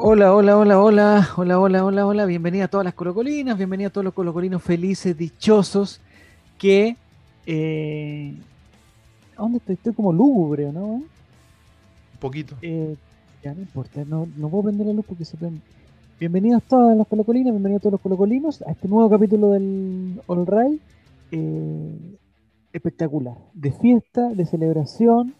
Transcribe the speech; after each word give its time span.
Hola, 0.00 0.32
hola, 0.32 0.56
hola, 0.56 0.80
hola, 0.80 1.28
hola, 1.36 1.58
hola, 1.58 1.84
hola, 1.84 2.06
hola. 2.06 2.24
Bienvenida 2.24 2.64
a 2.64 2.68
todas 2.68 2.84
las 2.84 2.94
colocolinas, 2.94 3.56
bienvenida 3.56 3.88
a 3.88 3.90
todos 3.90 4.04
los 4.04 4.14
colocolinos 4.14 4.62
felices, 4.62 5.18
dichosos, 5.18 6.00
que... 6.56 6.96
Eh... 7.46 8.32
¿A 9.36 9.42
dónde 9.42 9.58
estoy? 9.58 9.74
Estoy 9.74 9.94
como 9.94 10.12
lúgubre, 10.12 10.70
¿no? 10.72 10.86
Un 10.86 11.08
poquito. 12.20 12.54
Eh, 12.62 12.94
ya 13.42 13.52
no 13.52 13.60
importa, 13.60 14.04
no, 14.06 14.28
no 14.36 14.48
puedo 14.48 14.64
prender 14.64 14.86
la 14.86 14.92
luz 14.92 15.04
porque 15.04 15.24
se 15.24 15.36
prende. 15.36 15.60
Bienvenidos 16.20 16.62
todas 16.62 16.96
las 16.96 17.06
colocolinas, 17.08 17.52
bienvenidos 17.52 17.82
todos 17.82 17.92
los 17.94 18.00
colocolinos 18.00 18.62
a 18.62 18.70
este 18.70 18.86
nuevo 18.86 19.10
capítulo 19.10 19.50
del 19.50 20.22
All 20.28 20.46
Right. 20.46 20.80
Eh, 21.32 22.16
espectacular, 22.72 23.36
de 23.52 23.72
fiesta, 23.72 24.28
de 24.28 24.46
celebración, 24.46 25.34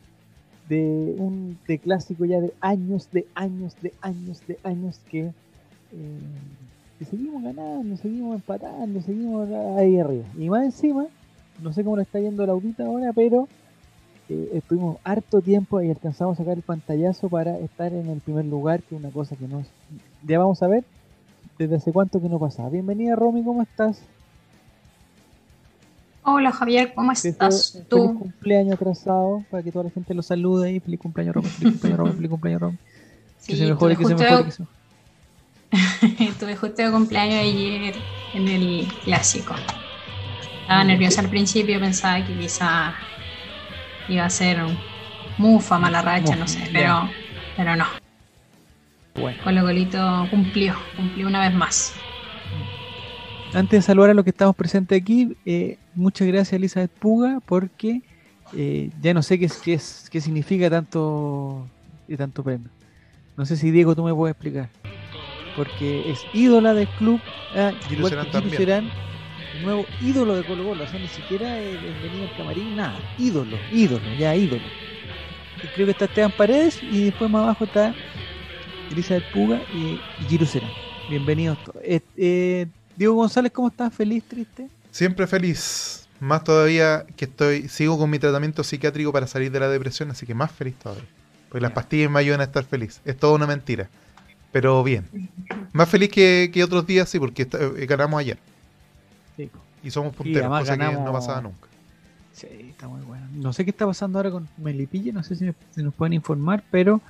de 0.68 1.14
un 1.18 1.58
de 1.66 1.78
clásico 1.78 2.24
ya 2.24 2.40
de 2.40 2.52
años, 2.60 3.08
de 3.12 3.26
años, 3.34 3.74
de 3.80 3.92
años, 4.00 4.42
de 4.46 4.58
años 4.64 5.00
que, 5.10 5.20
eh, 5.20 5.32
que 6.98 7.04
seguimos 7.04 7.42
ganando, 7.42 7.96
seguimos 7.96 8.36
empatando, 8.36 9.00
seguimos 9.00 9.48
ahí 9.76 9.98
arriba. 9.98 10.24
Y 10.36 10.50
más 10.50 10.64
encima, 10.64 11.06
no 11.62 11.72
sé 11.72 11.84
cómo 11.84 11.96
le 11.96 12.02
está 12.02 12.20
yendo 12.20 12.46
la 12.46 12.52
audita 12.52 12.84
ahora, 12.84 13.12
pero 13.12 13.48
eh, 14.28 14.50
estuvimos 14.54 14.98
harto 15.04 15.40
tiempo 15.40 15.80
y 15.80 15.90
alcanzamos 15.90 16.34
a 16.34 16.42
sacar 16.42 16.56
el 16.56 16.62
pantallazo 16.62 17.28
para 17.28 17.58
estar 17.58 17.92
en 17.92 18.08
el 18.08 18.20
primer 18.20 18.44
lugar, 18.44 18.82
que 18.82 18.94
es 18.94 19.00
una 19.00 19.10
cosa 19.10 19.36
que 19.36 19.48
nos 19.48 19.66
ya 20.26 20.38
vamos 20.38 20.62
a 20.62 20.68
ver 20.68 20.84
desde 21.58 21.76
hace 21.76 21.92
cuánto 21.92 22.20
que 22.20 22.28
no 22.28 22.38
pasaba. 22.38 22.68
Bienvenida 22.68 23.16
Romy, 23.16 23.42
¿cómo 23.42 23.62
estás? 23.62 24.02
Hola 26.22 26.52
Javier, 26.52 26.92
¿cómo 26.94 27.12
estás 27.12 27.82
tú? 27.88 27.96
Feliz 27.96 28.18
cumpleaños 28.18 28.74
atrasado 28.74 29.44
para 29.50 29.62
que 29.62 29.72
toda 29.72 29.84
la 29.84 29.90
gente 29.90 30.14
lo 30.14 30.22
salude 30.22 30.72
y 30.72 30.80
feliz 30.80 31.00
cumpleaños 31.00 31.34
Romy, 31.34 31.48
feliz 31.48 31.72
cumpleaños 31.72 31.98
Romy, 31.98 32.12
feliz 32.16 32.30
cumpleaños. 32.30 32.74
Sí, 33.38 33.52
que 33.52 33.58
se 33.58 33.66
mejore, 33.66 33.96
que 33.96 34.04
se 34.04 34.14
mejore, 34.14 34.44
que 34.44 34.50
se 34.52 34.62
Tuve 36.38 36.56
justo 36.56 36.82
de 36.82 36.90
cumpleaños 36.90 37.40
ayer 37.42 37.94
en 38.32 38.48
el 38.48 38.88
clásico. 39.04 39.54
Estaba 40.60 40.84
nerviosa 40.84 41.20
al 41.20 41.30
principio, 41.30 41.80
pensaba 41.80 42.24
que 42.24 42.36
quizá 42.36 42.94
iba 44.08 44.24
a 44.24 44.30
ser 44.30 44.58
mufa, 45.36 45.78
mala 45.78 46.02
racha, 46.02 46.36
no 46.36 46.46
sé, 46.46 46.68
pero, 46.72 47.10
pero 47.56 47.76
no. 47.76 47.86
Bueno. 49.14 49.38
Colo 49.44 49.62
Colito 49.62 50.26
cumplió, 50.30 50.76
cumplió 50.96 51.26
una 51.26 51.40
vez 51.40 51.54
más. 51.54 52.07
Antes 53.54 53.78
de 53.78 53.82
saludar 53.82 54.10
a 54.10 54.14
los 54.14 54.24
que 54.24 54.30
estamos 54.30 54.54
presentes 54.54 55.00
aquí, 55.00 55.36
eh, 55.46 55.78
muchas 55.94 56.28
gracias 56.28 56.52
Elizabeth 56.52 56.90
Puga, 56.90 57.40
porque 57.46 58.02
eh, 58.54 58.90
ya 59.00 59.14
no 59.14 59.22
sé 59.22 59.38
qué, 59.38 59.48
qué, 59.64 59.80
qué 60.10 60.20
significa 60.20 60.68
tanto, 60.68 61.66
tanto 62.16 62.44
premio. 62.44 62.68
No 63.36 63.46
sé 63.46 63.56
si 63.56 63.70
Diego 63.70 63.94
tú 63.96 64.02
me 64.04 64.14
puedes 64.14 64.34
explicar. 64.34 64.68
Porque 65.56 66.10
es 66.10 66.20
ídola 66.34 66.74
del 66.74 66.88
club, 66.98 67.20
ah, 67.56 67.72
Giro 67.88 68.08
Serán 68.08 68.30
también. 68.30 68.56
Serán, 68.56 68.90
el 69.56 69.62
nuevo 69.62 69.86
ídolo 70.02 70.36
de 70.36 70.44
Colo 70.44 70.64
Colo, 70.64 70.84
o 70.84 70.86
sea, 70.86 71.00
ni 71.00 71.08
siquiera 71.08 71.58
el, 71.58 71.76
el 71.76 71.94
venido 72.02 72.28
al 72.28 72.36
camarín, 72.36 72.76
nada, 72.76 72.98
ídolo, 73.18 73.56
ídolo, 73.72 74.04
ya 74.18 74.36
ídolo. 74.36 74.62
Y 75.64 75.66
creo 75.74 75.86
que 75.86 75.92
está 75.92 76.04
Esteban 76.04 76.32
Paredes 76.32 76.80
y 76.82 77.04
después 77.06 77.30
más 77.30 77.44
abajo 77.44 77.64
está 77.64 77.94
Elizabeth 78.92 79.24
Puga 79.32 79.60
y, 79.74 79.98
y 80.22 80.28
Giro 80.28 80.46
Serán. 80.46 80.70
Bienvenidos 81.08 81.58
todos. 81.64 81.82
Eh, 81.82 82.02
eh, 82.18 82.66
Diego 82.98 83.14
González, 83.14 83.52
¿cómo 83.52 83.68
estás? 83.68 83.94
¿Feliz, 83.94 84.24
triste? 84.24 84.68
Siempre 84.90 85.26
feliz. 85.28 86.08
Más 86.20 86.42
todavía 86.42 87.06
que 87.16 87.26
estoy, 87.26 87.68
sigo 87.68 87.96
con 87.96 88.10
mi 88.10 88.18
tratamiento 88.18 88.64
psiquiátrico 88.64 89.12
para 89.12 89.28
salir 89.28 89.52
de 89.52 89.60
la 89.60 89.68
depresión, 89.68 90.10
así 90.10 90.26
que 90.26 90.34
más 90.34 90.50
feliz 90.50 90.74
todavía. 90.74 91.04
Porque 91.48 91.60
las 91.62 91.70
pastillas 91.70 92.10
me 92.10 92.18
ayudan 92.18 92.40
a 92.40 92.44
estar 92.44 92.64
feliz. 92.64 93.00
Es 93.04 93.16
toda 93.16 93.34
una 93.34 93.46
mentira. 93.46 93.88
Pero 94.50 94.82
bien. 94.82 95.04
Más 95.72 95.88
feliz 95.88 96.10
que, 96.10 96.50
que 96.52 96.64
otros 96.64 96.86
días, 96.86 97.08
sí, 97.08 97.20
porque 97.20 97.42
eh, 97.50 97.86
ganamos 97.86 98.18
ayer. 98.18 98.38
Sí. 99.36 99.48
Y 99.84 99.90
somos 99.92 100.12
punteros, 100.16 100.48
cosa 100.48 100.72
que 100.72 100.78
ganamos- 100.78 101.04
no 101.04 101.12
pasaba 101.12 101.40
nunca. 101.40 101.68
Sí, 102.32 102.48
está 102.70 102.88
muy 102.88 103.00
bueno. 103.02 103.26
No 103.32 103.52
sé 103.52 103.64
qué 103.64 103.70
está 103.70 103.86
pasando 103.86 104.18
ahora 104.18 104.30
con 104.32 104.48
Melipilla, 104.58 105.12
no 105.12 105.22
sé 105.22 105.36
si, 105.36 105.48
si 105.74 105.82
nos 105.82 105.94
pueden 105.94 106.14
informar, 106.14 106.64
pero 106.70 107.00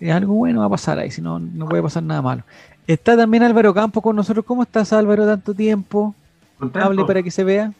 eh, 0.00 0.12
algo 0.12 0.34
bueno 0.34 0.60
va 0.60 0.66
a 0.66 0.70
pasar 0.70 0.98
ahí, 0.98 1.10
si 1.10 1.20
no, 1.20 1.38
no 1.38 1.66
puede 1.68 1.82
pasar 1.82 2.02
nada 2.02 2.22
malo. 2.22 2.44
Está 2.86 3.16
también 3.16 3.42
Álvaro 3.42 3.74
Campos 3.74 4.02
con 4.02 4.14
nosotros. 4.16 4.44
¿Cómo 4.44 4.62
estás, 4.62 4.92
Álvaro, 4.92 5.26
tanto 5.26 5.52
tiempo? 5.54 6.14
Contento, 6.58 6.86
Hable 6.86 7.04
para 7.04 7.22
que 7.22 7.30
se 7.30 7.44
vea. 7.44 7.72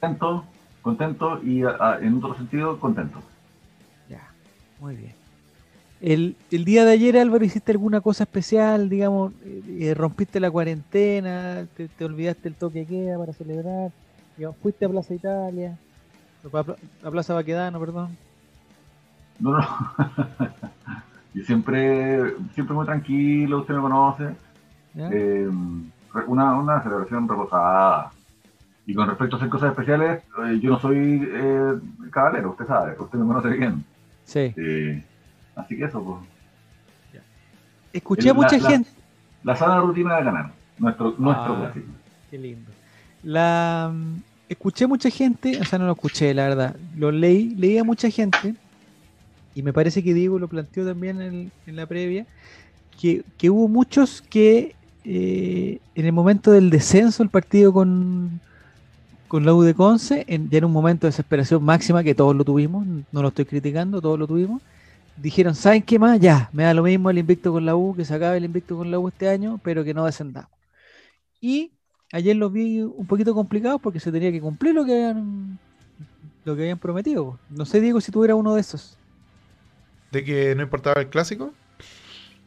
contento, 0.00 0.44
contento 0.82 1.40
y 1.42 1.62
ah, 1.62 1.98
en 2.00 2.16
otro 2.18 2.34
sentido 2.36 2.78
contento. 2.80 3.20
Ya, 4.08 4.30
muy 4.80 4.96
bien. 4.96 5.12
El, 6.00 6.36
el 6.50 6.64
día 6.64 6.86
de 6.86 6.92
ayer, 6.92 7.18
Álvaro, 7.18 7.44
¿hiciste 7.44 7.72
alguna 7.72 8.00
cosa 8.00 8.24
especial? 8.24 8.88
Digamos, 8.88 9.32
eh, 9.44 9.62
eh, 9.80 9.94
rompiste 9.94 10.40
la 10.40 10.50
cuarentena, 10.50 11.66
te, 11.76 11.88
te 11.88 12.04
olvidaste 12.06 12.48
el 12.48 12.54
toque 12.54 12.80
de 12.80 12.86
queda 12.86 13.18
para 13.18 13.34
celebrar, 13.34 13.90
digamos, 14.38 14.56
fuiste 14.62 14.86
a 14.86 14.88
Plaza 14.88 15.12
Italia, 15.12 15.76
a 17.04 17.10
Plaza 17.10 17.34
Baquedano, 17.34 17.78
perdón. 17.78 18.16
No, 19.38 19.52
no. 19.58 19.66
y 21.34 21.40
siempre, 21.42 22.34
siempre 22.54 22.74
muy 22.74 22.84
tranquilo, 22.86 23.60
usted 23.60 23.74
me 23.74 23.80
conoce. 23.80 24.34
Eh, 24.96 25.48
una, 26.26 26.54
una 26.54 26.82
celebración 26.82 27.28
reposada. 27.28 28.10
Y 28.86 28.94
con 28.94 29.06
respecto 29.08 29.36
a 29.36 29.38
hacer 29.38 29.48
cosas 29.48 29.70
especiales, 29.70 30.22
eh, 30.44 30.58
yo 30.60 30.70
no 30.70 30.80
soy 30.80 31.28
eh, 31.32 31.74
caballero, 32.10 32.50
usted 32.50 32.66
sabe, 32.66 32.96
usted 32.98 33.18
me 33.18 33.26
conoce 33.26 33.48
bien. 33.50 33.84
Sí. 34.24 34.52
Eh, 34.56 35.04
así 35.54 35.76
que 35.76 35.84
eso, 35.84 36.02
pues. 36.02 37.22
Escuché 37.92 38.30
a 38.30 38.34
mucha 38.34 38.56
la- 38.56 38.62
la- 38.62 38.70
gente. 38.70 38.90
La 39.42 39.56
sana 39.56 39.80
rutina 39.80 40.16
de 40.16 40.24
ganar, 40.24 40.52
nuestro, 40.78 41.14
nuestro 41.18 41.54
Ah. 41.54 41.72
Qué 42.30 42.38
lindo. 42.38 42.70
La 43.22 43.90
mm, 43.92 44.16
escuché 44.48 44.86
mucha 44.86 45.10
gente, 45.10 45.58
o 45.60 45.64
sea, 45.64 45.78
no 45.78 45.86
lo 45.86 45.92
escuché, 45.92 46.32
la 46.34 46.44
verdad. 46.48 46.76
Lo 46.96 47.10
leí, 47.10 47.54
leí 47.56 47.78
a 47.78 47.84
mucha 47.84 48.08
gente, 48.10 48.54
y 49.54 49.62
me 49.62 49.72
parece 49.72 50.02
que 50.02 50.14
Diego 50.14 50.38
lo 50.38 50.48
planteó 50.48 50.86
también 50.86 51.20
en, 51.20 51.52
en 51.66 51.76
la 51.76 51.86
previa, 51.86 52.26
que, 53.00 53.24
que 53.38 53.50
hubo 53.50 53.68
muchos 53.68 54.22
que 54.22 54.74
eh, 55.04 55.78
en 55.94 56.06
el 56.06 56.12
momento 56.12 56.52
del 56.52 56.70
descenso, 56.70 57.22
el 57.22 57.30
partido 57.30 57.72
con, 57.72 58.40
con 59.28 59.44
la 59.44 59.54
U 59.54 59.62
de 59.62 59.74
Conce, 59.74 60.24
en, 60.28 60.50
ya 60.50 60.58
en 60.58 60.66
un 60.66 60.72
momento 60.72 61.06
de 61.06 61.10
desesperación 61.10 61.62
máxima, 61.64 62.02
que 62.02 62.14
todos 62.14 62.36
lo 62.36 62.44
tuvimos, 62.44 62.86
no 62.86 63.22
lo 63.22 63.28
estoy 63.28 63.44
criticando, 63.44 64.00
todos 64.00 64.18
lo 64.18 64.26
tuvimos, 64.26 64.60
dijeron, 65.16 65.54
¿saben 65.54 65.82
qué 65.82 65.98
más? 65.98 66.20
Ya, 66.20 66.50
me 66.52 66.64
da 66.64 66.74
lo 66.74 66.82
mismo 66.82 67.10
el 67.10 67.18
invicto 67.18 67.52
con 67.52 67.64
la 67.64 67.74
U, 67.76 67.94
que 67.94 68.04
se 68.04 68.14
acabe 68.14 68.36
el 68.36 68.44
invicto 68.44 68.76
con 68.76 68.90
la 68.90 68.98
U 68.98 69.08
este 69.08 69.28
año, 69.28 69.58
pero 69.62 69.84
que 69.84 69.94
no 69.94 70.04
descendamos. 70.04 70.50
Y 71.40 71.72
ayer 72.12 72.36
los 72.36 72.52
vi 72.52 72.80
un 72.82 73.06
poquito 73.06 73.34
complicados 73.34 73.80
porque 73.80 74.00
se 74.00 74.12
tenía 74.12 74.30
que 74.30 74.40
cumplir 74.40 74.74
lo 74.74 74.84
que 74.84 74.92
habían, 74.92 75.58
lo 76.44 76.54
que 76.54 76.62
habían 76.62 76.78
prometido. 76.78 77.38
No 77.48 77.64
sé, 77.64 77.80
Diego, 77.80 78.00
si 78.00 78.12
eras 78.22 78.36
uno 78.36 78.54
de 78.54 78.60
esos. 78.60 78.98
De 80.10 80.24
que 80.24 80.54
no 80.54 80.62
importaba 80.62 81.00
el 81.00 81.08
clásico. 81.08 81.52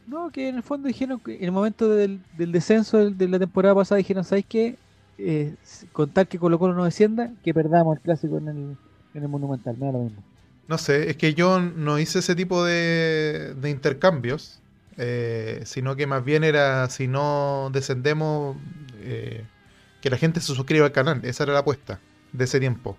No, 0.06 0.30
que 0.30 0.48
en 0.48 0.56
el 0.56 0.62
fondo 0.62 0.88
dijeron 0.88 1.18
que 1.18 1.36
en 1.36 1.44
el 1.44 1.52
momento 1.52 1.88
del, 1.88 2.20
del 2.36 2.52
descenso 2.52 3.10
de 3.10 3.28
la 3.28 3.38
temporada 3.38 3.74
pasada 3.74 3.98
dijeron, 3.98 4.24
¿sabes 4.24 4.44
qué? 4.46 4.76
Eh, 5.16 5.54
con 5.92 6.10
tal 6.10 6.28
que 6.28 6.38
Colo 6.38 6.58
Colo 6.58 6.74
no 6.74 6.84
descienda, 6.84 7.30
que 7.42 7.54
perdamos 7.54 7.96
el 7.96 8.02
clásico 8.02 8.38
en 8.38 8.48
el, 8.48 8.76
en 9.14 9.22
el 9.22 9.28
Monumental, 9.28 9.76
me 9.78 9.86
da 9.86 9.92
lo 9.92 9.98
mismo. 10.00 10.22
No 10.68 10.78
sé, 10.78 11.10
es 11.10 11.16
que 11.16 11.34
yo 11.34 11.60
no 11.60 11.98
hice 11.98 12.18
ese 12.18 12.34
tipo 12.34 12.64
de, 12.64 13.54
de 13.54 13.70
intercambios, 13.70 14.60
eh, 14.96 15.62
sino 15.64 15.96
que 15.96 16.06
más 16.06 16.24
bien 16.24 16.44
era, 16.44 16.88
si 16.88 17.06
no 17.06 17.70
descendemos, 17.72 18.56
eh, 19.00 19.44
que 20.00 20.10
la 20.10 20.16
gente 20.16 20.40
se 20.40 20.54
suscriba 20.54 20.86
al 20.86 20.92
canal. 20.92 21.20
Esa 21.24 21.44
era 21.44 21.52
la 21.52 21.60
apuesta 21.60 22.00
de 22.32 22.44
ese 22.44 22.60
tiempo. 22.60 22.98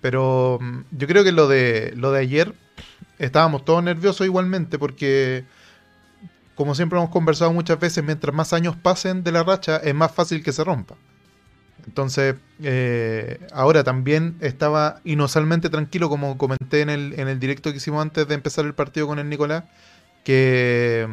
Pero 0.00 0.58
mm, 0.60 0.80
yo 0.92 1.06
creo 1.06 1.24
que 1.24 1.32
lo 1.32 1.48
de, 1.48 1.92
lo 1.96 2.12
de 2.12 2.20
ayer, 2.20 2.54
estábamos 3.18 3.64
todos 3.64 3.82
nerviosos 3.82 4.26
igualmente, 4.26 4.78
porque 4.78 5.44
como 6.54 6.74
siempre 6.74 6.98
hemos 6.98 7.10
conversado 7.10 7.52
muchas 7.52 7.78
veces, 7.80 8.04
mientras 8.04 8.34
más 8.34 8.52
años 8.52 8.76
pasen 8.76 9.24
de 9.24 9.32
la 9.32 9.42
racha, 9.42 9.78
es 9.78 9.94
más 9.94 10.12
fácil 10.12 10.42
que 10.42 10.52
se 10.52 10.64
rompa. 10.64 10.96
Entonces, 11.86 12.36
eh, 12.62 13.40
ahora 13.52 13.84
también 13.84 14.36
estaba 14.40 15.00
inusualmente 15.04 15.70
tranquilo, 15.70 16.08
como 16.08 16.38
comenté 16.38 16.82
en 16.82 16.90
el, 16.90 17.14
en 17.18 17.28
el 17.28 17.40
directo 17.40 17.70
que 17.72 17.78
hicimos 17.78 18.02
antes 18.02 18.28
de 18.28 18.34
empezar 18.34 18.64
el 18.66 18.74
partido 18.74 19.06
con 19.08 19.18
el 19.18 19.28
Nicolás, 19.28 19.64
que, 20.24 21.08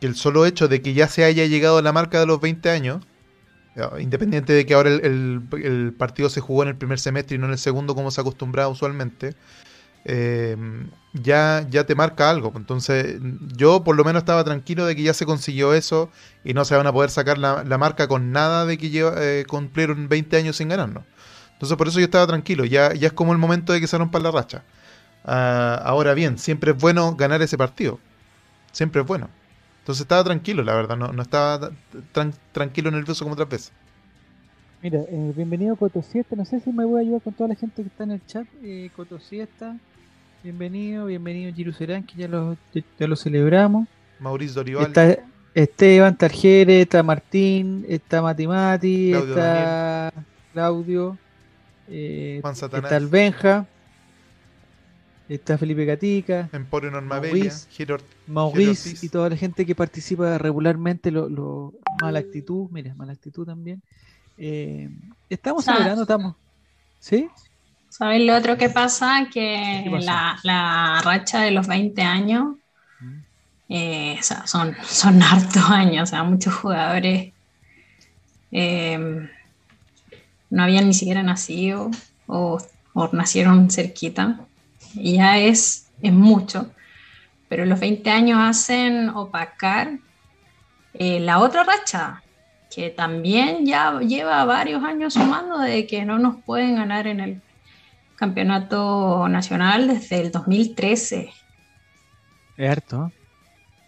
que 0.00 0.06
el 0.06 0.16
solo 0.16 0.46
hecho 0.46 0.68
de 0.68 0.82
que 0.82 0.94
ya 0.94 1.08
se 1.08 1.24
haya 1.24 1.46
llegado 1.46 1.78
a 1.78 1.82
la 1.82 1.92
marca 1.92 2.18
de 2.20 2.26
los 2.26 2.40
20 2.40 2.70
años, 2.70 3.04
independiente 4.00 4.52
de 4.52 4.66
que 4.66 4.74
ahora 4.74 4.90
el, 4.90 5.04
el- 5.04 5.64
el 5.64 5.94
partido 5.94 6.28
se 6.30 6.40
jugó 6.40 6.62
en 6.64 6.70
el 6.70 6.76
primer 6.76 6.98
semestre 7.00 7.36
y 7.36 7.38
no 7.38 7.46
en 7.46 7.52
el 7.52 7.58
segundo 7.58 7.94
como 7.94 8.10
se 8.10 8.20
acostumbraba 8.20 8.68
usualmente, 8.68 9.34
eh, 10.04 10.56
ya, 11.12 11.66
ya 11.70 11.84
te 11.84 11.94
marca 11.94 12.30
algo. 12.30 12.52
Entonces, 12.56 13.18
yo 13.56 13.84
por 13.84 13.96
lo 13.96 14.04
menos 14.04 14.22
estaba 14.22 14.44
tranquilo 14.44 14.86
de 14.86 14.96
que 14.96 15.02
ya 15.02 15.14
se 15.14 15.26
consiguió 15.26 15.74
eso 15.74 16.10
y 16.44 16.54
no 16.54 16.64
se 16.64 16.76
van 16.76 16.86
a 16.86 16.92
poder 16.92 17.10
sacar 17.10 17.38
la, 17.38 17.64
la 17.64 17.78
marca 17.78 18.08
con 18.08 18.32
nada 18.32 18.66
de 18.66 18.78
que 18.78 18.90
eh, 18.92 19.44
cumplieron 19.46 20.08
20 20.08 20.36
años 20.36 20.56
sin 20.56 20.68
ganarnos. 20.68 21.04
Entonces, 21.52 21.76
por 21.76 21.88
eso 21.88 21.98
yo 21.98 22.04
estaba 22.06 22.26
tranquilo. 22.26 22.64
Ya, 22.64 22.94
ya 22.94 23.08
es 23.08 23.12
como 23.12 23.32
el 23.32 23.38
momento 23.38 23.72
de 23.72 23.80
que 23.80 23.86
se 23.86 23.98
rompa 23.98 24.18
la 24.18 24.30
racha. 24.30 24.64
Ah, 25.24 25.80
ahora 25.84 26.14
bien, 26.14 26.38
siempre 26.38 26.72
es 26.72 26.78
bueno 26.78 27.14
ganar 27.16 27.42
ese 27.42 27.56
partido. 27.56 28.00
Siempre 28.72 29.02
es 29.02 29.06
bueno. 29.06 29.28
Entonces 29.80 30.02
estaba 30.02 30.22
tranquilo, 30.22 30.62
la 30.62 30.74
verdad, 30.76 30.96
no, 30.96 31.12
no 31.12 31.22
estaba 31.22 31.72
tan 32.12 32.32
tranquilo, 32.52 32.90
nervioso 32.92 33.24
como 33.24 33.34
otras 33.34 33.48
veces. 33.48 33.72
Mira, 34.80 35.00
eh, 35.08 35.32
bienvenido 35.36 35.76
Coto 35.76 36.02
Siesta. 36.02 36.36
No 36.36 36.44
sé 36.44 36.60
si 36.60 36.72
me 36.72 36.84
voy 36.84 36.98
a 36.98 37.00
ayudar 37.02 37.22
con 37.22 37.32
toda 37.32 37.48
la 37.48 37.54
gente 37.56 37.82
que 37.82 37.88
está 37.88 38.04
en 38.04 38.12
el 38.12 38.26
chat. 38.26 38.46
Eh, 38.62 38.90
Coto 38.94 39.18
Siesta, 39.18 39.76
bienvenido, 40.42 41.06
bienvenido 41.06 41.52
Giru 41.54 41.72
Serán, 41.72 42.04
que 42.04 42.16
ya 42.16 42.28
lo, 42.28 42.56
ya 42.72 43.06
lo 43.06 43.16
celebramos. 43.16 43.86
Mauricio 44.18 44.56
Dorival. 44.56 44.86
Está 44.86 45.18
Esteban 45.54 46.16
Tarjere, 46.16 46.82
está 46.82 47.02
Martín, 47.02 47.84
está 47.88 48.22
Matimati, 48.22 49.12
está 49.12 50.12
Claudio, 50.52 51.16
eh, 51.88 52.42
está 52.44 52.96
el 52.96 53.06
Benja, 53.06 53.66
está 55.28 55.58
Felipe 55.58 55.84
Gatica, 55.84 56.48
Emporio 56.52 56.90
Normabella, 56.90 57.52
Maurice 58.26 59.04
y 59.04 59.08
toda 59.08 59.30
la 59.30 59.36
gente 59.36 59.64
que 59.64 59.74
participa 59.74 60.38
regularmente, 60.38 61.10
lo, 61.10 61.28
lo 61.28 61.74
mala 62.00 62.18
actitud, 62.18 62.68
mira, 62.70 62.94
mala 62.94 63.12
actitud 63.12 63.46
también. 63.46 63.82
Eh, 64.38 64.90
estamos 65.28 65.64
celebrando, 65.64 66.02
estamos. 66.02 66.34
¿Sí? 66.98 67.28
¿Sabes 68.02 68.22
lo 68.22 68.36
otro 68.36 68.58
que 68.58 68.68
pasa? 68.68 69.28
Que 69.32 69.88
la, 70.00 70.36
la, 70.42 71.00
racha 71.04 71.42
de 71.42 71.52
los 71.52 71.68
20 71.68 72.02
años 72.02 72.56
eh, 73.68 74.18
son, 74.44 74.74
son 74.84 75.22
hartos 75.22 75.70
años, 75.70 76.02
o 76.02 76.06
sea, 76.10 76.24
muchos 76.24 76.52
jugadores 76.52 77.32
eh, 78.50 79.28
no 80.50 80.62
habían 80.64 80.88
ni 80.88 80.94
siquiera 80.94 81.22
nacido 81.22 81.92
o, 82.26 82.60
nacieron 83.12 83.70
cerquita, 83.70 84.40
y 84.94 85.18
ya 85.18 85.38
es, 85.38 85.86
es 86.02 86.12
mucho, 86.12 86.72
pero 87.48 87.66
los 87.66 87.78
20 87.78 88.10
años 88.10 88.40
hacen 88.40 89.10
opacar 89.10 89.92
eh, 90.94 91.20
la 91.20 91.38
otra 91.38 91.62
racha, 91.62 92.20
que 92.68 92.90
también 92.90 93.64
ya 93.64 94.00
lleva 94.00 94.44
varios 94.44 94.82
años 94.82 95.14
sumando 95.14 95.60
de 95.60 95.86
que 95.86 96.04
no 96.04 96.18
nos 96.18 96.42
pueden 96.42 96.74
ganar 96.74 97.06
en 97.06 97.20
el 97.20 97.40
campeonato 98.22 99.26
nacional 99.28 99.88
desde 99.88 100.20
el 100.20 100.30
2013. 100.30 101.28
Es 102.56 102.70
harto 102.70 103.10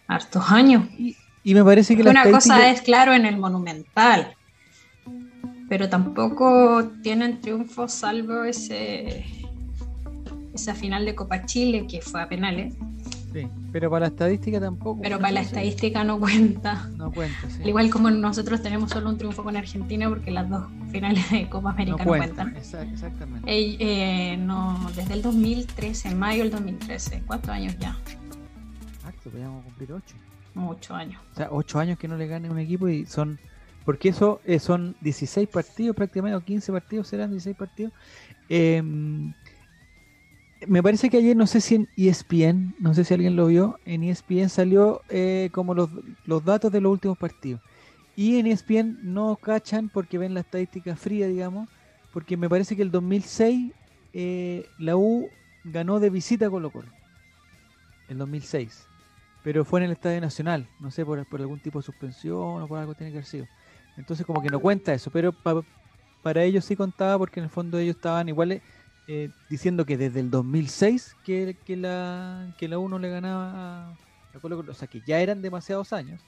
hartos 0.07 0.51
años. 0.51 0.87
Y, 0.97 1.53
me 1.53 1.63
parece 1.63 1.95
que 1.95 2.01
Una 2.01 2.29
cosa 2.29 2.69
es, 2.69 2.81
claro, 2.81 3.13
en 3.13 3.25
el 3.25 3.37
Monumental, 3.37 4.35
pero 5.69 5.87
tampoco 5.87 6.91
tienen 7.01 7.39
triunfos 7.39 7.93
salvo 7.93 8.43
ese 8.43 9.25
esa 10.53 10.73
final 10.73 11.05
de 11.05 11.15
Copa 11.15 11.45
Chile 11.45 11.85
que 11.89 12.01
fue 12.01 12.21
a 12.21 12.27
penales. 12.27 12.73
Sí, 13.41 13.47
pero 13.71 13.89
para 13.89 14.01
la 14.01 14.07
estadística 14.07 14.59
tampoco. 14.59 15.01
Pero 15.01 15.19
para 15.19 15.31
la 15.31 15.41
estadística 15.41 16.03
no 16.03 16.19
cuenta. 16.19 16.89
No 16.95 17.11
cuenta, 17.11 17.47
Al 17.61 17.67
igual 17.67 17.89
como 17.89 18.09
nosotros 18.09 18.61
tenemos 18.61 18.91
solo 18.91 19.09
un 19.09 19.17
triunfo 19.17 19.43
con 19.43 19.57
Argentina 19.57 20.09
porque 20.09 20.31
las 20.31 20.49
dos 20.49 20.63
finales 20.91 21.29
de 21.29 21.49
Copa 21.49 21.71
América 21.71 22.03
no, 22.03 22.09
cuentan. 22.09 22.55
Exactamente. 22.55 23.41
Eh, 23.45 24.37
no, 24.37 24.89
desde 24.95 25.13
el 25.13 25.21
2013, 25.21 26.09
en 26.09 26.19
mayo 26.19 26.43
del 26.43 26.51
2013, 26.51 27.23
cuatro 27.27 27.51
años 27.51 27.77
ya 27.77 27.97
podríamos 29.25 29.63
cumplir 29.63 29.91
8. 29.91 30.15
Ocho 30.55 30.95
años. 30.95 31.21
O 31.33 31.35
sea, 31.35 31.47
8 31.51 31.79
años 31.79 31.99
que 31.99 32.07
no 32.07 32.15
le 32.15 32.27
gane 32.27 32.49
un 32.49 32.59
equipo 32.59 32.87
y 32.87 33.05
son. 33.05 33.39
Porque 33.83 34.09
eso 34.09 34.41
eh, 34.45 34.59
son 34.59 34.95
16 35.01 35.47
partidos 35.49 35.95
prácticamente, 35.95 36.37
o 36.37 36.41
15 36.41 36.71
partidos 36.71 37.07
serán 37.07 37.29
16 37.29 37.55
partidos. 37.55 37.93
Em, 38.49 39.33
me 40.67 40.81
parece 40.81 41.09
que 41.09 41.17
ayer, 41.17 41.35
no 41.35 41.47
sé 41.47 41.61
si 41.61 41.75
en 41.75 41.89
ESPN, 41.97 42.75
no 42.79 42.93
sé 42.93 43.03
si 43.03 43.13
alguien 43.13 43.35
lo 43.35 43.47
vio, 43.47 43.79
en 43.85 44.03
ESPN 44.03 44.49
salió 44.49 45.01
eh, 45.09 45.49
como 45.51 45.73
los, 45.73 45.89
los 46.25 46.43
datos 46.43 46.71
de 46.71 46.81
los 46.81 46.91
últimos 46.91 47.17
partidos. 47.17 47.61
Y 48.15 48.39
en 48.39 48.47
ESPN 48.47 48.99
no 49.01 49.35
cachan 49.35 49.89
porque 49.89 50.17
ven 50.17 50.33
la 50.33 50.39
estadística 50.39 50.95
fría, 50.95 51.27
digamos, 51.27 51.69
porque 52.13 52.37
me 52.37 52.49
parece 52.49 52.75
que 52.75 52.81
el 52.81 52.91
2006 52.91 53.71
eh, 54.13 54.65
la 54.79 54.95
U 54.95 55.29
ganó 55.65 55.99
de 55.99 56.09
visita 56.09 56.47
a 56.47 56.49
Colo 56.49 56.69
Colo. 56.69 56.89
El 58.07 58.17
2006 58.17 58.87
pero 59.45 59.63
fue 59.63 59.79
en 59.79 59.83
el 59.85 59.91
Estadio 59.91 60.19
Nacional, 60.19 60.67
no 60.79 60.89
sé, 60.89 61.05
por, 61.05 61.19
algún 61.19 61.59
tipo 61.59 61.77
de 61.77 61.83
suspensión 61.83 62.63
o 62.63 62.67
por 62.67 62.79
algo 62.79 62.95
tiene 62.95 63.11
que 63.11 63.19
haber 63.19 63.27
sido. 63.27 63.47
Entonces 63.95 64.25
como 64.25 64.41
que 64.41 64.49
no 64.49 64.59
cuenta 64.59 64.91
eso, 64.91 65.11
pero 65.11 65.35
para 66.23 66.43
ellos 66.43 66.65
sí 66.65 66.75
contaba 66.75 67.19
porque 67.19 67.39
en 67.39 67.43
el 67.43 67.51
fondo 67.51 67.77
ellos 67.77 67.95
estaban 67.95 68.27
iguales 68.27 68.63
eh, 69.07 69.29
diciendo 69.49 69.85
que 69.85 69.97
desde 69.97 70.19
el 70.19 70.31
2006 70.31 71.15
que, 71.23 71.57
que, 71.65 71.77
la, 71.77 72.53
que 72.57 72.67
la 72.67 72.79
1 72.79 72.99
le 72.99 73.09
ganaba 73.09 73.89
a, 73.89 74.39
Colo 74.41 74.57
Colo, 74.57 74.71
o 74.71 74.75
sea 74.75 74.87
que 74.87 75.01
ya 75.05 75.19
eran 75.19 75.41
demasiados 75.41 75.93
años 75.93 76.21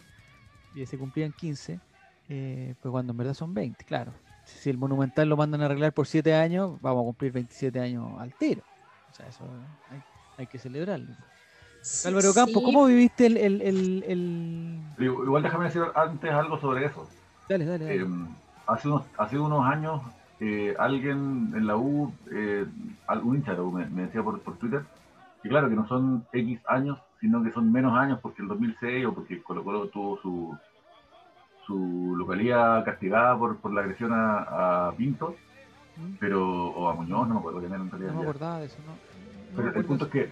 y 0.75 0.85
se 0.85 0.97
cumplían 0.97 1.33
15, 1.33 1.79
eh, 2.29 2.75
pues 2.81 2.91
cuando 2.91 3.11
en 3.11 3.17
verdad 3.17 3.33
son 3.33 3.53
20, 3.53 3.83
claro. 3.83 4.13
Si 4.45 4.69
el 4.69 4.77
Monumental 4.77 5.27
lo 5.27 5.35
mandan 5.35 5.61
a 5.61 5.65
arreglar 5.65 5.91
por 5.91 6.07
7 6.07 6.33
años, 6.35 6.79
vamos 6.81 7.01
a 7.01 7.05
cumplir 7.05 7.31
27 7.33 7.79
años 7.79 8.19
al 8.19 8.33
tiro. 8.35 8.61
O 9.11 9.13
sea, 9.13 9.27
eso 9.27 9.43
hay, 9.89 10.01
hay 10.37 10.47
que 10.47 10.57
celebrarlo. 10.57 11.15
Álvaro 12.05 12.33
Campo, 12.33 12.63
¿cómo 12.63 12.85
viviste 12.85 13.25
el, 13.25 13.37
el, 13.37 14.81
Igual 14.99 15.43
déjame 15.43 15.65
decir 15.65 15.83
antes 15.95 16.31
algo 16.31 16.59
sobre 16.59 16.85
eso. 16.85 17.07
Dale, 17.49 17.65
dale. 17.65 17.95
Em, 17.95 18.27
hace, 18.65 18.87
unos, 18.87 19.03
hace 19.17 19.39
unos 19.39 19.65
años 19.65 20.01
eh, 20.39 20.75
alguien 20.77 21.53
en 21.55 21.65
la 21.65 21.77
U, 21.77 22.13
eh, 22.31 22.65
algún 23.07 23.37
hincha 23.37 23.53
me, 23.53 24.03
decía 24.03 24.21
por, 24.21 24.39
Twitter, 24.57 24.83
que 25.41 25.49
claro, 25.49 25.69
que 25.69 25.75
no 25.75 25.87
son 25.87 26.25
X 26.31 26.59
años, 26.67 26.99
sino 27.19 27.43
que 27.43 27.51
son 27.51 27.71
menos 27.71 27.97
años 27.97 28.19
porque 28.21 28.43
el 28.43 28.47
2006 28.47 29.05
o 29.07 29.13
porque 29.13 29.41
Colo 29.41 29.63
Colo 29.63 29.87
tuvo 29.87 30.19
su, 30.21 30.57
su 31.65 32.15
localidad 32.15 32.85
castigada 32.85 33.37
por, 33.37 33.57
por 33.57 33.73
la 33.73 33.81
agresión 33.81 34.11
a, 34.13 34.91
Pinto, 34.95 35.35
¿Mm? 35.97 36.13
pero, 36.19 36.67
o 36.67 36.87
a 36.87 36.93
Muñoz, 36.93 37.27
no 37.27 37.35
me 37.35 37.39
acuerdo 37.39 37.59
quién 37.59 37.73
era 37.73 37.81
en 37.81 37.89
realidad. 37.89 38.11
No 38.11 38.19
me 38.19 38.23
acordaba 38.23 38.59
de 38.59 38.65
eso, 38.65 38.77
¿no? 38.85 38.93
pero 39.55 39.73
el 39.75 39.85
punto 39.85 40.05
es 40.05 40.11
que 40.11 40.31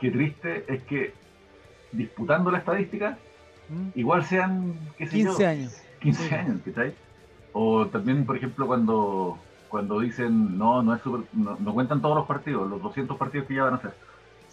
qué 0.00 0.10
triste 0.10 0.64
es 0.72 0.82
que 0.84 1.12
disputando 1.92 2.50
la 2.50 2.58
estadística, 2.58 3.18
¿Mm? 3.68 3.88
igual 3.94 4.24
sean, 4.24 4.74
qué 4.96 5.06
sé 5.06 5.16
15 5.16 5.46
años. 5.46 5.82
15 6.00 6.34
años, 6.34 6.60
¿qué 6.64 6.92
O 7.60 7.88
también, 7.88 8.24
por 8.24 8.36
ejemplo, 8.36 8.68
cuando, 8.68 9.36
cuando 9.68 9.98
dicen, 9.98 10.56
no, 10.56 10.80
no 10.80 10.94
es 10.94 11.02
super, 11.02 11.26
no, 11.32 11.74
cuentan 11.74 12.00
todos 12.00 12.14
los 12.14 12.24
partidos, 12.24 12.70
los 12.70 12.80
200 12.80 13.16
partidos 13.16 13.48
que 13.48 13.56
ya 13.56 13.64
van 13.64 13.74
a 13.74 13.76
hacer. 13.78 13.94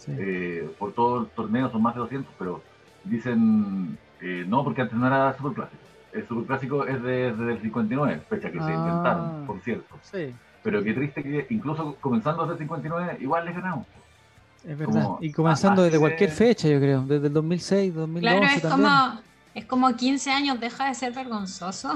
Eh, 0.08 0.68
por 0.76 0.92
todo 0.92 1.20
el 1.20 1.26
torneo 1.28 1.70
son 1.70 1.82
más 1.82 1.94
de 1.94 2.00
200, 2.00 2.34
pero 2.36 2.62
dicen, 3.04 3.96
eh, 4.20 4.44
no, 4.48 4.64
porque 4.64 4.82
antes 4.82 4.98
no 4.98 5.06
era 5.06 5.36
superclásico. 5.36 5.80
El 6.12 6.26
superclásisico 6.26 6.84
es 6.84 7.00
desde 7.00 7.52
el 7.52 7.62
59, 7.62 8.22
fecha 8.28 8.50
que 8.50 8.58
se 8.58 8.64
ah. 8.64 8.74
inventaron, 8.74 9.46
por 9.46 9.60
cierto. 9.60 9.94
Pero 10.64 10.82
qué 10.82 10.92
triste 10.92 11.22
que 11.22 11.46
incluso 11.50 11.94
comenzando 12.00 12.42
desde 12.42 12.54
el 12.54 12.58
59, 12.58 13.18
igual 13.20 13.44
les 13.44 13.54
ganamos. 13.54 13.86
Es 14.66 14.76
verdad. 14.76 15.10
y 15.20 15.30
comenzando 15.30 15.84
desde 15.84 16.00
cualquier 16.00 16.32
fecha, 16.32 16.66
yo 16.66 16.80
creo. 16.80 17.02
Desde 17.02 17.28
el 17.28 17.32
2006, 17.32 17.94
2012 17.94 18.20
Claro, 18.20 18.56
es 18.56 18.66
como, 18.66 19.20
es 19.54 19.64
como 19.64 19.94
15 19.94 20.32
años 20.32 20.58
deja 20.58 20.88
de 20.88 20.94
ser 20.96 21.12
vergonzoso. 21.12 21.94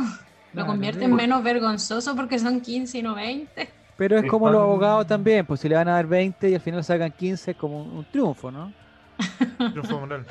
Lo 0.52 0.66
convierte 0.66 1.04
en 1.04 1.14
menos 1.14 1.42
vergonzoso 1.42 2.16
porque 2.16 2.38
son 2.38 2.60
15 2.60 2.98
y 2.98 3.02
no 3.02 3.14
20. 3.14 3.68
Pero 3.96 4.18
es, 4.18 4.30
como 4.30 4.50
los 4.50 4.62
abogados 4.62 5.06
también, 5.06 5.44
pues 5.44 5.60
si 5.60 5.68
le 5.68 5.76
van 5.76 5.88
a 5.88 5.92
dar 5.92 6.06
20 6.06 6.48
y 6.48 6.54
al 6.54 6.60
final 6.60 6.82
sacan 6.82 7.12
15 7.12 7.50
es 7.50 7.56
como 7.56 7.82
un, 7.82 8.04
triunfo, 8.10 8.50
¿no? 8.50 8.72
triunfo 9.72 10.00
moral. 10.00 10.26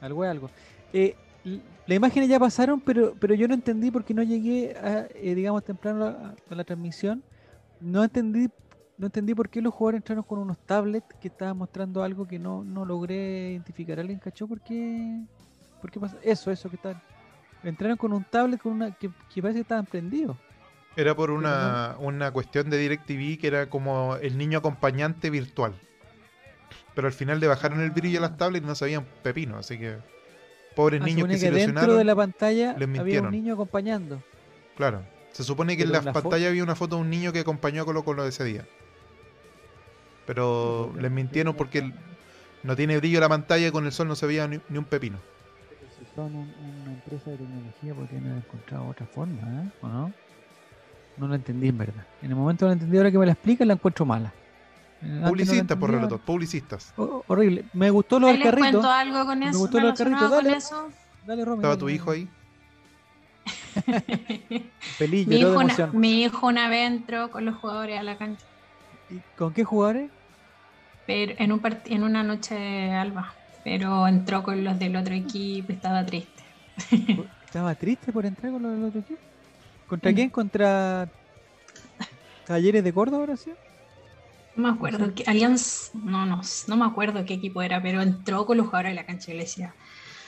Algo 0.00 0.24
es 0.24 0.30
algo. 0.30 0.50
Eh, 0.92 1.14
las 1.86 1.96
imágenes 1.96 2.28
ya 2.28 2.40
pasaron, 2.40 2.80
pero, 2.80 3.14
pero 3.18 3.34
yo 3.34 3.46
no 3.46 3.54
entendí 3.54 3.90
porque 3.90 4.12
no 4.12 4.22
llegué, 4.22 4.76
a, 4.76 5.06
eh, 5.14 5.34
digamos, 5.34 5.64
temprano 5.64 6.34
a 6.50 6.54
la 6.54 6.64
transmisión. 6.64 7.22
No 7.80 8.02
entendí 8.02 8.48
no 8.98 9.06
entendí 9.06 9.34
por 9.34 9.48
qué 9.48 9.60
los 9.60 9.74
jugadores 9.74 9.98
entraron 9.98 10.24
con 10.24 10.38
unos 10.38 10.58
tablets 10.58 11.06
que 11.20 11.28
estaban 11.28 11.58
mostrando 11.58 12.02
algo 12.02 12.26
que 12.26 12.38
no, 12.38 12.64
no 12.64 12.84
logré 12.84 13.50
identificar. 13.50 14.00
¿Alguien 14.00 14.18
cachó 14.18 14.48
por 14.48 14.60
qué? 14.60 15.20
¿Por 15.80 15.90
qué 15.90 16.00
pasa? 16.00 16.16
Eso, 16.22 16.50
eso 16.50 16.70
que 16.70 16.76
están. 16.76 17.00
Entraron 17.66 17.96
con 17.96 18.12
un 18.12 18.24
tablet 18.24 18.60
con 18.60 18.72
una 18.72 18.92
que, 18.92 19.10
parece 19.40 19.54
que 19.54 19.60
estaban 19.60 19.86
prendidos. 19.86 20.36
Era 20.96 21.14
por 21.14 21.30
una, 21.30 21.96
una 21.98 22.30
cuestión 22.30 22.70
de 22.70 22.78
DirecTV 22.78 23.38
que 23.38 23.46
era 23.46 23.68
como 23.68 24.16
el 24.16 24.38
niño 24.38 24.58
acompañante 24.58 25.30
virtual. 25.30 25.74
Pero 26.94 27.08
al 27.08 27.12
final 27.12 27.40
le 27.40 27.46
bajaron 27.46 27.80
el 27.80 27.90
brillo 27.90 28.18
a 28.18 28.22
las 28.22 28.36
tablets 28.38 28.64
y 28.64 28.66
no 28.66 28.74
sabían 28.74 29.04
pepino, 29.22 29.58
así 29.58 29.78
que 29.78 29.98
pobres 30.74 31.02
ah, 31.02 31.04
niños 31.04 31.28
que, 31.28 31.38
se 31.38 31.50
dentro 31.50 31.94
de 31.94 32.04
la 32.04 32.16
pantalla 32.16 32.76
había 32.98 33.20
un 33.20 33.30
niño 33.30 33.54
acompañando. 33.54 34.22
Claro. 34.76 35.02
Se 35.32 35.44
supone 35.44 35.76
que 35.76 35.82
en 35.82 35.92
la, 35.92 36.00
pantalla 36.00 36.48
había 36.48 36.62
una 36.62 36.74
foto 36.74 36.96
de 36.96 37.02
un 37.02 37.10
niño 37.10 37.30
que 37.32 37.40
acompañó 37.40 37.82
a 37.82 37.84
Colo 37.84 38.04
Colo 38.04 38.24
ese 38.24 38.44
día. 38.44 38.66
Pero 40.24 40.94
les 40.98 41.10
mintieron 41.10 41.54
porque 41.54 41.92
no 42.62 42.74
tiene 42.76 42.96
brillo 42.96 43.20
la 43.20 43.28
pantalla 43.28 43.66
y 43.66 43.70
con 43.70 43.84
el 43.84 43.92
sol 43.92 44.08
no 44.08 44.16
se 44.16 44.26
veía 44.26 44.48
ni, 44.48 44.60
un 44.70 44.84
pepino. 44.84 45.18
Si 45.98 46.06
son 46.14 46.34
una 46.34 46.92
empresa 46.92 47.30
de 47.30 47.36
tecnología 47.38 47.94
podrían 47.94 48.26
haber 48.26 48.38
encontrado 48.38 48.88
otra 48.88 49.06
forma, 49.06 49.40
¿eh? 49.42 49.70
¿o 49.82 49.88
no? 49.88 50.12
No 51.16 51.28
lo 51.28 51.34
entendí 51.34 51.68
en 51.68 51.78
verdad. 51.78 52.04
En 52.22 52.30
el 52.30 52.36
momento 52.36 52.66
lo 52.66 52.72
entendí, 52.72 52.96
ahora 52.96 53.10
que 53.10 53.18
me 53.18 53.26
la 53.26 53.32
explican 53.32 53.68
la 53.68 53.74
encuentro 53.74 54.04
mala. 54.04 54.32
Publicistas, 55.26 55.76
por 55.76 55.90
relato, 55.90 56.18
publicistas. 56.18 56.94
horrible. 56.96 57.64
Me 57.72 57.90
gustó 57.90 58.18
lo 58.18 58.28
del 58.28 58.42
carrito. 58.42 58.70
cuento 58.70 58.90
algo 58.90 59.26
con 59.26 59.42
eso. 59.42 59.52
Me 59.52 59.58
gustó 59.58 59.80
lo 59.80 59.86
del 59.88 59.96
carrito. 59.96 60.28
Dale, 60.28 60.58
dale, 61.26 61.42
¿Estaba 61.42 61.76
tu 61.76 61.88
hijo 61.88 62.10
ahí? 62.10 62.28
Feliz, 64.80 65.26
mi, 65.26 65.36
hijo 65.36 65.58
una, 65.58 65.86
mi 65.92 66.22
hijo 66.22 66.46
una 66.46 66.68
vez 66.68 66.90
entró 66.90 67.30
con 67.30 67.44
los 67.44 67.56
jugadores 67.56 67.98
a 67.98 68.02
la 68.02 68.16
cancha. 68.16 68.44
¿Y 69.10 69.20
con 69.36 69.52
qué 69.52 69.64
jugadores? 69.64 70.10
Pero 71.06 71.34
en, 71.38 71.52
un 71.52 71.60
en 71.84 72.02
una 72.02 72.22
noche 72.22 72.54
de 72.54 72.90
alba. 72.92 73.34
Pero 73.66 74.06
entró 74.06 74.44
con 74.44 74.62
los 74.62 74.78
del 74.78 74.94
otro 74.94 75.12
equipo 75.12 75.72
estaba 75.72 76.06
triste. 76.06 76.44
¿Estaba 77.44 77.74
triste 77.74 78.12
por 78.12 78.24
entrar 78.24 78.52
con 78.52 78.62
los 78.62 78.70
del 78.70 78.84
otro 78.84 79.00
equipo? 79.00 79.20
¿Contra 79.88 80.12
mm. 80.12 80.14
quién? 80.14 80.30
¿Contra 80.30 81.08
Talleres 82.46 82.84
de 82.84 82.92
Córdoba 82.92 83.22
ahora 83.22 83.36
sí? 83.36 83.50
No 84.54 84.68
me 84.68 84.74
acuerdo. 84.76 85.12
¿qué, 85.16 85.24
Alianza, 85.26 85.90
no, 85.94 86.24
no, 86.26 86.42
no 86.68 86.76
me 86.76 86.84
acuerdo 86.84 87.24
qué 87.24 87.34
equipo 87.34 87.60
era, 87.60 87.82
pero 87.82 88.02
entró 88.02 88.46
con 88.46 88.56
los 88.56 88.66
jugadores 88.66 88.92
de 88.92 88.94
la 88.94 89.04
cancha 89.04 89.32
y 89.32 89.34
le 89.34 89.42
decía, 89.42 89.74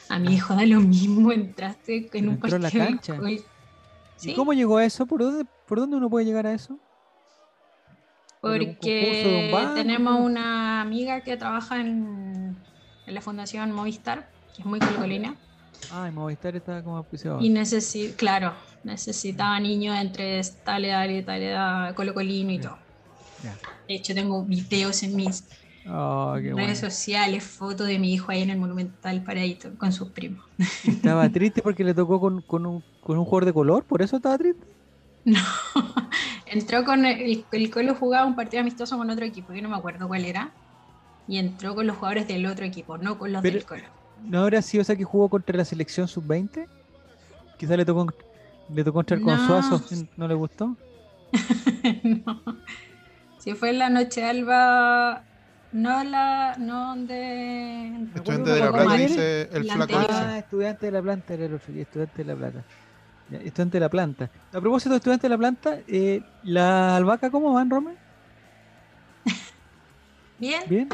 a 0.08 0.18
mi 0.18 0.34
hijo 0.34 0.56
da 0.56 0.66
lo 0.66 0.80
mismo, 0.80 1.30
entraste 1.32 2.10
en 2.14 2.30
un 2.30 2.38
partido. 2.38 2.58
la 2.58 2.72
cancha. 2.72 3.20
¿Y 4.20 4.34
cómo 4.34 4.52
llegó 4.52 4.78
a 4.78 4.84
eso? 4.84 5.06
¿Por 5.06 5.20
dónde, 5.20 5.44
¿Por 5.64 5.78
dónde 5.78 5.96
uno 5.96 6.10
puede 6.10 6.26
llegar 6.26 6.48
a 6.48 6.54
eso? 6.54 6.76
Porque 8.40 9.52
tenemos 9.76 10.20
una 10.20 10.80
amiga 10.80 11.20
que 11.20 11.36
trabaja 11.36 11.80
en, 11.80 12.27
en 13.08 13.14
la 13.14 13.22
Fundación 13.22 13.72
Movistar, 13.72 14.28
que 14.54 14.62
es 14.62 14.66
muy 14.66 14.78
colocolina. 14.78 15.34
Ah, 15.90 16.10
Movistar 16.12 16.54
está 16.56 16.82
como 16.82 16.98
auspiciado. 16.98 17.40
Y 17.40 17.48
necesita, 17.48 18.16
claro, 18.16 18.52
necesitaba 18.84 19.58
niños 19.58 19.96
entre 19.98 20.42
tal 20.62 20.84
edad 20.84 21.08
y 21.08 21.22
tal 21.22 21.42
edad, 21.42 21.94
colocolino 21.94 22.52
y 22.52 22.58
todo. 22.60 22.76
De 23.88 23.94
hecho, 23.94 24.14
tengo 24.14 24.44
videos 24.44 25.02
en 25.02 25.16
mis 25.16 25.44
oh, 25.88 26.36
redes 26.36 26.80
sociales, 26.80 27.44
fotos 27.44 27.86
de 27.86 27.98
mi 27.98 28.12
hijo 28.12 28.30
ahí 28.30 28.42
en 28.42 28.50
el 28.50 28.58
Monumental 28.58 29.22
Paradito 29.22 29.70
con 29.78 29.92
sus 29.92 30.08
primos. 30.10 30.44
¿Estaba 30.84 31.28
triste 31.32 31.62
porque 31.62 31.84
le 31.84 31.94
tocó 31.94 32.20
con, 32.20 32.42
con, 32.42 32.66
un, 32.66 32.84
con 33.00 33.16
un 33.16 33.24
jugador 33.24 33.46
de 33.46 33.52
color? 33.54 33.84
¿Por 33.84 34.02
eso 34.02 34.16
estaba 34.16 34.36
triste? 34.36 34.66
No, 35.24 35.40
entró 36.46 36.84
con 36.84 37.06
el, 37.06 37.46
el 37.50 37.70
Colo 37.70 37.94
jugaba 37.94 38.26
un 38.26 38.36
partido 38.36 38.60
amistoso 38.60 38.98
con 38.98 39.08
otro 39.08 39.24
equipo, 39.24 39.54
yo 39.54 39.62
no 39.62 39.68
me 39.68 39.76
acuerdo 39.76 40.08
cuál 40.08 40.24
era, 40.24 40.52
y 41.28 41.36
entró 41.38 41.74
con 41.74 41.86
los 41.86 41.96
jugadores 41.96 42.26
del 42.26 42.46
otro 42.46 42.64
equipo, 42.64 42.98
no 42.98 43.18
con 43.18 43.32
los 43.32 43.42
del 43.42 43.64
Colo. 43.64 43.84
¿No 44.24 44.40
habrá 44.40 44.62
sido 44.62 44.82
esa 44.82 44.96
que 44.96 45.04
jugó 45.04 45.28
contra 45.28 45.56
la 45.56 45.64
selección 45.64 46.08
sub-20? 46.08 46.66
Quizá 47.58 47.76
le 47.76 47.84
tocó, 47.84 48.06
le 48.74 48.82
tocó 48.82 49.00
entrar 49.00 49.20
con 49.20 49.38
Suazo, 49.46 49.82
¿no 50.16 50.26
le 50.26 50.34
gustó? 50.34 50.76
no. 52.02 52.42
Si 53.38 53.54
fue 53.54 53.70
en 53.70 53.78
la 53.78 53.90
noche 53.90 54.24
alba, 54.24 55.22
no 55.72 56.02
la, 56.02 56.56
no 56.58 56.96
de... 56.96 58.08
Estudiante 58.14 58.50
de 58.50 58.60
la 58.60 58.72
Plata, 58.72 58.94
dice 58.94 59.48
el 59.52 59.70
flaco. 59.70 59.94
Ah, 60.08 60.38
estudiante 60.38 60.86
de 60.86 60.92
la 60.92 61.02
planta, 61.02 61.34
era 61.34 61.44
el 61.44 61.54
estudiante 61.54 62.08
de 62.16 62.24
la 62.24 62.36
Plata. 62.36 62.64
estudiante 63.30 63.76
de 63.76 63.80
la 63.80 63.88
planta. 63.88 64.30
A 64.52 64.60
propósito 64.60 64.90
de 64.90 64.96
estudiante 64.96 65.26
de 65.26 65.30
la 65.30 65.38
planta, 65.38 65.78
eh, 65.86 66.22
¿la 66.42 66.96
albahaca 66.96 67.30
cómo 67.30 67.52
van, 67.52 67.70
Rome? 67.70 67.94
Bien. 70.38 70.62
Bien. 70.68 70.88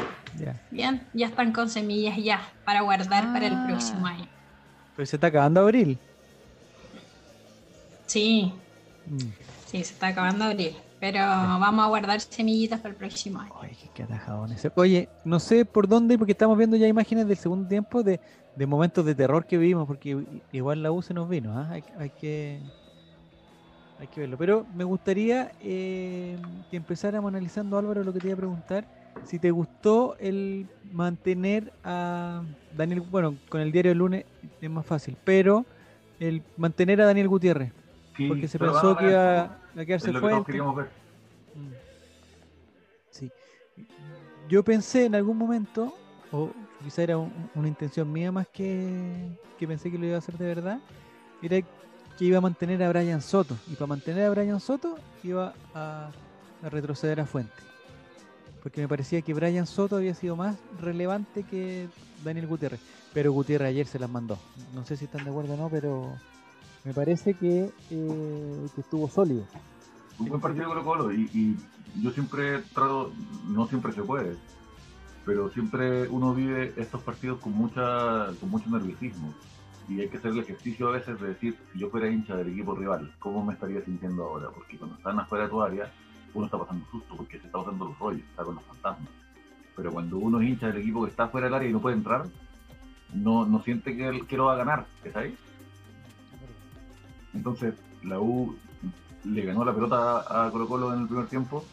Bien, 0.71 1.01
ya 1.13 1.27
están 1.27 1.51
con 1.51 1.69
semillas 1.69 2.17
ya 2.17 2.41
para 2.63 2.81
guardar 2.81 3.31
para 3.33 3.47
el 3.47 3.53
ah. 3.53 3.65
próximo 3.67 4.05
año. 4.05 4.27
Pero 4.95 5.05
se 5.05 5.15
está 5.17 5.27
acabando 5.27 5.61
abril. 5.61 5.97
Sí. 8.05 8.53
Mm. 9.07 9.17
Sí, 9.65 9.83
se 9.83 9.93
está 9.93 10.07
acabando 10.07 10.45
abril. 10.45 10.75
Pero 10.99 11.19
vamos 11.19 11.85
a 11.85 11.87
guardar 11.89 12.19
semillitas 12.21 12.79
para 12.79 12.91
el 12.91 12.95
próximo 12.95 13.39
año. 13.39 13.51
Ay, 13.61 13.77
qué 13.93 14.07
Oye, 14.75 15.09
no 15.25 15.39
sé 15.39 15.65
por 15.65 15.87
dónde, 15.87 16.17
porque 16.17 16.31
estamos 16.31 16.57
viendo 16.57 16.77
ya 16.77 16.87
imágenes 16.87 17.27
del 17.27 17.37
segundo 17.37 17.67
tiempo 17.67 18.01
de, 18.01 18.19
momentos 18.65 19.05
de 19.05 19.13
terror 19.13 19.45
que 19.45 19.57
vivimos, 19.57 19.85
porque 19.85 20.25
igual 20.51 20.81
la 20.81 20.91
U 20.91 21.01
se 21.01 21.13
nos 21.13 21.27
vino. 21.27 21.51
¿ah? 21.59 21.69
Hay, 21.69 22.09
que 22.09 22.59
hay 23.99 24.07
que 24.07 24.21
verlo. 24.21 24.37
Pero 24.37 24.65
me 24.73 24.83
gustaría 24.83 25.51
eh, 25.61 26.37
que 26.71 26.77
empezáramos 26.77 27.29
analizando, 27.29 27.77
Álvaro, 27.77 28.03
lo 28.03 28.13
que 28.13 28.19
te 28.19 28.27
iba 28.27 28.33
a 28.33 28.37
preguntar. 28.37 28.85
Si 29.23 29.39
te 29.39 29.51
gustó 29.51 30.15
el 30.19 30.67
mantener 30.91 31.73
a 31.83 32.43
Daniel, 32.75 33.01
bueno, 33.01 33.35
con 33.49 33.61
el 33.61 33.71
diario 33.71 33.91
del 33.91 33.97
lunes 33.97 34.25
es 34.61 34.69
más 34.69 34.85
fácil, 34.85 35.17
pero 35.23 35.65
el 36.19 36.43
mantener 36.57 37.01
a 37.01 37.05
Daniel 37.05 37.27
Gutiérrez 37.27 37.71
porque 38.27 38.47
se 38.47 38.59
pensó 38.59 38.95
que 38.95 39.05
iba 39.05 39.43
a 39.43 39.85
quedarse 39.85 40.13
fuerte. 40.13 40.61
Mm. 40.61 41.73
Sí. 43.09 43.31
Yo 44.47 44.63
pensé 44.63 45.05
en 45.05 45.15
algún 45.15 45.37
momento, 45.37 45.93
o 46.31 46.51
quizá 46.83 47.03
era 47.03 47.17
una 47.17 47.67
intención 47.67 48.11
mía 48.11 48.31
más 48.31 48.47
que, 48.47 49.37
que 49.57 49.67
pensé 49.67 49.91
que 49.91 49.97
lo 49.97 50.05
iba 50.05 50.15
a 50.15 50.19
hacer 50.19 50.37
de 50.37 50.45
verdad, 50.45 50.79
era 51.41 51.59
que 52.17 52.25
iba 52.25 52.37
a 52.37 52.41
mantener 52.41 52.81
a 52.83 52.89
Brian 52.89 53.21
Soto. 53.21 53.57
Y 53.67 53.73
para 53.73 53.87
mantener 53.87 54.25
a 54.25 54.29
Brian 54.29 54.59
Soto 54.59 54.97
iba 55.23 55.53
a, 55.73 56.11
a 56.63 56.69
retroceder 56.69 57.19
a 57.19 57.25
Fuente. 57.25 57.53
Porque 58.65 58.81
me 58.81 58.87
parecía 58.87 59.21
que 59.21 59.35
Brian 59.35 59.67
Soto 59.67 59.97
había 59.97 60.15
sido 60.15 60.35
más 60.35 60.57
relevante 60.81 61.43
que 61.43 61.87
Daniel 62.23 62.47
Gutiérrez. 62.47 62.79
Pero 63.13 63.31
Gutiérrez 63.31 63.67
ayer 63.69 63.85
se 63.85 63.99
las 63.99 64.09
mandó. 64.09 64.39
No 64.73 64.83
sé 64.83 64.97
si 64.97 65.05
están 65.05 65.23
de 65.23 65.29
acuerdo 65.29 65.53
o 65.53 65.57
no, 65.57 65.69
pero 65.69 66.15
me 66.83 66.91
parece 66.91 67.35
que, 67.35 67.69
eh, 67.91 68.65
estuvo 68.75 69.07
sólido. 69.07 69.43
Un 70.17 70.29
buen 70.29 70.41
partido 70.41 70.65
Colo 70.65 70.83
Colo 70.83 71.13
y, 71.13 71.29
y, 71.31 71.55
yo 72.01 72.09
siempre 72.09 72.63
trato, 72.73 73.13
no 73.49 73.67
siempre 73.67 73.91
se 73.91 74.01
puede, 74.01 74.35
pero 75.27 75.51
siempre 75.51 76.07
uno 76.07 76.33
vive 76.33 76.73
estos 76.75 77.03
partidos 77.03 77.39
con 77.41 77.53
mucha 77.53 78.31
con 78.39 78.49
mucho 78.49 78.67
nerviosismo 78.71 79.31
y 79.87 80.01
hay 80.01 80.09
que 80.09 80.17
hacer 80.17 80.31
el 80.31 80.39
ejercicio 80.39 80.87
a 80.87 80.93
veces 80.93 81.21
de 81.21 81.27
decir, 81.27 81.55
si 81.71 81.77
yo 81.77 81.91
fuera 81.91 82.09
hincha 82.09 82.35
del 82.35 82.47
equipo 82.49 82.73
rival, 82.73 83.13
¿cómo 83.19 83.45
me 83.45 83.53
estaría 83.53 83.85
sintiendo 83.85 84.23
ahora? 84.23 84.49
Porque 84.49 84.75
cuando 84.75 84.97
están 84.97 85.19
afuera 85.19 85.43
de 85.43 85.51
tu 85.51 85.61
área, 85.61 85.91
uno 86.35 86.45
está 86.45 86.57
pasando 86.59 86.85
susto 86.91 87.15
porque 87.15 87.39
se 87.39 87.47
está 87.47 87.59
pasando 87.59 87.85
los 87.85 87.97
rollos, 87.97 88.21
está 88.29 88.43
con 88.43 88.55
los 88.55 88.63
fantasmas. 88.65 89.09
Pero 89.75 89.91
cuando 89.91 90.17
uno 90.17 90.39
es 90.39 90.49
hincha 90.49 90.67
del 90.67 90.77
equipo 90.77 91.03
que 91.03 91.09
está 91.09 91.27
fuera 91.27 91.47
del 91.47 91.53
área 91.53 91.69
y 91.69 91.73
no 91.73 91.81
puede 91.81 91.95
entrar, 91.95 92.25
no, 93.13 93.45
no 93.45 93.61
siente 93.63 93.95
que, 93.95 94.25
que 94.27 94.37
lo 94.37 94.45
va 94.45 94.53
a 94.53 94.57
ganar, 94.57 94.85
¿está 95.03 95.21
ahí? 95.21 95.35
Entonces, 97.33 97.73
la 98.03 98.19
U 98.19 98.55
le 99.23 99.43
ganó 99.43 99.65
la 99.65 99.73
pelota 99.73 100.45
a 100.47 100.51
Colo 100.51 100.67
Colo 100.67 100.93
en 100.93 101.01
el 101.01 101.07
primer 101.07 101.27
tiempo, 101.27 101.65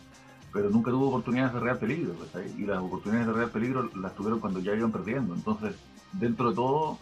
pero 0.52 0.70
nunca 0.70 0.90
tuvo 0.90 1.08
oportunidades 1.08 1.54
de 1.54 1.60
real 1.60 1.78
peligro. 1.78 2.14
Y 2.56 2.62
las 2.64 2.78
oportunidades 2.78 3.26
de 3.26 3.32
real 3.32 3.50
peligro 3.50 3.90
las 3.96 4.14
tuvieron 4.14 4.40
cuando 4.40 4.60
ya 4.60 4.74
iban 4.74 4.92
perdiendo. 4.92 5.34
Entonces, 5.34 5.74
dentro 6.12 6.50
de 6.50 6.56
todo, 6.56 6.98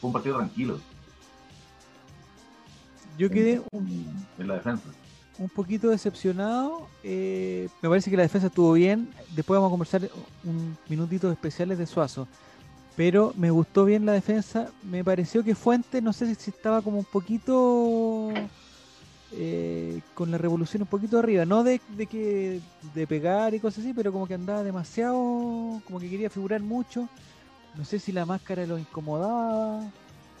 fue 0.00 0.08
un 0.08 0.12
partido 0.12 0.36
tranquilo. 0.36 0.78
Yo 3.16 3.30
quedé 3.30 3.62
en 3.72 4.48
la 4.48 4.54
defensa. 4.54 4.88
Un 5.38 5.48
poquito 5.48 5.90
decepcionado. 5.90 6.88
Eh, 7.02 7.68
me 7.82 7.88
parece 7.88 8.10
que 8.10 8.16
la 8.16 8.22
defensa 8.22 8.46
estuvo 8.46 8.72
bien. 8.72 9.10
Después 9.34 9.56
vamos 9.56 9.68
a 9.68 9.72
conversar 9.72 10.10
un 10.44 10.76
minutito 10.88 11.30
especiales 11.30 11.78
de 11.78 11.86
Suazo 11.86 12.26
pero 12.96 13.34
me 13.36 13.50
gustó 13.50 13.84
bien 13.84 14.06
la 14.06 14.12
defensa. 14.12 14.70
Me 14.82 15.04
pareció 15.04 15.44
que 15.44 15.54
Fuente, 15.54 16.00
no 16.00 16.12
sé 16.12 16.34
si 16.34 16.50
estaba 16.50 16.80
como 16.80 16.98
un 16.98 17.04
poquito 17.04 18.30
eh, 19.32 20.00
con 20.14 20.30
la 20.30 20.38
revolución 20.38 20.82
un 20.82 20.88
poquito 20.88 21.18
arriba, 21.18 21.44
no 21.44 21.62
de, 21.62 21.78
que 22.08 22.60
de 22.94 23.06
pegar 23.06 23.54
y 23.54 23.60
cosas 23.60 23.80
así, 23.80 23.92
pero 23.92 24.12
como 24.12 24.26
que 24.26 24.34
andaba 24.34 24.62
demasiado, 24.62 25.14
como 25.84 26.00
que 26.00 26.08
quería 26.08 26.30
figurar 26.30 26.62
mucho. 26.62 27.08
No 27.74 27.84
sé 27.84 27.98
si 27.98 28.12
la 28.12 28.24
máscara 28.24 28.66
lo 28.66 28.78
incomodaba. 28.78 29.82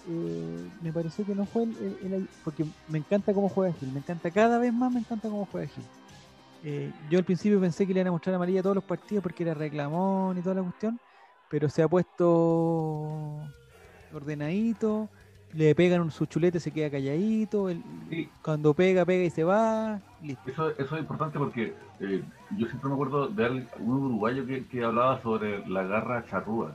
Eh, 0.08 0.68
me 0.82 0.92
pareció 0.92 1.24
que 1.24 1.34
no 1.34 1.46
fue 1.46 1.64
el, 1.64 2.28
porque 2.44 2.64
me 2.88 2.98
encanta 2.98 3.34
cómo 3.34 3.48
juega 3.48 3.72
Gil, 3.74 3.90
me 3.92 3.98
encanta 3.98 4.30
cada 4.30 4.58
vez 4.58 4.72
más, 4.72 4.92
me 4.92 5.00
encanta 5.00 5.28
cómo 5.28 5.46
juega 5.50 5.66
Gil. 5.66 5.84
Eh, 6.64 6.92
yo 7.10 7.18
al 7.18 7.24
principio 7.24 7.60
pensé 7.60 7.86
que 7.86 7.92
le 7.92 8.00
iban 8.00 8.08
a 8.08 8.12
mostrar 8.12 8.34
amarilla 8.34 8.60
a 8.60 8.62
todos 8.62 8.76
los 8.76 8.84
partidos 8.84 9.22
porque 9.22 9.42
era 9.42 9.54
reclamón 9.54 10.38
y 10.38 10.42
toda 10.42 10.56
la 10.56 10.62
cuestión 10.62 10.98
pero 11.48 11.68
se 11.68 11.82
ha 11.82 11.88
puesto 11.88 13.38
ordenadito, 14.12 15.08
le 15.52 15.74
pegan 15.74 16.10
su 16.10 16.26
chulete, 16.26 16.60
se 16.60 16.70
queda 16.70 16.90
calladito, 16.90 17.68
cuando 18.42 18.74
pega, 18.74 19.04
pega 19.04 19.24
y 19.24 19.30
se 19.30 19.44
va. 19.44 20.00
Eso, 20.46 20.70
eso 20.70 20.94
es 20.96 21.00
importante 21.00 21.38
porque 21.38 21.74
eh, 22.00 22.22
yo 22.56 22.66
siempre 22.66 22.88
me 22.88 22.94
acuerdo 22.94 23.28
de 23.28 23.66
un 23.78 24.04
uruguayo 24.04 24.44
que, 24.46 24.84
hablaba 24.84 25.22
sobre 25.22 25.66
la 25.68 25.84
garra 25.84 26.24
charrúa, 26.28 26.74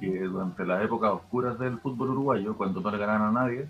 que 0.00 0.20
durante 0.20 0.64
las 0.64 0.84
épocas 0.84 1.12
oscuras 1.12 1.58
del 1.58 1.78
fútbol 1.78 2.10
uruguayo, 2.10 2.56
cuando 2.56 2.80
no 2.80 2.90
le 2.90 2.98
ganaban 2.98 3.36
a 3.36 3.40
nadie, 3.40 3.68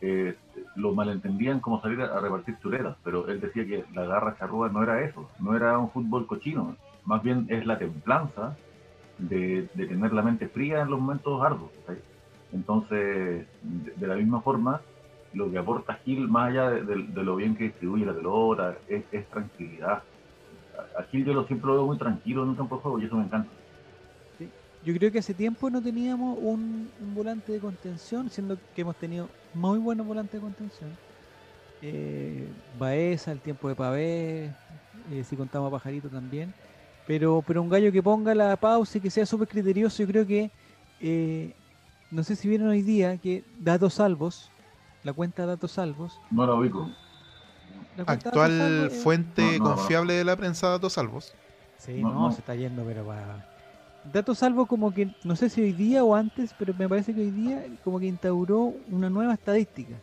eh, 0.00 0.34
lo 0.76 0.94
malentendían 0.94 1.60
como 1.60 1.80
salir 1.82 2.00
a, 2.00 2.18
repartir 2.20 2.56
chuletas, 2.62 2.96
pero 3.04 3.28
él 3.28 3.40
decía 3.40 3.66
que 3.66 3.84
la 3.94 4.06
garra 4.06 4.36
charrúa 4.38 4.70
no 4.70 4.82
era 4.82 5.02
eso, 5.02 5.28
no 5.40 5.54
era 5.54 5.78
un 5.78 5.90
fútbol 5.90 6.26
cochino, 6.26 6.74
más 7.04 7.22
bien 7.22 7.46
es 7.50 7.66
la 7.66 7.78
templanza 7.78 8.56
de, 9.18 9.68
tener 9.76 10.12
la 10.12 10.22
mente 10.22 10.48
fría 10.48 10.80
en 10.80 10.90
los 10.90 11.00
momentos 11.00 11.42
arduos. 11.42 11.70
Entonces, 12.52 13.46
de, 13.62 14.06
la 14.06 14.16
misma 14.16 14.40
forma, 14.40 14.80
lo 15.34 15.50
que 15.50 15.58
aporta 15.58 15.94
Gil, 16.04 16.28
más 16.28 16.48
allá 16.50 16.70
de, 16.70 16.96
lo 16.96 17.36
bien 17.36 17.54
que 17.54 17.64
distribuye 17.64 18.06
la 18.06 18.14
pelota, 18.14 18.76
es, 18.88 19.04
tranquilidad. 19.28 20.02
a 20.98 21.02
Gil 21.04 21.26
yo 21.26 21.34
lo 21.34 21.44
siempre 21.44 21.70
veo 21.70 21.86
muy 21.86 21.98
tranquilo 21.98 22.42
en 22.42 22.50
un 22.50 22.56
campo 22.56 22.76
de 22.76 22.82
juego 22.82 22.98
y 23.00 23.04
eso 23.04 23.16
me 23.16 23.24
encanta. 23.24 23.50
Yo 24.82 24.94
creo 24.94 25.12
que 25.12 25.18
hace 25.18 25.34
tiempo 25.34 25.68
no 25.68 25.82
teníamos 25.82 26.38
un, 26.40 26.90
volante 27.14 27.52
de 27.52 27.60
contención, 27.60 28.30
siendo 28.30 28.56
que 28.74 28.80
hemos 28.80 28.96
tenido 28.96 29.28
muy 29.52 29.78
buenos 29.78 30.06
volantes 30.06 30.34
de 30.34 30.40
contención. 30.40 30.90
Eh, 31.82 32.48
Baeza, 32.78 33.32
el 33.32 33.40
tiempo 33.40 33.68
de 33.68 33.74
Pavé, 33.74 34.44
eh, 35.10 35.24
si 35.28 35.36
contamos 35.36 35.68
a 35.68 35.72
Pajarito 35.72 36.08
también. 36.08 36.54
Pero, 37.06 37.42
pero 37.46 37.60
un 37.60 37.68
gallo 37.68 37.92
que 37.92 38.02
ponga 38.02 38.34
la 38.34 38.56
pausa 38.56 38.96
y 38.96 39.00
que 39.02 39.10
sea 39.10 39.26
súper 39.26 39.48
criterioso, 39.48 40.02
yo 40.02 40.08
creo 40.08 40.26
que, 40.26 40.50
eh, 41.00 41.54
no 42.10 42.22
sé 42.24 42.34
si 42.34 42.48
vieron 42.48 42.68
hoy 42.68 42.82
día 42.82 43.18
que 43.18 43.44
Datos 43.58 43.94
Salvos, 43.94 44.50
la 45.02 45.12
cuenta 45.12 45.44
Datos 45.44 45.72
Salvos. 45.72 46.18
No 46.30 46.46
la 46.46 46.54
ubico. 46.54 46.90
Actual 48.06 48.90
fuente 48.90 49.58
confiable 49.58 50.14
de 50.14 50.24
la 50.24 50.36
prensa 50.36 50.68
Datos 50.68 50.94
Salvos. 50.94 51.34
Sí, 51.76 52.02
no, 52.02 52.30
se 52.32 52.40
está 52.40 52.54
yendo, 52.54 52.84
pero 52.84 53.04
para 53.04 53.49
Dato 54.04 54.34
salvo 54.34 54.66
como 54.66 54.94
que, 54.94 55.10
no 55.24 55.36
sé 55.36 55.50
si 55.50 55.60
hoy 55.60 55.72
día 55.72 56.02
o 56.04 56.14
antes, 56.14 56.54
pero 56.58 56.72
me 56.78 56.88
parece 56.88 57.14
que 57.14 57.20
hoy 57.20 57.30
día 57.30 57.64
como 57.84 58.00
que 58.00 58.06
instauró 58.06 58.74
una 58.90 59.10
nueva 59.10 59.34
estadística. 59.34 59.94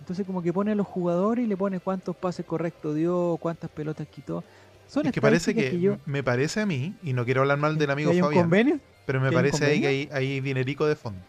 Entonces 0.00 0.26
como 0.26 0.42
que 0.42 0.52
pone 0.52 0.72
a 0.72 0.74
los 0.74 0.86
jugadores 0.86 1.44
y 1.44 1.48
le 1.48 1.56
pone 1.56 1.78
cuántos 1.78 2.16
pases 2.16 2.44
correctos 2.44 2.96
dio, 2.96 3.38
cuántas 3.40 3.70
pelotas 3.70 4.08
quitó. 4.08 4.42
Son 4.88 5.06
es 5.06 5.12
que 5.12 5.20
parece 5.20 5.54
que, 5.54 5.98
me 6.04 6.24
parece 6.24 6.60
a 6.60 6.66
mí, 6.66 6.94
y 7.02 7.12
no 7.12 7.24
quiero 7.24 7.42
hablar 7.42 7.58
mal 7.58 7.78
del 7.78 7.90
amigo 7.90 8.12
Fabián, 8.12 8.80
pero 9.06 9.20
me 9.20 9.30
parece 9.30 9.64
ahí 9.64 9.80
que 9.80 9.86
hay, 9.86 10.08
hay, 10.10 10.40
dinerico 10.40 10.86
de 10.86 10.96
fondo. 10.96 11.20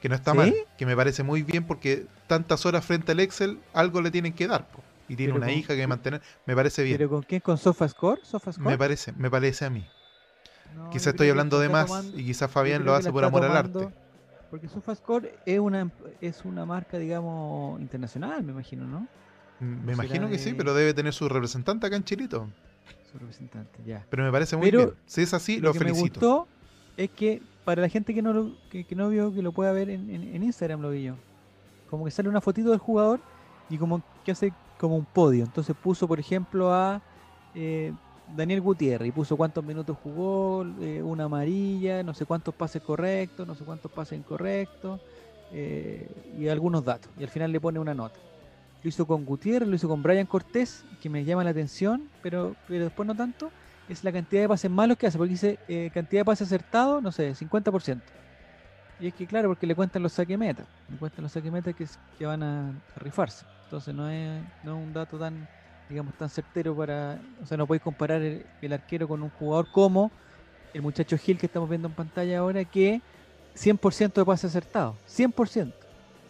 Que 0.00 0.08
no 0.08 0.14
está 0.14 0.34
mal, 0.34 0.54
que 0.78 0.86
me 0.86 0.94
parece 0.94 1.24
muy 1.24 1.42
bien 1.42 1.64
porque 1.64 2.06
tantas 2.28 2.64
horas 2.64 2.84
frente 2.84 3.12
al 3.12 3.20
Excel, 3.20 3.58
algo 3.72 4.00
le 4.00 4.12
tienen 4.12 4.32
que 4.32 4.46
dar. 4.46 4.68
Y 5.08 5.16
tiene 5.16 5.32
una 5.32 5.50
hija 5.50 5.74
que 5.74 5.86
mantener, 5.86 6.22
me 6.46 6.54
parece 6.54 6.84
bien. 6.84 6.96
¿Pero 6.96 7.10
con 7.10 7.24
qué? 7.24 7.40
¿Con 7.40 7.58
SofaScore? 7.58 8.20
¿SofaScore? 8.24 8.70
Me 8.70 8.78
parece, 8.78 9.12
me 9.12 9.30
parece 9.30 9.64
a 9.64 9.70
mí. 9.70 9.84
Quizás 10.90 11.08
estoy 11.08 11.28
hablando 11.30 11.58
de 11.58 11.68
más 11.68 11.90
y 12.14 12.24
quizás 12.24 12.50
Fabián 12.50 12.84
lo 12.84 12.94
hace 12.94 13.10
por 13.10 13.24
amor 13.24 13.44
al 13.44 13.56
arte. 13.56 13.88
Porque 14.50 14.68
SofaScore 14.68 15.34
es 15.46 15.58
una, 15.58 15.90
es 16.20 16.44
una 16.44 16.66
marca, 16.66 16.98
digamos, 16.98 17.80
internacional, 17.80 18.42
me 18.42 18.52
imagino, 18.52 18.86
¿no? 18.86 19.08
Mm, 19.60 19.86
me 19.86 19.92
imagino 19.94 20.28
que 20.28 20.38
sí, 20.38 20.52
pero 20.52 20.74
debe 20.74 20.92
tener 20.92 21.14
su 21.14 21.26
representante 21.26 21.86
acá 21.86 21.96
en 21.96 22.04
Chilito. 22.04 22.48
Su 23.10 23.18
representante, 23.18 23.78
ya. 23.86 24.04
Pero 24.10 24.24
me 24.24 24.30
parece 24.30 24.58
muy 24.58 24.70
bien. 24.70 24.92
Si 25.06 25.22
es 25.22 25.32
así, 25.32 25.58
lo, 25.58 25.72
que 25.72 25.78
felicito. 25.78 26.20
Me 26.20 26.26
gustó 26.26 26.48
es 26.98 27.10
que 27.10 27.40
para 27.64 27.80
la 27.80 27.88
gente 27.88 28.12
que 28.12 28.20
no, 28.20 28.32
lo, 28.32 28.52
que, 28.70 28.86
no 28.94 29.08
vio, 29.08 29.32
que 29.32 29.40
lo 29.40 29.52
pueda 29.52 29.72
ver 29.72 29.88
en, 29.88 30.10
en, 30.10 30.42
Instagram, 30.42 30.82
lo 30.82 30.90
vi 30.90 31.04
yo. 31.04 31.14
Como 31.88 32.04
que 32.04 32.10
sale 32.10 32.28
una 32.28 32.40
fotito 32.40 32.70
del 32.70 32.78
jugador 32.78 33.20
y 33.70 33.78
como 33.78 34.02
que 34.24 34.32
hace 34.32 34.52
como 34.78 34.96
un 34.96 35.04
podio. 35.04 35.44
Entonces 35.44 35.74
puso, 35.80 36.06
por 36.06 36.20
ejemplo, 36.20 36.74
a 36.74 37.00
eh, 37.54 37.92
Daniel 38.34 38.60
Gutiérrez 38.60 39.08
y 39.08 39.12
puso 39.12 39.36
cuántos 39.36 39.64
minutos 39.64 39.96
jugó, 40.02 40.64
eh, 40.80 41.02
una 41.02 41.24
amarilla, 41.24 42.02
no 42.02 42.14
sé 42.14 42.24
cuántos 42.24 42.54
pases 42.54 42.82
correctos, 42.82 43.46
no 43.46 43.54
sé 43.54 43.64
cuántos 43.64 43.90
pases 43.90 44.18
incorrectos 44.18 45.00
eh, 45.52 46.08
y 46.38 46.48
algunos 46.48 46.84
datos. 46.84 47.10
Y 47.18 47.22
al 47.22 47.28
final 47.28 47.52
le 47.52 47.60
pone 47.60 47.78
una 47.78 47.94
nota. 47.94 48.18
Lo 48.82 48.88
hizo 48.88 49.06
con 49.06 49.24
Gutiérrez, 49.24 49.68
lo 49.68 49.76
hizo 49.76 49.88
con 49.88 50.02
Brian 50.02 50.26
Cortés, 50.26 50.84
que 51.00 51.08
me 51.08 51.24
llama 51.24 51.44
la 51.44 51.50
atención, 51.50 52.08
pero, 52.22 52.56
pero 52.66 52.84
después 52.84 53.06
no 53.06 53.14
tanto. 53.14 53.50
Es 53.88 54.02
la 54.04 54.12
cantidad 54.12 54.42
de 54.42 54.48
pases 54.48 54.70
malos 54.70 54.96
que 54.96 55.06
hace, 55.06 55.18
porque 55.18 55.32
dice 55.32 55.58
eh, 55.68 55.90
cantidad 55.92 56.20
de 56.20 56.24
pases 56.24 56.48
acertados, 56.48 57.02
no 57.02 57.12
sé, 57.12 57.32
50%. 57.34 58.00
Y 59.00 59.08
es 59.08 59.14
que 59.14 59.26
claro, 59.26 59.48
porque 59.48 59.66
le 59.66 59.74
cuentan 59.74 60.02
los 60.02 60.12
saque 60.12 60.38
meta, 60.38 60.64
le 60.88 60.96
cuentan 60.96 61.24
los 61.24 61.32
saque 61.32 61.50
meta 61.50 61.72
que, 61.72 61.86
que 62.18 62.26
van 62.26 62.42
a, 62.42 62.72
rifarse. 62.96 63.44
Entonces 63.64 63.94
no 63.94 64.08
es, 64.08 64.42
no 64.62 64.78
es 64.78 64.86
un 64.86 64.92
dato 64.92 65.18
tan 65.18 65.48
digamos, 65.92 66.14
tan 66.14 66.30
certero 66.30 66.74
para. 66.74 67.20
O 67.42 67.46
sea, 67.46 67.56
no 67.56 67.66
podéis 67.66 67.82
comparar 67.82 68.22
el, 68.22 68.72
arquero 68.72 69.06
con 69.06 69.22
un 69.22 69.28
jugador 69.30 69.70
como 69.70 70.10
el 70.72 70.80
muchacho 70.80 71.18
Gil 71.18 71.38
que 71.38 71.46
estamos 71.46 71.68
viendo 71.68 71.86
en 71.86 71.94
pantalla 71.94 72.38
ahora, 72.38 72.64
que 72.64 73.02
100% 73.54 74.14
de 74.14 74.24
pases 74.24 74.50
acertados, 74.50 74.96
100%. 75.06 75.72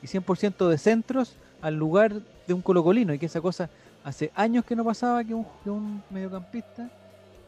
Y 0.02 0.06
100% 0.06 0.68
de 0.68 0.78
centros 0.78 1.36
al 1.60 1.76
lugar 1.76 2.12
de 2.48 2.54
un 2.54 2.60
colocolino, 2.60 3.14
y 3.14 3.20
que 3.20 3.26
esa 3.26 3.40
cosa 3.40 3.70
hace 4.02 4.32
años 4.34 4.64
que 4.64 4.74
no 4.74 4.84
pasaba 4.84 5.22
que 5.22 5.32
un, 5.32 5.46
un 5.64 6.02
mediocampista 6.10 6.90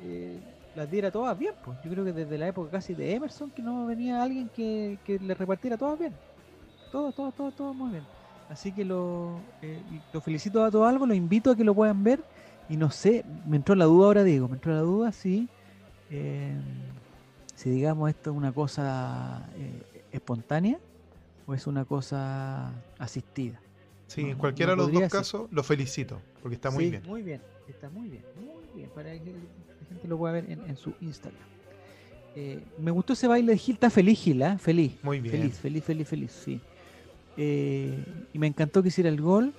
eh, 0.00 0.38
las 0.76 0.88
diera 0.88 1.10
todas 1.10 1.36
bien. 1.36 1.54
Pues. 1.64 1.76
Yo 1.82 1.90
creo 1.90 2.04
que 2.04 2.12
desde 2.12 2.38
la 2.38 2.46
época 2.46 2.70
casi 2.70 2.94
de 2.94 3.12
Emerson 3.12 3.50
que 3.50 3.60
no 3.60 3.86
venía 3.86 4.22
alguien 4.22 4.48
que, 4.54 4.98
que 5.04 5.18
le 5.18 5.34
repartiera 5.34 5.76
todas 5.76 5.98
bien. 5.98 6.14
Todo, 6.92 7.10
todo, 7.10 7.32
todo, 7.32 7.50
todo 7.50 7.74
muy 7.74 7.90
bien. 7.90 8.04
Así 8.48 8.72
que 8.72 8.84
lo, 8.84 9.40
eh, 9.62 9.80
lo 10.12 10.20
felicito 10.20 10.62
a 10.64 10.70
todo 10.70 10.84
algo, 10.84 11.06
lo 11.06 11.14
invito 11.14 11.50
a 11.50 11.56
que 11.56 11.64
lo 11.64 11.74
puedan 11.74 12.04
ver. 12.04 12.22
Y 12.68 12.76
no 12.76 12.90
sé, 12.90 13.24
me 13.46 13.56
entró 13.56 13.74
la 13.74 13.84
duda 13.84 14.06
ahora, 14.06 14.24
Diego, 14.24 14.48
me 14.48 14.54
entró 14.54 14.72
la 14.72 14.80
duda 14.80 15.12
si, 15.12 15.48
eh, 16.10 16.56
si 17.54 17.70
digamos 17.70 18.08
esto 18.08 18.30
es 18.30 18.36
una 18.36 18.52
cosa 18.52 19.46
eh, 19.56 20.02
espontánea 20.12 20.78
o 21.46 21.54
es 21.54 21.66
una 21.66 21.84
cosa 21.84 22.72
asistida. 22.98 23.60
Sí, 24.06 24.22
en 24.22 24.38
cualquiera 24.38 24.72
de 24.72 24.76
los 24.76 24.92
dos 24.92 25.10
casos 25.10 25.48
lo 25.50 25.62
felicito, 25.62 26.20
porque 26.42 26.54
está 26.54 26.70
muy 26.70 26.90
bien. 26.90 27.02
Muy 27.06 27.22
bien, 27.22 27.42
está 27.68 27.90
muy 27.90 28.08
bien, 28.08 28.22
muy 28.36 28.64
bien, 28.74 28.90
para 28.94 29.12
que 29.12 29.32
la 29.32 29.88
gente 29.88 30.08
lo 30.08 30.16
pueda 30.16 30.34
ver 30.34 30.50
en, 30.50 30.76
su 30.76 30.94
Instagram. 31.00 31.42
me 32.78 32.90
gustó 32.90 33.12
ese 33.12 33.26
baile 33.26 33.52
de 33.52 33.58
Gil, 33.58 33.74
está 33.74 33.90
feliz 33.90 34.18
Gil, 34.20 34.40
¿eh? 34.40 34.56
Feliz. 34.58 34.96
Muy 35.02 35.20
bien. 35.20 35.34
Feliz, 35.34 35.58
feliz, 35.58 35.84
feliz, 35.84 36.08
feliz, 36.08 36.32
sí. 36.32 36.60
Eh, 37.36 38.04
y 38.32 38.38
me 38.38 38.46
encantó 38.46 38.82
que 38.82 38.88
hiciera 38.88 39.08
el 39.10 39.20
gol. 39.20 39.52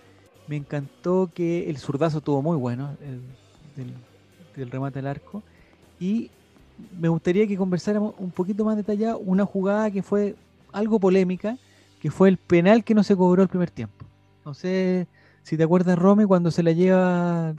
Me 0.47 0.55
encantó 0.55 1.31
que 1.33 1.69
el 1.69 1.77
zurdazo 1.77 2.21
tuvo 2.21 2.41
muy 2.41 2.55
bueno, 2.55 2.95
el, 3.01 3.21
del, 4.55 4.71
remate 4.71 4.99
al 4.99 5.07
arco. 5.07 5.43
Y 5.99 6.29
me 6.99 7.07
gustaría 7.07 7.47
que 7.47 7.57
conversáramos 7.57 8.13
un 8.17 8.31
poquito 8.31 8.63
más 8.63 8.77
detallado 8.77 9.17
una 9.19 9.45
jugada 9.45 9.89
que 9.89 10.03
fue 10.03 10.35
algo 10.71 10.99
polémica, 10.99 11.57
que 11.99 12.11
fue 12.11 12.29
el 12.29 12.37
penal 12.37 12.83
que 12.83 12.93
no 12.93 13.03
se 13.03 13.15
cobró 13.15 13.41
el 13.41 13.47
primer 13.47 13.71
tiempo. 13.71 14.05
No 14.45 14.53
sé 14.53 15.07
si 15.41 15.57
te 15.57 15.63
acuerdas, 15.63 15.97
Rome, 15.97 16.27
cuando 16.27 16.51
se 16.51 16.61
la 16.61 16.71
lleva 16.71 17.55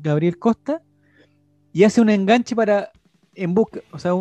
Gabriel 0.00 0.38
Costa 0.38 0.80
y 1.72 1.84
hace 1.84 2.00
un 2.00 2.08
enganche 2.08 2.54
para 2.54 2.90
en 3.34 3.52
busca, 3.52 3.80
o 3.90 3.98
sea, 3.98 4.12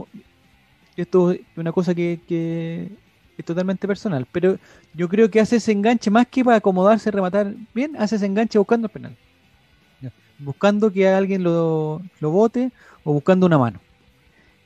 esto 0.98 1.32
es 1.32 1.41
una 1.56 1.72
cosa 1.72 1.93
que, 1.93 2.19
que 2.28 2.89
es 3.38 3.46
totalmente 3.46 3.88
personal. 3.88 4.28
Pero 4.32 4.58
yo 4.93 5.10
creo 5.10 5.30
que 5.30 5.39
hace 5.39 5.58
ese 5.58 5.72
enganche 5.72 6.12
más 6.12 6.28
que 6.28 6.43
para 6.43 6.58
acomodarse, 6.58 7.12
rematar 7.12 7.54
bien, 7.74 7.96
hace 7.98 8.15
ese 8.15 8.26
enganche 8.26 8.58
buscando 8.58 8.88
el 8.88 8.91
penal. 8.91 9.17
Buscando 10.39 10.91
que 10.91 11.08
alguien 11.08 11.43
lo, 11.43 12.02
lo 12.19 12.32
bote 12.32 12.72
o 13.04 13.13
buscando 13.13 13.46
una 13.46 13.58
mano. 13.58 13.80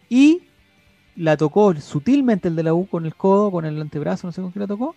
Y 0.10 0.44
la 1.16 1.36
tocó 1.36 1.76
sutilmente 1.76 2.48
el 2.48 2.56
de 2.56 2.64
la 2.64 2.74
U 2.74 2.88
con 2.88 3.06
el 3.06 3.16
codo, 3.16 3.52
con 3.52 3.66
el 3.66 3.80
antebrazo, 3.82 4.28
no 4.28 4.32
sé 4.32 4.42
con 4.42 4.52
qué 4.52 4.60
la 4.60 4.68
tocó. 4.68 4.96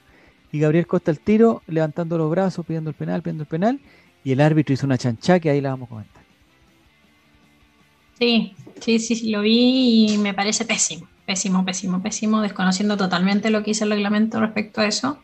Y 0.53 0.59
Gabriel 0.61 0.87
Costa 0.87 1.11
el 1.11 1.21
tiro, 1.21 1.63
levantando 1.67 2.19
los 2.19 2.31
brazos, 2.31 2.67
pidiendo 2.67 2.91
el 2.91 2.97
penal, 2.97 3.23
pidiendo 3.23 3.43
el 3.43 3.49
penal. 3.49 3.81
Y 4.23 4.33
el 4.33 4.41
árbitro 4.41 4.75
hizo 4.75 4.87
una 4.87 4.99
chancha 4.99 5.41
que 5.41 5.51
ahí 5.51 5.61
la 5.61 5.71
vamos 5.71 5.87
a 5.87 5.91
comentar. 5.91 6.23
Sí, 8.19 8.55
sí, 8.81 8.99
sí, 8.99 9.31
lo 9.31 9.41
vi 9.41 10.13
y 10.13 10.19
me 10.19 10.35
parece 10.35 10.65
pésimo. 10.67 11.09
Pésimo, 11.27 11.65
pésimo, 11.65 12.03
pésimo, 12.03 12.41
desconociendo 12.41 12.97
totalmente 12.97 13.51
lo 13.51 13.61
que 13.63 13.71
dice 13.71 13.85
el 13.85 13.91
reglamento 13.91 14.41
respecto 14.41 14.81
a 14.81 14.87
eso. 14.87 15.19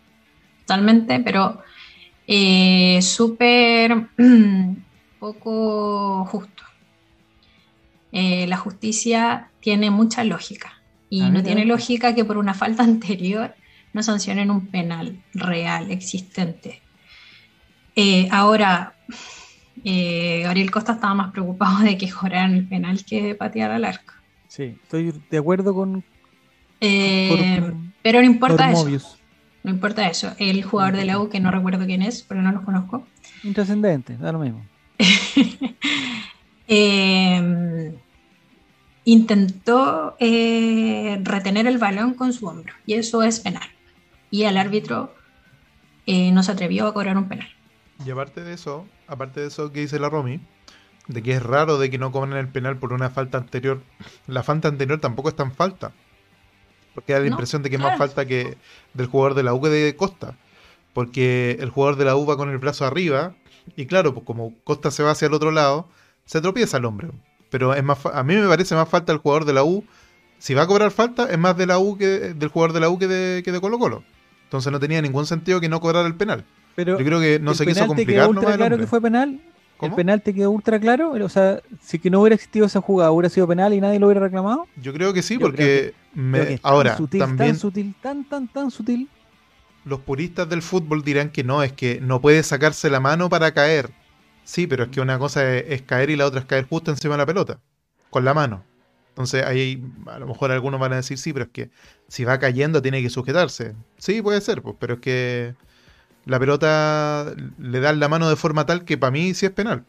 Totalmente, 0.67 1.21
pero 1.21 1.63
eh, 2.27 3.01
súper 3.03 4.09
poco 5.21 6.25
justo. 6.25 6.63
Eh, 8.13 8.47
la 8.47 8.57
justicia 8.57 9.51
tiene 9.61 9.91
mucha 9.91 10.25
lógica 10.25 10.81
y 11.09 11.23
no 11.31 11.43
tiene 11.43 11.65
lógica 11.65 12.15
que 12.15 12.25
por 12.25 12.37
una 12.37 12.55
falta 12.55 12.83
anterior 12.85 13.55
no 13.93 14.03
sancionen 14.03 14.51
un 14.51 14.67
penal 14.67 15.23
real, 15.35 15.91
existente. 15.91 16.83
Eh, 17.95 18.29
ahora, 18.31 18.95
Gabriel 19.85 20.71
Costa 20.71 20.93
estaba 20.95 21.15
más 21.15 21.33
preocupado 21.33 21.79
de 21.79 21.97
que 21.97 22.11
joraran 22.11 22.55
el 22.55 22.67
penal 22.67 23.05
que 23.05 23.23
de 23.23 23.35
patear 23.35 23.71
al 23.71 23.85
arco. 23.85 24.16
Sí, 24.57 24.79
estoy 24.83 25.13
de 25.31 25.37
acuerdo 25.37 25.75
con. 25.75 26.03
Eh, 26.81 27.61
pero 28.03 28.21
no 28.21 28.25
importa 28.25 28.71
eso. 28.71 29.19
No 29.63 29.71
importa 29.71 30.09
eso. 30.09 30.33
El 30.39 30.63
jugador 30.63 30.97
de 30.97 31.05
la 31.05 31.19
U, 31.19 31.29
que 31.29 31.41
no 31.41 31.51
recuerdo 31.51 31.85
quién 31.85 32.01
es, 32.01 32.23
pero 32.23 32.41
no 32.41 32.53
los 32.53 32.63
conozco. 32.63 33.07
Intrascendente, 33.45 34.17
da 34.17 34.33
lo 34.33 34.39
mismo. 34.39 34.65
Eh, 36.69 37.95
intentó 39.05 40.17
eh, 40.19 41.21
retener 41.23 41.69
el 41.69 41.79
balón 41.79 42.15
con 42.15 42.33
su 42.33 42.49
hombro 42.49 42.75
y 42.85 42.95
eso 42.95 43.23
es 43.23 43.39
penal. 43.39 43.69
Y 44.33 44.43
el 44.43 44.57
árbitro 44.57 45.15
no 46.09 46.43
se 46.43 46.51
atrevió 46.51 46.89
a 46.89 46.93
cobrar 46.93 47.17
un 47.17 47.29
penal. 47.29 47.47
Y 48.05 48.11
aparte 48.11 48.43
de 48.43 48.55
eso, 48.55 48.85
aparte 49.07 49.43
de 49.43 49.47
eso 49.47 49.71
que 49.71 49.79
dice 49.79 50.01
la 50.01 50.09
Romy, 50.09 50.41
de 51.09 51.23
que 51.23 51.33
es 51.33 51.43
raro 51.43 51.79
de 51.79 51.91
que 51.91 51.99
no 51.99 52.13
cobren 52.13 52.37
el 52.37 52.49
penal 52.49 52.79
por 52.79 52.93
una 52.93 53.11
falta 53.11 53.39
anterior. 53.39 53.81
La 54.27 54.43
falta 54.43 54.69
anterior 54.69 55.01
tampoco 55.01 55.29
es 55.29 55.37
tan 55.37 55.53
falta. 55.53 55.93
Porque 56.95 57.13
da 57.13 57.21
la 57.21 57.27
impresión 57.27 57.63
de 57.63 57.71
que 57.71 57.77
es 57.77 57.83
más 57.83 57.99
falta 57.99 58.25
que 58.27 58.57
del 58.95 59.07
jugador 59.07 59.35
de 59.35 59.43
la 59.43 59.55
U 59.55 59.61
que 59.61 59.69
de 59.69 59.97
Costa. 59.97 60.37
Porque 60.95 61.59
el 61.61 61.71
jugador 61.71 61.97
de 61.97 62.07
la 62.07 62.17
U 62.17 62.27
va 62.27 62.37
con 62.37 62.51
el 62.51 62.59
brazo 62.59 62.87
arriba. 62.87 63.35
Y 63.77 63.87
claro, 63.87 64.15
pues 64.15 64.25
como 64.25 64.55
Costa 64.65 64.91
se 64.91 65.03
va 65.03 65.11
hacia 65.11 65.27
el 65.27 65.35
otro 65.35 65.51
lado, 65.51 65.89
se 66.25 66.41
tropieza 66.41 66.79
el 66.79 66.85
hombre. 66.87 67.09
pero 67.51 67.75
es 67.75 67.85
más 67.85 68.05
a 68.07 68.23
mí 68.23 68.35
me 68.35 68.49
parece 68.49 68.75
más 68.75 68.89
falta 68.89 69.13
el 69.13 69.19
jugador 69.19 69.45
de 69.45 69.53
la 69.53 69.65
U. 69.65 69.85
Si 70.39 70.55
va 70.55 70.63
a 70.63 70.67
cobrar 70.67 70.91
falta, 70.91 71.31
es 71.31 71.39
más 71.39 71.57
de 71.57 71.67
la 71.67 71.79
U 71.79 71.97
que 71.97 72.07
del 72.07 72.49
jugador 72.49 72.73
de 72.73 72.81
la 72.81 72.89
U 72.89 72.99
que 72.99 73.07
de, 73.07 73.43
que 73.43 73.53
de 73.53 73.61
Colo 73.61 73.79
Colo. 73.79 74.03
Entonces 74.45 74.71
no 74.73 74.79
tenía 74.81 75.03
ningún 75.03 75.27
sentido 75.27 75.61
que 75.61 75.69
no 75.69 75.81
cobrara 75.81 76.07
el 76.07 76.15
penal. 76.15 76.45
Pero 76.75 76.99
Yo 76.99 77.05
creo 77.05 77.21
que 77.21 77.39
no 77.41 77.53
¿el 77.53 77.57
se 77.57 77.67
quiso 77.67 77.81
te 77.81 77.87
complicar 77.87 78.15
quedó 78.15 78.31
ultra 78.31 78.57
claro 78.57 78.79
que 78.79 78.87
fue 78.87 79.01
penal? 79.01 79.41
¿Cómo? 79.79 79.91
¿El 79.91 79.97
penal 79.97 80.23
te 80.23 80.35
quedó 80.35 80.51
ultra 80.51 80.79
claro? 80.81 81.13
O 81.13 81.29
sea, 81.29 81.61
si 81.81 81.99
que 81.99 82.11
no 82.11 82.21
hubiera 82.21 82.35
existido 82.35 82.67
esa 82.67 82.81
jugada, 82.81 83.11
¿hubiera 83.11 83.29
sido 83.29 83.47
penal 83.47 83.75
y 83.75 83.81
nadie 83.81 83.99
lo 83.99 84.07
hubiera 84.07 84.21
reclamado? 84.21 84.67
Yo 84.83 84.93
creo 84.93 85.13
que 85.13 85.23
sí, 85.23 85.35
Yo 85.35 85.41
porque 85.43 85.95
me- 86.15 86.39
que 86.39 86.55
es 86.55 86.61
tan 86.61 86.71
ahora 86.71 86.97
sutil, 86.97 87.21
también 87.21 87.53
tan 87.53 87.59
sutil, 87.61 87.95
tan, 88.01 88.25
tan, 88.29 88.49
tan 88.49 88.71
sutil. 88.71 89.09
los 89.85 90.01
puristas 90.01 90.49
del 90.49 90.63
fútbol 90.63 91.03
dirán 91.03 91.31
que 91.31 91.45
no, 91.45 91.63
es 91.63 91.73
que 91.73 92.01
no 92.01 92.21
puede 92.21 92.43
sacarse 92.43 92.91
la 92.91 93.01
mano 93.01 93.29
para 93.29 93.53
caer. 93.53 93.91
Sí, 94.45 94.67
pero 94.67 94.85
es 94.85 94.91
que 94.91 95.01
una 95.01 95.19
cosa 95.19 95.57
es, 95.57 95.65
es 95.69 95.83
caer 95.83 96.11
y 96.11 96.17
la 96.17 96.27
otra 96.27 96.41
es 96.41 96.47
caer 96.47 96.67
justo 96.69 96.91
encima 96.91 97.15
de 97.15 97.19
la 97.19 97.27
pelota, 97.27 97.61
con 98.11 98.25
la 98.25 98.35
mano. 98.35 98.65
Entonces 99.11 99.45
ahí 99.45 99.83
a 100.07 100.19
lo 100.19 100.27
mejor 100.27 100.51
algunos 100.53 100.79
van 100.81 100.93
a 100.93 100.97
decir 100.97 101.19
sí, 101.19 101.33
pero 101.33 101.47
es 101.47 101.51
que 101.51 101.71
si 102.09 102.25
va 102.25 102.39
cayendo 102.39 102.83
tiene 102.83 103.03
que 103.03 103.11
sujetarse. 103.11 103.75
Sí, 103.99 104.23
puede 104.23 104.41
ser, 104.41 104.63
pues, 104.63 104.77
pero 104.79 104.95
es 104.95 105.01
que 105.01 105.55
la 106.27 106.39
pelota 106.39 107.33
le 107.59 107.81
da 107.81 107.93
la 107.95 108.09
mano 108.09 108.29
de 108.29 108.37
forma 108.37 108.67
tal 108.67 108.85
que 108.85 108.99
para 108.99 109.11
mí 109.11 109.33
sí 109.35 109.47
es 109.47 109.53
penal. 109.53 109.85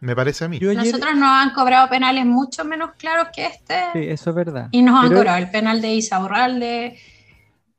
Me 0.00 0.14
parece 0.14 0.44
a 0.44 0.48
mí. 0.48 0.58
Yo 0.58 0.70
ayer- 0.70 0.84
Nosotros 0.86 1.14
nos 1.16 1.28
han 1.28 1.50
cobrado 1.54 1.88
penales 1.88 2.24
mucho 2.26 2.64
menos 2.64 2.90
claros 2.98 3.28
que 3.34 3.46
este 3.46 3.74
Sí, 3.92 4.00
eso 4.08 4.30
es 4.30 4.36
verdad. 4.36 4.68
y 4.72 4.82
nos 4.82 5.02
han 5.04 5.12
cobrado 5.12 5.38
el 5.38 5.50
penal 5.50 5.80
de 5.80 5.94
Isaurralde 5.94 6.98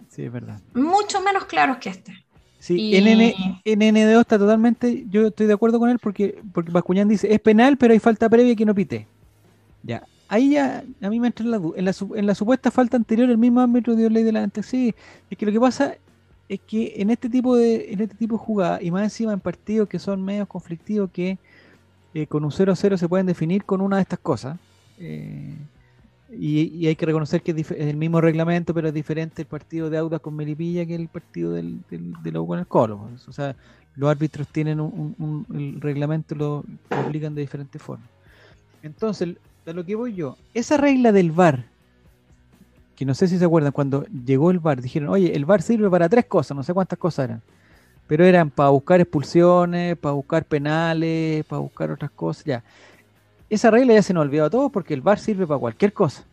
Sí, 0.10 0.24
es 0.24 0.32
verdad. 0.32 0.60
mucho 0.74 1.22
menos 1.22 1.46
claros 1.46 1.78
que 1.78 1.90
este. 1.90 2.14
Sí, 2.60 2.76
Y- 2.78 2.98
NN, 2.98 3.62
NNDO 3.64 4.20
está 4.20 4.38
totalmente, 4.38 5.06
yo 5.10 5.28
estoy 5.28 5.48
de 5.48 5.54
acuerdo 5.54 5.80
con 5.80 5.90
él 5.90 5.98
porque, 6.00 6.42
porque 6.54 6.72
Bascuñán 6.72 7.08
dice, 7.08 7.32
es 7.34 7.40
penal, 7.40 7.78
pero 7.78 7.94
hay 7.94 8.00
falta 8.00 8.28
previa 8.28 8.54
que 8.56 8.66
no 8.66 8.76
pite. 8.76 9.08
Ya, 9.82 10.04
ahí 10.28 10.52
ya 10.52 10.84
a 11.02 11.10
mí 11.10 11.22
me 11.22 11.28
entra 11.28 11.46
la 11.46 11.58
duda. 11.58 11.78
En 11.80 11.86
la, 11.86 11.94
su- 11.94 12.14
en 12.16 12.26
la 12.28 12.36
supuesta 12.36 12.70
falta 12.70 12.98
anterior, 12.98 13.30
el 13.30 13.38
mismo 13.38 13.62
ámbito 13.62 13.96
dio 13.96 14.10
ley 14.10 14.24
delante. 14.24 14.62
Sí, 14.62 14.94
es 15.30 15.38
que 15.38 15.46
lo 15.46 15.54
que 15.54 15.60
pasa 15.60 15.96
es 16.50 16.60
que 16.62 16.96
en 16.98 17.12
este 17.12 17.30
tipo 17.30 17.56
de, 17.56 17.94
en 17.94 18.02
este 18.02 18.16
tipo 18.16 18.36
de 18.36 18.44
jugadas, 18.44 18.82
y 18.84 18.92
más 18.92 19.04
encima 19.04 19.32
en 19.34 19.40
partidos 19.40 19.88
que 19.88 20.00
son 20.00 20.24
medios 20.26 20.48
conflictivos, 20.48 21.12
que 21.12 21.38
eh, 22.14 22.28
con 22.28 22.44
un 22.44 22.52
0-0 22.52 22.98
se 22.98 23.08
pueden 23.08 23.28
definir 23.28 23.64
con 23.64 23.82
una 23.82 23.98
de 23.98 24.02
estas 24.02 24.20
cosas. 24.20 24.58
eh, 25.00 25.56
y, 26.32 26.86
hay 26.86 26.96
que 26.96 27.06
reconocer 27.08 27.42
que 27.42 27.52
es, 27.52 27.72
el 27.72 27.98
mismo 27.98 28.22
reglamento, 28.22 28.74
pero 28.74 28.88
es 28.88 28.94
diferente 28.94 29.42
el 29.42 29.48
partido 29.48 29.90
de 29.90 29.98
Audas 29.98 30.22
con 30.22 30.36
Melipilla 30.36 30.86
que 30.86 30.96
el 30.96 31.08
partido 31.08 31.54
del, 31.54 31.82
del, 31.90 32.14
de 32.22 32.32
la 32.32 32.42
U 32.42 32.48
con 32.48 32.60
el 32.60 32.68
Colo. 32.68 33.10
O 33.28 33.32
sea, 33.32 33.56
los 33.96 34.10
árbitros 34.10 34.48
tienen 34.48 34.80
un, 34.80 35.16
un- 35.18 35.82
reglamento 35.82 36.36
lo, 36.36 36.64
lo 36.90 36.98
aplican 36.98 37.34
de 37.34 37.42
diferentes 37.42 37.82
formas. 37.82 38.08
Entonces, 38.84 39.38
a 39.66 39.74
lo 39.74 39.84
que 39.84 39.96
voy 39.96 40.14
yo, 40.14 40.38
esa 40.54 40.78
regla 40.78 41.12
del 41.12 41.32
VAR, 41.32 41.66
que 43.00 43.06
no 43.06 43.14
sé 43.16 43.30
si 43.30 43.40
se 43.40 43.46
acuerdan, 43.46 43.72
cuando 43.72 44.04
llegó 44.08 44.52
el 44.52 44.60
VAR, 44.60 44.82
dijeron, 44.82 45.08
oye, 45.08 45.34
el 45.34 45.46
VAR 45.46 45.62
sirve 45.62 45.90
para 45.90 46.10
tres 46.10 46.26
cosas, 46.26 46.58
no 46.58 46.64
sé 46.64 46.74
cuántas 46.74 47.00
cosas 47.00 47.30
eran, 47.30 47.42
pero 48.08 48.26
eran 48.26 48.50
para 48.50 48.72
buscar 48.72 49.00
expulsiones, 49.00 49.98
para 49.98 50.12
buscar 50.16 50.44
penales, 50.44 51.46
para 51.46 51.62
buscar 51.62 51.92
otras 51.92 52.12
cosas, 52.12 52.44
ya. 52.44 52.64
Esa 53.50 53.72
regla 53.72 53.94
ya 53.94 54.02
se 54.04 54.14
nos 54.14 54.24
olvidó 54.24 54.44
a 54.44 54.50
todos 54.50 54.70
porque 54.70 54.94
el 54.94 55.00
VAR 55.02 55.18
sirve 55.18 55.48
para 55.48 55.58
cualquier 55.62 55.94
cosa. 55.94 56.26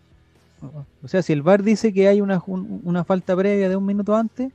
O 1.05 1.07
sea, 1.07 1.23
si 1.23 1.33
el 1.33 1.43
VAR 1.43 1.63
dice 1.63 1.93
que 1.93 2.09
hay 2.09 2.21
una, 2.21 2.43
un- 2.49 2.81
una 2.83 3.05
falta 3.05 3.37
previa 3.37 3.69
de 3.69 3.77
un 3.77 3.87
minuto 3.87 4.17
antes, 4.17 4.53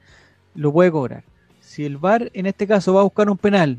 lo 0.54 0.74
puede 0.74 0.92
cobrar. 0.92 1.24
Si 1.62 1.86
el 1.86 1.96
VAR 1.98 2.30
en 2.34 2.46
este 2.46 2.68
caso 2.68 2.94
va 2.94 3.00
a 3.00 3.04
buscar 3.04 3.30
un 3.30 3.38
penal 3.38 3.78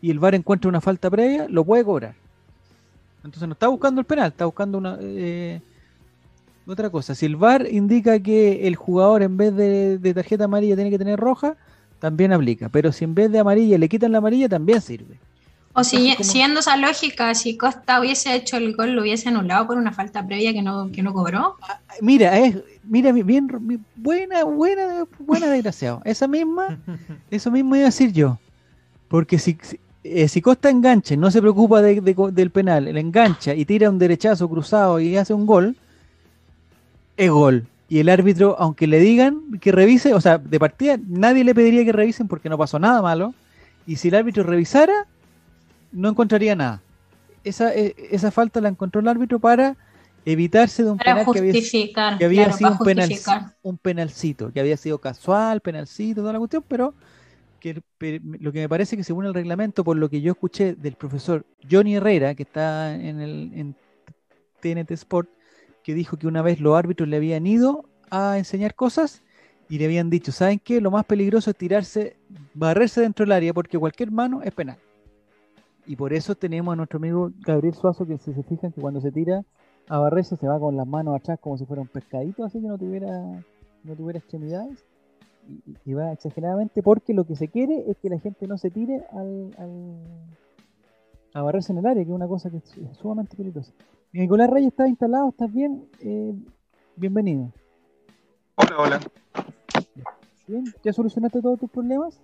y 0.00 0.12
el 0.12 0.20
VAR 0.20 0.36
encuentra 0.36 0.68
una 0.68 0.80
falta 0.80 1.10
previa, 1.10 1.46
lo 1.48 1.64
puede 1.64 1.84
cobrar. 1.84 2.14
Entonces 3.24 3.48
no 3.48 3.54
está 3.54 3.66
buscando 3.66 4.00
el 4.00 4.06
penal, 4.06 4.28
está 4.28 4.44
buscando 4.44 4.78
una 4.78 4.98
eh, 5.00 5.60
otra 6.66 6.90
cosa. 6.90 7.14
Si 7.14 7.26
el 7.26 7.36
VAR 7.36 7.66
indica 7.70 8.18
que 8.20 8.66
el 8.66 8.76
jugador 8.76 9.22
en 9.22 9.36
vez 9.36 9.54
de, 9.54 9.98
de 9.98 10.14
tarjeta 10.14 10.44
amarilla 10.44 10.74
tiene 10.74 10.90
que 10.90 10.98
tener 10.98 11.18
roja, 11.18 11.56
también 12.00 12.32
aplica. 12.32 12.68
Pero 12.68 12.92
si 12.92 13.04
en 13.04 13.14
vez 13.14 13.30
de 13.30 13.38
amarilla 13.38 13.78
le 13.78 13.88
quitan 13.88 14.12
la 14.12 14.18
amarilla, 14.18 14.48
también 14.48 14.80
sirve. 14.80 15.18
O 15.78 15.84
si, 15.84 15.96
Entonces, 15.96 16.16
como- 16.16 16.32
siguiendo 16.32 16.60
esa 16.60 16.76
lógica, 16.78 17.34
si 17.34 17.56
Costa 17.56 18.00
hubiese 18.00 18.34
hecho 18.34 18.56
el 18.56 18.74
gol, 18.74 18.92
lo 18.92 19.02
hubiese 19.02 19.28
anulado 19.28 19.66
por 19.66 19.76
una 19.76 19.92
falta 19.92 20.26
previa 20.26 20.52
que 20.52 20.62
no, 20.62 20.90
que 20.90 21.02
no 21.02 21.12
cobró. 21.12 21.56
Mira, 22.00 22.38
es, 22.38 22.56
mira, 22.84 23.12
bien, 23.12 23.46
bien- 23.60 23.84
buena, 23.94 24.44
buena, 24.44 25.04
buena 25.18 25.48
desgraciado. 25.48 26.00
Esa 26.04 26.26
misma, 26.28 26.78
eso 27.30 27.50
mismo 27.50 27.76
iba 27.76 27.84
a 27.84 27.86
decir 27.88 28.12
yo. 28.12 28.38
Porque 29.08 29.38
si, 29.38 29.58
si, 29.62 29.78
eh, 30.02 30.28
si 30.28 30.40
Costa 30.40 30.70
engancha, 30.70 31.14
y 31.14 31.16
no 31.18 31.30
se 31.30 31.40
preocupa 31.40 31.82
de- 31.82 32.00
de 32.00 32.14
co- 32.14 32.30
del 32.32 32.50
penal, 32.50 32.84
le 32.86 32.98
engancha 33.00 33.54
y 33.54 33.64
tira 33.66 33.90
un 33.90 33.98
derechazo 33.98 34.48
cruzado 34.48 34.98
y 34.98 35.16
hace 35.16 35.34
un 35.34 35.44
gol, 35.46 35.76
es 37.16 37.30
gol. 37.30 37.66
Y 37.88 38.00
el 38.00 38.08
árbitro, 38.08 38.56
aunque 38.58 38.86
le 38.86 38.98
digan 38.98 39.58
que 39.60 39.70
revise, 39.70 40.12
o 40.12 40.20
sea, 40.20 40.38
de 40.38 40.58
partida 40.58 40.98
nadie 41.06 41.44
le 41.44 41.54
pediría 41.54 41.84
que 41.84 41.92
revisen 41.92 42.26
porque 42.26 42.48
no 42.48 42.58
pasó 42.58 42.78
nada 42.78 43.00
malo. 43.00 43.34
Y 43.86 43.96
si 43.96 44.08
el 44.08 44.16
árbitro 44.16 44.42
revisara, 44.42 45.06
no 45.92 46.08
encontraría 46.08 46.56
nada. 46.56 46.82
Esa, 47.44 47.72
eh, 47.74 47.94
esa 48.10 48.32
falta 48.32 48.60
la 48.60 48.68
encontró 48.68 49.00
el 49.00 49.08
árbitro 49.08 49.38
para 49.38 49.76
evitarse 50.24 50.82
de 50.82 50.90
un 50.90 50.98
Para 50.98 51.24
penal 51.24 51.32
que 51.32 51.38
había, 51.38 52.18
que 52.18 52.24
había 52.24 52.44
claro, 52.44 52.58
sido 52.58 52.70
un, 52.72 52.78
penal, 52.78 53.10
un 53.62 53.78
penalcito, 53.78 54.52
que 54.52 54.58
había 54.58 54.76
sido 54.76 54.98
casual, 54.98 55.60
penalcito, 55.60 56.20
toda 56.22 56.32
la 56.32 56.40
cuestión, 56.40 56.64
pero 56.66 56.94
que 57.60 57.80
lo 58.40 58.52
que 58.52 58.60
me 58.60 58.68
parece 58.68 58.96
que 58.96 59.04
según 59.04 59.26
el 59.26 59.34
reglamento, 59.34 59.84
por 59.84 59.96
lo 59.96 60.10
que 60.10 60.20
yo 60.20 60.32
escuché 60.32 60.74
del 60.74 60.94
profesor 60.94 61.46
Johnny 61.70 61.94
Herrera, 61.94 62.34
que 62.34 62.42
está 62.42 62.94
en 62.96 63.20
el 63.20 63.52
en 63.54 63.76
TNT 64.60 64.90
Sport, 64.90 65.30
que 65.86 65.94
dijo 65.94 66.16
que 66.16 66.26
una 66.26 66.42
vez 66.42 66.60
los 66.60 66.76
árbitros 66.76 67.08
le 67.08 67.16
habían 67.16 67.46
ido 67.46 67.84
a 68.10 68.38
enseñar 68.38 68.74
cosas 68.74 69.22
y 69.68 69.78
le 69.78 69.84
habían 69.84 70.10
dicho, 70.10 70.32
¿saben 70.32 70.58
qué? 70.58 70.80
Lo 70.80 70.90
más 70.90 71.04
peligroso 71.04 71.50
es 71.50 71.56
tirarse, 71.56 72.16
barrerse 72.54 73.02
dentro 73.02 73.24
del 73.24 73.30
área, 73.30 73.54
porque 73.54 73.78
cualquier 73.78 74.10
mano 74.10 74.42
es 74.42 74.52
penal. 74.52 74.78
Y 75.86 75.94
por 75.94 76.12
eso 76.12 76.34
tenemos 76.34 76.72
a 76.72 76.76
nuestro 76.76 76.96
amigo 76.96 77.30
Gabriel 77.38 77.72
Suazo, 77.72 78.04
que 78.04 78.18
si 78.18 78.34
se 78.34 78.42
fijan 78.42 78.72
que 78.72 78.80
cuando 78.80 79.00
se 79.00 79.12
tira 79.12 79.44
a 79.88 79.98
barrerse 80.00 80.34
se 80.36 80.48
va 80.48 80.58
con 80.58 80.76
las 80.76 80.88
manos 80.88 81.14
atrás 81.14 81.38
como 81.40 81.56
si 81.56 81.64
fuera 81.66 81.82
un 81.82 81.88
pescadito, 81.88 82.44
así 82.44 82.60
que 82.60 82.66
no 82.66 82.76
tuviera, 82.76 83.22
no 83.84 83.94
tuviera 83.94 84.18
extremidades. 84.18 84.84
Y, 85.84 85.94
va 85.94 86.10
exageradamente 86.10 86.82
porque 86.82 87.14
lo 87.14 87.28
que 87.28 87.36
se 87.36 87.46
quiere 87.46 87.88
es 87.88 87.96
que 87.98 88.10
la 88.10 88.18
gente 88.18 88.48
no 88.48 88.58
se 88.58 88.72
tire 88.72 89.04
al, 89.12 89.52
a 91.32 91.42
barrerse 91.42 91.70
en 91.70 91.78
el 91.78 91.86
área, 91.86 92.02
que 92.02 92.10
es 92.10 92.16
una 92.16 92.26
cosa 92.26 92.50
que 92.50 92.56
es 92.56 92.74
sumamente 93.00 93.36
peligrosa. 93.36 93.72
Nicolás 94.12 94.48
Reyes 94.50 94.68
está 94.70 94.88
instalado, 94.88 95.28
¿estás 95.28 95.52
bien? 95.52 95.84
Eh, 96.00 96.32
bienvenido. 96.96 97.52
Hola, 98.56 98.78
hola. 98.78 99.00
¿Bien? 100.46 100.64
¿Ya 100.82 100.92
solucionaste 100.92 101.42
todos 101.42 101.58
tus 101.58 101.70
problemas? 101.70 102.20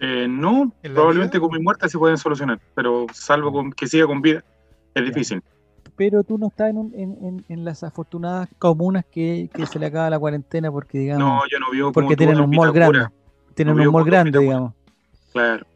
Eh, 0.00 0.26
no, 0.28 0.72
¿En 0.82 0.90
la 0.90 0.94
probablemente 0.94 1.38
vida? 1.38 1.46
con 1.48 1.56
mi 1.58 1.62
muerte 1.62 1.88
se 1.88 1.98
pueden 1.98 2.16
solucionar, 2.16 2.58
pero 2.74 3.06
salvo 3.12 3.52
con 3.52 3.70
que 3.72 3.86
siga 3.86 4.06
con 4.06 4.20
vida, 4.20 4.42
es 4.94 5.02
Ya. 5.02 5.08
difícil. 5.08 5.42
Pero 5.96 6.24
tú 6.24 6.38
no 6.38 6.48
estás 6.48 6.70
en, 6.70 6.78
un- 6.78 6.94
en, 6.94 7.24
en- 7.24 7.44
en 7.48 7.64
las 7.64 7.82
afortunadas 7.84 8.48
comunas 8.58 9.04
que, 9.04 9.50
que 9.52 9.66
se 9.66 9.78
le 9.78 9.86
acaba 9.86 10.08
la 10.08 10.18
cuarentena 10.18 10.70
porque, 10.72 10.98
digamos, 10.98 11.26
No, 11.26 11.40
yo 11.50 11.58
no 11.58 11.70
vivo 11.70 11.92
porque 11.92 12.16
tienen 12.16 12.36
en 12.36 12.44
un 12.44 12.50
mall 12.50 12.72
grande. 12.72 13.06
Tienen 13.54 13.76
no 13.76 13.82
un 13.82 13.92
mall 13.92 14.04
grande, 14.04 14.38
digamos. 14.38 14.72
Claro. 15.32 15.66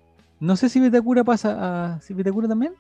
No 0.40 0.56
sé 0.56 0.68
si 0.68 0.80
Vitacura 0.80 1.24
pasa 1.24 1.94
a... 1.94 2.00
¿Si 2.00 2.14
Vitacura 2.14 2.48
también? 2.48 2.72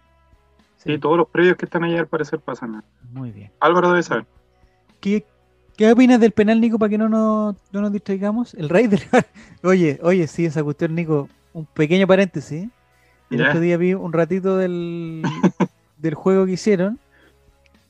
Sí, 0.84 0.98
todos 0.98 1.16
los 1.16 1.28
predios 1.28 1.56
que 1.56 1.64
están 1.64 1.84
allá 1.84 2.00
al 2.00 2.06
parecer 2.06 2.40
pasan. 2.40 2.82
Muy 3.12 3.30
bien. 3.30 3.50
Álvaro 3.60 3.88
debe 3.90 4.02
saber. 4.02 4.26
¿Qué, 5.00 5.24
qué 5.76 5.90
opinas 5.92 6.20
del 6.20 6.32
penal, 6.32 6.60
Nico, 6.60 6.78
para 6.78 6.90
que 6.90 6.98
no 6.98 7.08
nos, 7.08 7.56
no 7.72 7.80
nos 7.80 7.92
distraigamos? 7.92 8.54
El 8.54 8.68
rey 8.68 8.86
del... 8.86 9.00
oye, 9.62 9.98
oye, 10.02 10.26
sí, 10.26 10.44
esa 10.44 10.62
cuestión, 10.62 10.94
Nico, 10.94 11.28
un 11.52 11.66
pequeño 11.66 12.06
paréntesis. 12.06 12.68
El 13.30 13.38
Ya. 13.38 13.48
otro 13.48 13.60
día 13.60 13.76
vi 13.78 13.94
un 13.94 14.12
ratito 14.12 14.56
del, 14.58 15.22
del 15.98 16.14
juego 16.14 16.44
que 16.46 16.52
hicieron. 16.52 16.98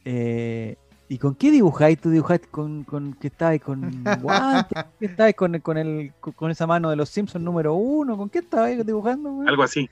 eh, 0.04 0.76
¿Y 1.06 1.18
con 1.18 1.34
qué 1.34 1.50
dibujáis? 1.50 2.00
¿Tú 2.00 2.08
dibujaste 2.10 2.48
con, 2.48 2.82
con 2.84 3.12
que 3.14 3.26
estabas 3.26 3.60
con 3.60 4.02
guantes? 4.22 4.84
¿Qué 4.98 5.06
estabas 5.06 5.34
con, 5.34 5.58
con, 5.60 5.76
el, 5.76 6.12
con, 6.18 6.50
esa 6.50 6.66
mano 6.66 6.88
de 6.90 6.96
los 6.96 7.08
Simpsons 7.10 7.44
número 7.44 7.74
uno? 7.74 8.16
¿Con 8.16 8.30
qué 8.30 8.38
estabas 8.38 8.84
dibujando? 8.86 9.30
güey? 9.30 9.48
Algo 9.48 9.62
así. 9.62 9.88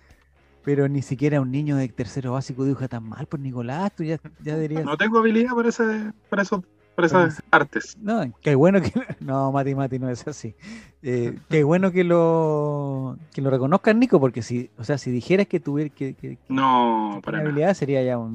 Pero 0.65 0.89
ni 0.89 1.03
siquiera 1.03 1.41
un 1.41 1.51
niño 1.51 1.77
de 1.77 1.89
tercero 1.89 2.33
básico 2.33 2.65
dibuja 2.65 2.87
tan 2.89 3.05
mal, 3.09 3.27
por 3.27 3.41
Nicolás, 3.41 3.93
tú 3.97 4.05
ya, 4.05 4.19
ya 4.43 4.55
deberías... 4.55 4.85
No 4.85 4.97
tengo 4.97 5.19
habilidad 5.19 5.55
para, 5.57 5.69
ese, 5.71 6.13
para, 6.29 6.43
eso, 6.43 6.63
para 6.95 7.07
esas 7.07 7.43
artes. 7.51 7.97
No, 8.01 8.23
qué 8.41 8.55
bueno 8.55 8.81
que... 8.81 8.93
No, 9.21 9.51
Mati, 9.51 9.75
Mati, 9.75 9.99
no 9.99 10.09
es 10.09 10.27
así. 10.29 10.55
Eh, 11.03 11.37
qué 11.49 11.65
bueno 11.65 11.91
que 11.91 12.05
lo 12.05 13.17
que 13.35 13.43
lo 13.43 13.51
reconozcan, 13.51 13.99
Nico, 13.99 14.21
porque 14.21 14.43
si, 14.43 14.71
o 14.79 14.85
sea, 14.85 14.99
si 14.99 15.11
dijeras 15.11 15.49
que 15.49 15.59
tuviera 15.59 15.91
que, 15.93 16.15
que, 16.15 16.37
que 16.37 16.39
No, 16.49 17.21
para 17.25 17.39
nada. 17.39 17.51
habilidad 17.51 17.75
sería 17.75 18.03
ya 18.05 18.17
un, 18.19 18.35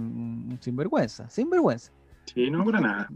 un 0.51 0.57
sinvergüenza, 0.61 1.29
sinvergüenza. 1.29 1.91
Sí, 2.25 2.51
no, 2.51 2.65
para 2.65 2.81
nada. 2.81 3.09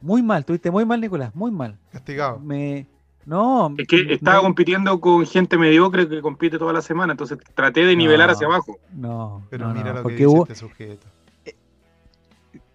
Muy 0.00 0.22
mal, 0.22 0.44
tuviste 0.44 0.72
muy 0.72 0.84
mal, 0.84 1.00
Nicolás, 1.00 1.32
muy 1.36 1.52
mal. 1.52 1.78
Castigado. 1.92 2.40
Me, 2.40 2.88
No. 3.24 3.74
Es 3.78 3.86
que 3.86 4.12
estaba 4.12 4.40
compitiendo 4.40 5.00
con 5.00 5.24
gente 5.26 5.56
mediocre 5.56 6.08
que 6.08 6.20
compite 6.20 6.58
toda 6.58 6.72
la 6.72 6.82
semana, 6.82 7.12
entonces 7.12 7.38
traté 7.54 7.84
de 7.84 7.94
nivelar 7.96 8.30
hacia 8.30 8.46
abajo. 8.46 8.78
No, 8.92 9.42
Pero 9.50 9.68
no, 9.68 9.74
mira 9.74 9.90
no, 9.90 9.94
lo 9.96 10.02
porque 10.02 10.16
que 10.18 10.24
dice 10.24 10.34
hubo, 10.36 10.42
este 10.42 10.54
sujeto. 10.56 11.06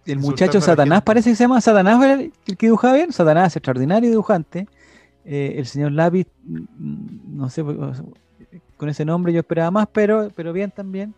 el 0.06 0.18
muchacho 0.18 0.60
Satanás, 0.60 1.02
parece 1.02 1.30
que 1.30 1.36
se 1.36 1.44
llama 1.44 1.60
Satanás, 1.60 2.02
el 2.02 2.32
que 2.56 2.66
dibujaba 2.66 2.94
bien. 2.94 3.12
Satanás, 3.12 3.54
extraordinario 3.56 4.08
dibujante. 4.10 4.66
Eh, 5.24 5.56
el 5.58 5.66
señor 5.66 5.92
Lápiz, 5.92 6.26
mm, 6.44 7.36
no 7.36 7.50
sé, 7.50 7.62
con 8.78 8.88
ese 8.88 9.04
nombre 9.04 9.32
yo 9.32 9.40
esperaba 9.40 9.70
más, 9.70 9.88
pero, 9.92 10.30
pero 10.34 10.54
bien 10.54 10.70
también. 10.70 11.14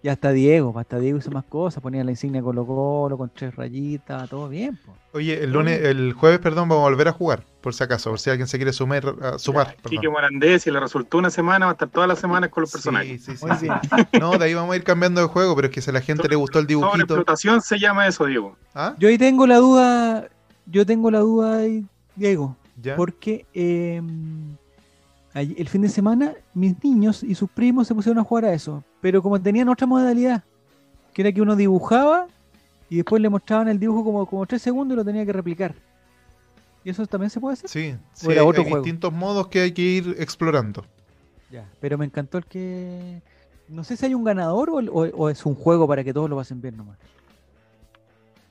Y 0.00 0.08
hasta 0.08 0.30
Diego, 0.30 0.78
hasta 0.78 1.00
Diego 1.00 1.18
hizo 1.18 1.30
más 1.32 1.42
cosas, 1.44 1.82
ponía 1.82 2.04
la 2.04 2.12
insignia 2.12 2.40
Colo 2.40 2.64
Colo 2.64 3.18
con 3.18 3.30
tres 3.34 3.56
rayitas, 3.56 4.30
todo 4.30 4.48
bien. 4.48 4.78
po. 4.86 4.94
Oye, 5.12 5.42
el 5.42 5.50
lunes, 5.52 5.80
el 5.82 6.12
jueves, 6.12 6.38
perdón, 6.38 6.68
vamos 6.68 6.82
a 6.86 6.88
volver 6.90 7.08
a 7.08 7.12
jugar, 7.12 7.42
por 7.60 7.74
si 7.74 7.82
acaso, 7.82 8.10
por 8.10 8.20
si 8.20 8.30
alguien 8.30 8.46
se 8.46 8.58
quiere 8.58 8.72
sumar, 8.72 9.02
a- 9.20 9.38
sumar. 9.40 9.74
Quique. 9.88 10.08
Morandés, 10.08 10.62
si 10.62 10.70
le 10.70 10.78
resultó 10.78 11.18
una 11.18 11.30
semana, 11.30 11.66
va 11.66 11.72
a 11.72 11.74
estar 11.74 11.88
todas 11.88 12.08
las 12.08 12.20
semanas 12.20 12.50
con 12.50 12.60
los 12.60 12.70
personajes. 12.70 13.24
Sí, 13.24 13.36
sí, 13.36 13.46
sí. 13.58 13.66
No, 14.20 14.38
de 14.38 14.44
ahí 14.44 14.54
vamos 14.54 14.72
a 14.72 14.76
ir 14.76 14.84
cambiando 14.84 15.20
de 15.20 15.26
juego, 15.26 15.56
pero 15.56 15.66
es 15.66 15.74
que 15.74 15.80
si 15.80 15.90
a 15.90 15.92
la 15.94 16.00
gente 16.00 16.28
le 16.28 16.36
gustó 16.36 16.60
el 16.60 16.68
dibujito. 16.68 16.90
Sobreexplotación 16.92 17.60
se 17.60 17.78
llama 17.80 18.06
eso, 18.06 18.24
Diego. 18.26 18.56
¿Ah? 18.76 18.94
Yo 19.00 19.08
ahí 19.08 19.18
tengo 19.18 19.48
la 19.48 19.56
duda, 19.56 20.28
yo 20.66 20.86
tengo 20.86 21.10
la 21.10 21.18
duda 21.20 21.56
ahí, 21.58 21.84
Diego, 22.14 22.56
¿Ya? 22.80 22.94
porque 22.94 23.46
eh, 23.52 24.00
ayer- 24.00 24.57
el 25.34 25.68
fin 25.68 25.82
de 25.82 25.88
semana 25.88 26.34
mis 26.54 26.82
niños 26.82 27.22
y 27.22 27.34
sus 27.34 27.48
primos 27.50 27.86
se 27.86 27.94
pusieron 27.94 28.18
a 28.18 28.24
jugar 28.24 28.46
a 28.46 28.52
eso, 28.52 28.82
pero 29.00 29.22
como 29.22 29.40
tenían 29.40 29.68
otra 29.68 29.86
modalidad, 29.86 30.42
que 31.12 31.22
era 31.22 31.32
que 31.32 31.40
uno 31.42 31.54
dibujaba 31.56 32.26
y 32.90 32.96
después 32.96 33.20
le 33.22 33.28
mostraban 33.28 33.68
el 33.68 33.78
dibujo 33.78 34.04
como, 34.04 34.26
como 34.26 34.46
tres 34.46 34.62
segundos 34.62 34.94
y 34.94 34.96
lo 34.96 35.04
tenía 35.04 35.24
que 35.26 35.32
replicar. 35.32 35.74
¿Y 36.84 36.90
eso 36.90 37.06
también 37.06 37.28
se 37.30 37.38
puede 37.40 37.54
hacer? 37.54 37.68
Sí, 37.68 37.94
sí, 38.14 38.30
hay, 38.30 38.38
otro 38.38 38.62
hay 38.64 38.72
distintos 38.74 39.12
modos 39.12 39.48
que 39.48 39.60
hay 39.60 39.72
que 39.72 39.82
ir 39.82 40.16
explorando. 40.18 40.84
Ya, 41.50 41.68
pero 41.80 41.98
me 41.98 42.04
encantó 42.06 42.38
el 42.38 42.46
que... 42.46 43.20
No 43.68 43.84
sé 43.84 43.96
si 43.96 44.06
hay 44.06 44.14
un 44.14 44.24
ganador 44.24 44.70
o, 44.70 44.76
o- 44.76 45.10
o 45.16 45.28
es 45.28 45.44
un 45.44 45.54
juego 45.54 45.86
para 45.86 46.02
que 46.02 46.14
todos 46.14 46.30
lo 46.30 46.36
pasen 46.36 46.60
bien 46.62 46.76
nomás. 46.76 46.98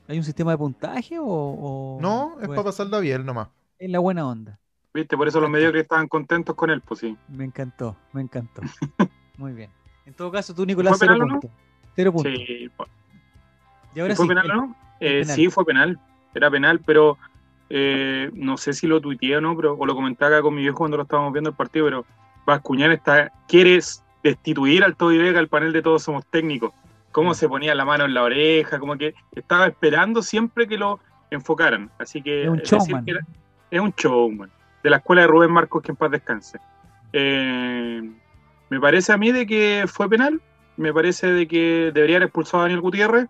¿Hay 0.06 0.16
un 0.18 0.24
sistema 0.24 0.52
de 0.52 0.58
puntaje 0.58 1.18
o...? 1.18 1.24
o- 1.26 1.98
No, 2.00 2.36
es 2.40 2.48
para 2.48 2.62
pasarla 2.64 3.00
bien 3.00 3.26
nomás. 3.26 3.48
es 3.78 3.90
la 3.90 3.98
buena 3.98 4.26
onda? 4.28 4.58
¿Viste? 4.94 5.16
Por 5.16 5.28
eso 5.28 5.40
los 5.40 5.50
mediocres 5.50 5.82
estaban 5.82 6.08
contentos 6.08 6.54
con 6.56 6.70
él, 6.70 6.80
pues 6.80 7.00
sí. 7.00 7.16
Me 7.28 7.44
encantó, 7.44 7.96
me 8.12 8.22
encantó. 8.22 8.62
Muy 9.36 9.52
bien. 9.52 9.70
En 10.06 10.14
todo 10.14 10.30
caso, 10.32 10.54
tú, 10.54 10.64
Nicolás, 10.64 10.96
¿Fue 10.98 11.06
cero 11.06 11.12
penal 11.14 11.22
o 11.30 11.34
no? 11.34 11.40
puntos. 11.40 11.58
Cero 11.94 12.12
puntos. 12.12 12.32
Sí, 12.34 12.70
Y 13.94 14.00
ahora 14.00 14.14
¿Fue 14.16 14.24
sí, 14.24 14.28
penal 14.28 14.50
o 14.50 14.54
no? 14.54 14.76
Eh, 15.00 15.20
penal. 15.20 15.36
sí, 15.36 15.48
fue 15.50 15.64
penal. 15.64 15.98
Era 16.34 16.50
penal, 16.50 16.80
pero 16.84 17.18
eh, 17.70 18.30
no 18.32 18.56
sé 18.56 18.72
si 18.72 18.86
lo 18.86 19.00
tuiteé 19.00 19.36
o 19.36 19.40
no, 19.40 19.54
pero, 19.56 19.74
o 19.74 19.86
lo 19.86 19.94
comentaba 19.94 20.36
acá 20.36 20.42
con 20.42 20.54
mi 20.54 20.62
viejo 20.62 20.78
cuando 20.78 20.96
lo 20.96 21.02
estábamos 21.04 21.32
viendo 21.32 21.50
el 21.50 21.56
partido, 21.56 21.84
pero 21.84 22.04
Bascuñán 22.46 22.92
está, 22.92 23.30
quiere 23.46 23.78
destituir 24.22 24.82
al 24.84 24.96
Toby 24.96 25.18
Vega 25.18 25.38
el 25.40 25.48
panel 25.48 25.72
de 25.72 25.82
Todos 25.82 26.02
Somos 26.02 26.24
Técnicos. 26.26 26.72
Cómo 27.12 27.34
se 27.34 27.48
ponía 27.48 27.74
la 27.74 27.84
mano 27.84 28.04
en 28.04 28.14
la 28.14 28.22
oreja, 28.22 28.78
como 28.78 28.96
que 28.96 29.14
estaba 29.34 29.66
esperando 29.66 30.22
siempre 30.22 30.66
que 30.66 30.78
lo 30.78 30.98
enfocaran. 31.30 31.90
Así 31.98 32.22
que 32.22 32.44
Es 32.44 32.48
un 32.48 32.58
showman. 32.60 33.04
era- 33.06 33.20
es 33.70 33.80
un 33.80 33.92
showman. 33.96 34.50
De 34.82 34.90
la 34.90 34.98
escuela 34.98 35.22
de 35.22 35.28
Rubén 35.28 35.50
Marcos, 35.50 35.82
que 35.82 35.92
en 35.92 35.96
paz 35.96 36.10
descanse. 36.10 36.58
Eh, 37.12 38.10
me 38.70 38.80
parece 38.80 39.12
a 39.12 39.16
mí 39.16 39.32
de 39.32 39.46
que 39.46 39.84
fue 39.86 40.08
penal. 40.08 40.40
Me 40.76 40.92
parece 40.92 41.32
de 41.32 41.48
que 41.48 41.90
debería 41.92 42.16
haber 42.16 42.28
expulsado 42.28 42.60
a 42.60 42.62
Daniel 42.64 42.80
Gutiérrez. 42.80 43.28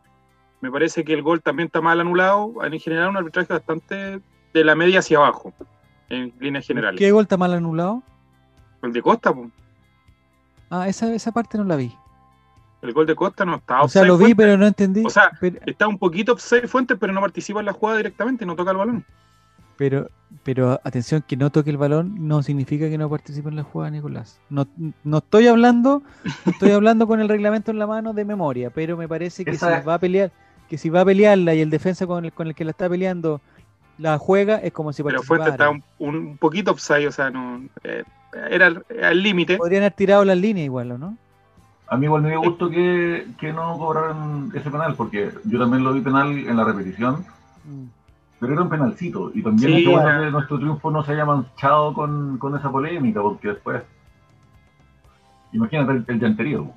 Me 0.60 0.70
parece 0.70 1.04
que 1.04 1.14
el 1.14 1.22
gol 1.22 1.40
también 1.40 1.66
está 1.66 1.80
mal 1.80 2.00
anulado. 2.00 2.52
En 2.62 2.78
general, 2.78 3.08
un 3.08 3.16
arbitraje 3.16 3.52
bastante 3.52 4.20
de 4.52 4.64
la 4.64 4.74
media 4.74 4.98
hacia 4.98 5.18
abajo, 5.18 5.52
en 6.08 6.32
líneas 6.40 6.66
generales. 6.66 6.98
¿Qué 6.98 7.10
gol 7.12 7.22
está 7.22 7.36
mal 7.36 7.52
anulado? 7.54 8.02
El 8.82 8.92
de 8.92 9.02
Costa. 9.02 9.34
Ah, 10.70 10.88
esa, 10.88 11.12
esa 11.14 11.32
parte 11.32 11.58
no 11.58 11.64
la 11.64 11.76
vi. 11.76 11.94
el 12.82 12.92
gol 12.92 13.06
de 13.06 13.14
Costa 13.14 13.44
no 13.44 13.56
está 13.56 13.82
O 13.82 13.88
sea, 13.88 14.04
lo 14.04 14.18
vi, 14.18 14.34
pero 14.34 14.56
no 14.56 14.66
entendí. 14.66 15.04
O 15.04 15.10
sea, 15.10 15.30
pero, 15.40 15.58
está 15.66 15.88
un 15.88 15.98
poquito 15.98 16.32
offside 16.32 16.68
Fuentes, 16.68 16.96
pero 16.98 17.12
no 17.12 17.20
participa 17.20 17.60
en 17.60 17.66
la 17.66 17.72
jugada 17.72 17.98
directamente, 17.98 18.44
no 18.44 18.56
toca 18.56 18.72
el 18.72 18.76
balón. 18.76 19.04
Pero, 19.78 20.10
pero 20.42 20.78
atención, 20.84 21.24
que 21.26 21.36
no 21.38 21.50
toque 21.50 21.70
el 21.70 21.78
balón 21.78 22.28
no 22.28 22.42
significa 22.42 22.90
que 22.90 22.98
no 22.98 23.08
participe 23.08 23.48
en 23.48 23.56
la 23.56 23.62
jugada, 23.62 23.90
Nicolás. 23.92 24.38
No, 24.50 24.66
no 25.04 25.18
estoy 25.18 25.46
hablando, 25.46 26.02
estoy 26.44 26.72
hablando 26.72 27.06
con 27.06 27.20
el 27.20 27.28
reglamento 27.28 27.70
en 27.70 27.78
la 27.78 27.86
mano 27.86 28.12
de 28.12 28.24
memoria, 28.26 28.68
pero 28.70 28.96
me 28.96 29.08
parece 29.08 29.44
que 29.44 29.52
Esa- 29.52 29.80
si 29.80 29.86
va 29.86 29.94
a 29.94 29.98
pelear, 29.98 30.30
que 30.68 30.76
si 30.76 30.90
va 30.90 31.00
a 31.00 31.04
pelearla 31.06 31.54
y 31.54 31.60
el 31.60 31.70
defensa 31.70 32.06
con 32.06 32.26
el, 32.26 32.32
con 32.32 32.48
el 32.48 32.54
que 32.54 32.64
la 32.64 32.72
está 32.72 32.88
peleando 32.90 33.40
la 33.96 34.18
juega, 34.18 34.56
es 34.56 34.72
como 34.72 34.92
si 34.92 35.02
Pero 35.02 35.22
participara. 35.22 35.44
Fuentes 35.56 35.80
está 35.80 36.04
un, 36.04 36.36
poquito 36.36 36.72
offside, 36.72 37.06
o 37.06 37.12
sea, 37.12 37.30
no 37.30 37.62
eh, 37.84 38.04
era 38.50 38.66
al- 38.66 38.84
al 39.02 39.22
límite. 39.22 39.56
Podrían 39.56 39.82
haber 39.84 39.92
tirado 39.94 40.24
las 40.24 40.36
líneas 40.36 40.64
igual, 40.66 40.92
¿o 40.92 40.98
no? 40.98 41.16
A 41.88 41.96
mí 41.96 42.04
igual 42.04 42.20
me 42.22 42.28
dio 42.30 42.42
gusto 42.42 42.68
que, 42.68 43.26
que 43.40 43.52
no 43.52 43.78
cobraran 43.78 44.50
ese 44.54 44.70
penal, 44.70 44.94
porque 44.94 45.30
yo 45.44 45.58
también 45.58 45.82
lo 45.84 45.92
vi 45.94 46.00
penal 46.00 46.30
en 46.36 46.56
la 46.56 46.64
repetición, 46.64 47.24
Mm. 47.64 47.84
Pero 48.40 48.52
era 48.52 48.62
un 48.62 48.68
penalcito. 48.68 49.30
Y 49.34 49.42
también 49.42 49.72
Sí, 49.72 49.84
es 49.92 50.00
que 50.00 50.30
nuestro 50.30 50.58
triunfo 50.58 50.90
no 50.90 51.02
se 51.04 51.12
haya 51.12 51.24
manchado 51.24 51.92
con, 51.94 52.38
con 52.38 52.56
esa 52.56 52.70
polémica, 52.70 53.20
porque 53.22 53.48
después. 53.48 53.82
Imagínate 55.52 55.92
el, 55.92 56.04
el 56.08 56.20
llanterío. 56.20 56.70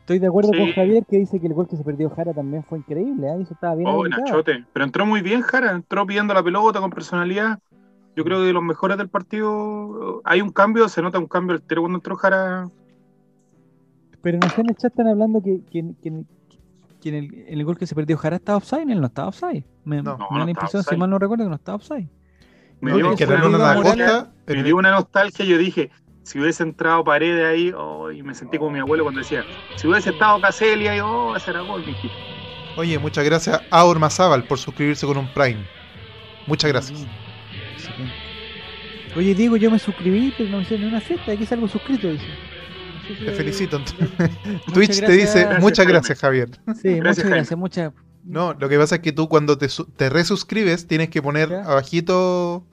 Estoy 0.00 0.18
de 0.18 0.26
acuerdo 0.26 0.50
Sí. 0.52 0.58
con 0.58 0.72
Javier 0.72 1.04
que 1.08 1.18
dice 1.18 1.40
que 1.40 1.46
el 1.46 1.54
gol 1.54 1.66
que 1.68 1.76
se 1.76 1.82
perdió 1.84 2.10
Jara 2.10 2.32
también 2.32 2.62
fue 2.64 2.78
increíble, 2.78 3.26
¿eh? 3.28 3.38
eso 3.42 3.54
estaba 3.54 3.74
bien 3.74 3.88
Oh. 3.90 4.06
Nachote. 4.06 4.64
Pero 4.72 4.84
entró 4.84 5.04
muy 5.06 5.20
bien, 5.20 5.42
Jara. 5.42 5.72
Entró 5.72 6.06
pidiendo 6.06 6.32
la 6.34 6.42
pelota 6.42 6.80
con 6.80 6.90
personalidad. 6.90 7.58
Yo 8.14 8.24
creo 8.24 8.38
que 8.38 8.46
de 8.46 8.52
los 8.52 8.62
mejores 8.62 8.96
del 8.98 9.08
partido. 9.08 10.22
Hay 10.24 10.40
un 10.40 10.50
cambio, 10.50 10.88
se 10.88 11.02
nota 11.02 11.18
un 11.18 11.26
cambio 11.26 11.56
altero 11.56 11.82
cuando 11.82 11.98
entró 11.98 12.16
Jara. 12.16 12.68
Pero 14.22 14.38
no 14.38 14.48
sé, 14.48 14.60
en 14.60 14.70
el 14.70 14.76
chat 14.76 14.90
están 14.92 15.08
hablando 15.08 15.42
que, 15.42 15.60
que, 15.70 15.84
que- 16.02 16.24
que 17.00 17.08
en, 17.10 17.14
el, 17.16 17.44
en 17.48 17.58
el 17.58 17.64
gol 17.64 17.78
que 17.78 17.86
se 17.86 17.94
perdió 17.94 18.16
Jara 18.16 18.36
estaba 18.36 18.58
offside, 18.58 18.90
él 18.90 19.00
no 19.00 19.06
estaba 19.06 19.28
offside. 19.28 19.64
Me, 19.84 20.02
No. 20.02 20.16
me 20.18 20.26
No, 20.30 20.38
da 20.38 20.44
la 20.44 20.50
impresión, 20.50 20.82
si 20.82 20.96
mal 20.96 21.10
no 21.10 21.18
recuerdo, 21.18 21.44
que 21.44 21.50
no 21.50 21.56
estaba 21.56 21.76
offside. 21.76 22.08
Me 22.80 22.92
dio, 22.92 23.16
que 23.16 23.24
una 23.24 23.70
Acosta, 23.72 24.32
me 24.46 24.62
dio 24.62 24.76
una 24.76 24.90
nostalgia. 24.90 25.44
Yo 25.44 25.56
dije, 25.56 25.90
si 26.22 26.38
hubiese 26.38 26.62
entrado 26.62 27.04
Paredes 27.04 27.46
ahí, 27.46 27.72
oh, 27.74 28.10
y 28.10 28.22
me 28.22 28.34
sentí 28.34 28.58
como 28.58 28.70
mi 28.72 28.80
abuelo 28.80 29.04
cuando 29.04 29.20
decía, 29.20 29.44
si 29.76 29.88
hubiese 29.88 30.10
estado 30.10 30.40
Caselli 30.40 30.86
ahí, 30.88 31.00
oh, 31.00 31.34
ese 31.36 31.50
era 31.52 31.60
gol, 31.60 31.84
mijito. 31.86 32.14
Oye, 32.76 32.98
muchas 32.98 33.24
gracias 33.24 33.62
a 33.70 33.84
Ormazábal 33.84 34.44
por 34.44 34.58
suscribirse 34.58 35.06
con 35.06 35.16
un 35.16 35.32
Prime. 35.32 35.64
Muchas 36.46 36.70
gracias. 36.70 37.06
Oye, 39.16 39.34
Diego, 39.34 39.56
yo 39.56 39.70
me 39.70 39.78
suscribí, 39.78 40.34
pero 40.36 40.50
no 40.50 40.58
me 40.58 40.62
hicieron 40.64 40.84
ni 40.84 40.92
una 40.92 41.00
fiesta. 41.00 41.32
Aquí 41.32 41.46
salgo 41.46 41.66
suscrito, 41.68 42.08
dice. 42.08 42.26
Te 43.06 43.32
felicito. 43.32 43.80
Twitch 44.74 45.00
te 45.00 45.12
dice 45.12 45.40
gracias. 45.40 45.60
muchas 45.60 45.86
gracias, 45.86 46.18
Javier. 46.20 46.50
Sí, 46.80 46.94
Gracias, 46.94 47.02
muchas 47.24 47.30
gracias, 47.30 47.58
muchas. 47.58 47.92
No, 48.24 48.54
lo 48.54 48.68
que 48.68 48.76
pasa 48.78 48.96
es 48.96 49.00
que 49.02 49.12
tú 49.12 49.28
cuando 49.28 49.56
te, 49.56 49.68
te 49.96 50.08
resuscribes 50.10 50.86
tienes 50.86 51.10
que 51.10 51.22
poner 51.22 51.48
Ya. 51.48 51.62
abajito 51.62 52.66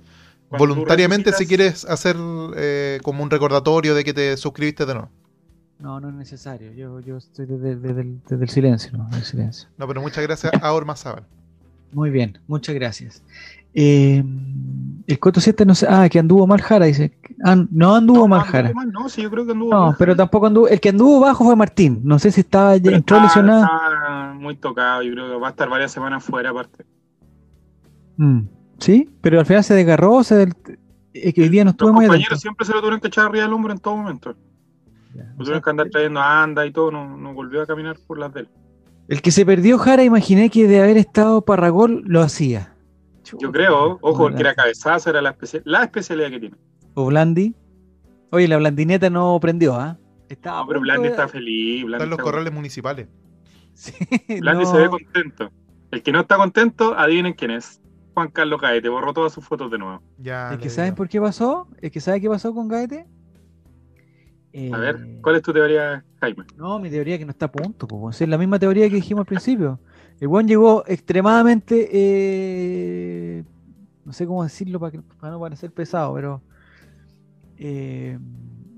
Cuando 0.50 0.68
voluntariamente 0.68 1.32
si 1.34 1.46
quieres 1.46 1.86
hacer 1.86 2.16
eh, 2.56 3.00
como 3.04 3.22
un 3.22 3.30
recordatorio 3.30 3.94
de 3.94 4.04
que 4.04 4.14
te 4.14 4.36
suscribiste 4.38 4.86
de 4.86 4.94
nuevo. 4.96 5.10
No, 5.80 6.00
no 6.00 6.10
es 6.10 6.16
necesario. 6.16 6.72
Yo, 6.72 7.00
yo 7.02 7.18
estoy 7.18 7.46
desde, 7.46 7.76
desde 7.76 8.02
el, 8.02 8.22
desde 8.28 8.44
el 8.44 8.50
silencio, 8.50 8.98
¿no? 8.98 9.10
El 9.14 9.24
silencio. 9.24 9.70
No, 9.78 9.88
pero 9.88 10.02
muchas 10.02 10.24
gracias 10.24 10.54
a 10.62 10.74
Ormazábal. 10.74 11.26
Muy 11.92 12.10
bien, 12.10 12.40
muchas 12.48 12.74
gracias. 12.74 13.22
Eh, 13.74 14.24
el 15.08 15.20
Coto 15.20 15.42
7 15.42 15.66
no 15.66 15.76
sé. 15.76 15.88
Ah, 15.90 16.08
que 16.10 16.20
anduvo 16.20 16.46
mal 16.48 16.62
Jara, 16.62 16.86
dice. 16.86 17.18
Ah, 17.44 17.56
no 17.72 17.96
anduvo 17.96 18.20
No, 18.20 18.28
mal 18.28 18.40
anduvo 18.42 18.52
Jara. 18.52 18.74
mal, 18.74 18.92
No, 18.92 19.10
sí, 19.10 19.22
yo 19.22 19.30
creo 19.30 19.46
que 19.46 19.52
anduvo 19.52 19.72
No, 19.72 19.86
mal. 19.88 19.96
pero 20.00 20.16
tampoco 20.16 20.48
anduvo. 20.48 20.68
El 20.68 20.80
que 20.80 20.90
anduvo 20.90 21.20
bajo 21.20 21.44
fue 21.44 21.56
Martín. 21.56 22.02
No 22.04 22.20
sé 22.20 22.32
si 22.32 22.42
estaba 22.42 22.76
Pero 22.82 22.96
entró 22.96 23.18
está- 23.18 23.28
lesionado. 23.28 23.64
está 23.64 24.34
muy 24.36 24.56
tocado, 24.56 25.02
yo 25.04 25.12
creo 25.14 25.30
que 25.30 25.36
va 25.40 25.48
a 25.48 25.52
estar 25.52 25.70
varias 25.70 25.92
semanas 25.92 26.24
fuera 26.24 26.50
aparte. 26.52 26.86
Mm, 28.18 28.42
Sí, 28.80 29.10
pero 29.22 29.40
al 29.40 29.46
final 29.46 29.64
se 29.64 29.76
desgarró. 29.76 30.24
Se 30.24 30.36
del... 30.36 30.54
Es 31.14 31.34
que 31.34 31.42
hoy 31.44 31.50
día 31.50 31.64
no 31.64 31.70
Los 31.70 31.74
estuve 31.76 31.92
muy 31.94 32.06
compañeros 32.06 32.40
siempre 32.42 32.66
se 32.66 32.74
lo 32.74 32.80
tuvieron 32.80 33.00
que 33.00 33.08
echar 33.08 33.28
arriba 33.28 33.44
del 33.46 33.54
hombro 33.54 33.72
en 33.72 33.80
todo 33.80 33.96
momento. 33.96 34.36
Ya, 35.16 35.24
Lo 35.38 35.44
tuvieron 35.44 35.62
que 35.62 35.70
andar 35.70 35.90
trayendo 35.90 36.20
a 36.20 36.44
anda 36.44 36.66
y 36.66 36.72
todo, 36.72 36.92
no, 36.92 37.16
no 37.18 37.34
volvió 37.34 37.62
a 37.62 37.66
caminar 37.68 37.98
por 38.08 38.18
las 38.18 38.34
de 38.34 38.42
él. 38.42 38.50
El 39.08 39.22
que 39.22 39.32
se 39.32 39.46
perdió 39.46 39.78
Jara, 39.78 40.04
imaginé 40.04 40.50
que 40.50 40.68
de 40.68 40.82
haber 40.82 40.98
estado 40.98 41.42
Parragol 41.46 42.04
lo 42.08 42.22
hacía. 42.22 42.73
Yo 43.24 43.52
creo, 43.52 43.98
ojo, 44.02 44.30
que 44.30 44.42
era 44.42 44.54
cabezazo, 44.54 45.10
era 45.10 45.22
la, 45.22 45.38
especi- 45.38 45.62
la 45.66 45.84
especialidad 45.84 46.30
que 46.30 46.40
tiene. 46.40 46.56
O 46.94 47.06
Blandi. 47.08 47.56
Oye, 48.32 48.48
la 48.48 48.58
blandineta 48.58 49.10
no 49.10 49.40
prendió, 49.40 49.76
¿ah? 49.76 49.98
Estaba 50.30 50.58
No, 50.58 50.64
a 50.64 50.68
pero 50.68 50.80
Blandi 50.82 51.04
de- 51.04 51.10
está 51.10 51.28
feliz. 51.28 51.84
Blandi, 51.86 51.94
Están 52.04 52.10
los 52.10 52.20
está- 52.20 52.24
corrales 52.24 52.54
municipales. 52.54 53.08
Sí, 53.76 53.94
Blandi 54.40 54.66
no. 54.66 54.72
se 54.72 54.78
ve 54.78 54.90
contento. 54.90 55.50
El 55.92 56.04
que 56.04 56.12
no 56.12 56.20
está 56.22 56.38
contento, 56.38 56.98
adivinen 56.98 57.34
quién 57.34 57.52
es. 57.52 57.80
Juan 58.14 58.30
Carlos 58.30 58.62
Caete, 58.62 58.90
borró 58.90 59.14
todas 59.14 59.34
sus 59.34 59.44
fotos 59.46 59.72
de 59.72 59.80
nuevo. 59.80 60.02
Ya. 60.20 60.54
¿Es 60.54 60.60
que 60.60 60.70
saben 60.70 60.94
por 60.94 61.10
qué 61.10 61.20
pasó? 61.20 61.68
¿Es 61.82 61.92
que 61.92 62.00
sabe 62.00 62.22
qué 62.22 62.30
pasó 62.30 62.54
con 62.54 62.68
Gaete? 62.68 63.08
A 64.72 64.78
ver, 64.78 65.18
¿cuál 65.24 65.38
es 65.38 65.42
tu 65.42 65.52
teoría, 65.52 66.06
Jaime? 66.22 66.44
No, 66.58 66.78
mi 66.78 66.92
teoría 66.92 67.16
es 67.16 67.20
que 67.20 67.26
no 67.26 67.32
está 67.32 67.48
a 67.48 67.52
punto. 67.52 67.88
po. 67.88 68.12
Es 68.12 68.22
la 68.28 68.38
misma 68.38 68.60
teoría 68.60 68.88
que 68.88 68.96
dijimos 68.96 69.22
al 69.22 69.26
principio. 69.26 69.80
El 70.24 70.30
buen 70.30 70.48
llegó 70.48 70.86
extremadamente 70.88 71.90
eh, 71.92 73.44
no 74.06 74.14
sé 74.14 74.26
cómo 74.26 74.42
decirlo 74.42 74.80
para, 74.80 74.94
que, 74.94 75.02
para 75.02 75.34
no 75.34 75.40
parecer 75.42 75.70
pesado, 75.74 76.14
pero 76.14 76.42
eh, 77.58 78.18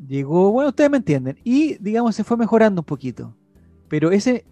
llegó, 0.07 0.51
bueno, 0.51 0.69
ustedes 0.69 0.89
me 0.89 0.97
entienden, 0.97 1.37
y 1.43 1.75
digamos 1.75 2.15
se 2.15 2.23
fue 2.23 2.35
mejorando 2.35 2.81
un 2.81 2.85
poquito, 2.85 3.37
pero 3.89 4.09
ese, 4.09 4.43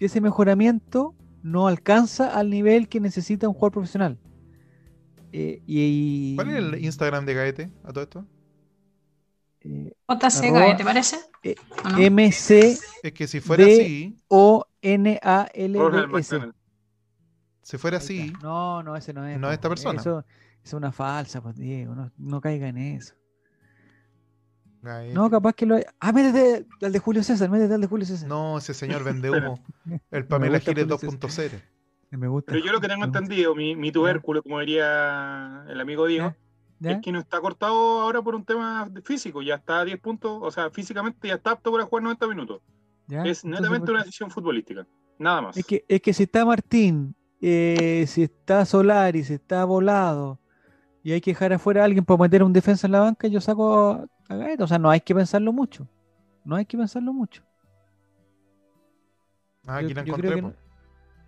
ese 0.00 0.20
mejoramiento 0.20 1.14
no 1.44 1.68
alcanza 1.68 2.36
al 2.36 2.50
nivel 2.50 2.88
que 2.88 2.98
necesita 2.98 3.46
un 3.46 3.54
jugador 3.54 3.74
profesional. 3.74 4.18
Eh, 5.30 5.62
y, 5.68 6.34
¿Cuál 6.34 6.50
es 6.50 6.56
el 6.56 6.84
Instagram 6.84 7.26
de 7.26 7.34
Gaete 7.34 7.70
a 7.84 7.92
todo 7.92 8.02
esto? 8.02 8.26
Eh, 9.60 9.92
JC 10.08 10.52
Gaete, 10.52 10.82
¿parece? 10.82 11.16
Eh, 11.44 11.54
MC. 12.10 12.76
Es 13.04 13.12
que 13.12 13.28
si 13.28 13.38
fuera 13.38 13.64
así. 13.64 14.16
O 14.26 14.66
N 14.84 15.18
A 15.22 15.48
L 15.54 15.80
S. 16.18 16.40
Si 17.62 17.78
fuera 17.78 17.96
así. 17.96 18.32
No, 18.42 18.82
no, 18.82 18.94
ese 18.94 19.14
no 19.14 19.26
es. 19.26 19.40
No 19.40 19.48
es 19.48 19.54
esta 19.54 19.70
persona. 19.70 19.98
Eso, 19.98 20.24
es 20.62 20.72
una 20.74 20.92
falsa, 20.92 21.42
pues 21.42 21.56
Diego. 21.56 21.94
No, 21.94 22.12
no 22.18 22.40
caiga 22.40 22.68
en 22.68 22.76
eso. 22.78 23.14
No, 25.14 25.30
capaz 25.30 25.54
que 25.54 25.64
lo 25.64 25.76
hay. 25.76 25.84
Ah, 25.98 26.12
métete 26.12 26.66
al 26.82 26.92
de 26.92 26.98
Julio 26.98 27.22
César, 27.22 27.48
métete 27.48 27.72
al 27.72 27.80
de 27.80 27.86
Julio 27.86 28.04
César. 28.04 28.28
No, 28.28 28.58
ese 28.58 28.74
señor 28.74 29.02
vende 29.02 29.30
humo. 29.30 29.58
El 30.10 30.26
Pamela 30.26 30.60
Giles 30.60 30.86
2.0. 30.86 31.62
Me 32.10 32.28
gusta. 32.28 32.52
Pero 32.52 32.64
yo 32.64 32.70
lo 32.70 32.80
que 32.80 32.88
tengo 32.88 33.04
entendido, 33.04 33.54
mi, 33.54 33.74
mi, 33.74 33.90
tubérculo, 33.90 34.42
como 34.42 34.60
diría 34.60 35.64
el 35.68 35.80
amigo 35.80 36.06
Diego, 36.06 36.32
es 36.80 36.98
que 37.00 37.10
no 37.10 37.18
está 37.18 37.40
cortado 37.40 38.02
ahora 38.02 38.22
por 38.22 38.36
un 38.36 38.44
tema 38.44 38.88
físico, 39.02 39.42
ya 39.42 39.56
está 39.56 39.80
a 39.80 39.84
10 39.84 39.98
puntos, 39.98 40.38
o 40.40 40.50
sea, 40.52 40.70
físicamente 40.70 41.26
ya 41.26 41.34
está 41.34 41.52
apto 41.52 41.72
para 41.72 41.84
jugar 41.84 42.04
90 42.04 42.28
minutos. 42.28 42.62
Es 43.08 43.44
netamente 43.44 43.90
una 43.90 44.00
decisión 44.00 44.30
futbolística, 44.30 44.86
nada 45.18 45.42
más. 45.42 45.56
Es 45.56 45.64
que, 45.64 45.84
es 45.86 46.00
que 46.00 46.12
si 46.12 46.22
está 46.22 46.44
Martín, 46.44 47.14
eh, 47.40 48.04
si 48.08 48.22
está 48.22 48.64
Solari, 48.64 49.24
si 49.24 49.34
está 49.34 49.64
Volado, 49.64 50.38
y 51.02 51.12
hay 51.12 51.20
que 51.20 51.32
dejar 51.32 51.52
afuera 51.52 51.82
a 51.82 51.84
alguien 51.84 52.04
para 52.04 52.18
meter 52.18 52.42
un 52.42 52.52
defensa 52.52 52.86
en 52.86 52.92
la 52.92 53.00
banca, 53.00 53.28
yo 53.28 53.40
saco 53.40 54.08
a 54.28 54.34
Gaeta. 54.34 54.64
O 54.64 54.66
sea, 54.66 54.78
no 54.78 54.88
hay 54.88 55.02
que 55.02 55.14
pensarlo 55.14 55.52
mucho. 55.52 55.86
No 56.44 56.56
hay 56.56 56.64
que 56.64 56.78
pensarlo 56.78 57.12
mucho. 57.12 57.42
Ah, 59.66 59.76
aquí 59.76 59.92
la 59.92 60.00
encontré. 60.00 60.42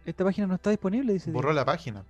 esta 0.06 0.24
página 0.24 0.46
no 0.46 0.54
está 0.54 0.70
disponible, 0.70 1.12
dice. 1.12 1.30
Borró 1.30 1.52
la 1.52 1.64
página. 1.66 2.04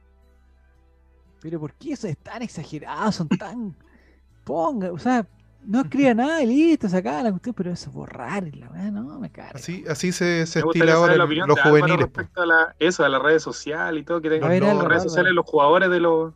Pero 1.41 1.59
¿por 1.59 1.75
qué 1.75 1.93
eso 1.93 2.07
es 2.07 2.17
tan 2.19 2.43
exagerado? 2.43 3.11
Son 3.11 3.29
tan. 3.29 3.77
Ponga, 4.45 4.93
o 4.93 4.99
sea, 4.99 5.27
no 5.67 5.81
escriba 5.81 6.15
nada 6.15 6.43
y 6.43 6.47
listo, 6.47 6.89
saca 6.89 7.23
la 7.23 7.31
cuestión, 7.31 7.55
pero 7.55 7.73
eso 7.73 7.91
borrar, 7.91 8.45
la 8.57 8.69
verdad, 8.69 8.93
no, 8.93 9.19
me 9.19 9.31
cae. 9.31 9.51
Así, 9.55 9.85
así 9.89 10.13
se, 10.13 10.47
se 10.47 10.61
estila 10.61 10.95
ahora 10.95 11.17
los 11.17 11.61
juveniles. 11.61 11.99
Respecto 11.99 12.43
a 12.43 12.47
la, 12.47 12.77
eso, 12.79 13.05
a 13.05 13.09
las 13.09 13.23
redes 13.23 13.43
sociales 13.43 14.03
y 14.03 14.05
todo, 14.05 14.21
que 14.21 14.31
tengan 14.31 14.61
las 14.61 14.85
redes 14.85 15.03
sociales 15.03 15.33
los 15.33 15.45
jugadores 15.45 15.91
de 15.91 16.01
los. 16.01 16.33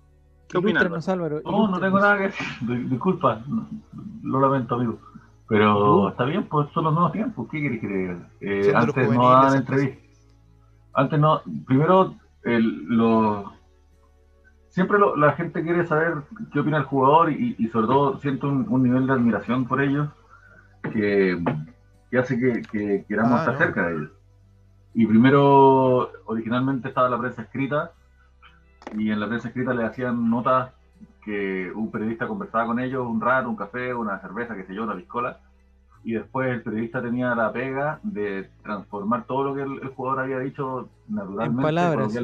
¿Qué 0.49 0.59
opinan? 0.59 0.91
No, 0.91 1.69
no 1.69 1.81
tengo 1.81 2.01
nada 2.01 2.19
que 2.19 2.25
decir. 2.25 2.47
Disculpa, 2.89 3.41
lo 4.23 4.41
lamento, 4.41 4.75
amigo. 4.75 4.99
Pero 5.49 6.11
está 6.11 6.25
bien, 6.25 6.45
pues 6.49 6.69
son 6.73 6.85
los 6.85 6.95
nuevos 6.95 7.13
tiempos. 7.13 7.49
¿Qué 7.51 7.61
quieres 7.61 7.81
que 7.81 8.17
eh, 8.41 8.73
antes 8.75 9.11
no 9.11 9.29
daban 9.29 9.57
entrevistas. 9.57 9.99
Antes 10.93 11.19
no. 11.19 11.43
Primero, 11.67 12.15
el, 12.45 12.85
los 12.85 13.45
siempre 14.71 14.99
la 15.17 15.33
gente 15.33 15.63
quiere 15.63 15.87
saber 15.87 16.23
qué 16.53 16.61
opina 16.61 16.79
el 16.79 16.85
jugador 16.85 17.31
y, 17.31 17.69
sobre 17.69 17.87
todo 17.87 18.19
siento 18.19 18.49
un, 18.49 18.83
nivel 18.83 19.07
de 19.07 19.13
admiración 19.13 19.67
por 19.67 19.83
ellos 19.83 20.09
que, 20.93 21.39
hace 22.19 22.39
que, 22.39 23.05
queramos 23.07 23.33
ah, 23.33 23.41
estar 23.41 23.59
cerca 23.59 23.89
de 23.89 23.97
ellos. 23.97 24.11
Y 24.95 25.07
primero, 25.07 26.11
originalmente 26.25 26.89
estaba 26.89 27.09
la 27.09 27.19
prensa 27.19 27.43
escrita 27.43 27.93
y 28.97 29.11
en 29.11 29.21
la 29.21 29.29
prensa 29.29 29.49
escrita 29.49 29.75
le 29.75 29.85
hacían 29.85 30.31
notas 30.31 30.73
que 31.25 31.71
un 31.75 31.91
periodista 31.91 32.27
conversaba 32.27 32.67
con 32.67 32.81
ellos 32.81 33.07
un 33.07 33.21
rato, 33.21 33.49
un 33.49 33.57
café, 33.57 33.93
una 33.93 34.19
cerveza, 34.21 34.55
qué 34.55 34.65
sé 34.65 34.75
yo, 34.75 34.85
una 34.85 34.97
piscola. 34.97 35.39
Y 36.03 36.15
después 36.15 36.49
el 36.51 36.63
periodista 36.63 37.03
tenía 37.03 37.35
la 37.35 37.53
pega 37.53 38.01
de 38.03 38.49
transformar 38.63 39.25
todo 39.25 39.45
lo 39.45 39.55
que 39.55 39.63
el, 39.63 39.89
jugador 39.89 40.21
había 40.21 40.39
dicho 40.39 40.89
naturalmente, 41.09 41.61
en 41.61 41.63
palabras 41.63 42.15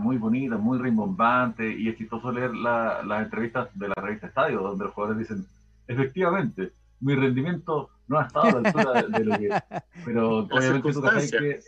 muy 0.00 0.18
bonitas, 0.18 0.58
muy 0.58 0.78
rimbombantes, 0.78 1.78
y 1.78 1.88
es 1.88 1.96
chistoso 1.96 2.32
leer 2.32 2.54
las 2.54 3.22
entrevistas 3.22 3.68
de 3.74 3.88
la 3.88 3.94
revista 3.94 4.26
Estadio, 4.26 4.60
donde 4.60 4.84
los 4.84 4.94
jugadores 4.94 5.28
dicen, 5.28 5.46
efectivamente, 5.86 6.72
mi 7.00 7.14
rendimiento 7.14 7.90
no 8.08 8.18
ha 8.18 8.26
estado 8.26 8.58
a 8.58 8.60
la 8.60 8.68
altura 8.68 9.02
de, 9.02 9.24
lo 9.24 9.38
que... 9.38 9.48
Pero 10.04 10.38
obviamente 10.38 10.92
tú 10.92 11.00
sabes 11.00 11.30
que, 11.30 11.60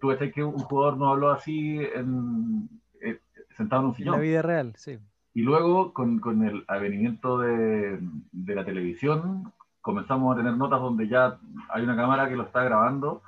tú 0.00 0.08
que 0.32 0.44
un 0.44 0.58
jugador 0.58 0.96
no 0.96 1.10
habló 1.10 1.30
así 1.30 1.78
en, 1.94 2.68
eh, 3.02 3.20
sentado 3.56 3.82
en 3.82 3.88
un 3.88 3.94
sillón. 3.94 4.14
En 4.14 4.20
la 4.20 4.26
vida 4.26 4.42
real, 4.42 4.72
sí. 4.76 4.98
Y 5.34 5.42
luego, 5.42 5.92
con, 5.92 6.20
con 6.20 6.44
el 6.44 6.64
avenimiento 6.68 7.38
de, 7.38 7.98
de 8.30 8.54
la 8.54 8.64
televisión, 8.64 9.52
comenzamos 9.80 10.32
a 10.32 10.38
tener 10.38 10.56
notas 10.56 10.80
donde 10.80 11.08
ya 11.08 11.38
hay 11.68 11.82
una 11.82 11.96
cámara 11.96 12.28
que 12.28 12.36
lo 12.36 12.44
está 12.44 12.62
grabando 12.62 13.22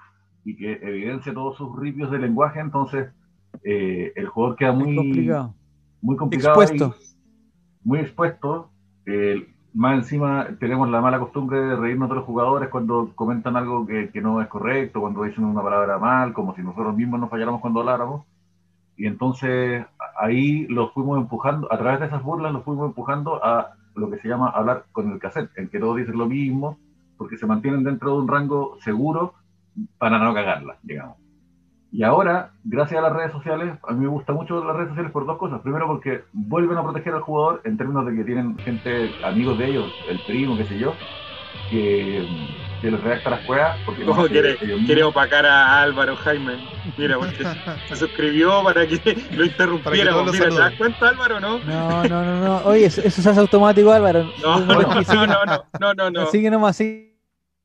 y 0.44 0.56
que 0.56 0.74
evidencia 0.74 1.34
todos 1.34 1.56
sus 1.56 1.76
ripios 1.76 2.10
de 2.10 2.18
lenguaje, 2.18 2.60
entonces 2.60 3.10
eh, 3.64 4.12
el 4.16 4.26
jugador 4.26 4.56
queda 4.56 4.72
muy 4.72 4.94
complicado, 4.94 5.54
muy 6.00 6.16
complicado 6.16 6.62
expuesto. 6.62 6.94
muy 7.82 7.98
expuesto. 8.00 8.70
más 9.74 9.98
encima 9.98 10.48
tenemos 10.58 10.88
la 10.90 11.00
mala 11.00 11.18
costumbre 11.18 11.60
de 11.60 11.76
reírnos 11.76 12.08
de 12.08 12.16
los 12.16 12.24
jugadores 12.24 12.68
cuando 12.68 13.12
comentan 13.14 13.56
algo 13.56 13.86
que, 13.86 14.10
no 14.20 14.40
es 14.40 14.48
correcto, 14.48 15.00
cuando 15.00 15.22
dicen 15.24 15.44
una 15.44 15.62
palabra 15.62 15.98
mal, 15.98 16.32
como 16.32 16.54
si 16.54 16.62
nosotros 16.62 16.96
mismos 16.96 17.20
nos 17.20 17.30
falláramos 17.30 17.60
cuando 17.60 17.80
habláramos. 17.80 18.24
Y 18.96 19.06
entonces 19.06 19.84
ahí 20.18 20.66
los 20.68 20.92
fuimos 20.92 21.18
empujando, 21.18 21.70
a 21.70 21.78
través 21.78 22.00
de 22.00 22.06
esas 22.06 22.22
burlas 22.22 22.52
los 22.52 22.64
fuimos 22.64 22.86
empujando 22.86 23.44
a 23.44 23.74
lo 23.94 24.10
que 24.10 24.18
se 24.18 24.28
llama 24.28 24.50
hablar 24.50 24.84
con 24.92 25.10
el 25.10 25.18
cassette, 25.18 25.50
en 25.56 25.68
que 25.68 25.78
todos 25.78 25.96
dicen 25.96 26.18
lo 26.18 26.26
mismo, 26.26 26.78
porque 27.16 27.36
se 27.36 27.46
mantienen 27.46 27.84
dentro 27.84 28.12
de 28.12 28.18
un 28.18 28.28
rango 28.28 28.76
seguro 28.80 29.34
para 29.98 30.18
no 30.18 30.32
cagarla, 30.34 30.78
digamos. 30.82 31.25
Y 31.96 32.02
ahora, 32.02 32.50
gracias 32.62 32.98
a 32.98 33.02
las 33.02 33.14
redes 33.14 33.32
sociales, 33.32 33.72
a 33.88 33.92
mí 33.94 34.00
me 34.00 34.08
gusta 34.08 34.34
mucho 34.34 34.62
las 34.62 34.76
redes 34.76 34.90
sociales 34.90 35.10
por 35.12 35.24
dos 35.24 35.38
cosas. 35.38 35.62
Primero, 35.62 35.86
porque 35.86 36.24
vuelven 36.34 36.76
a 36.76 36.82
proteger 36.82 37.14
al 37.14 37.22
jugador 37.22 37.62
en 37.64 37.78
términos 37.78 38.04
de 38.04 38.14
que 38.14 38.22
tienen 38.22 38.58
gente, 38.58 39.10
amigos 39.24 39.56
de 39.56 39.70
ellos, 39.70 39.90
el 40.06 40.20
primo, 40.26 40.58
qué 40.58 40.66
sé 40.66 40.78
yo, 40.78 40.92
que, 41.70 42.28
que 42.82 42.90
les 42.90 43.02
redacta 43.02 43.30
las 43.30 43.46
cuevas. 43.46 43.78
Porque 43.86 44.04
¿Cómo 44.04 44.26
quiere, 44.26 44.58
quiere 44.58 45.04
opacar 45.04 45.46
a 45.46 45.80
Álvaro 45.80 46.16
Jaime? 46.16 46.58
Mira, 46.98 47.16
porque 47.16 47.46
se 47.88 47.96
suscribió 47.96 48.62
para 48.62 48.86
que 48.86 49.16
lo 49.34 49.46
interrumpiéramos. 49.46 50.32
Mira, 50.32 50.48
¿te 50.50 50.54
das 50.54 50.74
cuenta, 50.74 51.08
Álvaro, 51.08 51.40
no? 51.40 51.60
No, 51.60 52.04
no, 52.04 52.24
no, 52.26 52.40
no. 52.44 52.56
Oye, 52.66 52.84
eso, 52.84 53.00
eso 53.00 53.22
se 53.22 53.30
hace 53.30 53.40
automático, 53.40 53.90
Álvaro. 53.90 54.30
No, 54.42 54.60
no, 54.60 54.82
no, 54.82 55.46
no, 55.46 55.64
no, 55.80 55.94
no, 55.94 56.10
no. 56.10 56.26
Sigue 56.26 56.50
nomás, 56.50 56.76
sigue. 56.76 57.16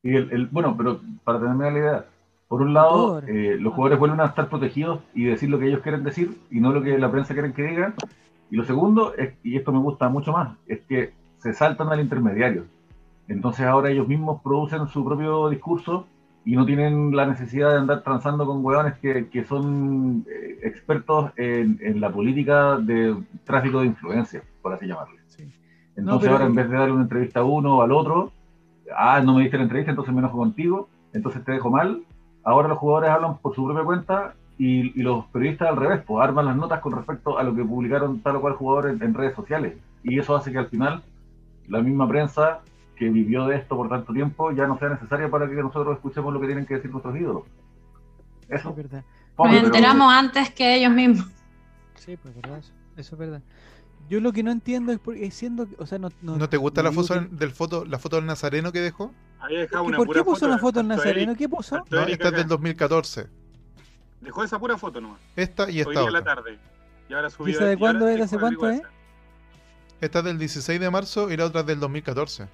Y 0.04 0.15
el, 0.15 0.32
el, 0.32 0.46
bueno, 0.48 0.74
pero 0.78 1.02
para 1.26 1.39
tenerme 1.39 1.70
la 1.70 1.78
idea, 1.78 2.06
por 2.52 2.62
un 2.64 2.74
lado, 2.74 3.22
eh, 3.28 3.56
los 3.58 3.74
jugadores 3.74 3.98
vuelven 3.98 4.20
a 4.20 4.26
estar 4.26 4.50
protegidos 4.50 5.00
y 5.14 5.24
decir 5.24 5.50
lo 5.50 5.58
que 5.58 5.68
ellos 5.68 5.80
quieren 5.80 6.04
decir 6.04 6.38
y 6.52 6.60
no 6.60 6.74
lo 6.74 6.82
que 6.84 6.98
la 6.98 7.10
prensa 7.10 7.34
quiere 7.34 7.54
que 7.54 7.64
digan. 7.64 7.94
Y 8.50 8.58
lo 8.58 8.66
segundo, 8.66 9.14
es, 9.16 9.36
y 9.42 9.56
esto 9.56 9.72
me 9.72 9.80
gusta 9.80 10.10
mucho 10.10 10.34
más, 10.34 10.58
es 10.68 10.82
que 10.82 11.14
se 11.38 11.54
saltan 11.54 11.88
al 11.94 12.02
intermediario. 12.02 12.66
Entonces 13.30 13.66
ahora 13.66 13.90
ellos 13.90 14.06
mismos 14.06 14.42
producen 14.42 14.86
su 14.90 15.06
propio 15.06 15.48
discurso 15.48 16.08
y 16.44 16.58
no 16.58 16.66
tienen 16.66 17.16
la 17.16 17.26
necesidad 17.26 17.72
de 17.72 17.78
andar 17.78 18.04
transando 18.04 18.46
con 18.46 18.66
hueones 18.66 18.96
que, 18.96 19.30
que 19.30 19.46
son 19.46 20.26
eh, 20.28 20.60
expertos 20.64 21.32
en, 21.38 21.80
en, 21.82 22.02
la 22.02 22.12
política 22.12 22.76
de 22.80 23.16
tráfico 23.46 23.80
de 23.80 23.86
influencia, 23.86 24.44
por 24.62 24.74
así 24.74 24.88
llamarle. 24.88 25.22
Entonces 25.96 26.30
ahora 26.30 26.48
en 26.48 26.56
vez 26.56 26.70
de 26.70 26.76
darle 26.76 26.92
una 26.96 27.04
entrevista 27.04 27.40
a 27.40 27.46
uno 27.46 27.78
o 27.78 27.82
al 27.82 27.94
otro, 27.94 28.34
ah, 28.94 29.22
no 29.22 29.36
me 29.36 29.44
diste 29.44 29.56
la 29.56 29.64
entrevista, 29.64 29.92
entonces 29.92 30.14
me 30.14 30.20
enojo 30.20 30.38
contigo, 30.38 30.90
entonces 31.14 31.46
te 31.46 31.54
dejo 31.54 31.70
mal, 31.70 32.04
ahora 32.43 32.67
los 32.67 32.77
jugadores 32.77 33.10
hablan 33.10 33.38
por 33.38 33.56
su 33.56 33.65
propia 33.65 33.84
cuenta 33.84 34.34
y, 34.58 35.01
los 35.01 35.25
periodistas 35.27 35.69
al 35.69 35.77
revés, 35.77 36.04
pues 36.06 36.23
arman 36.23 36.45
las 36.45 36.56
notas 36.56 36.82
con 36.82 36.93
respecto 36.93 37.38
a 37.39 37.43
lo 37.43 37.56
que 37.56 37.63
publicaron 37.63 38.19
tal 38.21 38.36
o 38.36 38.41
cual 38.41 38.54
jugador 38.54 38.89
en, 38.89 39.13
redes 39.13 39.36
sociales. 39.36 39.75
Y 40.04 40.19
eso 40.19 40.36
hace 40.36 40.51
que 40.51 40.60
al 40.60 40.67
final 40.67 41.04
la 41.67 41.82
misma 41.82 42.08
prensa 42.08 42.60
que 42.95 43.10
vivió 43.10 43.47
de 43.47 43.56
esto 43.56 43.75
por 43.75 43.89
tanto 43.89 44.13
tiempo 44.13 44.51
ya 44.51 44.67
no 44.67 44.77
sea 44.77 44.89
necesaria 44.89 45.30
para 45.30 45.49
que 45.49 45.56
nosotros 45.56 45.95
escuchemos 45.95 46.32
lo 46.32 46.39
que 46.39 46.45
tienen 46.45 46.65
que 46.65 46.75
decir 46.75 46.91
nuestros 46.91 47.15
ídolos. 47.15 47.43
Eso 48.49 48.69
es 48.69 48.75
verdad. 48.75 49.04
Nos 49.37 49.54
enteramos 49.56 50.13
antes 50.13 50.52
que 50.52 50.75
ellos 50.75 50.92
mismos. 50.92 51.27
Sí, 51.96 52.17
pues 52.17 52.35
verdad, 52.35 52.60
eso, 52.60 52.73
eso 52.98 53.15
es 53.15 53.19
verdad. 53.19 53.42
Yo 54.12 54.20
lo 54.20 54.34
que 54.34 54.44
no 54.44 54.52
entiendo 54.52 54.92
es 54.92 55.00
porque 55.00 55.32
siendo, 55.32 55.70
o 55.78 55.86
sea, 55.86 55.98
no, 55.98 56.10
no, 56.22 56.50
te 56.50 56.58
gusta 56.58 56.84
la 56.84 56.92
foto 56.92 57.18
del 57.18 57.52
foto, 57.52 57.86
la 57.86 57.98
foto 57.98 58.18
del 58.18 58.26
Nazareno 58.26 58.74
que 58.74 58.82
dejó? 58.82 59.14
¿Por 59.96 60.14
qué 60.14 60.22
puso 60.22 60.48
una 60.48 60.58
foto 60.58 60.80
del 60.80 60.90
Nazareno? 60.90 61.34
¿Qué 61.34 61.48
puso? 61.48 61.82
No, 61.90 62.02
esta 62.02 62.28
es 62.28 62.34
del 62.34 62.48
2014. 62.48 63.30
Dejó 64.20 64.44
esa 64.44 64.60
pura 64.60 64.78
foto 64.78 65.00
nomás. 65.00 65.22
Esta 65.38 65.72
y 65.72 65.80
esta. 65.80 65.92
Hoy 65.92 65.96
otra. 65.96 66.12
la 66.12 66.24
tarde. 66.26 66.60
Y 67.08 67.14
ahora 67.14 67.30
subió. 67.30 67.58
¿Y 67.58 67.64
de 67.64 67.78
cuándo 67.78 68.06
es? 68.10 68.20
¿Hace 68.20 68.38
cuánto 68.38 68.70
es? 68.70 68.82
Esta 70.02 70.20
es 70.20 70.26
del 70.26 70.38
16 70.38 70.78
de 70.78 70.90
marzo 70.90 71.32
y 71.32 71.38
la 71.38 71.46
otra 71.46 71.62
es 71.62 71.68
del 71.68 71.80
2014. 71.80 72.50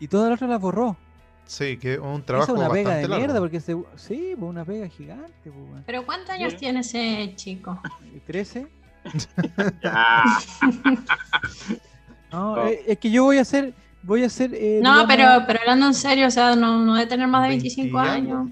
Y 0.00 0.08
todas 0.08 0.30
las 0.30 0.38
otras 0.38 0.48
las 0.48 0.60
borró. 0.62 0.96
Sí, 1.44 1.76
que 1.76 1.98
un 1.98 2.22
trabajo 2.22 2.54
es 2.54 2.58
una 2.58 2.70
pega 2.70 2.94
de 2.94 3.02
largo. 3.02 3.16
mierda 3.18 3.40
porque 3.40 3.60
se... 3.60 3.76
sí, 3.96 4.34
pues 4.38 4.48
una 4.48 4.64
pega 4.64 4.88
gigante. 4.88 5.50
Pues, 5.50 5.82
Pero 5.84 6.06
¿cuántos 6.06 6.30
años 6.30 6.56
tiene 6.56 6.80
ese 6.80 7.34
chico? 7.36 7.82
¿13? 8.26 8.66
no, 12.32 12.66
eh, 12.66 12.82
es 12.86 12.98
que 12.98 13.10
yo 13.10 13.24
voy 13.24 13.38
a 13.38 13.42
hacer, 13.42 13.74
voy 14.02 14.22
a 14.22 14.26
hacer. 14.26 14.52
Eh, 14.54 14.80
no, 14.82 15.06
pero, 15.06 15.44
pero 15.46 15.60
hablando 15.60 15.86
en 15.86 15.94
serio, 15.94 16.26
o 16.26 16.30
sea, 16.30 16.56
no, 16.56 16.84
no 16.84 16.94
debe 16.94 17.06
tener 17.06 17.28
más 17.28 17.42
de 17.42 17.50
25 17.50 17.98
años. 17.98 18.50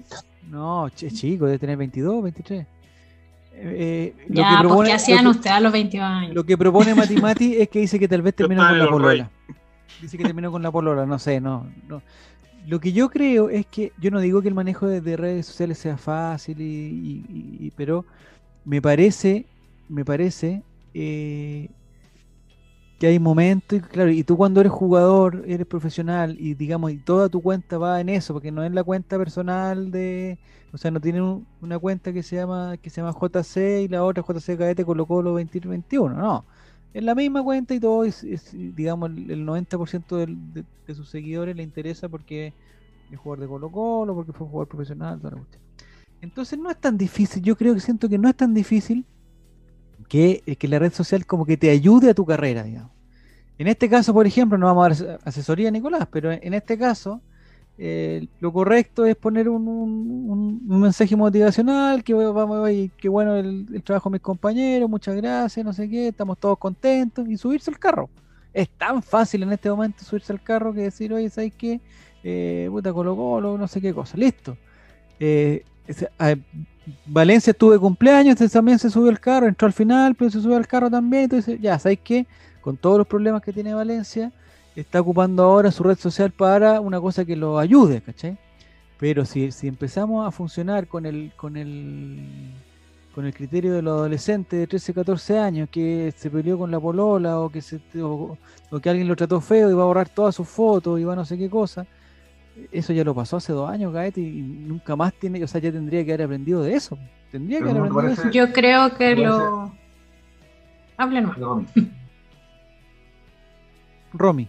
No, 0.49 0.89
chico, 0.89 1.45
debe 1.45 1.59
tener 1.59 1.77
22, 1.77 2.23
23. 2.23 2.65
Eh, 3.57 4.13
lo 4.27 4.35
ya, 4.35 4.43
que 4.43 4.49
pues, 4.49 4.59
propone, 4.59 4.89
¿qué 4.89 4.95
hacían 4.95 5.27
ustedes 5.27 5.55
a 5.55 5.59
los 5.59 5.71
22 5.71 6.05
años? 6.05 6.35
Lo 6.35 6.43
que 6.43 6.57
propone 6.57 6.93
Matimati 6.93 7.55
es 7.55 7.69
que 7.69 7.79
dice 7.79 7.97
que 7.97 8.07
tal 8.07 8.21
vez 8.21 8.35
terminó 8.35 8.67
con 8.67 8.79
la 8.79 8.89
polola. 8.89 9.31
Dice 10.01 10.17
que 10.17 10.25
terminó 10.25 10.51
con 10.51 10.61
la 10.61 10.71
polola, 10.71 11.05
no 11.05 11.17
sé, 11.19 11.39
no, 11.39 11.65
no. 11.87 12.01
Lo 12.67 12.79
que 12.79 12.91
yo 12.91 13.09
creo 13.09 13.49
es 13.49 13.65
que, 13.67 13.91
yo 13.99 14.11
no 14.11 14.19
digo 14.19 14.41
que 14.41 14.47
el 14.47 14.55
manejo 14.55 14.87
de, 14.87 15.17
redes 15.17 15.45
sociales 15.45 15.77
sea 15.77 15.97
fácil, 15.97 16.57
y, 16.59 17.71
pero 17.75 18.05
me 18.65 18.81
parece, 18.81 19.45
me 19.89 20.05
parece 20.05 20.63
eh, 20.93 21.69
que 22.99 23.07
hay 23.07 23.19
momentos, 23.19 23.79
y 23.79 23.81
claro, 23.81 24.09
y 24.09 24.23
tú 24.23 24.37
cuando 24.37 24.61
eres 24.61 24.71
jugador, 24.71 25.43
eres 25.47 25.67
profesional, 25.67 26.37
y 26.39 26.53
digamos, 26.53 26.91
y 26.91 26.97
toda 26.97 27.27
tu 27.29 27.41
cuenta 27.41 27.77
va 27.77 27.99
en 27.99 28.09
eso, 28.09 28.33
porque 28.33 28.51
no 28.51 28.63
es 28.63 28.71
la 28.71 28.83
cuenta 28.83 29.17
personal 29.17 29.91
de, 29.91 30.39
o 30.71 30.77
sea, 30.77 30.91
no 30.91 31.01
tiene 31.01 31.21
una 31.61 31.79
cuenta 31.79 32.13
que 32.13 32.23
se 32.23 32.37
llama 32.37 32.77
que 32.77 32.89
se 32.89 33.01
llama 33.01 33.13
JC 33.13 33.83
y 33.83 33.87
la 33.89 34.03
otra 34.03 34.23
JC 34.23 34.57
Cadete 34.57 34.85
Colo 34.85 35.05
Colo 35.05 35.31
2021, 35.31 36.15
no. 36.15 36.45
Es 36.93 37.03
la 37.03 37.13
misma 37.13 37.43
cuenta 37.43 37.73
y 37.73 37.79
todo, 37.81 38.05
es, 38.05 38.25
digamos, 38.53 39.09
el 39.09 39.45
90% 39.45 40.15
de, 40.15 40.63
de, 40.87 40.95
sus 40.95 41.09
seguidores 41.09 41.53
le 41.57 41.63
interesa 41.63 42.07
porque 42.07 42.53
es 43.11 43.19
jugador 43.19 43.41
de 43.41 43.47
Colo 43.47 43.71
Colo, 43.71 44.15
porque 44.15 44.31
fue 44.31 44.47
jugador 44.47 44.69
profesional, 44.69 45.19
Entonces 46.21 46.57
no 46.57 46.71
es 46.71 46.77
tan 46.77 46.97
difícil, 46.97 47.43
yo 47.43 47.57
creo 47.57 47.73
que 47.73 47.81
siento 47.81 48.07
que 48.07 48.17
no 48.17 48.29
es 48.29 48.35
tan 48.35 48.53
difícil 48.53 49.05
que, 50.07 50.41
que 50.57 50.67
la 50.67 50.79
red 50.79 50.93
social 50.93 51.25
como 51.25 51.45
que 51.45 51.57
te 51.57 51.69
ayude 51.69 52.09
a 52.09 52.13
tu 52.13 52.25
carrera, 52.25 52.63
digamos. 52.63 52.91
En 53.57 53.67
este 53.67 53.89
caso, 53.89 54.13
por 54.13 54.27
ejemplo, 54.27 54.57
no 54.57 54.65
vamos 54.65 55.01
a 55.01 55.05
dar 55.05 55.19
asesoría 55.23 55.69
a 55.69 55.71
Nicolás, 55.71 56.07
pero 56.11 56.31
en 56.31 56.53
este 56.53 56.77
caso, 56.77 57.21
eh, 57.77 58.27
lo 58.39 58.53
correcto 58.53 59.05
es 59.05 59.15
poner 59.15 59.49
un, 59.49 60.61
mensaje 60.67 61.15
motivacional, 61.15 62.03
que 62.03 62.13
vamos 62.13 62.69
que 62.97 63.09
bueno 63.09 63.35
el, 63.35 63.81
trabajo 63.83 64.09
de 64.09 64.13
mis 64.13 64.21
compañeros, 64.21 64.89
muchas 64.89 65.15
gracias, 65.15 65.65
no 65.65 65.73
sé 65.73 65.89
qué, 65.89 66.09
estamos 66.09 66.37
todos 66.37 66.57
contentos, 66.57 67.27
y 67.27 67.37
subirse 67.37 67.71
al 67.71 67.79
carro. 67.79 68.09
Es 68.53 68.69
tan 68.69 69.01
fácil 69.03 69.43
en 69.43 69.51
este 69.51 69.69
momento 69.69 70.03
subirse 70.03 70.31
al 70.31 70.41
carro 70.41 70.73
que 70.73 70.81
decir, 70.81 71.13
oye, 71.13 71.29
¿sabes 71.29 71.53
qué? 71.57 71.81
Eh, 72.23 72.67
puta 72.69 72.91
Colo 72.93 73.15
Colo, 73.15 73.57
no 73.57 73.67
sé 73.67 73.81
qué 73.81 73.93
cosa, 73.93 74.17
listo. 74.17 74.57
Eh, 75.19 75.63
Valencia 77.05 77.53
tuve 77.53 77.79
cumpleaños, 77.79 78.37
también 78.51 78.79
se 78.79 78.89
subió 78.89 79.09
al 79.09 79.19
carro, 79.19 79.47
entró 79.47 79.65
al 79.65 79.73
final, 79.73 80.15
pero 80.15 80.29
se 80.31 80.41
subió 80.41 80.57
al 80.57 80.67
carro 80.67 80.89
también, 80.89 81.23
entonces 81.23 81.59
ya, 81.59 81.77
¿sabes 81.79 81.99
qué? 82.03 82.25
Con 82.61 82.77
todos 82.77 82.97
los 82.97 83.07
problemas 83.07 83.41
que 83.41 83.53
tiene 83.53 83.73
Valencia, 83.73 84.31
está 84.75 85.01
ocupando 85.01 85.43
ahora 85.43 85.71
su 85.71 85.83
red 85.83 85.97
social 85.97 86.31
para 86.31 86.79
una 86.81 86.99
cosa 86.99 87.25
que 87.25 87.35
lo 87.35 87.59
ayude, 87.59 88.01
¿cachai? 88.01 88.37
Pero 88.99 89.25
si, 89.25 89.51
si 89.51 89.67
empezamos 89.67 90.27
a 90.27 90.31
funcionar 90.31 90.87
con 90.87 91.05
el, 91.05 91.31
con 91.35 91.57
el 91.57 92.53
con 93.15 93.25
el 93.25 93.33
criterio 93.33 93.73
de 93.73 93.81
los 93.81 93.93
adolescentes 93.93 94.59
de 94.59 94.67
13, 94.67 94.93
14 94.93 95.39
años 95.39 95.69
que 95.71 96.13
se 96.17 96.29
peleó 96.29 96.57
con 96.57 96.69
la 96.69 96.81
polola 96.81 97.39
o 97.39 97.49
que 97.49 97.61
se 97.61 97.79
o, 98.01 98.37
que 98.83 98.89
alguien 98.89 99.07
lo 99.07 99.15
trató 99.15 99.39
feo 99.39 99.71
y 99.71 99.73
va 99.73 99.83
a 99.83 99.85
borrar 99.85 100.09
todas 100.09 100.35
sus 100.35 100.45
fotos 100.49 100.99
y 100.99 101.05
va 101.05 101.13
a 101.13 101.15
no 101.15 101.23
sé 101.23 101.37
qué 101.37 101.49
cosa, 101.49 101.87
eso 102.71 102.93
ya 102.93 103.03
lo 103.03 103.13
pasó 103.13 103.37
hace 103.37 103.53
dos 103.53 103.69
años, 103.69 103.93
Gaete, 103.93 104.21
y 104.21 104.41
nunca 104.41 104.95
más 104.95 105.13
tiene, 105.13 105.43
o 105.43 105.47
sea, 105.47 105.61
ya 105.61 105.71
tendría 105.71 106.05
que 106.05 106.11
haber 106.11 106.25
aprendido 106.25 106.61
de 106.63 106.73
eso. 106.73 106.97
Tendría 107.31 107.59
que 107.59 107.69
haber 107.69 107.77
aprendido 107.77 108.07
de 108.07 108.13
eso. 108.13 108.31
Yo 108.31 108.53
creo 108.53 108.95
que 108.95 109.15
lo. 109.15 109.75
Hablen 110.97 111.25
más. 111.25 111.37
Romy. 114.13 114.47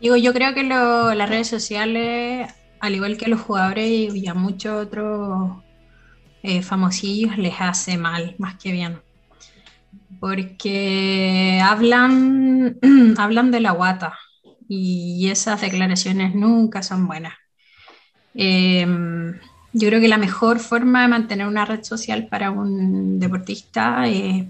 Digo, 0.00 0.16
yo 0.16 0.32
creo 0.32 0.54
que 0.54 0.64
las 0.64 1.28
redes 1.28 1.48
sociales, 1.48 2.50
al 2.80 2.94
igual 2.94 3.16
que 3.18 3.26
a 3.26 3.28
los 3.28 3.40
jugadores 3.40 4.14
y 4.14 4.26
a 4.28 4.34
muchos 4.34 4.86
otros 4.86 5.62
eh, 6.42 6.62
famosillos, 6.62 7.36
les 7.36 7.60
hace 7.60 7.98
mal, 7.98 8.34
más 8.38 8.56
que 8.56 8.72
bien. 8.72 9.02
Porque 10.20 11.60
hablan, 11.62 12.78
hablan 13.18 13.50
de 13.50 13.60
la 13.60 13.72
guata 13.72 14.14
y 14.68 15.28
esas 15.30 15.60
declaraciones 15.60 16.34
nunca 16.34 16.82
son 16.82 17.06
buenas. 17.06 17.34
Em, 18.34 19.34
yo 19.72 19.88
creo 19.88 20.00
que 20.00 20.08
la 20.08 20.18
mejor 20.18 20.58
forma 20.60 21.02
de 21.02 21.08
mantener 21.08 21.46
una 21.46 21.64
red 21.64 21.82
social 21.82 22.28
para 22.28 22.50
un 22.50 23.18
deportista 23.18 24.06
es 24.06 24.46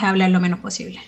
hablar 0.00 0.30
lo 0.30 0.40
menos 0.40 0.60
posible. 0.60 1.00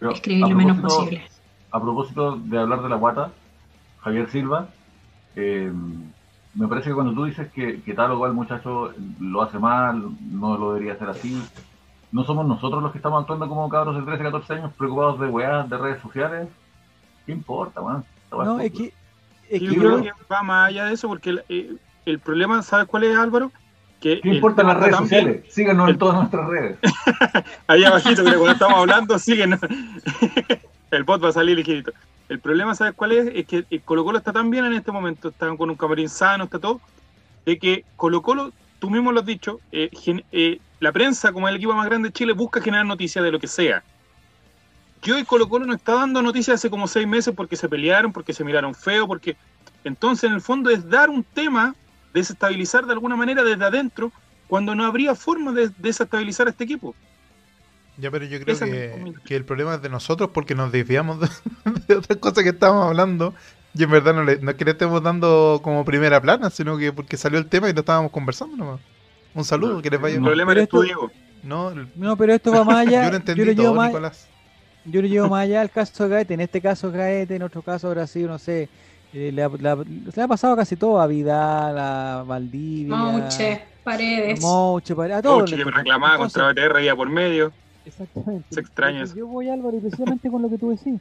escribir 0.00 0.46
lo 0.46 0.54
menos 0.54 0.78
posible 0.78 1.22
a 1.70 1.80
propósito 1.80 2.36
de 2.36 2.58
hablar 2.58 2.82
de 2.82 2.88
la 2.88 2.96
guata, 2.96 3.32
Javier 4.00 4.30
Silva, 4.30 4.68
eh, 5.36 5.72
me 6.54 6.66
parece 6.66 6.88
que 6.88 6.94
cuando 6.94 7.12
tú 7.12 7.24
dices 7.24 7.50
que, 7.52 7.80
tal 7.94 8.12
o 8.12 8.18
cual 8.18 8.32
muchacho 8.32 8.92
lo 9.20 9.42
hace 9.42 9.58
mal, 9.58 10.10
no 10.30 10.56
lo 10.56 10.72
debería 10.72 10.94
hacer 10.94 11.08
así, 11.08 11.40
no 12.10 12.24
somos 12.24 12.46
nosotros 12.46 12.82
los 12.82 12.92
que 12.92 12.98
estamos 12.98 13.20
actuando 13.20 13.48
como 13.48 13.68
cabros 13.68 13.96
de 13.96 14.02
13, 14.02 14.24
14 14.24 14.54
años 14.54 14.72
preocupados 14.76 15.20
de 15.20 15.28
weas, 15.28 15.68
de 15.68 15.76
redes 15.76 16.00
sociales. 16.00 16.48
¿Qué 17.28 17.32
importa? 17.32 17.82
No, 18.30 18.58
es 18.58 18.72
que, 18.72 18.90
Yo 19.60 19.74
creo 19.74 20.02
que 20.02 20.10
va 20.32 20.42
más 20.42 20.68
allá 20.68 20.86
de 20.86 20.94
eso, 20.94 21.08
porque 21.08 21.28
el, 21.28 21.44
eh, 21.50 22.18
problema, 22.24 22.62
¿sabes 22.62 22.86
cuál 22.86 23.04
es, 23.04 23.14
Álvaro? 23.18 23.52
Que 24.00 24.22
¿Qué 24.22 24.30
importan 24.30 24.66
las 24.66 24.78
redes 24.78 24.96
sociales? 24.96 25.44
Síguenos 25.50 25.90
en 25.90 25.98
todas 25.98 26.14
nuestras 26.14 26.48
redes. 26.48 26.78
Ahí 27.66 27.84
abajito, 27.84 28.24
que 28.24 28.30
cuando 28.30 28.52
estamos 28.52 28.78
hablando, 28.78 29.18
síguenos. 29.18 29.60
El 30.90 31.04
bot 31.04 31.22
va 31.22 31.28
a 31.28 31.32
salir 31.32 31.54
ligerito. 31.54 31.92
El 32.30 32.40
problema, 32.40 32.74
¿sabes 32.74 32.94
cuál 32.94 33.12
es? 33.12 33.30
Es 33.34 33.46
que 33.46 33.66
el 33.68 33.82
Colo 33.82 34.06
Colo 34.06 34.16
está 34.16 34.32
tan 34.32 34.48
bien 34.48 34.64
en 34.64 34.72
este 34.72 34.90
momento, 34.90 35.28
están 35.28 35.58
con 35.58 35.68
un 35.68 35.76
camarín 35.76 36.08
sano, 36.08 36.44
está 36.44 36.58
todo, 36.58 36.80
de 37.44 37.58
que 37.58 37.84
Colo 37.96 38.22
Colo, 38.22 38.52
tú 38.78 38.88
mismo 38.88 39.12
lo 39.12 39.20
has 39.20 39.26
dicho, 39.26 39.60
eh, 39.70 39.90
eh, 40.32 40.60
la 40.80 40.92
prensa, 40.92 41.30
como 41.30 41.46
el 41.46 41.56
equipo 41.56 41.74
más 41.74 41.84
grande 41.84 42.08
de 42.08 42.14
Chile, 42.14 42.32
busca 42.32 42.62
generar 42.62 42.86
noticias 42.86 43.22
de 43.22 43.32
lo 43.32 43.38
que 43.38 43.48
sea. 43.48 43.82
Yo 45.02 45.18
y 45.18 45.24
Colo 45.24 45.48
Colo 45.48 45.66
no 45.66 45.74
está 45.74 45.94
dando 45.94 46.22
noticias 46.22 46.56
hace 46.56 46.70
como 46.70 46.88
seis 46.88 47.06
meses 47.06 47.34
porque 47.36 47.56
se 47.56 47.68
pelearon, 47.68 48.12
porque 48.12 48.32
se 48.32 48.44
miraron 48.44 48.74
feo, 48.74 49.06
porque... 49.06 49.36
Entonces, 49.84 50.24
en 50.24 50.34
el 50.34 50.40
fondo, 50.40 50.70
es 50.70 50.88
dar 50.88 51.08
un 51.08 51.22
tema, 51.22 51.74
desestabilizar 52.12 52.84
de 52.84 52.92
alguna 52.92 53.16
manera 53.16 53.44
desde 53.44 53.64
adentro, 53.64 54.12
cuando 54.48 54.74
no 54.74 54.84
habría 54.84 55.14
forma 55.14 55.52
de 55.52 55.70
desestabilizar 55.78 56.48
a 56.48 56.50
este 56.50 56.64
equipo. 56.64 56.94
Ya, 57.98 58.10
pero 58.10 58.24
yo 58.24 58.40
creo 58.40 58.58
que, 59.24 59.36
el 59.36 59.44
problema 59.44 59.74
es 59.74 59.82
de 59.82 59.88
nosotros 59.88 60.30
porque 60.32 60.54
nos 60.54 60.70
desviamos 60.70 61.18
de, 61.88 61.96
otras 61.96 62.18
cosas 62.18 62.44
que 62.44 62.50
estábamos 62.50 62.86
hablando. 62.86 63.34
Y 63.74 63.82
en 63.82 63.90
verdad 63.90 64.14
no, 64.14 64.24
le, 64.24 64.38
no 64.38 64.50
es 64.50 64.56
que 64.56 64.64
le 64.64 64.70
estemos 64.72 65.02
dando 65.02 65.60
como 65.62 65.84
primera 65.84 66.20
plana, 66.20 66.50
sino 66.50 66.78
que 66.78 66.92
porque 66.92 67.16
salió 67.16 67.38
el 67.38 67.46
tema 67.46 67.68
y 67.68 67.72
lo 67.72 67.80
estábamos 67.80 68.10
conversando 68.12 68.56
nomás. 68.56 68.80
Un 69.34 69.44
saludo, 69.44 69.82
que 69.82 69.90
les 69.90 70.00
vaya 70.00 70.16
El 70.16 70.22
problema 70.22 70.52
eres 70.52 70.68
tú, 70.68 70.82
Diego. 70.82 71.10
No, 71.42 71.72
no, 71.94 72.16
pero 72.16 72.34
esto 72.34 72.50
va 72.52 72.64
más 72.64 72.76
allá. 72.86 73.04
yo 73.04 73.10
lo 73.10 73.16
entendí 73.16 73.44
yo 73.44 73.54
todo, 73.54 73.74
más, 73.74 73.88
Nicolás. 73.88 74.28
Yo 74.90 75.02
lo 75.02 75.08
llevo 75.08 75.28
más 75.28 75.44
allá 75.44 75.60
al 75.60 75.70
caso 75.70 76.04
de 76.04 76.10
Gaete. 76.14 76.34
En 76.34 76.40
este 76.40 76.60
caso 76.60 76.90
Gaete, 76.90 77.36
en 77.36 77.42
otro 77.42 77.62
caso 77.62 78.06
sido, 78.06 78.28
no 78.28 78.38
sé, 78.38 78.68
eh, 79.12 79.32
le, 79.32 79.42
ha, 79.42 80.28
pasado 80.28 80.54
casi 80.54 80.76
todo 80.76 81.00
a 81.00 81.06
Vidal, 81.06 81.78
a 81.78 82.24
Valdivia. 82.26 82.94
Mouche, 82.94 83.62
Paredes. 83.82 84.40
Mouche, 84.40 84.94
Paredes, 84.94 85.18
a 85.18 85.22
todos. 85.22 85.38
Mouche 85.38 85.56
que 85.56 85.64
me 85.64 85.70
reclamaba 85.70 86.18
contra 86.18 86.52
BTR 86.52 86.82
ya 86.82 86.94
por 86.94 87.08
medio. 87.08 87.52
Exactamente. 87.86 88.46
Se 88.50 88.60
extraña 88.60 89.06
Yo 89.06 89.26
voy, 89.26 89.48
Álvaro, 89.48 89.78
precisamente 89.78 90.30
con 90.30 90.42
lo 90.42 90.50
que 90.50 90.58
tú 90.58 90.70
decís. 90.70 91.00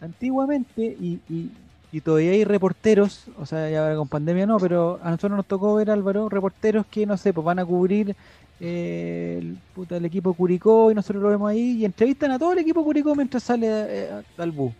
Antiguamente, 0.00 0.82
y, 0.82 1.20
y, 1.28 2.00
todavía 2.00 2.32
hay 2.32 2.44
reporteros, 2.44 3.28
o 3.38 3.46
sea, 3.46 3.70
ya 3.70 3.96
con 3.96 4.06
pandemia 4.06 4.44
no, 4.44 4.58
pero 4.58 5.00
a 5.02 5.06
nosotros 5.06 5.38
nos 5.38 5.46
tocó 5.46 5.76
ver, 5.76 5.90
Álvaro, 5.90 6.28
reporteros 6.28 6.84
que, 6.84 7.06
no 7.06 7.16
sé, 7.16 7.32
pues 7.32 7.42
van 7.42 7.58
a 7.58 7.64
cubrir 7.64 8.14
eh, 8.60 9.36
el, 9.40 9.58
puta, 9.74 9.96
el, 9.96 10.04
equipo 10.04 10.32
Curicó 10.34 10.90
y 10.90 10.94
nosotros 10.94 11.22
lo 11.22 11.28
vemos 11.28 11.50
ahí 11.50 11.78
y 11.78 11.84
entrevistan 11.84 12.30
a 12.30 12.38
todo 12.38 12.52
el 12.52 12.58
equipo 12.58 12.82
Curicó 12.82 13.14
mientras 13.14 13.42
sale 13.42 13.66
eh, 13.68 14.10
al 14.38 14.50
bus. 14.52 14.72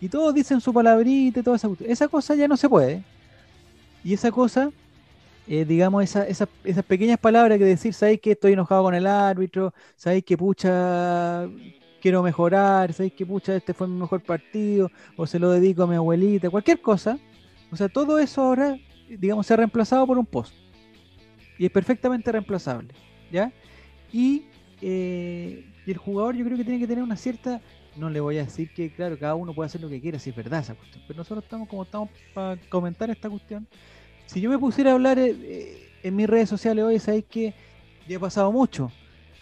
Y 0.00 0.08
todos 0.08 0.34
dicen 0.34 0.60
su 0.60 0.72
palabrita 0.72 1.40
y 1.40 1.42
toda 1.42 1.56
esa 1.56 1.68
Esa 1.86 2.08
cosa 2.08 2.34
ya 2.34 2.46
no 2.46 2.56
se 2.56 2.68
puede. 2.68 3.02
Y 4.04 4.14
esa 4.14 4.30
cosa 4.30 4.70
eh, 5.48 5.64
digamos, 5.64 6.02
esa, 6.02 6.26
esa, 6.26 6.48
esas 6.64 6.84
pequeñas 6.84 7.18
palabras 7.18 7.58
que 7.58 7.64
decir, 7.64 7.94
sabéis 7.94 8.20
que 8.20 8.32
estoy 8.32 8.54
enojado 8.54 8.82
con 8.82 8.94
el 8.94 9.06
árbitro, 9.06 9.72
sabéis 9.94 10.24
que 10.24 10.36
pucha, 10.36 11.46
quiero 12.02 12.22
mejorar, 12.22 12.92
sabéis 12.92 13.12
que 13.12 13.24
pucha, 13.24 13.54
este 13.54 13.72
fue 13.72 13.86
mi 13.86 13.98
mejor 14.00 14.22
partido, 14.22 14.90
o 15.16 15.26
se 15.26 15.38
lo 15.38 15.50
dedico 15.52 15.84
a 15.84 15.86
mi 15.86 15.94
abuelita, 15.94 16.50
cualquier 16.50 16.80
cosa. 16.80 17.18
O 17.70 17.76
sea, 17.76 17.88
todo 17.88 18.18
eso 18.18 18.42
ahora, 18.42 18.76
digamos, 19.08 19.46
se 19.46 19.54
ha 19.54 19.56
reemplazado 19.56 20.04
por 20.06 20.18
un 20.18 20.26
post. 20.26 20.52
Y 21.58 21.66
es 21.66 21.70
perfectamente 21.70 22.32
reemplazable, 22.32 22.92
¿ya? 23.30 23.52
Y, 24.12 24.44
eh, 24.82 25.64
el 25.86 25.96
jugador 25.96 26.34
yo 26.36 26.44
creo 26.44 26.56
que 26.56 26.64
tiene 26.64 26.80
que 26.80 26.86
tener 26.86 27.04
una 27.04 27.16
cierta 27.16 27.60
no 27.96 28.10
le 28.10 28.20
voy 28.20 28.36
a 28.36 28.44
decir 28.44 28.74
que, 28.74 28.92
claro, 28.92 29.18
cada 29.18 29.34
uno 29.34 29.54
puede 29.54 29.68
hacer 29.68 29.80
lo 29.80 29.88
que 29.88 30.02
quiera, 30.02 30.18
si 30.18 30.28
es 30.28 30.36
verdad 30.36 30.60
esa 30.60 30.74
cuestión. 30.74 31.02
Pero 31.06 31.16
nosotros 31.16 31.44
estamos 31.44 31.66
como 31.66 31.82
estamos 31.84 32.10
para 32.34 32.60
comentar 32.68 33.08
esta 33.08 33.30
cuestión 33.30 33.66
si 34.26 34.40
yo 34.40 34.50
me 34.50 34.58
pusiera 34.58 34.90
a 34.90 34.94
hablar 34.94 35.18
eh, 35.18 35.36
eh, 35.40 35.88
en 36.02 36.16
mis 36.16 36.28
redes 36.28 36.48
sociales 36.48 36.84
hoy, 36.84 36.98
sabéis 36.98 37.24
que 37.26 37.54
ya 38.08 38.16
he 38.16 38.20
pasado 38.20 38.52
mucho. 38.52 38.90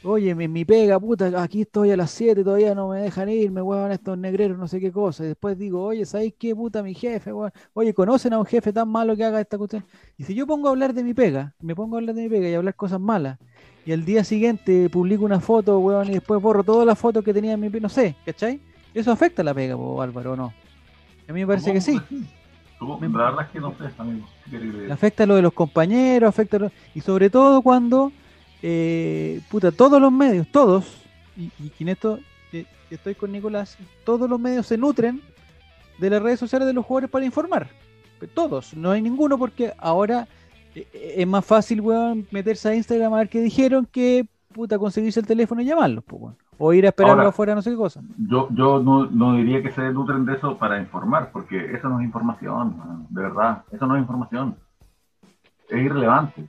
Oye, 0.03 0.35
mi, 0.35 0.47
mi 0.49 0.67
pega, 0.67 1.01
puta, 1.01 1.43
aquí 1.43 1.63
estoy 1.63 1.91
a 1.91 1.97
las 1.97 2.11
7, 2.11 2.45
todavía 2.45 2.75
no 2.75 2.89
me 2.89 3.01
dejan 3.01 3.31
ir, 3.31 3.51
me 3.51 3.63
huevan 3.63 3.91
estos 3.91 4.19
negreros, 4.19 4.59
no 4.59 4.69
sé 4.69 4.79
qué 4.79 4.93
cosa. 4.93 5.25
Y 5.25 5.29
después 5.29 5.57
digo, 5.59 5.83
oye, 5.83 6.05
¿sabéis 6.05 6.35
qué, 6.39 6.55
puta, 6.55 6.83
mi 6.83 6.93
jefe? 6.95 7.33
Oye, 7.73 7.95
¿conocen 7.95 8.35
a 8.35 8.39
un 8.39 8.45
jefe 8.45 8.71
tan 8.71 8.87
malo 8.89 9.17
que 9.17 9.25
haga 9.25 9.41
esta 9.41 9.57
cuestión? 9.57 9.87
Y 10.19 10.25
si 10.25 10.35
yo 10.35 10.47
pongo 10.47 10.69
a 10.69 10.73
hablar 10.73 10.93
de 10.93 11.03
mi 11.03 11.15
pega, 11.15 11.55
me 11.61 11.75
pongo 11.75 11.97
a 11.97 12.01
hablar 12.01 12.15
de 12.15 12.23
mi 12.23 12.29
pega 12.29 12.51
y 12.51 12.55
a 12.55 12.59
hablar 12.59 12.77
cosas 12.77 13.01
malas, 13.01 13.39
y 13.87 13.93
al 13.93 14.05
día 14.05 14.25
siguiente 14.25 14.89
publico 14.91 15.25
una 15.25 15.41
foto, 15.41 15.79
weón, 15.79 16.09
y 16.09 16.13
después 16.15 16.41
borro 16.41 16.65
todas 16.65 16.87
las 16.87 16.99
fotos 16.99 17.25
que 17.25 17.35
tenía 17.35 17.53
en 17.53 17.61
mi 17.61 17.69
no 17.69 17.89
sé, 17.89 18.15
¿cachai? 18.25 18.61
Eso 18.95 19.11
afecta 19.13 19.43
a 19.43 19.45
la 19.45 19.55
pega, 19.55 19.77
po, 19.77 20.01
Álvaro, 20.01 20.33
¿o 20.33 20.37
no? 20.37 20.53
A 21.29 21.33
mí 21.33 21.41
me 21.41 21.47
parece 21.47 21.73
que 21.73 21.81
sí. 21.81 22.01
Supongo- 22.79 23.01
La 23.19 23.31
verdad 23.31 23.47
es 23.47 23.51
que 23.51 23.61
no 23.61 23.75
sé, 23.79 23.85
amigo. 23.99 24.27
Afecta 24.93 25.27
lo 25.27 25.37
de 25.37 25.43
los 25.43 25.53
compañeros, 25.53 26.29
afecta 26.29 26.59
lo- 26.59 26.71
y 26.95 27.01
sobre 27.01 27.31
todo 27.31 27.63
cuando, 27.63 28.13
eh, 28.63 29.41
puta, 29.51 29.71
todos 29.73 30.01
los 30.01 30.13
medios, 30.13 30.47
todos, 30.51 31.03
y, 31.37 31.51
y 31.63 31.73
en 31.81 31.89
esto 31.89 32.19
eh, 32.53 32.67
estoy 32.91 33.15
con 33.15 33.33
Nicolás, 33.33 33.77
todos 34.05 34.29
los 34.31 34.39
medios 34.39 34.67
se 34.67 34.77
nutren 34.79 35.21
de 35.99 36.11
las 36.11 36.23
redes 36.23 36.39
sociales 36.41 36.67
de 36.67 36.73
los 36.75 36.85
jugadores 36.85 37.11
para 37.11 37.25
informar. 37.25 37.69
Todos, 38.33 38.75
no 38.75 38.91
hay 38.91 39.03
ninguno 39.03 39.37
porque 39.37 39.73
ahora 39.79 40.27
es 40.93 41.27
más 41.27 41.45
fácil, 41.45 41.81
weón, 41.81 42.27
meterse 42.31 42.69
a 42.69 42.75
Instagram 42.75 43.15
a 43.15 43.19
ver 43.19 43.29
qué 43.29 43.41
dijeron 43.41 43.87
que, 43.91 44.27
puta, 44.53 44.79
conseguirse 44.79 45.21
el 45.21 45.27
teléfono 45.27 45.61
y 45.63 45.65
llamarlos, 45.65 46.05
pues, 46.05 46.23
weón. 46.23 46.37
O 46.57 46.73
ir 46.73 46.85
a 46.87 46.91
esperarlo 46.91 47.19
Ahora- 47.23 47.29
afuera, 47.31 47.55
no 47.57 47.63
sé 47.63 47.71
qué 47.71 47.77
cosa. 47.77 48.01
Yo, 48.17 48.49
yo 48.55 48.81
no, 48.81 49.07
no 49.07 49.35
diría 49.37 49.61
que 49.63 49.73
se 49.73 49.83
nutren 49.93 50.25
de 50.25 50.35
eso 50.35 50.57
para 50.57 50.79
informar, 50.81 51.31
porque 51.33 51.73
eso 51.75 51.89
no 51.89 51.99
es 51.99 52.05
información, 52.05 52.77
man, 52.79 53.07
de 53.11 53.23
verdad, 53.23 53.65
eso 53.73 53.87
no 53.87 53.97
es 53.97 54.03
información. 54.03 54.57
Es 55.69 55.83
irrelevante. 55.85 56.45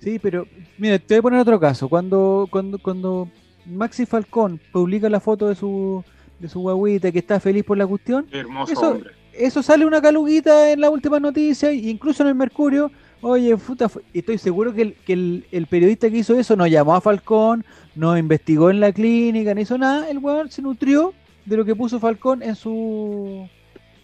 Sí, 0.00 0.18
pero 0.18 0.46
mira, 0.78 0.98
te 0.98 1.14
voy 1.14 1.18
a 1.18 1.22
poner 1.22 1.40
otro 1.40 1.60
caso. 1.60 1.88
Cuando, 1.88 2.46
cuando, 2.50 2.78
cuando 2.78 3.28
Maxi 3.66 4.06
Falcón 4.06 4.60
publica 4.72 5.08
la 5.10 5.20
foto 5.20 5.48
de 5.48 5.54
su, 5.54 6.02
de 6.38 6.48
su 6.48 6.60
guaguita 6.60 7.10
que 7.12 7.18
está 7.18 7.38
feliz 7.40 7.64
por 7.64 7.76
la 7.76 7.86
cuestión, 7.86 8.26
hermoso 8.32 8.72
Eso- 8.72 8.90
hombre. 8.92 9.10
eso 9.34 9.62
sale 9.62 9.84
una 9.84 10.00
caluguita 10.00 10.70
en 10.70 10.80
las 10.80 10.90
últimas 10.90 11.20
noticias, 11.20 11.70
e 11.72 11.74
incluso 11.74 12.22
en 12.22 12.30
el 12.30 12.34
Mercurio. 12.34 12.90
Oye, 13.26 13.56
puta, 13.56 13.90
estoy 14.12 14.36
seguro 14.36 14.74
que, 14.74 14.94
el, 15.06 15.66
periodista 15.70 16.10
que 16.10 16.18
hizo 16.18 16.38
eso 16.38 16.56
no 16.56 16.66
llamó 16.66 16.94
a 16.94 17.00
Falcón, 17.00 17.64
no 17.94 18.18
investigó 18.18 18.68
en 18.68 18.80
la 18.80 18.92
clínica, 18.92 19.54
no 19.54 19.62
hizo 19.62 19.78
nada. 19.78 20.10
El 20.10 20.18
weón 20.18 20.50
se 20.50 20.60
nutrió 20.60 21.14
de 21.46 21.56
lo 21.56 21.64
que 21.64 21.74
puso 21.74 21.98
Falcón 21.98 22.42
en 22.42 22.54
su, 22.54 23.48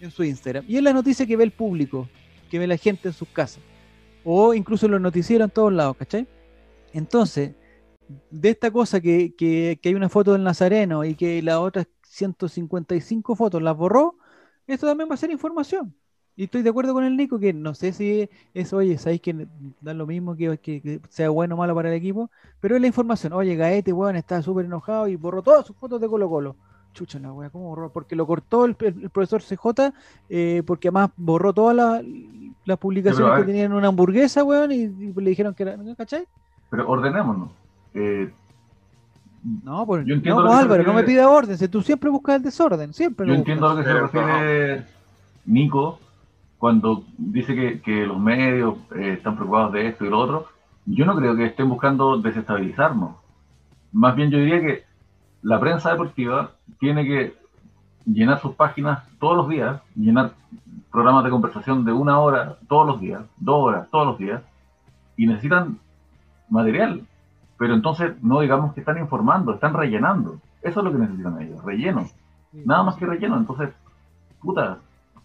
en 0.00 0.10
su 0.10 0.24
Instagram. 0.24 0.64
Y 0.66 0.78
es 0.78 0.82
la 0.82 0.94
noticia 0.94 1.26
que 1.26 1.36
ve 1.36 1.44
el 1.44 1.50
público, 1.50 2.08
que 2.50 2.58
ve 2.58 2.66
la 2.66 2.78
gente 2.78 3.08
en 3.08 3.12
sus 3.12 3.28
casas. 3.28 3.62
O 4.24 4.54
incluso 4.54 4.88
los 4.88 5.02
noticieros 5.02 5.48
en 5.48 5.50
todos 5.50 5.72
lados, 5.74 5.98
¿cachai? 5.98 6.26
Entonces, 6.94 7.52
de 8.30 8.48
esta 8.48 8.70
cosa 8.70 9.02
que, 9.02 9.34
que, 9.36 9.78
que 9.82 9.90
hay 9.90 9.94
una 9.94 10.08
foto 10.08 10.32
del 10.32 10.44
Nazareno 10.44 11.04
y 11.04 11.14
que 11.14 11.42
las 11.42 11.56
otras 11.56 11.88
155 12.04 13.36
fotos 13.36 13.60
las 13.60 13.76
borró, 13.76 14.16
esto 14.66 14.86
también 14.86 15.10
va 15.10 15.14
a 15.14 15.18
ser 15.18 15.30
información. 15.30 15.94
Y 16.40 16.44
estoy 16.44 16.62
de 16.62 16.70
acuerdo 16.70 16.94
con 16.94 17.04
el 17.04 17.18
Nico 17.18 17.38
que 17.38 17.52
no 17.52 17.74
sé 17.74 17.92
si 17.92 18.26
es, 18.54 18.72
oye, 18.72 18.96
sabéis 18.96 19.20
que 19.20 19.46
da 19.82 19.92
lo 19.92 20.06
mismo 20.06 20.34
que, 20.34 20.56
que- 20.56 20.80
que 20.80 20.98
sea 21.10 21.28
bueno 21.28 21.54
o 21.54 21.58
malo 21.58 21.74
para 21.74 21.90
el 21.90 21.94
equipo, 21.94 22.30
pero 22.62 22.76
es 22.76 22.80
la 22.80 22.86
información. 22.86 23.34
Oye, 23.34 23.56
Gaete, 23.56 23.92
weón, 23.92 24.16
está 24.16 24.40
súper 24.40 24.64
enojado 24.64 25.06
y 25.06 25.16
borró 25.16 25.42
todas 25.42 25.66
sus 25.66 25.76
fotos 25.76 26.00
de 26.00 26.08
Colo 26.08 26.30
Colo. 26.30 26.56
Chucha 26.94 27.18
la 27.18 27.30
wea, 27.30 27.50
¿cómo 27.50 27.68
borró? 27.68 27.90
Porque 27.90 28.16
lo 28.16 28.26
cortó 28.26 28.64
el, 28.64 28.74
profesor 28.74 29.42
CJ, 29.42 29.92
eh, 30.30 30.62
porque 30.66 30.88
además 30.88 31.10
borró 31.14 31.52
todas 31.52 31.76
las, 31.76 32.78
publicaciones 32.78 33.40
que 33.40 33.44
tenían 33.44 33.74
una 33.74 33.88
hamburguesa, 33.88 34.42
weón, 34.42 34.72
y, 34.72 34.84
y 34.84 35.12
le 35.14 35.28
dijeron 35.28 35.52
que 35.54 35.64
era, 35.64 35.76
¿no? 35.76 35.94
¿cachai? 35.94 36.24
Pero 36.70 36.88
ordenémonos. 36.88 37.50
Eh, 37.92 38.30
No, 39.62 39.84
pues, 39.84 40.06
Yo 40.06 40.14
entiendo 40.14 40.40
no, 40.40 40.48
pues, 40.48 40.58
Álvaro, 40.58 40.84
no 40.84 40.94
me 40.94 41.02
pida 41.02 41.28
orden, 41.28 41.58
tú 41.68 41.82
siempre 41.82 42.08
buscas 42.08 42.36
el 42.36 42.42
desorden, 42.44 42.94
siempre 42.94 43.26
yo 43.26 43.34
lo 43.34 43.38
entiendo 43.40 43.68
a 43.68 43.74
lo 43.74 43.80
que 43.80 43.84
se 43.84 43.92
refiere 43.92 44.86
Nico 45.44 45.98
cuando 46.60 47.04
dice 47.16 47.54
que, 47.54 47.80
que 47.80 48.06
los 48.06 48.20
medios 48.20 48.76
eh, 48.94 49.14
están 49.14 49.34
preocupados 49.34 49.72
de 49.72 49.88
esto 49.88 50.04
y 50.04 50.10
lo 50.10 50.18
otro. 50.18 50.46
Yo 50.84 51.06
no 51.06 51.16
creo 51.16 51.34
que 51.34 51.46
estén 51.46 51.70
buscando 51.70 52.18
desestabilizarnos. 52.18 53.16
Más 53.92 54.14
bien 54.14 54.30
yo 54.30 54.36
diría 54.36 54.60
que 54.60 54.84
la 55.40 55.58
prensa 55.58 55.90
deportiva 55.90 56.50
tiene 56.78 57.06
que 57.06 57.34
llenar 58.04 58.40
sus 58.40 58.54
páginas 58.54 59.08
todos 59.18 59.38
los 59.38 59.48
días, 59.48 59.80
llenar 59.96 60.32
programas 60.92 61.24
de 61.24 61.30
conversación 61.30 61.86
de 61.86 61.92
una 61.92 62.18
hora 62.20 62.58
todos 62.68 62.86
los 62.86 63.00
días, 63.00 63.22
dos 63.38 63.64
horas 63.64 63.88
todos 63.90 64.06
los 64.08 64.18
días, 64.18 64.42
y 65.16 65.26
necesitan 65.26 65.78
material. 66.50 67.06
Pero 67.56 67.72
entonces 67.72 68.22
no 68.22 68.40
digamos 68.40 68.74
que 68.74 68.80
están 68.80 68.98
informando, 68.98 69.54
están 69.54 69.72
rellenando. 69.72 70.38
Eso 70.60 70.80
es 70.80 70.84
lo 70.84 70.92
que 70.92 70.98
necesitan 70.98 71.40
ellos, 71.40 71.64
relleno. 71.64 72.06
Nada 72.52 72.82
más 72.82 72.96
que 72.96 73.06
relleno. 73.06 73.38
Entonces, 73.38 73.70
puta, 74.42 74.76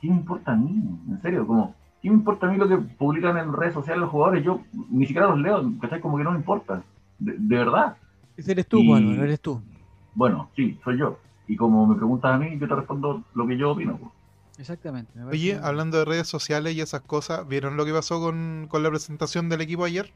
¿qué 0.06 0.12
me 0.12 0.18
importa 0.18 0.51
a 0.51 0.56
mí? 0.56 0.82
En 1.10 1.22
serio, 1.22 1.45
como, 1.47 1.76
¿qué 2.01 2.10
me 2.10 2.16
importa 2.16 2.47
a 2.47 2.51
mí 2.51 2.58
lo 2.58 2.68
que 2.68 2.78
publican 2.78 3.38
en 3.38 3.53
redes 3.53 3.74
sociales 3.74 4.01
los 4.01 4.10
jugadores? 4.12 4.43
Yo 4.43 4.62
ni 4.89 5.06
siquiera 5.06 5.28
los 5.28 5.39
leo, 5.39 5.72
¿cachai? 5.82 5.99
Como 6.01 6.18
que 6.18 6.24
no 6.24 6.32
me 6.32 6.38
importa. 6.38 6.84
De, 7.20 7.34
de 7.38 7.56
verdad. 7.58 7.97
Ese 8.38 8.51
eres 8.51 8.68
tú, 8.68 8.93
Álvaro, 8.93 9.24
eres 9.24 9.39
tú. 9.39 9.62
Bueno, 10.14 10.49
sí, 10.56 10.80
soy 10.84 10.97
yo. 10.97 11.18
Y 11.47 11.56
como 11.56 11.86
me 11.88 11.95
preguntas 11.95 12.32
a 12.34 12.38
mí, 12.38 12.58
yo 12.60 12.68
te 12.68 12.76
respondo 12.76 13.24
lo 13.34 13.47
que 13.47 13.58
yo 13.58 13.72
opino. 13.72 13.97
pues. 13.97 14.12
Exactamente. 14.58 15.12
me 15.16 15.26
Oye, 15.26 15.60
hablando 15.62 15.97
de 15.97 16.06
redes 16.06 16.28
sociales 16.28 16.74
y 16.76 16.82
esas 16.82 17.01
cosas, 17.01 17.47
¿vieron 17.47 17.78
lo 17.78 17.86
que 17.86 17.93
pasó 17.93 18.20
con, 18.22 18.68
con 18.70 18.84
la 18.84 18.89
presentación 18.89 19.49
del 19.49 19.62
equipo 19.62 19.84
ayer? 19.84 20.12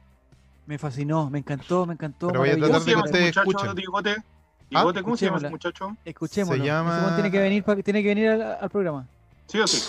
Me 0.66 0.78
fascinó, 0.78 1.30
me 1.30 1.40
encantó, 1.40 1.86
me 1.86 1.94
encantó. 1.94 2.28
Pero 2.28 2.40
voy 2.40 2.50
a 2.50 2.58
maravilloso. 2.58 2.74
¿Cómo 2.74 2.86
se 2.86 2.92
llama 2.92 3.04
que 3.04 3.10
ese 3.10 3.18
ustedes 3.18 3.46
muchacho, 3.46 3.66
escuchen. 3.72 4.24
Ah, 4.72 4.84
¿cómo 5.02 5.18
se 5.18 5.26
llama 5.26 5.38
ese 5.38 5.50
muchacho? 5.50 5.98
Escuchémoslo. 6.06 6.64
Se 6.64 6.68
llama- 6.70 7.16
tiene 7.16 7.32
que 7.32 7.40
venir, 7.40 7.64
tiene 7.84 8.04
que 8.04 8.10
venir 8.10 8.30
al, 8.30 8.42
al 8.62 8.70
programa. 8.70 9.08
¿Sí 9.50 9.60
o 9.60 9.68
sí? 9.68 9.84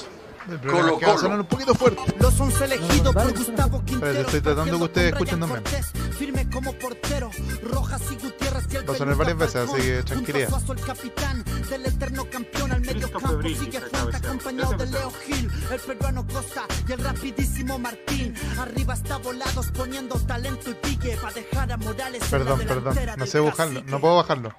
El 0.48 0.54
es 0.54 1.20
que 1.20 1.26
un 1.26 1.44
poquito 1.44 1.74
fuerte. 1.74 2.00
Los 2.18 2.40
once 2.40 2.64
elegidos 2.64 3.14
dale, 3.14 3.30
por 3.30 3.38
Gustavo 3.38 3.84
Quintero. 3.84 4.06
Espérate, 4.06 4.20
estoy 4.20 4.40
tratando 4.40 4.78
que 4.78 4.84
ustedes 4.84 5.12
escuchen 5.12 5.40
también. 5.40 5.62
Cortés, 5.62 5.86
firme 6.18 6.50
como 6.50 6.72
portero, 6.72 7.30
Rojas 7.62 8.02
y 8.11 8.14
Gutiérrez 8.14 8.64
y 8.72 8.76
el 8.76 8.88
Va 8.88 8.94
a 8.94 8.96
sonar 8.96 9.16
varias 9.16 9.36
veces, 9.36 9.56
así 9.56 9.82
que 9.82 10.02
tranquilidad. 10.02 10.48
Suazo, 10.48 10.72
el 10.72 10.80
capitán 10.80 11.44
del 11.68 11.86
eterno 11.86 12.24
campeón 12.30 12.72
al 12.72 12.80
medio 12.80 12.92
Christopher 12.92 13.20
campo 13.20 13.36
Bridges, 13.36 13.58
sigue 13.58 13.76
esa 13.76 13.86
Fuente 13.86 13.98
cabecera. 14.00 14.28
acompañado 14.28 14.70
de 14.70 14.84
Ese 14.84 14.92
Leo 14.92 15.12
Gil, 15.26 15.50
el 15.70 15.80
peruano 15.80 16.26
Costa 16.26 16.64
y 16.88 16.92
el 16.92 17.04
rapidísimo 17.04 17.78
Martín. 17.78 18.34
Arriba 18.58 18.94
está 18.94 19.18
volados 19.18 19.66
poniendo 19.72 20.14
talento 20.20 20.70
y 20.70 20.74
pique 20.74 21.18
para 21.20 21.34
dejar 21.34 21.70
a 21.70 21.76
Morales. 21.76 22.22
en 22.22 22.30
la 22.30 22.56
Perdón, 22.56 22.61
perdón. 22.66 22.96
No 23.18 23.26
sé 23.26 23.40
bajarlo. 23.40 23.82
No 23.84 24.00
puedo 24.00 24.16
bajarlo. 24.16 24.54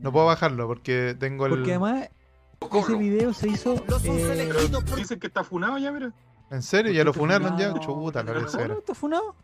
No 0.00 0.12
puedo 0.12 0.26
bajarlo 0.26 0.66
porque 0.66 1.16
tengo 1.18 1.46
el. 1.46 1.52
Porque 1.52 1.70
además 1.70 2.08
ese 2.72 2.94
video 2.96 3.32
se 3.34 3.48
hizo. 3.48 3.74
Eh, 4.04 4.52
Dicen 4.96 5.18
que 5.20 5.26
está 5.26 5.44
funado 5.44 5.78
ya, 5.78 5.92
mira. 5.92 6.12
¿En 6.50 6.62
serio? 6.62 6.92
¿Ya 6.92 7.04
lo 7.04 7.10
¿Está 7.10 7.20
funaron 7.20 7.58
ya? 7.58 7.72
Chuta, 7.80 8.22
la 8.22 8.32
¿No, 8.32 8.40
tercera. 8.40 8.74
¿Está 8.74 8.94
funado? 8.94 9.34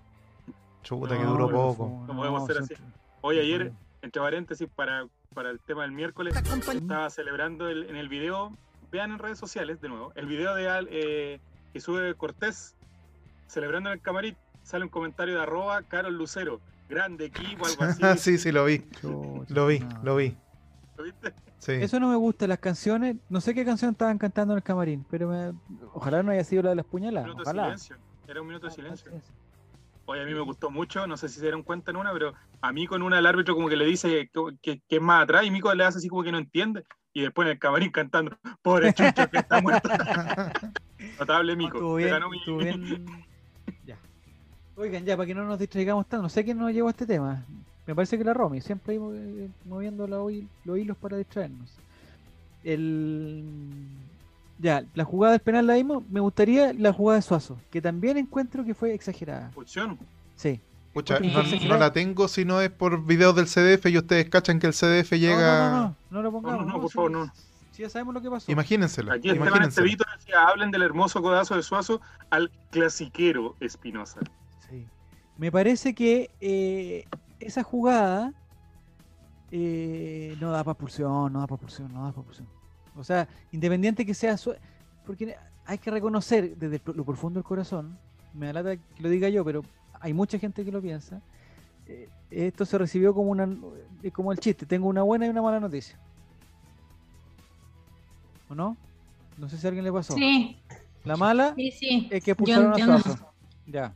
Que 0.83 0.95
No, 0.95 1.07
duró 1.31 1.47
pero 1.47 1.59
poco. 1.59 2.05
No 2.07 2.17
podemos 2.17 2.47
ser 2.47 2.59
así. 2.59 2.75
Hoy 3.21 3.39
ayer, 3.39 3.73
entre 4.03 4.23
paréntesis, 4.23 4.69
para, 4.75 5.07
para 5.35 5.51
el 5.51 5.61
tema 5.61 5.83
del 5.83 5.93
miércoles, 5.93 6.35
estaba 6.37 7.11
celebrando 7.11 7.69
el- 7.69 7.85
en 7.91 7.97
el 7.97 8.09
video, 8.09 8.53
vean 8.91 9.13
en 9.13 9.19
redes 9.19 9.39
sociales 9.39 9.81
de 9.81 9.89
nuevo, 9.89 10.13
el 10.15 10.27
video 10.27 10.55
de 10.55 10.69
Al- 10.69 10.89
eh, 10.91 11.41
que 11.73 11.81
sube 11.81 12.15
Cortés 12.15 12.75
celebrando 13.47 13.91
en 13.91 13.95
el 13.95 14.01
camarín, 14.03 14.37
sale 14.63 14.85
un 14.85 14.91
comentario 14.91 15.35
de 15.37 15.43
arroba 15.43 15.83
Carol 15.83 16.15
Lucero, 16.17 16.61
grande 16.91 17.25
equipo, 17.27 17.65
algo 17.67 17.83
así. 17.85 18.03
Ah, 18.05 18.17
sí, 18.17 18.37
sí, 18.39 18.53
lo 18.53 18.65
vi. 18.67 18.81
Chucha, 19.01 19.55
Lo 19.55 19.67
vi, 19.67 19.79
no. 19.81 20.01
lo 20.03 20.17
vi. 20.17 20.37
¿Lo 20.99 21.05
viste? 21.05 21.33
Sí. 21.59 21.73
Eso 21.73 21.99
no 22.01 22.09
me 22.09 22.17
gusta, 22.17 22.47
las 22.47 22.59
canciones. 22.59 23.17
No 23.29 23.41
sé 23.41 23.55
qué 23.55 23.65
canción 23.65 23.93
estaban 23.93 24.19
cantando 24.19 24.55
en 24.55 24.59
el 24.59 24.63
camarín, 24.63 25.05
pero 25.11 25.29
me- 25.29 25.53
ojalá 25.95 26.23
no 26.23 26.33
haya 26.33 26.45
sido 26.45 26.63
la 26.63 26.71
de 26.71 26.77
las 26.77 26.85
Un 26.87 26.91
puñaladas. 26.91 27.29
minuto 27.29 27.45
de 27.49 27.55
silencio. 27.55 27.97
Era 28.29 28.41
un 28.43 28.47
minuto 28.47 28.67
de 28.67 28.73
silencio. 28.73 29.11
Ah, 29.15 29.19
sí, 29.21 29.27
sí. 29.27 29.33
Oye, 30.07 30.23
a 30.23 30.25
mí 30.27 30.35
me 30.35 30.41
gustó 30.41 30.71
mucho, 30.71 31.07
no 31.07 31.17
sé 31.17 31.29
si 31.29 31.37
se 31.37 31.43
dieron 31.43 31.63
cuenta 31.63 31.91
en 31.93 31.97
una, 31.97 32.13
pero 32.13 32.35
a 32.61 32.73
mí 32.73 32.87
con 32.87 33.03
una 33.03 33.19
el 33.19 33.27
árbitro 33.27 33.55
como 33.55 33.69
que 33.69 33.77
le 33.77 33.85
dice 33.85 34.29
que, 34.33 34.57
que- 34.61 34.83
que 34.89 34.97
es 34.97 35.03
más 35.03 35.23
atrás 35.23 35.45
y 35.45 35.51
Mico 35.51 35.73
le 35.75 35.85
hace 35.85 35.99
así 35.99 36.09
como 36.09 36.23
que 36.25 36.33
no 36.33 36.39
entiende. 36.39 36.85
Y 37.13 37.23
después 37.23 37.47
en 37.47 37.53
el 37.53 37.59
camarín 37.59 37.91
cantando, 37.91 38.37
pobre 38.63 38.93
chucho 38.93 39.29
que 39.31 39.39
está 39.39 39.61
muerto. 39.61 39.89
Notable 41.19 41.57
Mico. 41.57 41.77
Estuvo 41.77 41.97
te 41.97 42.03
bien, 42.05 42.11
ganó 42.11 42.29
mi- 42.31 42.39
estuvo 42.39 42.59
bien. 42.59 43.07
Ya. 43.85 43.99
Oigan, 44.81 45.05
ya, 45.05 45.15
para 45.15 45.27
que 45.27 45.35
no 45.35 45.45
nos 45.45 45.59
distraigamos 45.59 46.07
tanto, 46.07 46.23
no 46.23 46.29
sé 46.31 46.43
quién 46.43 46.57
nos 46.57 46.73
llevó 46.73 46.89
a 46.89 46.93
este 46.93 47.05
tema. 47.05 47.45
Me 47.87 47.95
parece 47.95 48.17
que 48.17 48.25
la 48.25 48.33
Romy, 48.33 48.63
siempre 48.63 48.95
ahí 48.95 49.01
eh, 49.01 49.49
moviendo 49.67 50.07
los 50.07 50.79
hilos 50.79 50.97
para 50.97 51.19
distraernos. 51.19 51.71
El... 52.65 53.45
Ya, 54.59 54.85
la 54.95 55.05
jugada 55.05 55.33
del 55.33 55.41
penal 55.41 55.67
la 55.67 55.75
vimos. 55.75 56.03
Me 56.11 56.21
gustaría 56.21 56.73
la 56.73 56.95
jugada 56.95 57.17
de 57.17 57.23
Suazo, 57.23 57.59
que 57.71 57.83
también 57.83 58.17
encuentro 58.17 58.65
que 58.65 58.75
fue 58.75 58.95
exagerada. 58.95 59.47
Expulsión. 59.47 59.99
Sí. 60.37 60.61
Pucha, 60.95 61.21
no, 61.21 61.77
la 61.77 61.93
tengo 61.93 62.27
si 62.27 62.45
no 62.45 62.61
es 62.61 62.71
por 62.71 63.05
videos 63.05 63.37
del 63.37 63.47
CDF 63.47 63.87
y 63.87 63.99
ustedes 63.99 64.29
cachan 64.29 64.59
que 64.59 64.67
el 64.67 64.73
CDF 64.73 65.13
llega. 65.13 65.71
No, 65.71 65.77
no, 65.77 65.83
no, 65.83 65.97
no, 66.11 66.23
lo 66.23 66.33
pongamos. 66.33 66.67
No, 66.67 66.73
no, 66.73 66.81
por 66.81 66.91
favor, 66.91 67.11
no. 67.11 67.33
Sí, 67.73 67.83
ya 67.83 67.91
sabemos 67.91 68.15
lo 68.15 68.23
que 68.23 68.31
pasó. 68.31 68.51
Imagínenselo. 68.51 69.13
Aquí 69.13 69.31
Esteban. 69.31 69.63
Estevito 69.63 70.05
decía, 70.17 70.47
hablen 70.47 70.71
del 70.71 70.83
hermoso 70.83 71.23
codazo 71.23 71.55
de 71.55 71.63
Suazo 71.63 72.01
al 72.31 72.51
clasiquero 72.71 73.57
Espinosa. 73.61 74.21
Me 75.41 75.51
parece 75.51 75.95
que 75.95 76.31
eh, 76.39 77.07
esa 77.41 77.63
jugada 77.63 78.35
eh, 79.51 80.37
no 80.39 80.51
da 80.51 80.63
para 80.63 80.73
expulsión, 80.73 81.33
no 81.33 81.41
da 81.41 81.47
para 81.47 81.55
expulsión, 81.55 81.91
no 81.95 82.05
da 82.05 82.13
para 82.13 82.21
expulsión. 82.21 82.47
O 82.95 83.03
sea, 83.03 83.27
independiente 83.51 84.05
que 84.05 84.13
sea... 84.13 84.37
Porque 85.07 85.35
hay 85.65 85.79
que 85.79 85.91
reconocer 85.91 86.59
desde 86.59 86.83
lo 86.93 87.07
profundo 87.07 87.39
del 87.39 87.45
corazón, 87.45 87.97
me 88.35 88.51
alata 88.51 88.77
que 88.77 89.03
lo 89.03 89.09
diga 89.09 89.31
yo, 89.31 89.43
pero 89.43 89.65
hay 89.99 90.13
mucha 90.13 90.39
gente 90.39 90.63
que 90.63 90.71
lo 90.71 90.83
piensa, 90.83 91.23
eh, 91.87 92.11
esto 92.31 92.67
se 92.67 92.77
recibió 92.77 93.15
como 93.15 93.31
una 93.31 93.49
como 94.13 94.33
el 94.33 94.39
chiste, 94.39 94.67
tengo 94.67 94.89
una 94.89 95.03
buena 95.03 95.25
y 95.25 95.31
una 95.31 95.41
mala 95.41 95.59
noticia. 95.59 95.99
¿O 98.51 98.55
no? 98.55 98.77
No 99.39 99.49
sé 99.49 99.57
si 99.57 99.67
a 99.67 99.69
alguien 99.69 99.87
le 99.87 99.93
pasó. 99.93 100.13
Sí. 100.13 100.61
La 101.05 101.17
mala 101.17 101.55
sí, 101.57 101.71
sí. 101.71 102.09
es 102.11 102.23
que 102.23 102.33
expulsaron 102.33 102.75
a 102.75 103.01
Suazo. 103.01 103.33
Ya. 103.67 103.95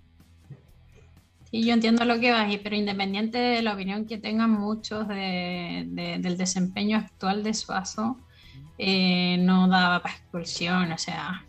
Sí, 1.55 1.65
yo 1.65 1.73
entiendo 1.73 2.05
lo 2.05 2.19
que 2.19 2.33
vas, 2.33 2.53
pero 2.65 2.75
independiente 2.75 3.39
de 3.39 3.63
la 3.63 3.75
opinión 3.75 4.07
que 4.07 4.19
tengan 4.19 4.51
muchos 4.51 5.07
de, 5.07 5.87
del 6.21 6.37
desempeño 6.37 6.99
actual 6.99 7.45
de 7.45 7.55
Suazo, 7.55 8.17
eh, 8.77 9.37
no 9.39 9.69
daba 9.69 10.03
para 10.03 10.17
expulsión, 10.17 10.91
o 10.91 10.99
sea, 10.99 11.47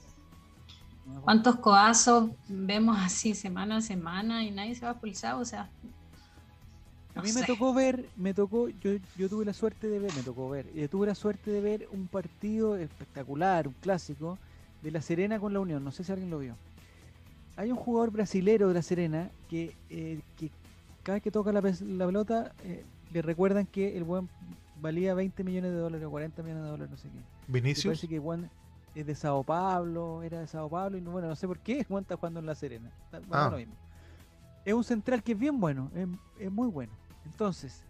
¿cuántos 1.23 1.55
coazos 1.55 2.29
vemos 2.47 2.95
así 2.99 3.33
semana 3.33 3.77
a 3.77 3.81
semana 3.81 4.43
y 4.43 4.51
nadie 4.51 4.75
se 4.75 4.81
va 4.81 4.89
a 4.89 4.91
expulsar? 4.91 5.33
O 5.37 5.45
sea, 5.45 5.71
a 7.15 7.21
mí 7.23 7.31
me 7.33 7.41
tocó 7.41 7.73
ver, 7.73 8.07
me 8.15 8.35
tocó, 8.35 8.69
yo, 8.69 8.91
yo 9.17 9.27
tuve 9.27 9.43
la 9.43 9.53
suerte 9.53 9.87
de 9.87 9.97
ver, 9.97 10.13
me 10.13 10.21
tocó 10.21 10.47
ver, 10.51 10.71
yo 10.71 10.87
tuve 10.87 11.07
la 11.07 11.15
suerte 11.15 11.49
de 11.49 11.61
ver 11.61 11.87
un 11.91 12.07
partido 12.07 12.75
espectacular, 12.75 13.67
un 13.67 13.73
clásico, 13.81 14.37
de 14.83 14.91
La 14.91 15.01
Serena 15.01 15.39
con 15.39 15.51
la 15.51 15.61
Unión, 15.61 15.83
no 15.83 15.91
sé 15.91 16.03
si 16.03 16.11
alguien 16.11 16.29
lo 16.29 16.37
vio. 16.37 16.55
Hay 17.57 17.71
un 17.71 17.77
jugador 17.77 18.11
brasilero 18.11 18.67
de 18.67 18.73
La 18.73 18.81
Serena 18.81 19.31
que, 19.49 19.75
eh, 19.89 20.21
que 20.37 20.51
cada 21.03 21.15
vez 21.15 21.23
que 21.23 21.31
toca 21.31 21.51
la, 21.51 21.61
pelota 21.61 22.53
eh, 22.63 22.83
le 23.13 23.21
recuerdan 23.21 23.65
que 23.65 23.95
el 23.95 24.03
buen 24.03 24.29
valía 24.81 25.13
20 25.13 25.43
millones 25.43 25.71
de 25.71 25.77
dólares 25.77 26.05
o 26.05 26.11
40 26.11 26.43
millones 26.43 26.63
de 26.63 26.69
dólares, 26.69 26.91
no 26.91 26.97
sé 26.97 27.09
qué. 27.09 27.51
Vinicius. 27.51 27.85
Parece 27.85 28.07
que 28.07 28.19
Juan 28.19 28.49
es 28.93 29.05
de 29.05 29.15
Sao 29.15 29.43
Paulo, 29.43 30.23
era 30.23 30.39
de 30.39 30.47
Sao 30.47 30.69
Paulo 30.69 30.97
y 30.97 31.01
no, 31.01 31.11
bueno, 31.11 31.27
no 31.27 31.35
sé 31.35 31.47
por 31.47 31.59
qué 31.59 31.83
Juan 31.83 32.03
está 32.03 32.17
jugando 32.17 32.39
en 32.39 32.45
La 32.45 32.55
Serena. 32.55 32.91
Ah. 33.31 33.49
lo 33.51 33.57
mismo. 33.57 33.75
Es 34.65 34.73
un 34.73 34.83
central 34.83 35.23
que 35.23 35.33
es 35.33 35.39
bien 35.39 35.59
bueno, 35.59 35.91
es 36.39 36.51
muy 36.51 36.67
bueno. 36.67 36.91
Entonces, 37.25 37.83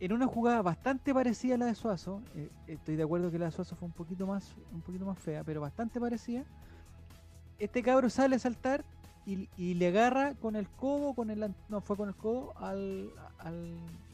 en 0.00 0.12
una 0.12 0.26
jugada 0.26 0.60
bastante 0.62 1.14
parecida 1.14 1.54
a 1.54 1.58
la 1.58 1.66
de 1.66 1.74
Suazo, 1.74 2.20
eh, 2.34 2.50
estoy 2.66 2.96
de 2.96 3.04
acuerdo 3.04 3.30
que 3.30 3.38
la 3.38 3.46
de 3.46 3.52
Suazo 3.52 3.76
fue 3.76 3.86
un 3.86 3.94
poquito 3.94 4.26
más, 4.26 4.52
un 4.72 4.80
poquito 4.80 5.06
más 5.06 5.18
fea, 5.18 5.42
pero 5.44 5.60
bastante 5.60 6.00
parecida. 6.00 6.44
Este 7.58 7.82
cabro 7.82 8.10
sale 8.10 8.36
a 8.36 8.38
saltar 8.38 8.84
y, 9.26 9.74
le 9.74 9.88
agarra 9.88 10.34
con 10.34 10.54
el 10.56 10.68
codo, 10.68 11.14
con 11.14 11.30
el 11.30 11.54
no 11.68 11.80
fue 11.80 11.96
con 11.96 12.08
el 12.08 12.14
codo 12.14 12.52
al, 12.58 13.10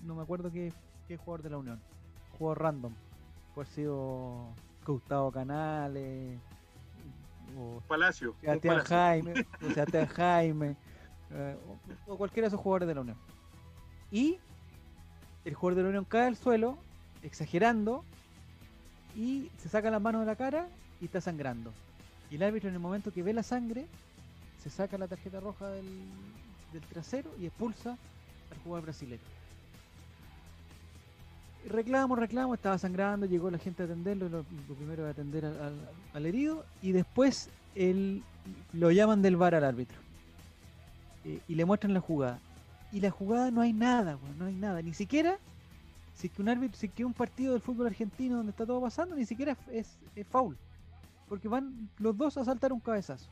no 0.04 0.14
me 0.14 0.22
acuerdo 0.22 0.52
qué, 0.52 0.72
jugador 1.16 1.42
de 1.42 1.50
la 1.50 1.58
Unión, 1.58 1.80
jugador 2.38 2.62
random, 2.62 2.92
fue 3.54 3.66
sido 3.66 4.46
Gustavo 4.86 5.32
Canales 5.32 6.38
o 7.58 7.80
Palacio, 7.88 8.36
Sebastián 8.40 8.84
Jaime, 8.84 9.46
o 9.60 9.70
Sebastián 9.70 10.06
Jaime, 10.06 10.76
eh, 11.32 11.56
o 12.06 12.16
cualquiera 12.16 12.44
de 12.44 12.48
esos 12.48 12.60
jugadores 12.60 12.86
de 12.86 12.94
la 12.94 13.00
Unión. 13.00 13.16
Y 14.12 14.38
el 15.44 15.54
jugador 15.54 15.76
de 15.76 15.82
la 15.82 15.88
Unión 15.88 16.04
cae 16.04 16.28
al 16.28 16.36
suelo, 16.36 16.78
exagerando, 17.22 18.04
y 19.16 19.50
se 19.58 19.68
saca 19.68 19.90
las 19.90 20.00
manos 20.00 20.20
de 20.20 20.26
la 20.26 20.36
cara 20.36 20.68
y 21.00 21.06
está 21.06 21.20
sangrando. 21.20 21.72
Y 22.30 22.36
el 22.36 22.42
árbitro 22.42 22.68
en 22.68 22.74
el 22.74 22.80
momento 22.80 23.12
que 23.12 23.22
ve 23.22 23.32
la 23.32 23.42
sangre, 23.42 23.86
se 24.62 24.70
saca 24.70 24.98
la 24.98 25.08
tarjeta 25.08 25.40
roja 25.40 25.68
del, 25.68 25.86
trasero 26.92 27.30
y 27.40 27.46
expulsa 27.46 27.90
al 28.50 28.58
jugador 28.62 28.84
brasileño. 28.84 29.20
Reclamo, 31.68 32.16
reclamo, 32.16 32.54
estaba 32.54 32.78
sangrando, 32.78 33.26
llegó 33.26 33.50
la 33.50 33.58
gente 33.58 33.82
a 33.82 33.86
atenderlo, 33.86 34.28
lo, 34.28 34.44
primero 34.76 35.04
de 35.04 35.10
atender 35.10 35.44
al, 35.44 36.26
herido, 36.26 36.64
y 36.80 36.92
después 36.92 37.50
él, 37.74 38.22
lo 38.72 38.90
llaman 38.90 39.20
del 39.20 39.36
bar 39.36 39.54
al 39.54 39.64
árbitro. 39.64 39.98
Eh, 41.24 41.40
y 41.48 41.54
le 41.54 41.64
muestran 41.64 41.92
la 41.92 42.00
jugada 42.00 42.38
y 42.92 43.00
la 43.00 43.10
jugada 43.10 43.50
no 43.50 43.60
hay 43.60 43.72
nada, 43.72 44.18
no 44.38 44.46
hay 44.46 44.54
nada, 44.54 44.82
ni 44.82 44.94
siquiera 44.94 45.38
si 46.14 46.28
que 46.28 46.42
un 46.42 46.48
árbitro, 46.48 46.78
si 46.78 46.88
que 46.88 47.04
un 47.04 47.14
partido 47.14 47.52
del 47.52 47.62
fútbol 47.62 47.86
argentino 47.86 48.36
donde 48.36 48.50
está 48.50 48.66
todo 48.66 48.80
pasando, 48.80 49.16
ni 49.16 49.24
siquiera 49.24 49.56
es, 49.72 49.96
es, 50.14 50.26
foul, 50.26 50.56
porque 51.30 51.46
van 51.48 51.88
los 51.98 52.18
dos 52.18 52.36
a 52.36 52.44
saltar 52.44 52.72
un 52.72 52.80
cabezazo. 52.80 53.30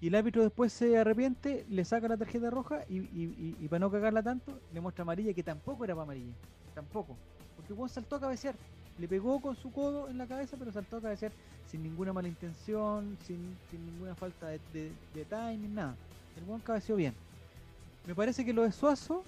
Y 0.00 0.06
el 0.06 0.14
árbitro 0.14 0.42
después 0.42 0.72
se 0.72 0.96
arrepiente, 0.96 1.66
le 1.68 1.84
saca 1.84 2.08
la 2.08 2.16
tarjeta 2.16 2.48
roja 2.48 2.84
y, 2.88 2.98
y, 2.98 3.68
para 3.68 3.80
no 3.80 3.90
cagarla 3.90 4.22
tanto, 4.22 4.58
le 4.72 4.80
muestra 4.80 5.02
amarilla 5.02 5.34
que 5.34 5.42
tampoco 5.42 5.84
era 5.84 5.94
para 5.94 6.04
amarilla, 6.04 6.32
tampoco, 6.74 7.16
porque 7.56 7.74
Juan 7.74 7.88
saltó 7.88 8.16
a 8.16 8.20
cabecear, 8.20 8.54
le 8.98 9.06
pegó 9.06 9.40
con 9.40 9.56
su 9.56 9.72
codo 9.72 10.08
en 10.08 10.16
la 10.16 10.26
cabeza, 10.26 10.56
pero 10.56 10.72
saltó 10.72 10.96
a 10.96 11.02
cabecear 11.02 11.32
sin 11.66 11.82
ninguna 11.82 12.12
mala 12.12 12.28
intención, 12.28 13.18
sin, 13.26 13.56
ninguna 13.72 14.14
falta 14.14 14.48
de, 14.48 14.60
de, 14.72 14.92
de 15.14 15.24
timing, 15.24 15.74
nada. 15.74 15.96
El 16.36 16.44
buen 16.44 16.60
cabeceó 16.60 16.96
bien. 16.96 17.14
Me 18.06 18.14
parece 18.14 18.44
que 18.44 18.52
lo 18.52 18.62
de 18.62 18.72
Suazo 18.72 19.22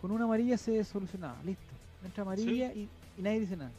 con 0.00 0.10
una 0.10 0.24
amarilla 0.24 0.56
se 0.56 0.84
solucionaba. 0.84 1.36
Listo. 1.44 1.64
Entra 2.04 2.22
amarilla 2.22 2.72
y, 2.72 2.88
nadie 3.18 3.40
dice 3.40 3.56
nada. 3.56 3.72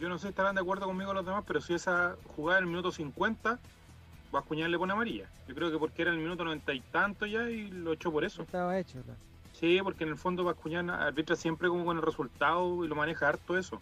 Yo 0.00 0.08
no 0.08 0.18
sé 0.18 0.22
si 0.22 0.28
estarán 0.30 0.54
de 0.54 0.60
acuerdo 0.60 0.86
conmigo 0.86 1.12
los 1.14 1.24
demás, 1.24 1.44
pero 1.46 1.60
si 1.60 1.74
esa 1.74 2.16
jugada 2.36 2.58
en 2.58 2.64
el 2.64 2.70
minuto 2.70 2.90
50, 2.90 3.58
Vascuñán 4.32 4.70
le 4.70 4.78
pone 4.78 4.92
amarilla. 4.92 5.28
Yo 5.46 5.54
creo 5.54 5.70
que 5.70 5.78
porque 5.78 6.02
era 6.02 6.10
en 6.10 6.18
el 6.18 6.22
minuto 6.24 6.44
noventa 6.44 6.72
y 6.74 6.80
tanto 6.80 7.26
ya 7.26 7.48
y 7.48 7.70
lo 7.70 7.92
echó 7.92 8.10
por 8.10 8.24
eso. 8.24 8.42
estaba 8.42 8.78
hecho, 8.78 9.00
claro. 9.02 9.18
Sí, 9.52 9.78
porque 9.82 10.04
en 10.04 10.10
el 10.10 10.18
fondo 10.18 10.42
Vascuñán 10.42 10.90
arbitra 10.90 11.36
siempre 11.36 11.68
como 11.68 11.84
con 11.84 11.96
el 11.96 12.02
resultado 12.02 12.84
y 12.84 12.88
lo 12.88 12.96
maneja 12.96 13.28
harto 13.28 13.56
eso. 13.56 13.80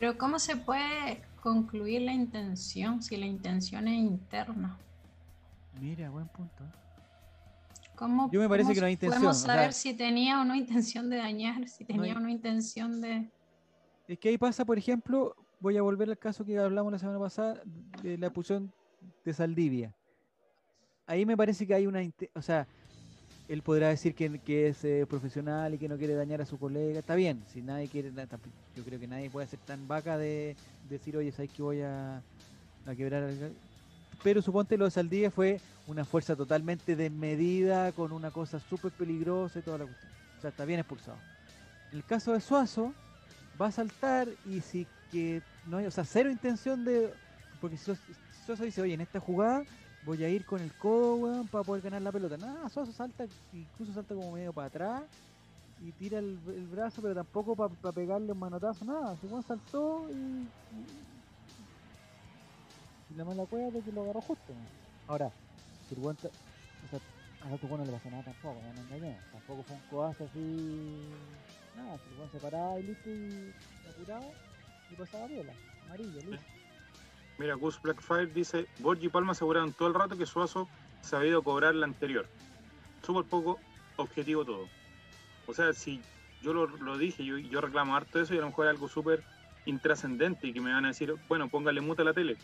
Pero 0.00 0.16
¿cómo 0.16 0.38
se 0.38 0.56
puede 0.56 1.22
concluir 1.42 2.02
la 2.02 2.12
intención 2.12 3.02
si 3.02 3.16
la 3.16 3.26
intención 3.26 3.86
es 3.86 3.98
interna? 3.98 4.78
Mira, 5.78 6.08
buen 6.10 6.28
punto. 6.28 6.64
¿Cómo, 7.94 8.30
Yo 8.32 8.40
me 8.40 8.48
parece 8.48 8.74
que 8.74 8.80
no 8.80 8.86
hay 8.86 8.94
intención. 8.94 9.20
Podemos 9.20 9.40
saber 9.40 9.72
si 9.72 9.94
tenía 9.94 10.40
o 10.40 10.44
no 10.44 10.54
intención 10.54 11.10
de 11.10 11.16
dañar, 11.16 11.68
si 11.68 11.84
tenía 11.84 12.14
o 12.14 12.20
no 12.20 12.28
intención 12.28 13.00
de. 13.00 13.30
Es 14.06 14.18
que 14.18 14.28
ahí 14.28 14.38
pasa, 14.38 14.64
por 14.64 14.78
ejemplo, 14.78 15.34
voy 15.60 15.76
a 15.76 15.82
volver 15.82 16.10
al 16.10 16.18
caso 16.18 16.44
que 16.44 16.58
hablamos 16.58 16.92
la 16.92 16.98
semana 16.98 17.18
pasada 17.18 17.62
de 18.02 18.18
la 18.18 18.26
expulsión 18.26 18.72
de 19.24 19.32
Saldivia. 19.32 19.94
Ahí 21.06 21.24
me 21.26 21.36
parece 21.36 21.66
que 21.66 21.74
hay 21.74 21.86
una. 21.86 22.00
O 22.34 22.42
sea, 22.42 22.66
él 23.48 23.62
podrá 23.62 23.88
decir 23.88 24.14
que, 24.14 24.38
que 24.38 24.68
es 24.68 24.84
eh, 24.84 25.06
profesional 25.08 25.74
y 25.74 25.78
que 25.78 25.88
no 25.88 25.96
quiere 25.96 26.14
dañar 26.14 26.40
a 26.40 26.46
su 26.46 26.58
colega. 26.58 26.98
Está 26.98 27.14
bien, 27.14 27.42
si 27.52 27.62
nadie 27.62 27.88
quiere. 27.88 28.12
Yo 28.76 28.84
creo 28.84 29.00
que 29.00 29.06
nadie 29.06 29.30
puede 29.30 29.46
ser 29.46 29.58
tan 29.60 29.86
vaca 29.88 30.18
de, 30.18 30.56
decir, 30.88 31.16
oye, 31.16 31.32
¿sabes 31.32 31.50
que 31.50 31.62
voy 31.62 31.80
a, 31.82 32.22
a 32.86 32.94
quebrar 32.94 33.24
pero 34.22 34.40
suponte 34.40 34.78
lo 34.78 34.86
de 34.86 34.90
Saldivia 34.90 35.30
fue 35.30 35.60
una 35.86 36.04
fuerza 36.06 36.34
totalmente 36.34 36.96
desmedida, 36.96 37.92
con 37.92 38.10
una 38.10 38.30
cosa 38.30 38.58
súper 38.58 38.90
peligrosa 38.92 39.58
y 39.58 39.62
toda 39.62 39.78
la 39.78 39.84
cuestión. 39.84 40.12
O 40.38 40.40
sea, 40.40 40.50
está 40.50 40.64
bien 40.64 40.80
expulsado. 40.80 41.18
El 41.92 42.02
caso 42.04 42.32
de 42.32 42.40
Suazo, 42.40 42.94
va 43.60 43.66
a 43.66 43.72
saltar 43.72 44.28
y 44.46 44.60
si 44.60 44.86
que 45.10 45.42
no 45.66 45.78
hay, 45.78 45.86
o 45.86 45.90
sea, 45.90 46.04
cero 46.04 46.30
intención 46.30 46.84
de. 46.84 47.12
Porque 47.60 47.76
si 47.76 47.92
Suazo 48.44 48.64
dice, 48.64 48.82
oye, 48.82 48.94
en 48.94 49.00
esta 49.00 49.20
jugada 49.20 49.64
voy 50.04 50.22
a 50.22 50.28
ir 50.28 50.44
con 50.44 50.60
el 50.60 50.72
codo, 50.74 51.16
weón, 51.16 51.48
para 51.48 51.64
poder 51.64 51.82
ganar 51.82 52.02
la 52.02 52.12
pelota. 52.12 52.36
Nada, 52.36 52.68
Suazo 52.68 52.92
salta, 52.92 53.24
incluso 53.52 53.92
salta 53.92 54.14
como 54.14 54.32
medio 54.32 54.52
para 54.52 54.66
atrás 54.66 55.02
y 55.80 55.92
tira 55.92 56.18
el, 56.18 56.36
brazo, 56.70 57.02
pero 57.02 57.14
tampoco 57.14 57.56
para 57.56 57.92
pegarle 57.92 58.32
un 58.32 58.38
manotazo, 58.38 58.84
nada. 58.84 59.16
Se 59.16 59.28
saltó 59.42 60.08
y 60.10 60.46
y 63.10 63.14
la 63.16 63.24
mala 63.24 63.44
cueva 63.46 63.70
de 63.70 63.80
que 63.80 63.92
lo 63.92 64.02
agarró 64.02 64.20
justo. 64.20 64.52
Ahora, 65.06 65.30
si 65.88 65.94
o 65.94 66.14
sea, 66.90 67.00
a 67.42 67.54
otro 67.54 67.76
no 67.76 67.84
le 67.84 67.92
pasó 67.92 68.10
nada 68.10 68.22
tampoco, 68.22 68.56
no 68.74 68.82
engañé. 68.82 69.18
Tampoco 69.32 69.62
fue 69.62 69.76
un 69.76 69.82
codazo 69.90 70.24
así. 70.24 71.08
Nada, 71.76 71.98
si 71.98 72.30
se 72.32 72.38
paraba 72.38 72.78
y 72.78 72.82
listo 72.84 73.10
y 73.10 73.52
apurado 73.88 74.32
y 74.90 74.94
pasaba 74.94 75.26
viola, 75.26 75.52
amarillo, 75.86 76.20
listo. 76.30 76.46
Mira, 77.38 77.54
Gus 77.54 77.80
Blackfire 77.82 78.26
dice, 78.26 78.66
Borgi 78.78 79.06
y 79.06 79.08
Palma 79.08 79.32
aseguraron 79.32 79.72
todo 79.72 79.88
el 79.88 79.94
rato 79.94 80.16
que 80.16 80.26
Suazo 80.26 80.68
se 81.02 81.16
había 81.16 81.30
ido 81.30 81.40
a 81.40 81.44
cobrar 81.44 81.74
la 81.74 81.86
anterior. 81.86 82.28
Súper 83.04 83.24
poco 83.24 83.58
objetivo 83.96 84.44
todo. 84.44 84.68
O 85.46 85.52
sea, 85.52 85.72
si 85.72 86.00
yo 86.42 86.52
lo, 86.52 86.98
dije, 86.98 87.24
yo, 87.24 87.38
yo 87.38 87.60
reclamo 87.60 87.96
harto 87.96 88.20
eso 88.20 88.34
y 88.34 88.38
a 88.38 88.40
lo 88.40 88.46
mejor 88.46 88.68
algo 88.68 88.88
súper 88.88 89.22
intrascendente 89.66 90.46
y 90.46 90.52
que 90.52 90.60
me 90.60 90.72
van 90.72 90.84
a 90.84 90.88
decir, 90.88 91.14
bueno, 91.28 91.48
póngale 91.48 91.80
muta 91.80 92.02
a 92.02 92.04
la 92.04 92.14
tele 92.14 92.36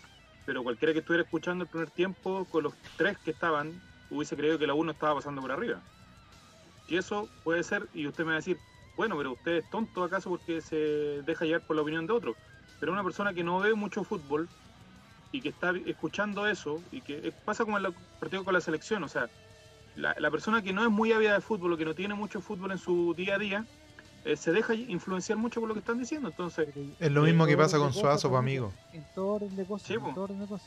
pero 0.50 0.64
cualquiera 0.64 0.92
que 0.92 1.00
estuviera 1.00 1.22
escuchando 1.22 1.64
el 1.64 1.70
primer 1.70 1.90
tiempo, 1.90 2.44
con 2.46 2.64
los 2.64 2.74
tres 2.96 3.16
que 3.18 3.30
estaban, 3.30 3.72
hubiese 4.10 4.36
creído 4.36 4.58
que 4.58 4.66
la 4.66 4.74
uno 4.74 4.92
estaba 4.92 5.14
pasando 5.14 5.40
por 5.40 5.52
arriba. 5.52 5.80
Y 6.88 6.96
eso 6.96 7.28
puede 7.44 7.62
ser, 7.62 7.86
y 7.94 8.06
usted 8.06 8.24
me 8.24 8.30
va 8.30 8.34
a 8.34 8.36
decir, 8.38 8.58
bueno, 8.96 9.16
pero 9.16 9.32
usted 9.32 9.58
es 9.58 9.70
tonto 9.70 10.04
acaso 10.04 10.30
porque 10.30 10.60
se 10.60 11.22
deja 11.22 11.44
llevar 11.44 11.62
por 11.66 11.76
la 11.76 11.82
opinión 11.82 12.06
de 12.06 12.12
otro. 12.12 12.36
Pero 12.78 12.92
una 12.92 13.04
persona 13.04 13.32
que 13.32 13.44
no 13.44 13.60
ve 13.60 13.74
mucho 13.74 14.04
fútbol 14.04 14.48
y 15.32 15.40
que 15.40 15.50
está 15.50 15.72
escuchando 15.86 16.46
eso, 16.46 16.82
y 16.90 17.00
que 17.02 17.32
pasa 17.44 17.64
como 17.64 17.78
en 17.78 17.86
el 17.86 17.94
partido 18.18 18.44
con 18.44 18.54
la 18.54 18.60
selección, 18.60 19.04
o 19.04 19.08
sea, 19.08 19.28
la, 19.96 20.30
persona 20.30 20.62
que 20.62 20.72
no 20.72 20.82
es 20.82 20.90
muy 20.90 21.12
ávida 21.12 21.34
de 21.34 21.40
fútbol 21.40 21.74
o 21.74 21.76
que 21.76 21.84
no 21.84 21.94
tiene 21.94 22.14
mucho 22.14 22.40
fútbol 22.40 22.72
en 22.72 22.78
su 22.78 23.14
día 23.14 23.34
a 23.34 23.38
día, 23.38 23.66
eh, 24.24 24.36
se 24.36 24.52
deja 24.52 24.74
influenciar 24.74 25.38
mucho 25.38 25.60
por 25.60 25.68
lo 25.68 25.74
que 25.74 25.80
están 25.80 25.98
diciendo. 25.98 26.28
Entonces, 26.28 26.68
es 26.98 27.10
lo 27.10 27.22
mismo 27.22 27.46
que 27.46 27.56
pasa 27.56 27.78
con 27.78 27.92
Suazo, 27.92 28.36
amigo. 28.36 28.72
En 28.92 29.04
todo 29.14 29.34
orden 29.34 29.56
de 29.56 29.64
cosas. 29.64 29.90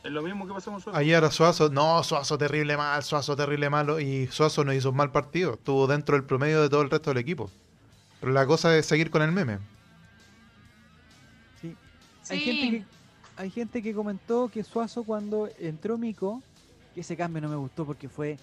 Es 0.03 0.11
lo 0.11 0.21
mismo 0.23 0.47
que 0.47 0.53
pasa 0.53 0.71
con 0.71 0.81
Suazo. 0.81 0.97
Ayer 0.97 1.23
a 1.23 1.29
Suazo, 1.29 1.69
no, 1.69 2.03
Suazo 2.03 2.37
terrible 2.37 2.77
mal, 2.77 3.03
Suazo 3.03 3.35
terrible 3.35 3.69
malo. 3.69 3.99
Y 3.99 4.27
Suazo 4.27 4.63
no 4.63 4.73
hizo 4.73 4.89
un 4.89 4.95
mal 4.95 5.11
partido. 5.11 5.53
Estuvo 5.53 5.85
dentro 5.85 6.15
del 6.15 6.25
promedio 6.25 6.61
de 6.61 6.69
todo 6.69 6.81
el 6.81 6.89
resto 6.89 7.11
del 7.11 7.19
equipo. 7.19 7.51
Pero 8.23 8.31
la 8.31 8.47
cosa 8.47 8.77
es 8.77 8.85
seguir 8.85 9.11
con 9.11 9.21
el 9.21 9.33
meme. 9.33 9.57
Sí. 11.59 11.75
Hay, 12.29 12.39
gente 12.39 12.69
que, 12.69 12.85
hay 13.35 13.49
gente 13.49 13.83
que 13.83 13.93
comentó 13.93 14.47
que 14.47 14.63
Suazo 14.63 15.03
cuando 15.03 15.49
entró 15.59 15.97
Mico, 15.97 16.41
que 16.95 17.01
ese 17.01 17.17
cambio 17.17 17.41
no 17.41 17.49
me 17.49 17.57
gustó 17.57 17.85
porque 17.85 18.07
fue 18.07 18.39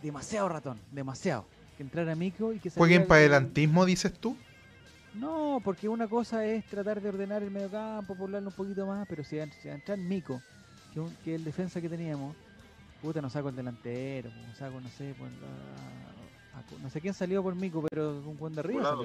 demasiado 0.00 0.48
ratón, 0.48 0.78
demasiado. 0.92 1.44
Que 1.76 1.82
entrara 1.82 2.14
Mico 2.14 2.52
y 2.52 2.60
que 2.60 2.70
¿Fue 2.70 2.86
bien 2.86 3.08
para 3.08 3.18
adelantismo, 3.18 3.84
dices 3.84 4.12
tú? 4.12 4.36
No, 5.12 5.60
porque 5.64 5.88
una 5.88 6.06
cosa 6.06 6.46
es 6.46 6.64
tratar 6.66 7.00
de 7.00 7.08
ordenar 7.08 7.42
el 7.42 7.50
medio 7.50 7.68
campo, 7.68 8.14
poblarlo 8.14 8.50
un 8.50 8.54
poquito 8.54 8.86
más, 8.86 9.08
pero 9.08 9.24
si, 9.24 9.38
si 9.60 9.68
entrar 9.68 9.98
Mico, 9.98 10.40
que, 10.94 11.02
que 11.24 11.34
el 11.34 11.42
defensa 11.42 11.80
que 11.80 11.88
teníamos, 11.88 12.36
puta, 13.02 13.20
no 13.20 13.28
saco 13.28 13.48
el 13.48 13.56
delantero, 13.56 14.30
no 14.30 14.54
saco, 14.54 14.80
no 14.80 14.88
sé, 14.90 15.16
no 16.82 16.90
sé 16.90 17.00
quién 17.00 17.14
salió 17.14 17.42
por 17.42 17.54
Mico, 17.54 17.84
pero 17.88 18.18
un 18.18 18.36
buen 18.36 18.54
de 18.54 18.60
arriba 18.60 18.96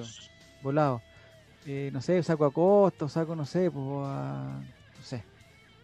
Volado. 0.62 1.02
Eh, 1.66 1.90
no 1.92 2.00
sé, 2.00 2.22
saco 2.22 2.44
a 2.44 2.52
Costa, 2.52 3.08
saco, 3.08 3.36
no 3.36 3.46
sé, 3.46 3.70
pues 3.70 3.84
no 3.84 4.62
sé. 5.02 5.24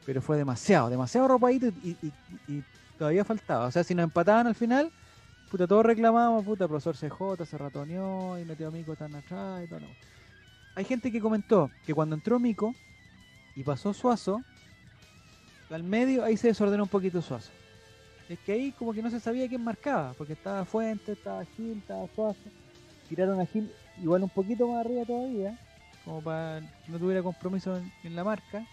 Pero 0.05 0.23
fue 0.23 0.37
demasiado, 0.37 0.89
demasiado 0.89 1.29
ropadito 1.29 1.67
y, 1.83 1.97
y, 2.49 2.65
todavía 2.99 3.25
faltaba. 3.25 3.67
O 3.67 3.71
sea, 3.71 3.85
si 3.85 3.95
nos 3.95 4.05
empataban 4.05 4.47
al 4.47 4.55
final, 4.55 4.91
puta, 5.51 5.67
todos 5.67 5.85
reclamamos, 5.85 6.45
puta, 6.45 6.67
profesor 6.67 6.97
CJ 6.97 7.45
se 7.45 7.59
ratoneó 7.59 8.39
y 8.39 8.45
metió 8.45 8.69
a 8.69 8.71
Mico 8.71 8.97
tan 8.97 9.15
atrás 9.15 9.65
y 9.65 9.69
todo. 9.69 9.81
No 9.81 9.89
hay 10.79 10.85
gente 10.85 11.11
que 11.11 11.21
comentó 11.21 11.73
que 11.85 11.93
cuando 11.93 12.15
entró 12.15 12.39
Mico 12.39 12.73
y 13.57 13.65
pasó 13.65 13.93
Suazo, 13.93 14.45
al 15.71 15.83
medio 15.83 16.25
ahí 16.25 16.37
se 16.37 16.47
desordenó 16.49 16.85
un 16.85 16.89
poquito 16.89 17.21
Suazo. 17.21 17.51
Es 18.29 18.39
que 18.41 18.53
ahí 18.53 18.73
como 18.73 18.93
que 18.93 19.03
no 19.03 19.11
se 19.11 19.21
sabía 19.21 19.49
quién 19.49 19.65
marcaba, 19.65 20.13
porque 20.19 20.35
estaba 20.35 20.65
Fuente, 20.65 21.13
estaba 21.13 21.45
Gil, 21.57 21.79
estaba 21.79 22.07
Suazo. 22.15 22.51
Tiraron 23.09 23.41
a 23.41 23.47
Gil 23.47 23.71
igual 24.03 24.23
un 24.23 24.29
poquito 24.29 24.69
más 24.69 24.85
arriba 24.85 25.05
todavía, 25.05 25.59
como 26.05 26.21
para 26.21 26.61
que 26.61 26.93
no 26.93 26.99
tuviera 26.99 27.23
compromiso 27.23 27.81
en, 28.05 28.15
la 28.15 28.25
marca. 28.25 28.67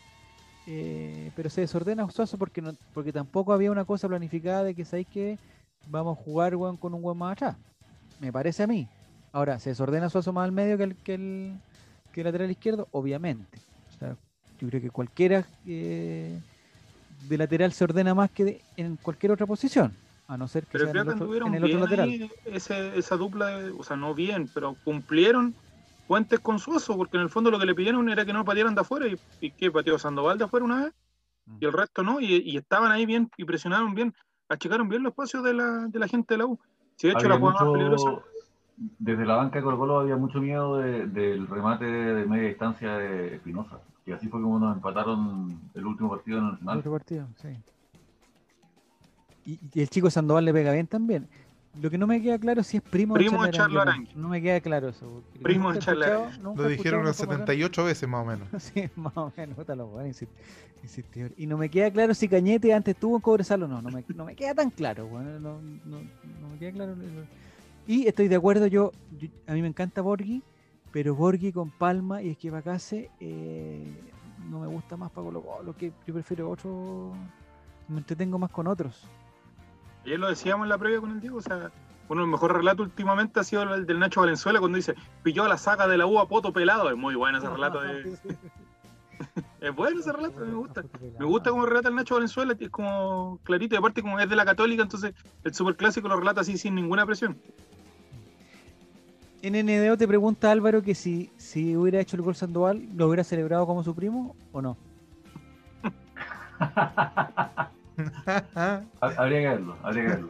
Eh, 0.67 1.31
pero 1.35 1.49
se 1.49 1.61
desordena 1.61 2.09
Suazo 2.09 2.37
porque 2.37 3.13
tampoco 3.13 3.53
había 3.53 3.71
una 3.71 3.85
cosa 3.85 4.09
planificada 4.09 4.63
de 4.63 4.75
que 4.75 4.83
sabéis 4.83 5.07
que 5.07 5.37
vamos 5.87 6.17
a 6.17 6.21
jugar 6.21 6.53
con 6.79 6.93
un 6.93 7.01
buen 7.01 7.17
más 7.17 7.33
atrás. 7.33 7.55
Me 8.19 8.31
parece 8.31 8.63
a 8.63 8.67
mí. 8.67 8.87
Ahora, 9.31 9.59
se 9.59 9.69
desordena 9.69 10.09
Suazo 10.09 10.33
más 10.33 10.45
al 10.45 10.51
medio 10.51 10.77
que 10.77 11.13
el, 11.13 11.59
lateral 12.15 12.51
izquierdo, 12.51 12.87
obviamente. 12.91 13.59
yo 14.59 14.67
creo 14.67 14.81
que 14.81 14.89
cualquiera 14.89 15.45
eh, 15.65 16.39
de 17.27 17.37
lateral 17.37 17.73
se 17.73 17.83
ordena 17.83 18.13
más 18.13 18.31
que 18.31 18.61
en 18.77 18.95
cualquier 18.97 19.31
otra 19.31 19.45
posición, 19.45 19.93
a 20.27 20.37
no 20.37 20.47
ser 20.47 20.63
que 20.63 20.73
pero 20.73 20.85
sea 20.85 21.01
en 21.01 21.07
el, 21.07 21.13
otro, 21.13 21.47
en 21.47 21.55
el 21.55 21.63
otro 21.63 21.79
lateral. 21.79 22.31
esa 22.45 23.17
dupla, 23.17 23.59
o 23.77 23.83
sea, 23.83 23.95
no 23.95 24.13
bien, 24.13 24.49
pero 24.53 24.75
cumplieron 24.83 25.55
Puentes 26.07 26.39
con 26.39 26.59
Suazo, 26.59 26.95
porque 26.95 27.17
en 27.17 27.23
el 27.23 27.29
fondo 27.29 27.49
lo 27.49 27.57
que 27.57 27.65
le 27.65 27.73
pidieron 27.73 28.07
era 28.09 28.25
que 28.25 28.33
no 28.33 28.45
patearan 28.45 28.75
de 28.75 28.81
afuera, 28.81 29.07
y, 29.07 29.17
y 29.41 29.51
que 29.51 29.71
pateó 29.71 29.97
Sandoval 29.97 30.37
de 30.37 30.43
afuera 30.43 30.63
una 30.65 30.83
vez, 30.85 30.93
mm. 31.45 31.57
y 31.59 31.65
el 31.65 31.73
resto 31.73 32.03
no, 32.03 32.21
y, 32.21 32.55
estaban 32.55 32.91
ahí 32.91 33.05
bien, 33.05 33.31
y 33.37 33.43
presionaron 33.43 33.95
bien, 33.95 34.13
achicaron 34.47 34.87
bien 34.87 35.01
los 35.01 35.11
espacios 35.11 35.43
de 35.43 35.53
la, 35.53 35.87
de 35.87 35.99
la 35.99 36.07
gente 36.07 36.35
de 36.35 36.37
la 36.39 36.45
U. 36.45 36.59
Si 36.95 37.07
de 37.07 37.13
hecho 37.13 37.27
la 37.27 37.39
jugada 37.39 37.65
más 37.65 37.73
peligrosa 37.73 38.21
desde 38.77 39.25
la 39.25 39.35
banca 39.35 39.59
de 39.59 39.63
Colo 39.63 39.77
Colo 39.77 39.99
había 39.99 40.17
mucho 40.17 40.41
miedo 40.41 40.77
del 40.77 41.47
remate 41.47 41.85
de 41.85 42.25
media 42.25 42.49
distancia 42.49 42.97
de 42.97 43.35
Espinosa. 43.35 43.79
Y 44.05 44.11
así 44.11 44.27
fue 44.27 44.41
como 44.41 44.59
nos 44.59 44.75
empataron 44.75 45.59
el 45.73 45.85
último 45.85 46.09
partido 46.09 46.39
en 46.39 46.45
el 46.45 46.57
final. 46.57 46.77
El 46.77 46.91
partido, 46.91 47.27
sí. 47.41 47.49
Y, 49.45 49.81
el 49.81 49.89
chico 49.89 50.09
Sandoval 50.09 50.45
le 50.45 50.53
pega 50.53 50.71
bien 50.73 50.87
también. 50.87 51.27
Lo 51.81 51.89
que 51.89 51.97
no 51.97 52.07
me 52.07 52.21
queda 52.21 52.39
claro 52.39 52.61
es 52.61 52.67
si 52.67 52.77
es 52.77 52.83
primo, 52.83 53.15
primo 53.15 53.43
de 53.43 53.51
Charlo 53.51 53.83
No 54.15 54.29
me 54.29 54.41
queda 54.41 54.61
claro 54.61 54.89
eso. 54.89 55.23
Primo 55.41 55.73
de 55.73 55.79
Charlo 55.79 56.29
Lo 56.55 56.67
dijeron 56.67 57.01
unas 57.01 57.17
78 57.17 57.83
veces 57.83 58.07
más 58.07 58.21
o 58.21 58.25
menos. 58.25 58.47
sí, 58.63 58.89
más 58.95 59.15
o 59.17 59.31
menos. 59.35 59.57
Y 61.35 61.47
no 61.47 61.57
me 61.57 61.69
queda 61.69 61.91
claro 61.91 62.13
si 62.13 62.29
Cañete 62.29 62.73
antes 62.73 62.95
tuvo 62.95 63.15
en 63.15 63.21
Cobresal 63.21 63.63
o 63.63 63.67
no. 63.67 63.81
No 63.81 63.89
me, 63.89 64.05
no 64.15 64.25
me 64.25 64.35
queda 64.35 64.53
tan 64.53 64.69
claro. 64.69 65.07
Bueno, 65.07 65.39
no, 65.39 65.59
no, 65.61 65.97
no 66.41 66.49
me 66.49 66.57
queda 66.59 66.71
claro. 66.71 66.95
Y 67.87 68.07
estoy 68.07 68.27
de 68.27 68.35
acuerdo, 68.35 68.67
yo, 68.67 68.91
a 69.47 69.53
mí 69.53 69.61
me 69.61 69.67
encanta 69.67 70.01
Borghi, 70.01 70.41
pero 70.91 71.13
Borghi 71.13 71.51
con 71.51 71.69
Palma 71.69 72.21
y 72.21 72.29
Esquivacase 72.29 73.11
eh, 73.19 73.85
no 74.49 74.59
me 74.59 74.67
gusta 74.67 74.97
más 74.97 75.11
para 75.11 75.25
Colo 75.25 75.43
lo 75.63 75.75
que 75.75 75.91
yo 76.07 76.13
prefiero 76.13 76.49
otro, 76.49 77.13
me 77.87 77.99
entretengo 77.99 78.39
más 78.39 78.51
con 78.51 78.67
otros. 78.67 79.07
Ayer 80.03 80.19
lo 80.19 80.29
decíamos 80.29 80.65
en 80.65 80.69
la 80.69 80.77
previa 80.77 80.99
con 80.99 81.11
el 81.11 81.21
Diego, 81.21 81.37
o 81.37 81.41
sea, 81.41 81.71
uno 82.09 82.21
de 82.21 82.27
los 82.27 82.29
mejores 82.29 82.57
relatos 82.57 82.87
últimamente 82.87 83.39
ha 83.39 83.43
sido 83.43 83.63
el 83.63 83.85
del 83.85 83.99
Nacho 83.99 84.21
Valenzuela 84.21 84.59
cuando 84.59 84.77
dice, 84.77 84.95
pilló 85.21 85.47
la 85.47 85.57
saga 85.57 85.87
de 85.87 85.97
la 85.97 86.05
uva 86.05 86.27
poto 86.27 86.53
pelado, 86.53 86.89
es 86.89 86.97
muy 86.97 87.15
bueno 87.15 87.37
ese 87.37 87.49
relato 87.49 87.81
de... 87.81 88.17
es 89.61 89.75
bueno 89.75 89.99
ese 89.99 90.11
relato, 90.11 90.39
me 90.39 90.53
gusta. 90.53 90.83
Me 91.19 91.25
gusta 91.25 91.49
cómo 91.51 91.65
relata 91.65 91.89
el 91.89 91.95
Nacho 91.95 92.15
Valenzuela, 92.15 92.55
es 92.59 92.69
como 92.69 93.39
clarito, 93.43 93.75
y 93.75 93.77
aparte 93.77 94.01
como 94.01 94.19
es 94.19 94.29
de 94.29 94.35
la 94.35 94.45
católica, 94.45 94.81
entonces 94.81 95.13
el 95.43 95.53
superclásico 95.53 96.07
lo 96.07 96.17
relata 96.17 96.41
así 96.41 96.57
sin 96.57 96.73
ninguna 96.73 97.05
presión. 97.05 97.37
En 99.45 99.53
NDO 99.53 99.95
te 99.95 100.07
pregunta 100.07 100.49
Álvaro 100.49 100.81
que 100.81 100.95
si, 100.95 101.29
si 101.37 101.77
hubiera 101.77 101.99
hecho 101.99 102.15
el 102.15 102.23
gol 102.23 102.33
Sandoval, 102.33 102.89
¿lo 102.95 103.05
hubiera 103.05 103.23
celebrado 103.23 103.67
como 103.67 103.83
su 103.83 103.93
primo 103.93 104.35
o 104.51 104.59
no? 104.59 104.75
habría 108.99 109.41
que 109.41 109.49
verlo, 109.49 109.77
habría 109.83 110.03
que 110.03 110.09
verlo. 110.09 110.29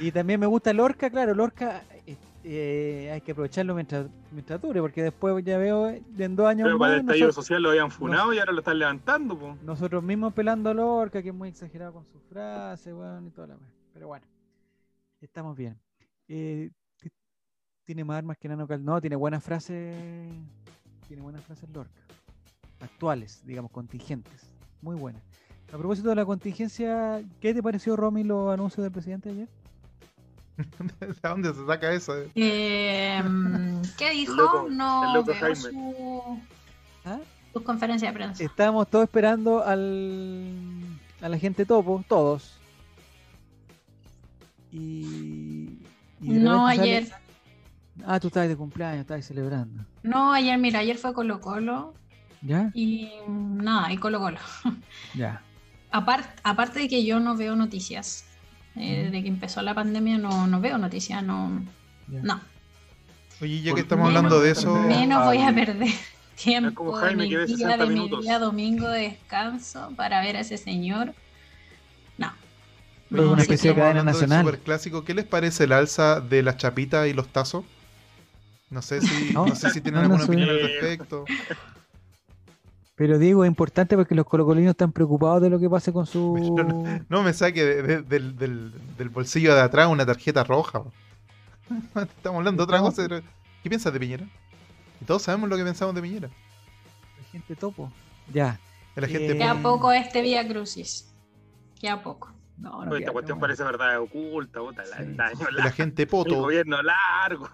Y 0.00 0.10
también 0.10 0.40
me 0.40 0.46
gusta 0.46 0.72
Lorca, 0.72 1.10
claro, 1.10 1.34
Lorca 1.34 1.82
eh, 2.06 2.16
eh, 2.42 3.10
hay 3.12 3.20
que 3.20 3.32
aprovecharlo 3.32 3.74
mientras, 3.74 4.06
mientras 4.30 4.58
dure, 4.58 4.80
porque 4.80 5.02
después 5.02 5.44
ya 5.44 5.58
veo 5.58 5.90
en 5.90 6.34
dos 6.34 6.46
años 6.46 6.64
Pero 6.64 6.78
para 6.78 6.94
el 6.94 7.00
estallido 7.00 7.32
social 7.32 7.62
lo 7.62 7.68
habían 7.68 7.90
funado 7.90 8.32
y 8.32 8.38
ahora 8.38 8.52
lo 8.52 8.60
están 8.60 8.78
levantando. 8.78 9.58
Nosotros 9.62 10.02
mismos 10.02 10.32
pelando 10.32 10.70
a 10.70 10.74
Lorca, 10.74 11.22
que 11.22 11.28
es 11.28 11.34
muy 11.34 11.50
exagerado 11.50 11.92
con 11.92 12.06
sus 12.06 12.22
frases, 12.22 12.94
bueno, 12.94 13.26
y 13.26 13.30
toda 13.32 13.48
la 13.48 13.58
Pero 13.92 14.06
bueno, 14.06 14.24
estamos 15.20 15.54
bien. 15.58 15.78
Eh, 16.26 16.70
tiene 17.90 18.04
más 18.04 18.18
armas 18.18 18.38
que 18.38 18.46
Nano 18.48 18.68
Cal. 18.68 18.84
No, 18.84 19.00
tiene 19.00 19.16
buenas 19.16 19.42
frases. 19.42 19.96
Tiene 21.08 21.22
buenas 21.22 21.42
frases 21.42 21.68
Lorca. 21.70 22.00
Actuales, 22.80 23.42
digamos, 23.44 23.72
contingentes. 23.72 24.46
Muy 24.80 24.94
buenas. 24.94 25.20
A 25.72 25.76
propósito 25.76 26.10
de 26.10 26.14
la 26.14 26.24
contingencia, 26.24 27.20
¿qué 27.40 27.52
te 27.52 27.60
pareció, 27.60 27.96
Romy, 27.96 28.22
los 28.22 28.54
anuncios 28.54 28.84
del 28.84 28.92
presidente 28.92 29.30
ayer? 29.30 29.48
¿De 31.00 31.14
dónde 31.20 31.52
se 31.52 31.66
saca 31.66 31.92
eso? 31.92 32.14
Eh, 32.36 33.20
¿Qué 33.98 34.10
dijo? 34.10 34.68
no 34.70 35.24
veo 35.24 35.56
su, 35.56 36.38
¿Ah? 37.04 37.18
su 37.52 37.64
conferencia 37.64 38.06
de 38.12 38.14
prensa. 38.14 38.44
Estábamos 38.44 38.86
todos 38.88 39.02
esperando 39.02 39.64
al, 39.64 40.54
a 41.20 41.28
la 41.28 41.38
gente 41.38 41.66
topo, 41.66 42.04
todos. 42.06 42.56
Y, 44.70 45.80
no, 46.20 46.68
ayer. 46.68 47.08
Ah, 48.06 48.20
tú 48.20 48.28
estabas 48.28 48.48
de 48.48 48.56
cumpleaños, 48.56 49.00
estabas 49.00 49.24
celebrando. 49.26 49.84
No, 50.02 50.32
ayer, 50.32 50.58
mira, 50.58 50.80
ayer 50.80 50.96
fue 50.96 51.12
Colo 51.12 51.40
Colo. 51.40 51.94
¿Ya? 52.42 52.70
Y 52.74 53.10
nada, 53.28 53.92
y 53.92 53.96
Colo 53.98 54.18
Colo. 54.20 54.38
Ya. 55.14 55.42
aparte 55.92 56.78
de 56.78 56.88
que 56.88 57.04
yo 57.04 57.18
no 57.18 57.36
veo 57.36 57.56
noticias, 57.56 58.24
eh, 58.76 59.04
desde 59.04 59.22
que 59.22 59.28
empezó 59.28 59.60
la 59.62 59.74
pandemia 59.74 60.18
no, 60.18 60.46
no 60.46 60.60
veo 60.60 60.78
noticias, 60.78 61.22
no. 61.22 61.62
No. 62.06 62.40
Oye, 63.40 63.62
ya 63.62 63.74
que 63.74 63.80
estamos 63.80 64.06
hablando 64.06 64.40
de 64.40 64.50
eso. 64.50 64.74
Menos 64.74 65.24
voy 65.24 65.38
a 65.38 65.52
perder 65.54 65.88
tiempo 66.36 66.74
como 66.74 66.92
Jaime, 66.92 67.28
que 67.28 67.46
día 67.46 67.76
de 67.76 67.86
mi 67.86 68.08
día 68.08 68.38
domingo 68.38 68.88
de 68.88 69.00
descanso 69.00 69.92
para 69.96 70.20
ver 70.20 70.36
a 70.36 70.40
ese 70.40 70.58
señor. 70.58 71.14
No. 72.18 72.32
Pero 73.08 73.32
una 73.32 73.42
especie 73.42 73.70
de 73.70 73.76
cadena 73.76 74.02
nacional. 74.02 74.44
Super 74.44 74.60
clásico. 74.60 75.04
¿Qué 75.04 75.14
les 75.14 75.24
parece 75.24 75.64
el 75.64 75.72
alza 75.72 76.20
de 76.20 76.42
las 76.42 76.56
chapitas 76.56 77.08
y 77.08 77.12
los 77.12 77.28
tazos? 77.28 77.64
No 78.70 78.82
sé 78.82 79.00
si, 79.00 79.32
no, 79.34 79.54
sé 79.54 79.70
si 79.70 79.80
tienen 79.80 80.02
alguna 80.02 80.24
opinión 80.24 80.48
al 80.48 80.60
respecto. 80.60 81.24
Pero 82.94 83.18
digo, 83.18 83.44
es 83.44 83.48
importante 83.48 83.96
porque 83.96 84.14
los 84.14 84.26
colocolinos 84.26 84.70
están 84.70 84.92
preocupados 84.92 85.42
de 85.42 85.50
lo 85.50 85.58
que 85.58 85.68
pase 85.68 85.92
con 85.92 86.06
su. 86.06 86.54
No, 87.08 87.22
me 87.22 87.32
saque 87.32 87.64
del, 87.64 89.08
bolsillo 89.10 89.54
de 89.54 89.60
atrás 89.62 89.88
una 89.88 90.06
tarjeta 90.06 90.44
roja. 90.44 90.82
Estamos 91.96 92.38
hablando 92.38 92.64
de 92.64 92.64
otra 92.64 92.80
cosa. 92.80 93.08
¿Qué 93.62 93.68
piensas 93.68 93.92
de 93.92 93.98
Piñera? 93.98 94.26
Y 95.00 95.04
todos 95.04 95.22
sabemos 95.22 95.48
lo 95.48 95.56
que 95.56 95.64
pensamos 95.64 95.94
de 95.94 96.02
Piñera. 96.02 96.28
La 97.18 97.24
gente 97.32 97.56
topo. 97.56 97.90
Ya. 98.32 98.60
La 98.96 99.08
gente 99.08 99.36
eh, 99.36 99.44
a 99.44 99.54
poco 99.54 99.90
este 99.92 100.22
Vía 100.22 100.46
Crucis. 100.46 101.10
Que 101.80 101.88
a 101.88 102.02
poco. 102.02 102.32
No, 102.58 102.84
no 102.84 102.94
Esta 102.94 103.12
cuestión 103.12 103.38
no, 103.38 103.40
parece 103.40 103.64
verdad 103.64 103.98
oculta, 104.00 104.60
puta, 104.60 104.82
la, 104.84 104.98
Sí. 104.98 105.02
el 105.04 105.16
la 105.16 105.30
largo, 105.64 105.70
gente 105.74 106.02
el 106.02 106.08
poto. 106.08 106.36
gobierno 106.36 106.82
largo. 106.82 107.48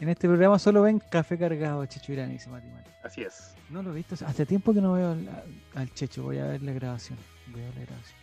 En 0.00 0.08
este 0.08 0.28
programa 0.28 0.58
solo 0.58 0.82
ven 0.82 0.98
café 1.10 1.38
cargado, 1.38 1.84
Checho 1.86 2.12
Irán, 2.12 2.30
dice 2.30 2.48
Mati 2.50 2.68
Mati. 2.68 2.90
Así 3.02 3.22
es. 3.22 3.54
No 3.70 3.82
lo 3.82 3.90
he 3.92 3.94
visto. 3.94 4.14
Hace 4.26 4.44
tiempo 4.46 4.72
que 4.74 4.80
no 4.80 4.92
veo 4.94 5.12
al, 5.12 5.28
al 5.74 5.92
Checho. 5.94 6.22
Voy 6.22 6.38
a 6.38 6.46
ver 6.46 6.62
la 6.62 6.72
grabación. 6.72 7.18
Voy 7.48 7.60
a 7.62 7.64
ver 7.66 7.74
la 7.76 7.84
grabación. 7.86 8.18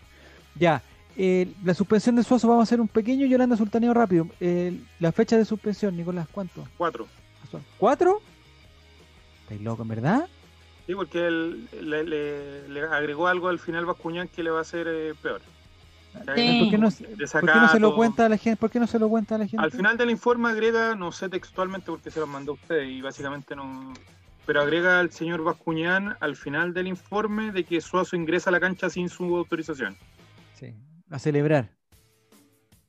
Ya. 0.56 0.82
eh, 1.18 1.52
la 1.64 1.74
suspensión 1.74 2.16
de 2.16 2.24
Suazo, 2.24 2.48
vamos 2.48 2.62
a 2.62 2.68
hacer 2.70 2.80
un 2.80 2.88
pequeño 2.88 3.26
Yolanda 3.26 3.58
Sultaneo 3.58 3.94
rápido. 3.94 4.28
Eh, 4.40 4.80
la 5.00 5.12
fecha 5.12 5.38
de 5.38 5.46
suspensión, 5.46 5.96
Nicolás, 5.98 6.28
¿cuánto? 6.32 6.68
Cuatro. 6.78 7.08
¿Cuatro? 7.78 8.22
¿Estáis 9.44 9.62
loco, 9.62 9.82
en 9.82 9.88
verdad? 9.88 10.28
Sí, 10.86 10.94
porque 10.96 11.28
él 11.28 11.68
le, 11.82 12.04
le- 12.04 12.68
le 12.70 12.82
agregó 12.84 13.28
algo 13.28 13.48
al 13.48 13.60
final 13.60 13.86
Bascuñán 13.86 14.28
que 14.28 14.44
le 14.44 14.50
va 14.52 14.60
a 14.60 14.62
hacer 14.62 14.88
eh, 14.88 15.14
peor. 15.22 15.42
Sí. 16.12 16.20
¿Por 16.26 16.70
qué, 16.70 16.78
no, 16.78 16.90
De 16.90 17.28
por 17.28 17.42
qué 17.42 17.60
no 17.60 17.70
se 17.70 17.80
lo 17.80 17.96
cuenta 17.96 18.26
a 18.26 18.30
la 18.30 18.38
gente? 18.38 18.60
¿Por 18.60 18.70
qué 18.70 18.80
no 18.80 18.88
se 18.88 19.00
lo 19.00 19.10
cuenta 19.10 19.36
a 19.36 19.38
la 19.38 19.48
gente? 19.48 19.64
Al 19.64 19.72
final 19.72 19.98
del 19.98 20.10
informe 20.10 20.50
agrega, 20.50 20.96
no 20.96 21.12
sé 21.12 21.30
textualmente 21.30 21.88
porque 21.88 22.12
se 22.12 22.20
lo 22.20 22.28
mandó 22.28 22.54
a 22.54 22.56
usted 22.56 22.82
y 22.84 23.02
básicamente 23.02 23.56
no. 23.56 23.94
Pero 24.46 24.62
agrega 24.62 25.00
al 25.00 25.12
señor 25.12 25.44
Bascuñán 25.44 26.18
al 26.20 26.36
final 26.36 26.74
del 26.74 26.88
informe 26.88 27.52
de 27.52 27.64
que 27.64 27.80
Suazo 27.82 28.16
ingresa 28.16 28.50
a 28.50 28.54
la 28.54 28.60
cancha 28.60 28.90
sin 28.90 29.08
su 29.10 29.36
autorización. 29.36 29.96
Sí, 30.56 30.74
a 31.10 31.20
celebrar. 31.20 31.70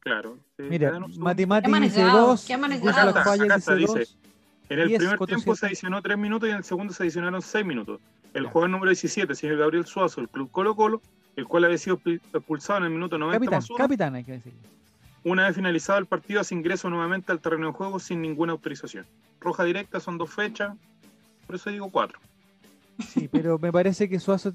Claro. 0.01 0.39
sí, 0.57 0.65
Mira, 0.71 0.99
Mati 1.19 1.45
Qué 1.45 1.77
dice. 3.75 4.07
En 4.71 4.79
el 4.79 4.89
10 4.89 4.99
primer 5.01 5.19
tiempo 5.19 5.55
se 5.55 5.61
7. 5.61 5.67
adicionó 5.67 6.01
3 6.01 6.17
minutos 6.17 6.49
y 6.49 6.53
en 6.53 6.59
el 6.59 6.65
segundo 6.65 6.95
se 6.95 7.03
adicionaron 7.03 7.43
6 7.43 7.67
minutos. 7.67 8.01
El 8.33 8.47
jugador 8.47 8.71
número 8.71 8.91
17, 8.91 9.35
señor 9.35 9.59
Gabriel 9.59 9.85
Suazo, 9.85 10.21
el 10.21 10.29
club 10.29 10.51
Colo 10.51 10.77
Colo, 10.77 11.03
el 11.41 11.47
cual 11.49 11.65
había 11.65 11.79
sido 11.79 12.01
expulsado 12.05 12.79
en 12.79 12.85
el 12.85 12.91
minuto 12.91 13.19
90 13.19 13.39
Capitán, 13.39 13.57
más 13.59 13.71
uno, 13.71 13.77
capitán 13.79 14.15
hay 14.15 14.25
que 14.25 14.33
decirle. 14.33 14.59
una 15.25 15.47
vez 15.47 15.57
finalizado 15.57 15.99
el 15.99 16.07
partido 16.07 16.41
hace 16.41 16.55
ingreso 16.55 16.89
nuevamente 16.91 17.33
al 17.33 17.41
terreno 17.41 17.69
de 17.69 17.73
juego 17.73 17.99
sin 17.99 18.21
ninguna 18.23 18.53
autorización. 18.53 19.07
Roja 19.41 19.65
directa 19.65 20.01
son 20.01 20.19
dos 20.19 20.31
fechas, 20.31 20.77
por 21.47 21.57
eso 21.57 21.71
digo 21.71 21.91
cuatro. 21.91 22.19
Sí, 22.99 23.29
pero 23.29 23.59
me 23.59 23.73
parece 23.73 24.09
que 24.09 24.21
Suazo 24.21 24.53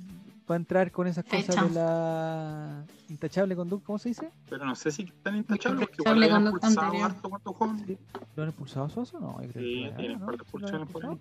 va 0.50 0.54
a 0.54 0.58
entrar 0.58 0.92
con 0.92 1.08
esas 1.08 1.26
cosas 1.26 1.46
Fecha. 1.48 1.64
de 1.66 1.72
la 1.72 2.84
intachable 3.10 3.56
conducta, 3.56 3.86
¿cómo 3.88 3.98
se 3.98 4.10
dice? 4.10 4.30
Pero 4.48 4.64
no 4.66 4.76
sé 4.76 4.92
si 4.92 5.02
están 5.04 5.36
intachables, 5.38 5.88
porque 5.88 6.02
igual 6.04 6.24
habían 6.24 6.44
conducta 6.44 6.68
expulsado 6.68 7.04
harto. 7.04 7.98
¿Lo 8.36 8.44
han 8.44 8.50
expulsado 8.50 8.86
a 8.86 8.90
Suazo? 8.90 9.20
No, 9.20 9.42
yo 9.42 9.50
creo 9.52 9.64
Sí, 9.64 9.84
que 9.90 9.92
tienen 9.98 10.20
par 10.20 10.38
de 10.38 10.44
¿Sí 10.46 10.58
lo 10.60 10.68
han 10.68 10.84
expulsiones 10.84 10.90
por 10.90 11.06
ahí. 11.06 11.18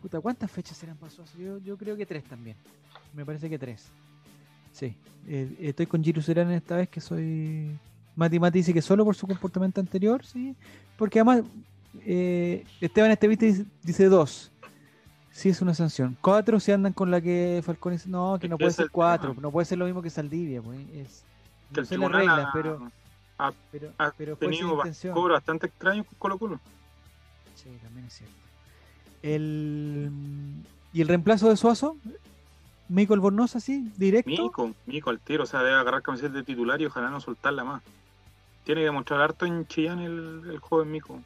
Puta, 0.00 0.20
¿cuántas 0.20 0.50
fechas 0.50 0.76
serán 0.76 0.96
para 0.96 1.10
Suazo? 1.10 1.36
Yo, 1.38 1.58
yo 1.58 1.76
creo 1.76 1.96
que 1.96 2.06
tres 2.06 2.22
también. 2.24 2.56
Me 3.14 3.24
parece 3.26 3.50
que 3.50 3.58
tres. 3.58 3.90
Sí. 4.72 4.96
Eh, 5.26 5.56
estoy 5.60 5.86
con 5.86 6.02
Giru 6.02 6.20
Serán 6.20 6.50
esta 6.50 6.76
vez 6.76 6.88
que 6.88 7.00
soy. 7.00 7.78
Mati 8.16 8.38
Mati 8.38 8.58
dice 8.58 8.74
que 8.74 8.82
solo 8.82 9.04
por 9.04 9.14
su 9.14 9.26
comportamiento 9.26 9.80
anterior, 9.80 10.24
sí. 10.24 10.54
Porque 10.96 11.20
además, 11.20 11.42
eh, 12.04 12.64
Esteban 12.80 13.10
Esteviste 13.10 13.46
dice, 13.46 13.64
dice 13.82 14.06
dos. 14.06 14.50
Sí, 15.30 15.48
es 15.48 15.62
una 15.62 15.72
sanción. 15.72 16.16
Cuatro 16.20 16.60
si 16.60 16.72
andan 16.72 16.92
con 16.92 17.10
la 17.10 17.20
que 17.20 17.62
Falcón 17.64 17.92
dice, 17.92 18.08
no, 18.08 18.38
que 18.38 18.48
no 18.48 18.58
puede 18.58 18.72
ser 18.72 18.90
cuatro. 18.90 19.30
tema. 19.30 19.42
No 19.42 19.50
puede 19.50 19.64
ser 19.64 19.78
lo 19.78 19.86
mismo 19.86 20.02
que 20.02 20.10
Saldivia, 20.10 20.60
pues. 20.60 20.78
Es, 20.94 21.24
Que 21.72 21.76
no 21.76 21.80
el 21.80 21.86
sé 21.86 21.98
las 21.98 22.10
reglas, 22.12 22.46
ha, 23.38 23.52
pero, 23.72 23.92
ha 23.98 24.10
pero 24.16 24.36
fue 24.36 24.48
sin 24.48 24.58
tenido 24.58 25.14
cobros 25.14 25.36
bastante 25.36 25.66
extraños 25.66 26.06
con 26.06 26.18
Colo 26.18 26.38
Colo. 26.38 26.60
Sí, 27.54 27.70
también 27.82 28.06
es 28.06 28.12
cierto. 28.12 28.34
El, 29.22 30.10
¿Y 30.92 31.00
el 31.00 31.08
reemplazo 31.08 31.48
de 31.48 31.56
Suazo? 31.56 31.96
Mico 32.92 33.14
Albornoz, 33.14 33.56
así, 33.56 33.90
directo. 33.96 34.30
Mico, 34.30 34.74
Mico 34.84 35.08
al 35.08 35.18
tiro, 35.18 35.44
o 35.44 35.46
sea, 35.46 35.62
debe 35.62 35.76
agarrar 35.76 36.02
camiseta 36.02 36.34
de 36.34 36.42
titular 36.42 36.78
y 36.82 36.84
ojalá 36.84 37.08
no 37.08 37.20
soltarla 37.20 37.64
más. 37.64 37.82
Tiene 38.64 38.82
que 38.82 38.84
demostrar 38.84 39.22
harto 39.22 39.46
en 39.46 39.66
Chillán 39.66 40.00
el, 40.00 40.42
el 40.50 40.58
joven 40.58 40.90
Mico. 40.92 41.18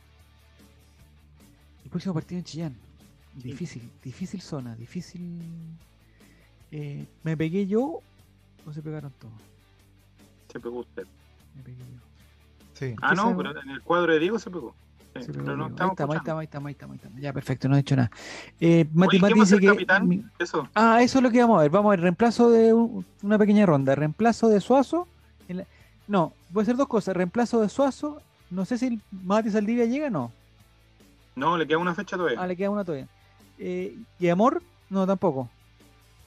El 1.85 1.91
próximo 1.91 2.14
partido 2.14 2.39
en 2.39 2.45
Chillán. 2.45 2.77
Difícil, 3.35 3.83
difícil 4.03 4.41
zona, 4.41 4.77
difícil. 4.77 5.41
Eh, 6.71 7.05
¿Me 7.25 7.37
pegué 7.37 7.67
yo 7.67 8.01
o 8.64 8.73
se 8.73 8.81
pegaron 8.81 9.12
todos? 9.19 9.35
Se 10.53 10.61
pegó 10.61 10.79
usted. 10.79 11.05
Me 11.57 11.62
pegué 11.64 11.79
yo. 11.79 12.01
Sí. 12.75 12.95
Ah, 13.03 13.11
¿Qué 13.11 13.17
no, 13.17 13.37
pero 13.37 13.61
en 13.61 13.71
el 13.71 13.83
cuadro 13.83 14.12
de 14.12 14.21
Diego 14.21 14.39
se 14.39 14.51
pegó. 14.53 14.73
Sí, 15.25 15.33
pero 15.33 15.57
no 15.57 15.64
ahí, 15.64 15.71
estamos 15.71 15.93
estamos, 15.93 16.14
ahí 16.14 16.19
estamos, 16.19 16.41
ahí 16.41 16.45
estamos, 16.45 16.67
ahí 16.69 16.73
estamos, 16.73 16.93
ahí 16.93 16.97
estamos. 16.99 17.21
Ya, 17.21 17.33
perfecto, 17.33 17.69
no 17.69 17.75
he 17.75 17.79
dicho 17.79 17.97
nada. 17.97 18.11
Eh, 18.61 18.87
Mati 18.93 19.17
Oye, 19.17 19.21
Mati 19.21 19.33
¿qué 19.35 19.39
va 19.39 19.43
a 19.43 19.47
dice 19.47 19.61
que. 19.61 19.67
capitán? 19.67 20.09
mi- 20.09 20.25
Eso. 20.39 20.69
Ah, 20.75 21.03
eso 21.03 21.19
es 21.19 21.23
lo 21.23 21.31
que 21.31 21.41
vamos 21.41 21.59
a 21.59 21.62
ver. 21.62 21.71
Vamos 21.71 21.89
a 21.89 21.91
ver, 21.91 22.01
reemplazo 22.01 22.51
de 22.51 22.73
un- 22.75 23.05
una 23.23 23.39
pequeña 23.39 23.67
ronda. 23.67 23.95
Reemplazo 23.95 24.49
de 24.49 24.61
Suazo. 24.61 25.07
en 25.49 25.59
la- 25.59 25.67
No, 26.09 26.33
voy 26.51 26.61
a 26.61 26.64
hacer 26.64 26.77
dos 26.77 26.89
cosas. 26.89 27.17
Reemplazo 27.17 27.61
de 27.61 27.69
Suazo. 27.69 28.21
No 28.51 28.64
sé 28.64 28.79
si 28.79 28.87
el 28.87 29.01
Mati 29.11 29.51
Saldivia 29.51 29.85
llega, 29.87 30.09
no. 30.11 30.33
No, 31.35 31.57
le 31.57 31.67
queda 31.67 31.79
una 31.79 31.95
fecha 31.95 32.17
todavía. 32.17 32.41
Ah, 32.41 32.47
le 32.47 32.57
queda 32.57 32.71
una 32.71 32.85
todavía. 32.85 33.07
Eh, 33.59 33.97
¿Y 34.19 34.29
Amor? 34.29 34.62
No, 34.91 35.07
tampoco. 35.07 35.51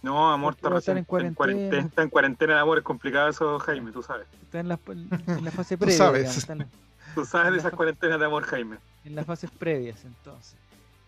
No, 0.02 0.32
amor, 0.32 0.54
está, 0.56 0.70
recién- 0.70 0.98
en 0.98 1.26
en 1.26 1.34
cuarentena. 1.34 1.86
Está 1.86 2.04
en 2.04 2.10
cuarentena 2.10 2.54
de 2.56 2.60
amor, 2.62 2.78
es 2.78 2.84
complicado 2.86 3.28
eso, 3.30 3.60
Jaime, 3.60 3.92
tú 3.92 4.02
sabes. 4.02 4.28
Está 4.44 4.62
en 4.62 4.70
la, 4.70 4.80
en 4.88 5.44
la 5.44 5.52
fase 5.52 5.76
Tú 5.76 5.82
previa. 5.82 5.98
sabes. 5.98 6.22
digamos, 6.22 6.38
está 6.38 6.54
en, 6.54 6.60
la- 6.60 6.68
Tú 7.16 7.26
sabes 7.26 7.52
de 7.54 7.58
esas 7.60 7.74
cuarentenas 7.74 8.20
de 8.20 8.26
amor, 8.26 8.44
Jaime. 8.44 8.78
en 9.06 9.16
las 9.16 9.26
fases 9.26 9.50
previas, 9.52 10.04
entonces. 10.06 10.56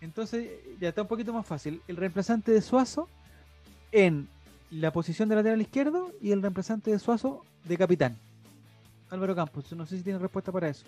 Entonces, 0.00 0.50
ya 0.80 0.88
está 0.88 1.02
un 1.02 1.08
poquito 1.08 1.32
más 1.32 1.46
fácil. 1.46 1.80
El 1.86 1.96
reemplazante 1.96 2.50
de 2.50 2.60
Suazo 2.60 3.08
en 3.92 4.28
la 4.70 4.92
posición 4.92 5.28
de 5.28 5.36
lateral 5.36 5.60
izquierdo 5.60 6.10
y 6.20 6.32
el 6.32 6.42
reemplazante 6.42 6.90
de 6.90 6.98
Suazo 6.98 7.44
de 7.64 7.76
capitán. 7.76 8.16
Álvaro 9.10 9.34
Campos, 9.36 9.70
no 9.74 9.86
sé 9.86 9.98
si 9.98 10.02
tiene 10.02 10.18
respuesta 10.18 10.50
para 10.50 10.68
eso. 10.68 10.84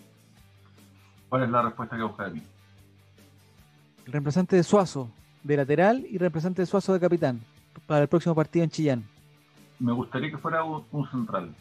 ¿Cuál 1.29 1.45
es 1.45 1.51
la 1.51 1.63
respuesta 1.63 1.97
que 1.97 2.03
busca 2.03 2.25
de 2.25 2.31
mí? 2.33 2.43
El 4.07 4.13
reemplazante 4.13 4.57
de 4.57 4.63
Suazo 4.63 5.09
de 5.43 5.57
lateral 5.59 6.05
y 6.09 6.19
reemplazante 6.19 6.63
de 6.63 6.67
Suazo 6.67 6.93
de 6.95 7.01
capitán 7.01 7.41
para 7.87 8.03
el 8.03 8.09
próximo 8.09 8.35
partido 8.35 8.65
en 8.65 8.71
Chillán. 8.71 9.05
Me 9.79 9.93
gustaría 9.93 10.31
que 10.31 10.39
fuera 10.39 10.65
un, 10.65 10.85
un 10.91 11.09
central. 11.11 11.55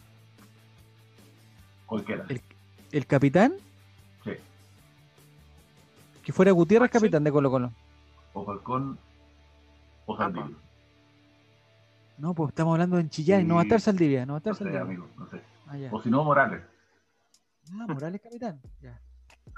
Cualquiera. 1.86 2.24
El- 2.28 2.40
¿El 2.94 3.06
capitán? 3.08 3.54
Sí. 4.22 4.30
Que 6.22 6.32
fuera 6.32 6.52
Gutiérrez 6.52 6.86
Maxi. 6.86 6.98
capitán 7.00 7.24
de 7.24 7.32
Colo 7.32 7.50
Colo. 7.50 7.72
O 8.34 8.44
Falcón 8.44 8.96
o 10.06 10.16
Saldivia. 10.16 10.56
No, 12.18 12.34
pues 12.34 12.50
estamos 12.50 12.72
hablando 12.74 12.98
en 13.00 13.10
Chillán 13.10 13.40
y 13.40 13.44
no 13.44 13.56
va 13.56 13.62
a 13.62 13.64
estar. 13.64 13.80
Saldivia, 13.80 14.24
no 14.24 14.34
va 14.34 14.36
a 14.36 14.38
estar 14.38 14.52
No 14.52 14.56
sé, 14.58 14.62
Saldivia. 14.64 14.80
amigo, 14.82 15.08
no 15.18 15.28
sé. 15.28 15.40
Ah, 15.66 15.76
ya. 15.76 15.88
O 15.92 16.00
si 16.00 16.08
no, 16.08 16.22
Morales. 16.22 16.62
Ah, 17.72 17.86
Morales 17.88 18.20
capitán. 18.20 18.60
Ya. 18.80 19.00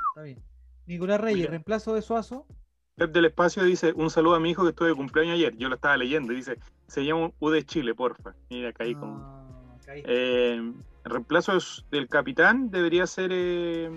Está 0.09 0.23
bien. 0.23 0.43
Nicolás 0.87 1.21
Reyes, 1.21 1.41
Mira. 1.41 1.51
reemplazo 1.51 1.93
de 1.95 2.01
Suazo. 2.01 2.47
Pep 2.95 3.13
del 3.13 3.27
Espacio 3.27 3.63
dice, 3.65 3.93
un 3.93 4.09
saludo 4.09 4.37
a 4.37 4.41
mi 4.41 4.49
hijo 4.51 4.63
que 4.63 4.71
estuvo 4.71 4.89
de 4.89 4.95
cumpleaños 4.95 5.35
ayer. 5.35 5.55
Yo 5.59 5.69
lo 5.69 5.75
estaba 5.75 5.99
leyendo 5.99 6.33
y 6.33 6.37
dice, 6.37 6.59
se 6.87 7.05
llama 7.05 7.31
U 7.39 7.51
de 7.51 7.67
Chile, 7.67 7.95
porfa. 7.95 8.35
Mira, 8.49 8.73
caí 8.73 8.95
con... 8.95 9.21
Ah, 9.23 9.77
caí. 9.85 10.03
Eh, 10.07 10.73
el 11.07 11.13
reemplazo 11.13 11.57
es- 11.57 11.85
del 11.91 12.09
capitán 12.09 12.71
debería 12.71 13.07
ser... 13.07 13.31
Eh... 13.33 13.91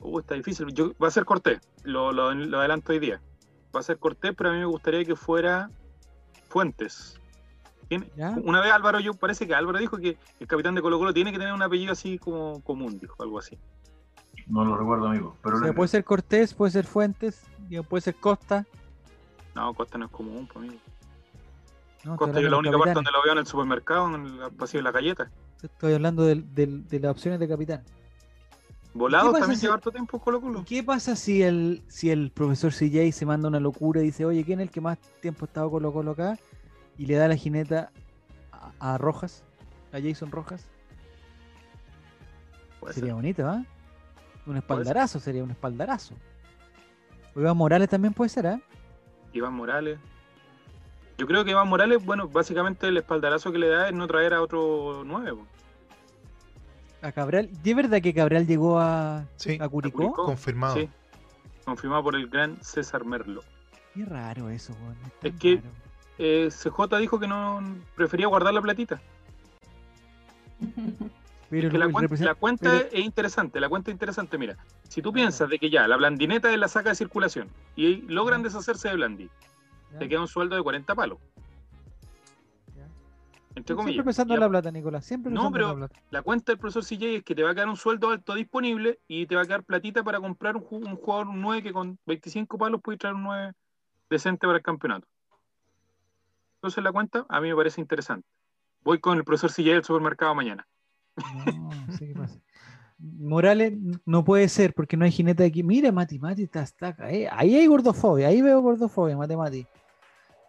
Uh, 0.00 0.18
está 0.18 0.34
difícil. 0.34 0.66
Yo, 0.72 0.92
va 1.00 1.08
a 1.08 1.10
ser 1.12 1.24
Cortés, 1.24 1.60
lo, 1.84 2.10
lo, 2.10 2.34
lo 2.34 2.58
adelanto 2.58 2.92
hoy 2.92 2.98
día. 2.98 3.20
Va 3.74 3.80
a 3.80 3.82
ser 3.84 3.98
Cortés, 3.98 4.32
pero 4.36 4.50
a 4.50 4.52
mí 4.54 4.58
me 4.58 4.64
gustaría 4.64 5.04
que 5.04 5.14
fuera 5.14 5.70
Fuentes. 6.48 7.18
Una 8.42 8.62
vez 8.62 8.72
Álvaro, 8.72 9.00
yo 9.00 9.12
parece 9.12 9.46
que 9.46 9.54
Álvaro 9.54 9.78
dijo 9.78 9.98
que 9.98 10.16
el 10.40 10.46
capitán 10.46 10.74
de 10.74 10.80
Colo 10.80 10.98
Colo 10.98 11.12
tiene 11.12 11.30
que 11.30 11.38
tener 11.38 11.52
un 11.52 11.60
apellido 11.62 11.92
así 11.92 12.18
como 12.18 12.62
común, 12.62 12.98
dijo 12.98 13.22
algo 13.22 13.38
así. 13.38 13.58
No 14.46 14.64
lo 14.64 14.78
recuerdo, 14.78 15.08
amigo. 15.08 15.36
Pero 15.42 15.56
O 15.56 15.58
sea, 15.58 15.68
le- 15.68 15.74
puede 15.74 15.88
ser 15.88 16.02
Cortés, 16.02 16.54
puede 16.54 16.72
ser 16.72 16.86
Fuentes, 16.86 17.44
y 17.68 17.78
puede 17.82 18.00
ser 18.00 18.14
Costa. 18.14 18.64
No, 19.54 19.74
Costa 19.74 19.98
no 19.98 20.06
es 20.06 20.10
común, 20.10 20.48
pues, 20.50 20.64
amigo. 20.66 20.80
No, 22.04 22.16
Costa 22.16 22.38
yo 22.40 22.44
de 22.46 22.50
la 22.50 22.56
única 22.58 22.76
parte 22.78 22.94
donde 22.94 23.10
lo 23.12 23.22
veo 23.22 23.32
en 23.32 23.38
el 23.38 23.46
supermercado, 23.46 24.14
en 24.14 24.26
el 24.26 24.50
pasillo 24.52 24.80
de 24.80 24.84
la 24.84 24.90
galleta. 24.92 25.30
Estoy 25.62 25.92
hablando 25.94 26.24
del- 26.24 26.52
de 26.54 26.98
las 27.00 27.10
opciones 27.12 27.38
de 27.38 27.48
capitán. 27.48 27.82
Volados 28.94 29.28
pasa 29.32 29.40
también 29.40 29.58
si- 29.60 29.66
lleva 29.66 29.74
harto 29.76 29.90
tiempo 29.90 30.18
Colo 30.18 30.38
¿Y 30.38 30.40
Colo. 30.40 30.64
qué 30.66 30.82
pasa 30.82 31.16
si 31.16 31.42
el, 31.42 31.82
si 31.88 32.10
el 32.10 32.30
profesor 32.30 32.72
CJ 32.72 33.12
se 33.12 33.24
manda 33.24 33.48
una 33.48 33.60
locura 33.60 34.00
y 34.02 34.06
dice, 34.06 34.24
oye, 34.26 34.44
¿quién 34.44 34.60
es 34.60 34.66
el 34.66 34.70
que 34.70 34.80
más 34.82 34.98
tiempo 35.20 35.44
ha 35.44 35.46
estado 35.46 35.70
Colo 35.70 35.92
Colo 35.92 36.10
acá? 36.10 36.36
Y 36.98 37.06
le 37.06 37.14
da 37.14 37.26
la 37.28 37.36
jineta 37.36 37.90
a, 38.50 38.94
a 38.94 38.98
Rojas, 38.98 39.44
a 39.92 39.98
Jason 40.02 40.30
Rojas. 40.30 40.68
Puede 42.80 42.94
sería 42.94 43.08
ser. 43.10 43.14
bonito, 43.14 43.46
¿ah? 43.46 43.64
Un 44.44 44.56
espaldarazo, 44.56 45.20
sería 45.20 45.44
un 45.44 45.52
espaldarazo. 45.52 46.14
O 47.34 47.40
Iván 47.40 47.56
Morales 47.56 47.88
también 47.88 48.12
puede 48.12 48.28
ser, 48.28 48.46
¿ah? 48.48 48.60
Iván 49.32 49.54
Morales. 49.54 49.98
Yo 51.18 51.26
creo 51.26 51.44
que 51.44 51.50
Iván 51.50 51.68
Morales, 51.68 52.04
bueno, 52.04 52.28
básicamente 52.28 52.88
el 52.88 52.96
espaldarazo 52.96 53.52
que 53.52 53.58
le 53.58 53.68
da 53.68 53.88
es 53.88 53.94
no 53.94 54.06
traer 54.06 54.34
a 54.34 54.42
otro 54.42 55.04
nuevo. 55.04 55.46
A 57.02 57.12
Cabral. 57.12 57.50
¿Y 57.64 57.70
es 57.70 57.76
verdad 57.76 58.00
que 58.00 58.14
Cabral 58.14 58.46
llegó 58.46 58.78
a, 58.78 59.24
Sí, 59.36 59.58
a 59.60 59.68
Curicó? 59.68 59.98
Curicó. 59.98 60.24
confirmado. 60.24 60.74
Sí. 60.76 60.88
Confirmado 61.64 62.02
por 62.02 62.14
el 62.16 62.28
gran 62.28 62.62
César 62.62 63.04
Merlo. 63.04 63.42
Qué 63.94 64.04
raro 64.04 64.48
eso, 64.50 64.74
Es 65.22 65.34
que-. 65.34 65.62
Eh, 66.18 66.50
CJ 66.50 66.98
dijo 66.98 67.18
que 67.18 67.26
no 67.26 67.60
prefería 67.96 68.26
guardar 68.26 68.54
la 68.54 68.62
platita. 68.62 69.00
Pero 71.50 71.70
la, 71.70 71.90
cuenta, 72.34 72.76
es 72.92 73.04
interesante, 73.04 73.60
la 73.60 73.68
cuenta 73.68 73.90
es 73.90 73.94
interesante. 73.94 74.38
Mira, 74.38 74.56
si 74.88 75.02
tú 75.02 75.12
piensas 75.12 75.50
de 75.50 75.58
que 75.58 75.68
ya 75.68 75.86
la 75.86 75.96
blandineta 75.96 76.50
es 76.50 76.58
la 76.58 76.68
saca 76.68 76.90
de 76.90 76.94
circulación 76.94 77.48
y 77.76 77.96
logran 78.02 78.42
deshacerse 78.42 78.88
de 78.88 78.94
blandi, 78.94 79.30
te 79.98 80.08
queda 80.08 80.20
un 80.20 80.28
sueldo 80.28 80.56
de 80.56 80.62
40 80.62 80.94
palos. 80.94 81.18
Entre 83.54 83.76
comillas. 83.76 83.94
Siempre 83.94 84.04
pensando 84.04 84.34
en 84.34 84.40
la 84.40 84.48
plata, 84.48 84.70
Nicolás. 84.70 85.04
Siempre 85.04 85.30
no, 85.30 85.52
pero 85.52 85.76
la, 85.76 85.90
la, 86.10 86.22
cuenta 86.22 86.52
del 86.52 86.58
profesor 86.58 86.84
CJ 86.84 87.16
es 87.16 87.22
que 87.22 87.34
te 87.34 87.42
va 87.42 87.50
a 87.50 87.54
quedar 87.54 87.68
un 87.68 87.76
sueldo 87.76 88.10
alto 88.10 88.34
disponible 88.34 89.00
y 89.08 89.26
te 89.26 89.36
va 89.36 89.42
a 89.42 89.44
quedar 89.44 89.64
platita 89.64 90.02
para 90.02 90.20
comprar 90.20 90.56
un, 90.56 90.64
un 90.70 90.96
jugador 90.96 91.28
9 91.34 91.62
que 91.62 91.72
con 91.72 91.98
25 92.06 92.56
palos 92.56 92.80
puede 92.82 92.98
traer 92.98 93.14
un 93.14 93.24
9 93.24 93.52
decente 94.08 94.46
para 94.46 94.58
el 94.58 94.64
campeonato. 94.64 95.06
Entonces 96.56 96.82
la 96.82 96.92
cuenta 96.92 97.26
a 97.28 97.40
mí 97.40 97.48
me 97.48 97.56
parece 97.56 97.80
interesante. 97.80 98.26
Voy 98.84 99.00
con 99.00 99.18
el 99.18 99.24
profesor 99.24 99.50
CJ 99.50 99.74
del 99.74 99.84
supermercado 99.84 100.34
mañana. 100.34 100.66
No, 101.16 101.92
sé 101.92 102.08
qué 102.08 102.14
pasa. 102.14 102.40
Morales 102.98 103.74
no 104.06 104.24
puede 104.24 104.48
ser 104.48 104.74
porque 104.74 104.96
no 104.96 105.04
hay 105.04 105.10
jinete 105.10 105.44
aquí. 105.44 105.62
Mira, 105.62 105.90
Mati, 105.90 106.18
Mati 106.18 106.44
está, 106.44 106.62
acá. 106.86 107.10
Eh. 107.10 107.28
Ahí 107.30 107.56
hay 107.56 107.66
gordofobia, 107.66 108.28
ahí 108.28 108.40
veo 108.40 108.60
gordofobia, 108.60 109.16
Mati, 109.16 109.36
Mati. 109.36 109.66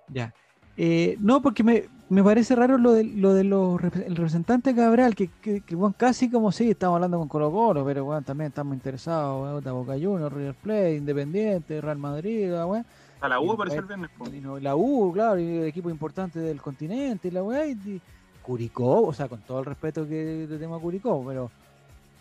Ya. 0.10 0.34
Eh, 0.76 1.18
no, 1.20 1.42
porque 1.42 1.64
me, 1.64 1.84
me, 2.10 2.24
parece 2.24 2.56
raro 2.56 2.78
lo 2.78 2.94
de, 2.94 3.04
lo 3.04 3.34
de 3.34 3.44
los 3.44 3.82
el 3.84 4.16
representante 4.16 4.74
Cabral, 4.74 5.16
que, 5.16 5.30
que, 5.42 5.62
casi 5.98 6.32
como 6.32 6.52
sí, 6.52 6.72
estamos 6.72 6.96
hablando 6.96 7.20
con 7.20 7.28
Colo 7.28 7.52
Colo, 7.52 7.86
pero 7.86 8.06
bueno, 8.06 8.24
también 8.24 8.48
estamos 8.48 8.74
interesados, 8.74 9.64
Boca 9.64 9.94
Juniors, 9.94 10.34
River 10.34 10.56
Plate, 10.56 10.96
Independiente, 10.96 11.80
Real 11.80 11.98
Madrid, 11.98 12.52
bueno. 12.66 12.86
A 13.22 13.30
la 13.30 13.40
U 13.40 13.56
parece 13.56 13.78
el 13.78 13.86
viernes. 13.86 14.10
La 14.62 14.76
U, 14.76 15.14
claro, 15.14 15.40
y 15.40 15.58
el 15.58 15.66
equipo 15.66 15.90
importante 15.90 16.40
del 16.40 16.62
continente, 16.62 17.32
la 17.32 17.44
weá, 17.44 17.64
Curicó, 18.42 19.04
o 19.04 19.14
sea, 19.14 19.30
con 19.30 19.42
todo 19.42 19.60
el 19.60 19.66
respeto 19.66 20.06
que 20.06 20.46
le 20.50 20.58
tengo 20.58 20.76
a 20.76 20.82
Curicó, 20.82 21.24
pero 21.26 21.50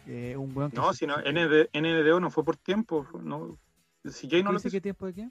eh, 0.06 0.36
un 0.36 0.54
buen 0.54 0.70
No, 0.72 0.92
si 0.92 1.06
no, 1.06 1.16
ND, 1.16 1.68
NDO 1.74 2.20
no 2.20 2.30
fue 2.30 2.44
por 2.44 2.56
tiempo, 2.56 3.06
no. 3.20 3.58
Si 4.04 4.28
Jay 4.28 4.42
no 4.42 4.52
lo 4.52 4.60
qué 4.60 4.80
tiempo 4.80 5.06
de 5.06 5.14
qué? 5.14 5.30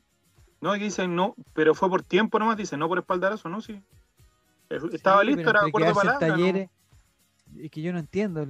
No, 0.62 0.74
dicen 0.74 1.16
no, 1.16 1.36
pero 1.54 1.74
fue 1.74 1.90
por 1.90 2.04
tiempo 2.04 2.38
nomás, 2.38 2.56
dicen, 2.56 2.80
no 2.80 2.88
por 2.88 3.00
espaldarazo, 3.00 3.50
no, 3.50 3.62
sí. 3.62 3.82
Estaba 4.94 5.24
listo, 5.24 5.50
era 5.50 5.66
acuerdo 5.66 5.94
para 5.94 6.18
talleres, 6.18 6.70
Es 7.60 7.72
que 7.72 7.82
yo 7.82 7.92
no 7.92 8.00
entiendo, 8.00 8.46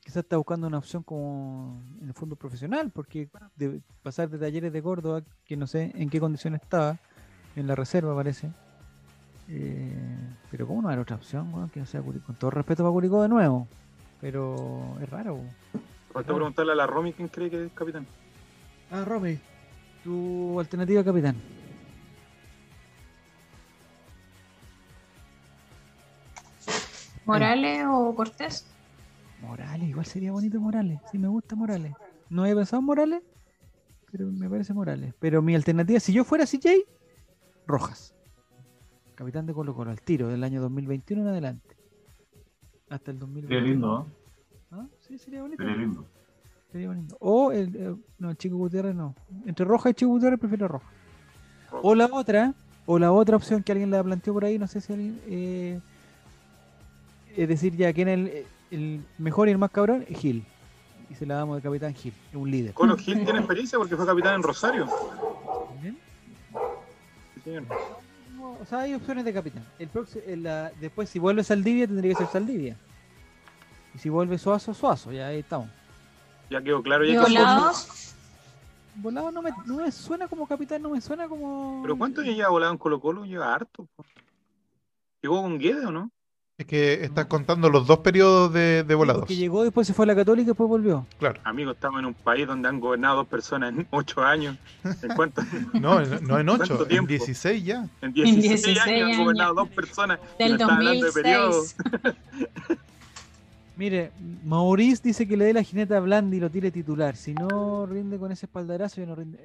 quizás 0.00 0.24
está 0.24 0.36
buscando 0.36 0.66
una 0.66 0.78
opción 0.78 1.02
como 1.02 1.80
en 2.00 2.08
el 2.08 2.14
fondo 2.14 2.34
profesional, 2.34 2.90
porque 2.92 3.28
de 3.54 3.80
pasar 4.02 4.28
de 4.30 4.38
talleres 4.38 4.72
de 4.72 4.82
Córdoba, 4.82 5.22
que 5.44 5.56
no 5.56 5.66
sé 5.66 5.92
en 5.94 6.10
qué 6.10 6.18
condición 6.18 6.54
estaba, 6.54 6.98
en 7.54 7.66
la 7.66 7.74
reserva 7.74 8.14
parece, 8.16 8.50
eh, 9.48 9.92
pero 10.50 10.66
¿cómo 10.66 10.82
no 10.82 10.88
hay 10.88 10.98
otra 10.98 11.16
opción, 11.16 11.70
que 11.70 11.80
no 11.80 11.86
sea 11.86 12.02
Con 12.02 12.34
todo 12.36 12.50
respeto 12.50 12.82
para 12.82 12.92
Curicó 12.92 13.22
de 13.22 13.28
nuevo. 13.28 13.68
Pero 14.20 14.96
es 15.02 15.08
raro. 15.10 15.38
Falta 16.12 16.32
preguntarle 16.32 16.72
a 16.72 16.76
la 16.76 16.86
Romy 16.86 17.12
quién 17.12 17.28
cree 17.28 17.50
que 17.50 17.66
es 17.66 17.72
capitán. 17.72 18.06
Ah, 18.90 19.04
Romy, 19.04 19.38
tu 20.04 20.60
alternativa 20.60 21.02
capitán. 21.02 21.36
¿Morales 27.24 27.84
o 27.88 28.14
Cortés? 28.14 28.66
Morales, 29.40 29.88
igual 29.88 30.06
sería 30.06 30.30
bonito 30.30 30.60
Morales. 30.60 31.00
Sí, 31.10 31.18
me 31.18 31.28
gusta 31.28 31.56
Morales. 31.56 31.94
No 32.28 32.44
he 32.44 32.54
pensado 32.54 32.80
en 32.80 32.86
Morales, 32.86 33.22
pero 34.12 34.30
me 34.30 34.48
parece 34.48 34.74
Morales. 34.74 35.14
Pero 35.18 35.42
mi 35.42 35.54
alternativa, 35.54 35.98
si 35.98 36.12
yo 36.12 36.24
fuera 36.24 36.44
CJ, 36.46 36.84
Rojas 37.66 38.14
capitán 39.14 39.46
de 39.46 39.54
Colo 39.54 39.74
Colo, 39.74 39.90
al 39.90 40.00
tiro, 40.00 40.28
del 40.28 40.44
año 40.44 40.60
2021 40.60 41.22
en 41.22 41.28
adelante. 41.28 41.76
Hasta 42.90 43.10
el 43.10 43.18
2021. 43.18 43.48
Sería 43.48 43.72
lindo, 43.72 44.08
¿no? 44.70 44.78
¿Ah? 44.78 44.86
Sí, 45.00 45.18
sería 45.18 45.42
bonito. 45.42 45.62
Sería 45.62 45.76
lindo. 45.78 46.06
Sería 46.74 46.88
bonito. 46.88 47.16
O 47.20 47.52
el, 47.52 47.76
eh, 47.76 47.94
no, 48.18 48.30
el 48.30 48.36
Chico 48.36 48.56
Gutiérrez 48.56 48.96
no. 48.96 49.14
Entre 49.46 49.64
Roja 49.64 49.90
y 49.90 49.94
Chico 49.94 50.10
Gutiérrez 50.10 50.40
prefiero 50.40 50.66
Roja. 50.66 50.90
O 51.70 51.94
la 51.94 52.06
otra, 52.06 52.52
o 52.84 52.98
la 52.98 53.12
otra 53.12 53.36
opción 53.36 53.62
que 53.62 53.70
alguien 53.70 53.92
la 53.92 54.02
planteó 54.02 54.32
por 54.32 54.44
ahí, 54.44 54.58
no 54.58 54.66
sé 54.66 54.80
si 54.80 54.92
alguien... 54.92 55.20
Eh, 55.28 55.78
es 57.36 57.48
decir, 57.48 57.76
ya, 57.76 57.92
¿quién 57.92 58.08
es 58.08 58.44
el, 58.72 59.04
mejor 59.18 59.46
y 59.46 59.52
el 59.52 59.58
más 59.58 59.70
cabrón? 59.70 60.04
Gil. 60.06 60.44
Y 61.08 61.14
se 61.14 61.26
la 61.26 61.36
damos 61.36 61.54
de 61.58 61.62
capitán 61.62 61.94
Gil, 61.94 62.12
un 62.32 62.50
líder. 62.50 62.74
Colo 62.74 62.96
Gil 62.96 63.22
tiene 63.22 63.38
experiencia 63.38 63.78
porque 63.78 63.94
fue 63.94 64.04
capitán 64.04 64.34
en 64.34 64.42
Rosario. 64.42 64.88
¿Bien? 65.80 65.96
Sí, 67.36 67.40
señor 67.44 67.66
o 68.60 68.64
sea, 68.64 68.80
hay 68.80 68.94
opciones 68.94 69.24
de 69.24 69.32
capitán. 69.32 69.64
El 69.78 70.42
después, 70.80 71.08
si 71.08 71.20
vuelve 71.20 71.44
Saldivia, 71.44 71.86
tendría 71.86 72.14
que 72.14 72.18
ser 72.18 72.26
Saldivia. 72.26 72.76
Y 73.94 73.98
si 73.98 74.08
vuelve 74.08 74.38
Suazo, 74.38 74.74
Suazo, 74.74 75.12
ya 75.12 75.28
ahí 75.28 75.38
estamos. 75.38 75.68
Ya 76.50 76.62
quedó 76.62 76.82
claro. 76.82 77.04
Ya 77.04 77.20
volado? 77.20 77.72
Volado 78.96 79.32
no 79.32 79.42
me, 79.42 79.50
no 79.66 79.76
me 79.76 79.90
suena 79.90 80.28
como 80.28 80.46
capitán, 80.46 80.82
no 80.82 80.90
me 80.90 81.00
suena 81.00 81.28
como. 81.28 81.80
¿Pero 81.82 81.96
cuánto 81.98 82.22
ya 82.22 82.32
lleva 82.32 82.48
volado 82.50 82.72
en 82.72 82.78
Colo 82.78 83.00
Colo? 83.00 83.24
Lleva 83.24 83.52
harto. 83.54 83.88
¿Llegó 85.22 85.42
con 85.42 85.58
Guede 85.58 85.86
o 85.86 85.90
no? 85.90 86.10
Es 86.56 86.66
que 86.66 87.02
estás 87.02 87.26
contando 87.26 87.68
los 87.68 87.84
dos 87.88 87.98
periodos 87.98 88.52
de, 88.52 88.84
de 88.84 88.94
volados. 88.94 89.26
Que 89.26 89.34
llegó, 89.34 89.64
después 89.64 89.88
se 89.88 89.92
fue 89.92 90.04
a 90.04 90.06
la 90.06 90.14
Católica 90.14 90.44
y 90.44 90.46
después 90.46 90.68
volvió. 90.68 91.04
Claro. 91.18 91.40
Amigo, 91.42 91.72
estamos 91.72 91.98
en 91.98 92.06
un 92.06 92.14
país 92.14 92.46
donde 92.46 92.68
han 92.68 92.78
gobernado 92.78 93.16
dos 93.16 93.26
personas 93.26 93.70
en 93.70 93.88
ocho 93.90 94.22
años. 94.22 94.56
¿En 94.84 95.16
cuánto? 95.16 95.42
no, 95.72 96.00
no 96.04 96.38
en 96.38 96.48
ocho, 96.48 96.86
en 96.88 97.06
16 97.06 97.64
ya. 97.64 97.88
En 98.02 98.12
16, 98.12 98.78
años, 98.82 99.10
han 99.10 99.24
gobernado 99.24 99.54
dos 99.54 99.68
personas. 99.70 100.20
Del 100.38 100.56
2006. 100.56 101.76
Mire, 103.76 104.12
Maurice 104.44 105.02
dice 105.02 105.26
que 105.26 105.36
le 105.36 105.46
dé 105.46 105.52
la 105.52 105.62
jineta 105.62 105.96
a 105.96 106.00
Blandi 106.00 106.36
y 106.36 106.40
lo 106.40 106.48
tire 106.48 106.70
titular. 106.70 107.16
Si 107.16 107.34
no 107.34 107.86
rinde 107.86 108.18
con 108.18 108.30
ese 108.30 108.46
espaldarazo, 108.46 109.00
yo 109.00 109.06
no 109.06 109.16
rinde. 109.16 109.38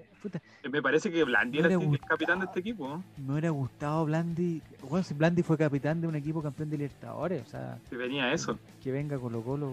Eh, 0.63 0.69
me 0.69 0.81
parece 0.83 1.11
que 1.11 1.23
Blandi 1.23 1.59
era, 1.59 1.73
el 1.73 1.99
capitán 2.01 2.39
de 2.39 2.45
este 2.45 2.59
equipo. 2.59 2.87
¿no? 2.87 3.03
Me 3.25 3.33
hubiera 3.33 3.49
gustado 3.49 4.05
Blandi. 4.05 4.61
Bueno, 4.87 5.03
si 5.03 5.15
Blandi 5.15 5.41
fue 5.41 5.57
capitán 5.57 5.99
de 5.99 6.07
un 6.07 6.15
equipo 6.15 6.43
campeón 6.43 6.69
de 6.69 6.77
Libertadores, 6.77 7.47
o 7.47 7.49
sea. 7.49 7.79
Que 7.89 7.97
venía 7.97 8.31
eso. 8.31 8.59
Que 8.83 8.91
venga 8.91 9.17
Colo 9.17 9.41
Colo, 9.41 9.71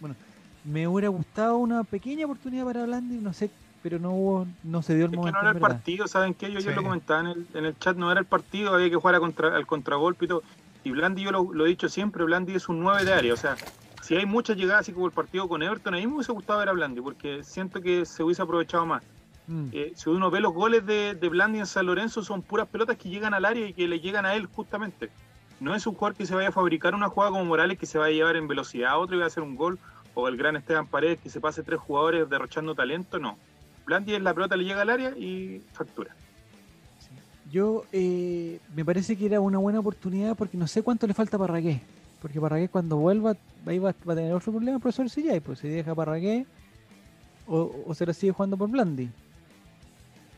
Bueno, 0.00 0.16
me 0.64 0.88
hubiera 0.88 1.08
gustado 1.08 1.58
una 1.58 1.84
pequeña 1.84 2.24
oportunidad 2.24 2.64
para 2.64 2.84
Blandi, 2.84 3.18
no 3.18 3.32
sé, 3.32 3.50
pero 3.84 4.00
no 4.00 4.10
hubo, 4.10 4.46
no 4.64 4.82
se 4.82 4.96
dio 4.96 5.06
el 5.06 5.12
es 5.12 5.16
momento. 5.16 5.38
Que 5.38 5.44
no 5.44 5.50
era 5.50 5.58
el 5.58 5.60
partido, 5.60 6.08
¿saben 6.08 6.34
qué? 6.34 6.50
Yo 6.50 6.58
ya 6.58 6.72
lo 6.72 6.82
comentaba 6.82 7.20
en 7.20 7.26
el, 7.26 7.46
en 7.54 7.64
el 7.66 7.78
chat, 7.78 7.96
no 7.96 8.10
era 8.10 8.18
el 8.18 8.26
partido, 8.26 8.74
había 8.74 8.90
que 8.90 8.96
jugar 8.96 9.14
a 9.14 9.20
contra, 9.20 9.54
al 9.54 9.66
contragolpe 9.66 10.24
y 10.24 10.28
todo 10.28 10.42
y 10.84 10.90
Blandi, 10.90 11.22
yo 11.22 11.30
lo, 11.30 11.66
he 11.66 11.68
dicho 11.68 11.88
siempre, 11.88 12.24
Blandi 12.24 12.54
es 12.54 12.68
un 12.68 12.80
9 12.80 13.04
de 13.04 13.12
área. 13.12 13.34
O 13.34 13.36
sea, 13.36 13.56
si 14.02 14.16
hay 14.16 14.26
muchas 14.26 14.56
llegadas, 14.56 14.82
así 14.82 14.92
como 14.92 15.06
el 15.06 15.12
partido 15.12 15.48
con 15.48 15.62
Everton, 15.62 15.94
a 15.94 15.98
mí 15.98 16.06
me 16.06 16.14
hubiese 16.14 16.32
gustado 16.32 16.58
ver 16.58 16.68
a 16.68 16.72
Blandi, 16.72 17.00
porque 17.00 17.42
siento 17.44 17.80
que 17.80 18.04
se 18.04 18.22
hubiese 18.22 18.42
aprovechado 18.42 18.86
más. 18.86 19.02
Mm. 19.46 19.68
Eh, 19.72 19.92
si 19.94 20.10
uno 20.10 20.30
ve 20.30 20.40
los 20.40 20.52
goles 20.52 20.84
de, 20.86 21.14
de 21.14 21.28
Blandi 21.28 21.58
en 21.58 21.66
San 21.66 21.86
Lorenzo, 21.86 22.22
son 22.22 22.42
puras 22.42 22.68
pelotas 22.68 22.96
que 22.96 23.08
llegan 23.08 23.34
al 23.34 23.44
área 23.44 23.66
y 23.66 23.72
que 23.72 23.86
le 23.86 24.00
llegan 24.00 24.26
a 24.26 24.34
él 24.34 24.46
justamente. 24.46 25.10
No 25.60 25.74
es 25.74 25.86
un 25.86 25.94
jugador 25.94 26.16
que 26.16 26.26
se 26.26 26.34
vaya 26.34 26.48
a 26.48 26.52
fabricar 26.52 26.94
una 26.94 27.08
jugada 27.08 27.30
como 27.30 27.44
Morales 27.44 27.78
que 27.78 27.86
se 27.86 27.98
va 27.98 28.06
a 28.06 28.10
llevar 28.10 28.36
en 28.36 28.48
velocidad 28.48 28.90
a 28.90 28.98
otro 28.98 29.14
y 29.14 29.18
va 29.20 29.24
a 29.24 29.28
hacer 29.28 29.44
un 29.44 29.54
gol, 29.54 29.78
o 30.14 30.28
el 30.28 30.36
gran 30.36 30.56
Esteban 30.56 30.88
Paredes 30.88 31.20
que 31.20 31.30
se 31.30 31.40
pase 31.40 31.62
tres 31.62 31.78
jugadores 31.78 32.28
derrochando 32.28 32.74
talento, 32.74 33.18
no. 33.18 33.38
Blandi 33.86 34.14
es 34.14 34.22
la 34.22 34.34
pelota, 34.34 34.56
le 34.56 34.64
llega 34.64 34.82
al 34.82 34.90
área 34.90 35.10
y 35.10 35.62
factura. 35.72 36.14
Yo 37.52 37.84
eh, 37.92 38.60
me 38.74 38.82
parece 38.82 39.14
que 39.14 39.26
era 39.26 39.38
una 39.38 39.58
buena 39.58 39.78
oportunidad 39.78 40.34
porque 40.34 40.56
no 40.56 40.66
sé 40.66 40.82
cuánto 40.82 41.06
le 41.06 41.12
falta 41.12 41.36
a 41.36 41.40
Parragué. 41.40 41.82
Porque 42.22 42.40
Parragué 42.40 42.70
cuando 42.70 42.96
vuelva 42.96 43.36
va, 43.68 43.90
a 43.90 43.92
tener 43.92 44.32
otro 44.32 44.52
problema 44.52 44.76
el 44.76 44.80
profesor 44.80 45.10
Sillay, 45.10 45.40
pues 45.40 45.58
se 45.58 45.68
deja 45.68 45.94
Parragué 45.94 46.46
o, 47.46 47.92
se 47.94 48.06
lo 48.06 48.14
sigue 48.14 48.32
jugando 48.32 48.56
por 48.56 48.70
Blandi. 48.70 49.10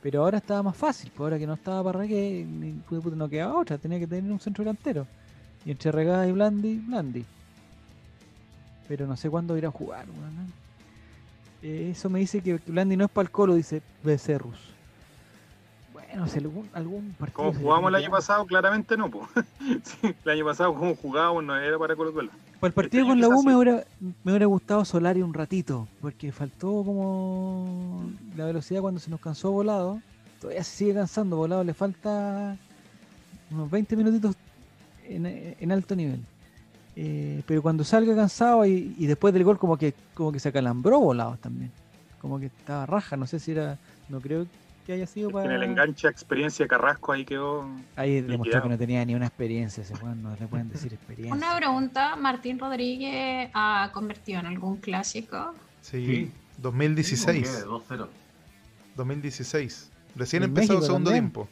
Pero 0.02 0.22
ahora 0.22 0.38
estaba 0.38 0.64
más 0.64 0.76
fácil, 0.76 1.12
pues 1.14 1.20
ahora 1.20 1.38
que 1.38 1.46
no 1.46 1.54
estaba 1.54 1.84
Parragué, 1.84 2.44
no 2.44 3.28
quedaba 3.28 3.60
otra, 3.60 3.78
tenía 3.78 4.00
que 4.00 4.08
tener 4.08 4.32
un 4.32 4.40
centro 4.40 4.64
delantero. 4.64 5.06
Y 5.64 5.70
entre 5.70 5.92
Regada 5.92 6.26
y 6.26 6.32
Blandi, 6.32 6.78
Blandi. 6.78 7.24
Pero 8.88 9.06
no 9.06 9.16
sé 9.16 9.30
cuándo 9.30 9.56
irá 9.56 9.68
a 9.68 9.70
jugar. 9.70 10.06
Eh, 11.62 11.90
eso 11.92 12.10
me 12.10 12.18
dice 12.18 12.40
que 12.40 12.54
Blandi 12.66 12.96
no 12.96 13.04
es 13.04 13.10
para 13.12 13.26
el 13.26 13.30
colo, 13.30 13.54
dice 13.54 13.82
Becerrus 14.02 14.73
no 16.14 16.26
sé, 16.26 16.38
algún, 16.38 16.68
algún 16.72 17.14
partido. 17.18 17.36
Como 17.36 17.52
jugamos 17.52 17.88
el 17.88 17.94
año 17.96 18.10
pasado, 18.10 18.46
claramente 18.46 18.96
no, 18.96 19.10
pues. 19.10 19.28
el 20.24 20.30
año 20.30 20.44
pasado, 20.44 20.74
como 20.74 20.94
jugábamos, 20.94 21.44
no 21.44 21.56
era 21.56 21.78
para 21.78 21.96
Colo 21.96 22.12
Colo. 22.12 22.30
Para 22.60 22.68
el 22.68 22.74
partido 22.74 23.02
este 23.02 23.10
con 23.10 23.20
la 23.20 23.28
U 23.28 23.42
me 23.42 23.54
hubiera, 23.54 23.84
me 24.00 24.32
hubiera 24.32 24.46
gustado 24.46 24.84
Solari 24.84 25.22
un 25.22 25.34
ratito, 25.34 25.88
porque 26.00 26.32
faltó 26.32 26.82
como 26.84 28.10
la 28.36 28.46
velocidad 28.46 28.80
cuando 28.80 29.00
se 29.00 29.10
nos 29.10 29.20
cansó 29.20 29.50
volado. 29.50 30.00
Todavía 30.40 30.62
se 30.64 30.76
sigue 30.76 30.94
cansando, 30.94 31.36
volado 31.36 31.64
le 31.64 31.74
falta 31.74 32.56
unos 33.50 33.70
20 33.70 33.96
minutitos 33.96 34.36
en, 35.06 35.72
alto 35.72 35.96
nivel. 35.96 36.24
Eh, 36.96 37.42
pero 37.46 37.60
cuando 37.60 37.82
salga 37.82 38.14
cansado 38.14 38.64
y, 38.64 38.94
y, 38.98 39.06
después 39.06 39.34
del 39.34 39.42
gol 39.42 39.58
como 39.58 39.76
que 39.76 39.94
como 40.14 40.30
que 40.30 40.38
se 40.38 40.50
acalambró 40.50 41.00
volado 41.00 41.36
también. 41.38 41.72
Como 42.20 42.38
que 42.38 42.46
estaba 42.46 42.86
raja, 42.86 43.16
no 43.16 43.26
sé 43.26 43.40
si 43.40 43.50
era, 43.50 43.78
no 44.08 44.20
creo 44.20 44.46
que 44.84 44.92
haya 44.92 45.06
sido 45.06 45.28
En 45.30 45.32
para. 45.34 45.54
el 45.54 45.62
enganche 45.62 46.06
a 46.06 46.10
experiencia 46.10 46.66
Carrasco 46.68 47.12
ahí 47.12 47.24
quedó. 47.24 47.66
Ahí 47.96 48.20
demostró 48.20 48.62
que 48.62 48.68
no 48.68 48.78
tenía 48.78 49.04
ni 49.04 49.14
una 49.14 49.26
experiencia 49.26 49.82
ese 49.82 49.94
Juan, 49.96 50.22
no 50.22 50.36
le 50.38 50.46
pueden 50.46 50.68
decir 50.68 50.92
experiencia. 50.92 51.34
Una 51.34 51.56
pregunta, 51.56 52.16
¿Martín 52.16 52.58
Rodríguez 52.58 53.50
ha 53.54 53.90
convertido 53.92 54.40
en 54.40 54.46
algún 54.46 54.76
clásico? 54.76 55.54
Sí, 55.80 56.06
Sí. 56.06 56.32
2016. 56.58 57.64
2-0. 57.66 58.08
2016. 58.96 59.90
Recién 60.16 60.42
En 60.44 60.50
empezó 60.50 60.74
el 60.74 60.82
segundo 60.82 61.10
también. 61.10 61.24
tiempo. 61.24 61.48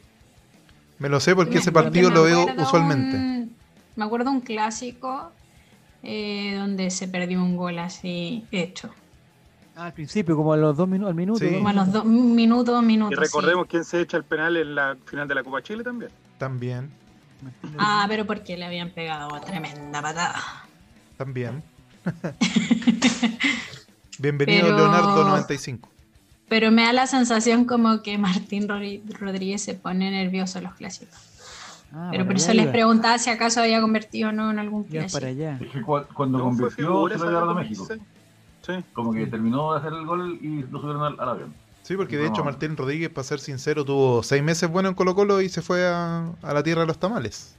Me 0.99 1.09
lo 1.09 1.19
sé 1.19 1.35
porque 1.35 1.55
Me- 1.55 1.59
ese 1.59 1.71
partido 1.71 2.09
lo 2.09 2.23
veo 2.23 2.45
usualmente. 2.57 3.17
un- 3.17 3.55
me 3.95 4.05
acuerdo 4.05 4.31
un 4.31 4.41
clásico 4.41 5.31
eh, 6.05 6.55
donde 6.57 6.89
se 6.91 7.07
perdió 7.07 7.41
un 7.41 7.55
gol 7.55 7.79
así 7.79 8.45
hecho. 8.51 8.89
Ah, 9.75 9.85
al 9.85 9.93
principio, 9.93 10.35
como 10.35 10.53
a 10.53 10.57
los 10.57 10.77
dos 10.77 10.87
minutos, 10.87 11.09
al 11.09 11.15
minuto. 11.15 11.39
Sí. 11.39 11.51
Como 11.55 11.67
a 11.69 11.73
los 11.73 11.91
dos 11.91 12.05
minutos, 12.05 12.67
dos 12.75 12.83
minutos. 12.83 13.17
Y 13.17 13.21
recordemos 13.21 13.65
quién 13.67 13.83
se 13.83 14.01
echa 14.01 14.17
el 14.17 14.23
penal 14.23 14.55
en 14.57 14.75
la 14.75 14.95
final 15.05 15.27
de 15.27 15.35
la 15.35 15.43
Copa 15.43 15.61
Chile 15.63 15.83
también. 15.83 16.11
También. 16.37 16.91
Ah, 17.77 18.05
pero 18.07 18.25
porque 18.25 18.55
le 18.55 18.65
habían 18.65 18.91
pegado 18.91 19.29
tremenda 19.41 20.01
patada. 20.01 20.35
también. 21.17 21.63
Bienvenido 24.19 24.65
Pero- 24.67 24.77
Leonardo 24.77 25.23
95. 25.25 25.89
Pero 26.49 26.71
me 26.71 26.83
da 26.83 26.93
la 26.93 27.07
sensación 27.07 27.65
como 27.65 28.01
que 28.03 28.17
Martín 28.17 28.67
Rodríguez 28.67 29.61
se 29.63 29.73
pone 29.73 30.11
nervioso 30.11 30.59
en 30.59 30.65
los 30.65 30.75
clásicos. 30.75 31.15
Ah, 31.91 32.09
pero 32.11 32.25
por 32.25 32.35
eso 32.35 32.51
allá 32.51 32.63
les 32.63 32.71
preguntaba 32.71 33.17
si 33.17 33.29
acaso 33.29 33.61
había 33.61 33.81
convertido 33.81 34.29
o 34.29 34.31
no 34.31 34.51
en 34.51 34.59
algún 34.59 34.83
clásico. 34.83 35.13
para 35.19 35.27
allá. 35.31 35.57
Es 35.61 35.71
que 35.71 35.81
cu- 35.81 36.01
cuando 36.13 36.37
No, 36.39 36.43
fue 36.51 36.51
convirtió 36.69 36.85
figura 36.85 37.17
se 37.17 37.23
lo 37.23 37.29
llevaron 37.29 37.49
a 37.49 37.53
México. 37.61 37.85
16. 37.87 38.01
Sí. 38.65 38.73
Como 38.93 39.13
que 39.13 39.27
terminó 39.27 39.73
de 39.73 39.79
hacer 39.79 39.93
el 39.93 40.05
gol 40.05 40.39
y 40.41 40.63
lo 40.63 40.79
subieron 40.79 41.03
al, 41.03 41.19
al 41.19 41.29
avión. 41.29 41.53
Sí, 41.83 41.97
porque 41.97 42.17
de 42.17 42.23
No. 42.23 42.29
hecho 42.29 42.43
Martín 42.45 42.77
Rodríguez, 42.77 43.09
para 43.09 43.25
ser 43.25 43.39
sincero, 43.39 43.83
tuvo 43.83 44.23
seis 44.23 44.41
meses 44.41 44.69
bueno 44.69 44.87
en 44.89 44.95
Colo 44.95 45.13
Colo 45.15 45.41
y 45.41 45.49
se 45.49 45.61
fue 45.61 45.85
a, 45.85 46.31
a 46.41 46.53
la 46.53 46.63
tierra 46.63 46.81
de 46.81 46.87
los 46.87 46.97
tamales. 46.97 47.55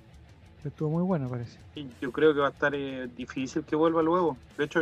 Estuvo 0.65 0.89
muy 0.89 1.03
bueno, 1.03 1.29
parece. 1.29 1.59
Yo 2.01 2.11
creo 2.11 2.33
que 2.33 2.41
va 2.41 2.47
a 2.49 2.51
estar 2.51 2.75
eh, 2.75 3.07
difícil 3.15 3.65
que 3.65 3.77
vuelva 3.77 4.03
luego. 4.03 4.39
De 4.57 4.65
hecho, 4.65 4.81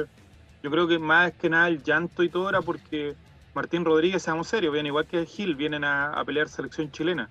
yo 0.63 0.71
creo 0.71 0.87
que 0.87 1.01
más 1.01 1.33
que 1.33 1.51
nada 1.51 1.67
el 1.67 1.83
llanto 1.83 2.23
y 2.23 2.29
todo 2.29 2.49
era 2.49 2.63
porque 2.63 3.17
Martín 3.53 3.85
Rodríguez, 3.85 4.23
seamos 4.23 4.47
serios, 4.47 4.73
viene 4.73 4.91
igual 4.91 5.07
que 5.07 5.27
Gil, 5.27 5.57
vienen 5.57 5.83
a, 5.83 6.11
a 6.13 6.25
pelear 6.25 6.49
selección 6.49 6.93
chilena. 6.93 7.29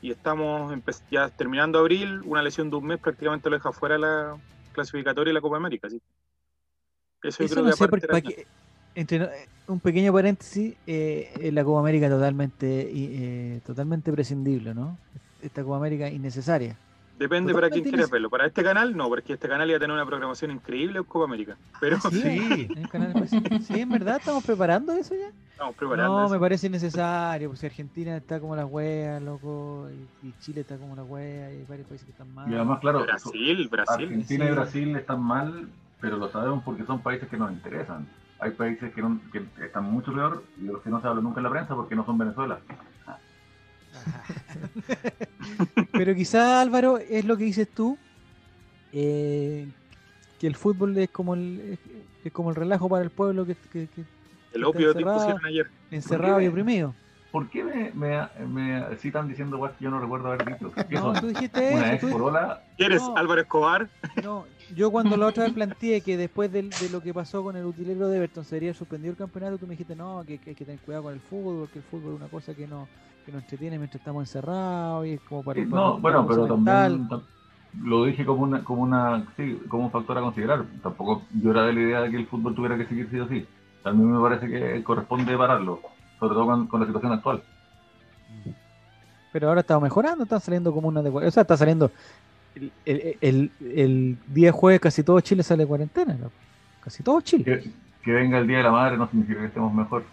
Y 0.00 0.12
estamos 0.12 0.72
ya 1.10 1.28
terminando 1.28 1.80
abril, 1.80 2.20
una 2.24 2.40
lesión 2.40 2.70
de 2.70 2.76
un 2.76 2.86
mes 2.86 3.00
prácticamente 3.00 3.50
lo 3.50 3.56
deja 3.56 3.72
fuera 3.72 3.98
la 3.98 4.36
clasificatoria 4.72 5.32
y 5.32 5.34
la 5.34 5.40
Copa 5.40 5.56
América. 5.56 5.90
¿sí? 5.90 6.00
Eso 7.22 7.38
yo 7.40 7.44
Eso 7.46 7.54
creo 7.54 7.64
no 7.64 7.70
que 7.70 7.76
sé, 7.76 7.88
porque, 7.88 8.04
era- 8.06 8.12
para 8.12 8.22
que- 8.22 8.46
entre, 8.94 9.24
eh, 9.24 9.48
un 9.68 9.80
pequeño 9.80 10.12
paréntesis, 10.12 10.74
eh, 10.86 11.32
en 11.40 11.54
la 11.54 11.64
Copa 11.64 11.80
América 11.80 12.08
totalmente, 12.08 12.88
eh, 12.92 13.60
totalmente 13.66 14.12
prescindible, 14.12 14.74
¿no? 14.74 14.96
Esta 15.42 15.62
Copa 15.62 15.76
América 15.76 16.08
innecesaria. 16.08 16.76
Depende 17.18 17.52
para 17.52 17.68
quién 17.68 17.82
quieras 17.82 18.10
verlo. 18.10 18.30
Para 18.30 18.46
este 18.46 18.62
canal, 18.62 18.96
no, 18.96 19.08
porque 19.08 19.32
este 19.32 19.48
canal 19.48 19.68
iba 19.68 19.76
a 19.76 19.80
tener 19.80 19.92
una 19.92 20.06
programación 20.06 20.52
increíble 20.52 20.98
en 20.98 21.04
Copa 21.04 21.24
América. 21.24 21.56
Pero 21.80 21.96
Ah, 21.96 22.10
sí, 22.10 22.20
Sí. 22.22 22.68
en 22.70 22.78
el 22.78 22.88
canal 22.88 23.08
especial. 23.08 23.62
Sí, 23.62 23.80
en 23.80 23.88
verdad, 23.88 24.16
estamos 24.18 24.44
preparando 24.44 24.92
eso 24.92 25.14
ya. 25.16 25.28
estamos 25.50 25.74
preparando. 25.74 26.12
No, 26.16 26.24
eso. 26.26 26.34
me 26.34 26.38
parece 26.40 26.68
innecesario, 26.68 27.48
pues 27.48 27.58
si 27.58 27.66
Argentina 27.66 28.16
está 28.16 28.38
como 28.38 28.54
la 28.54 28.64
wea, 28.66 29.18
loco, 29.18 29.88
y, 30.22 30.28
y 30.28 30.34
Chile 30.40 30.60
está 30.60 30.76
como 30.76 30.94
la 30.94 31.02
wea, 31.02 31.52
y 31.52 31.56
hay 31.56 31.64
varios 31.68 31.88
países 31.88 32.04
que 32.06 32.12
están 32.12 32.32
mal. 32.32 32.48
Y 32.50 32.54
además, 32.54 32.78
claro, 32.78 33.02
Brasil, 33.02 33.68
Brasil. 33.68 34.06
Argentina 34.06 34.44
y. 34.44 34.50
Brasil 34.52 34.96
están 34.96 35.20
mal, 35.20 35.68
pero 36.00 36.16
lo 36.16 36.30
sabemos 36.30 36.62
porque 36.64 36.84
son 36.84 37.02
países 37.02 37.28
que 37.28 37.36
nos 37.36 37.52
interesan. 37.52 38.06
Hay 38.40 38.52
países 38.52 38.92
que, 38.94 39.02
no- 39.02 39.20
que 39.32 39.42
están 39.64 39.84
mucho 39.84 40.12
peor 40.12 40.44
y 40.60 40.66
de 40.66 40.72
los 40.72 40.82
que 40.82 40.90
no 40.90 41.00
se 41.00 41.08
habla 41.08 41.20
nunca 41.20 41.40
en 41.40 41.44
la 41.44 41.50
prensa 41.50 41.74
porque 41.74 41.96
no 41.96 42.04
son 42.06 42.18
Venezuela. 42.18 42.60
Pero 45.92 46.14
quizá 46.14 46.60
Álvaro 46.60 46.98
es 46.98 47.24
lo 47.24 47.36
que 47.36 47.44
dices 47.44 47.68
tú, 47.74 47.98
eh, 48.92 49.68
que 50.38 50.46
el 50.46 50.56
fútbol 50.56 50.96
es 50.98 51.08
como 51.10 51.34
el, 51.34 51.78
es, 52.24 52.32
como 52.32 52.50
el 52.50 52.56
relajo 52.56 52.88
para 52.88 53.02
el 53.02 53.10
pueblo 53.10 53.46
que, 53.46 53.54
que- 53.56 53.88
que 53.88 54.04
El 54.52 54.64
opio 54.64 54.92
que 54.92 55.00
encerrado. 55.00 55.36
ayer. 55.44 55.66
encerrado 55.90 56.40
y 56.40 56.46
oprimido. 56.48 56.94
¿Por 57.32 57.50
qué 57.50 57.62
me, 57.62 57.90
me, 57.92 58.26
me 58.46 58.96
citan 58.96 59.28
diciendo 59.28 59.58
guas 59.58 59.72
que 59.76 59.84
yo 59.84 59.90
no 59.90 60.00
recuerdo 60.00 60.28
haber 60.28 60.46
dicho? 60.46 60.72
¿Qué 60.88 60.94
No, 60.94 61.14
son? 61.14 61.20
tú 61.20 61.26
dijiste 61.28 61.74
Una 61.74 61.92
eso. 61.92 61.94
ex 61.94 62.00
tú- 62.00 62.10
porola. 62.10 62.62
¿Quieres 62.76 63.02
No. 63.02 63.16
Álvaro 63.16 63.40
Escobar? 63.42 63.90
no, 64.22 64.46
yo 64.68 64.90
cuando 64.90 65.16
la 65.16 65.26
otra 65.26 65.44
vez 65.44 65.52
planteé 65.52 66.02
que 66.02 66.16
después 66.16 66.50
de, 66.52 66.88
lo 66.90 67.00
que 67.02 67.14
pasó 67.14 67.42
con 67.42 67.56
el 67.56 67.64
utilero 67.66 68.08
de 68.08 68.18
Everton 68.18 68.44
sería 68.44 68.74
suspendido 68.74 69.12
el 69.12 69.16
campeonato, 69.16 69.58
tú 69.58 69.66
me 69.66 69.72
dijiste 69.74 69.96
no, 69.96 70.24
que, 70.26 70.38
que 70.38 70.50
hay 70.50 70.56
que 70.56 70.64
tener 70.66 70.80
cuidado 70.80 71.04
con 71.04 71.14
el 71.14 71.20
fútbol, 71.20 71.60
porque 71.60 71.78
el 71.78 71.84
fútbol 71.84 72.12
es 72.12 72.16
una 72.16 72.28
cosa 72.28 72.54
que 72.54 72.66
no 72.66 72.90
que 73.24 73.32
nos 73.32 73.40
entretiene 73.42 73.78
mientras 73.78 74.00
estamos 74.00 74.22
encerrados 74.22 75.06
y 75.06 75.12
es 75.14 75.20
como 75.22 75.44
para, 75.44 75.64
para- 75.66 75.82
No, 75.82 75.98
bueno, 76.00 76.26
pero 76.26 76.42
mental. 76.44 76.92
también 76.92 77.08
tam- 77.08 77.26
lo 77.80 78.04
dije 78.04 78.24
como 78.24 78.42
una, 78.42 78.64
como 78.64 78.82
una, 78.82 79.26
sí, 79.36 79.58
como 79.68 79.84
un 79.86 79.90
factor 79.92 80.18
a 80.18 80.20
considerar. 80.22 80.66
Tampoco 80.82 81.26
yo 81.30 81.50
era 81.50 81.62
de 81.64 81.72
la 81.72 81.80
idea 81.80 82.00
de 82.02 82.10
que 82.10 82.16
el 82.16 82.26
fútbol 82.28 82.54
tuviera 82.54 82.76
que 82.78 82.86
seguir 82.86 83.08
sí 83.10 83.18
o 83.20 83.28
sí. 83.28 83.46
También 83.82 84.10
me 84.12 84.20
parece 84.20 84.48
que 84.48 84.82
corresponde 84.84 85.36
pararlo, 85.36 85.80
sobre 86.18 86.34
todo 86.34 86.46
con, 86.46 86.66
con 86.68 86.80
la 86.80 86.86
situación 86.86 87.12
actual. 87.12 87.42
Pero 89.30 89.48
ahora 89.48 89.60
está 89.60 89.78
mejorando, 89.78 90.24
están 90.24 90.40
saliendo 90.40 90.72
como 90.72 90.88
una 90.88 91.02
de 91.02 91.10
O 91.10 91.30
sea, 91.30 91.42
está 91.42 91.56
saliendo. 91.56 91.92
El, 92.58 92.72
el, 92.84 93.16
el- 93.20 93.50
el 93.76 94.16
día 94.28 94.52
jueves 94.52 94.80
casi 94.80 95.02
todo 95.02 95.20
Chile 95.20 95.42
sale 95.42 95.62
de 95.64 95.66
cuarentena. 95.68 96.16
Casi 96.82 97.02
todo 97.02 97.20
Chile. 97.20 97.44
Que, 97.44 97.70
que 98.02 98.12
venga 98.12 98.38
el 98.38 98.46
Día 98.46 98.58
de 98.58 98.62
la 98.64 98.70
Madre 98.70 98.96
no 98.96 99.08
significa 99.08 99.40
que 99.40 99.46
estemos 99.46 99.72
mejor. 99.74 100.04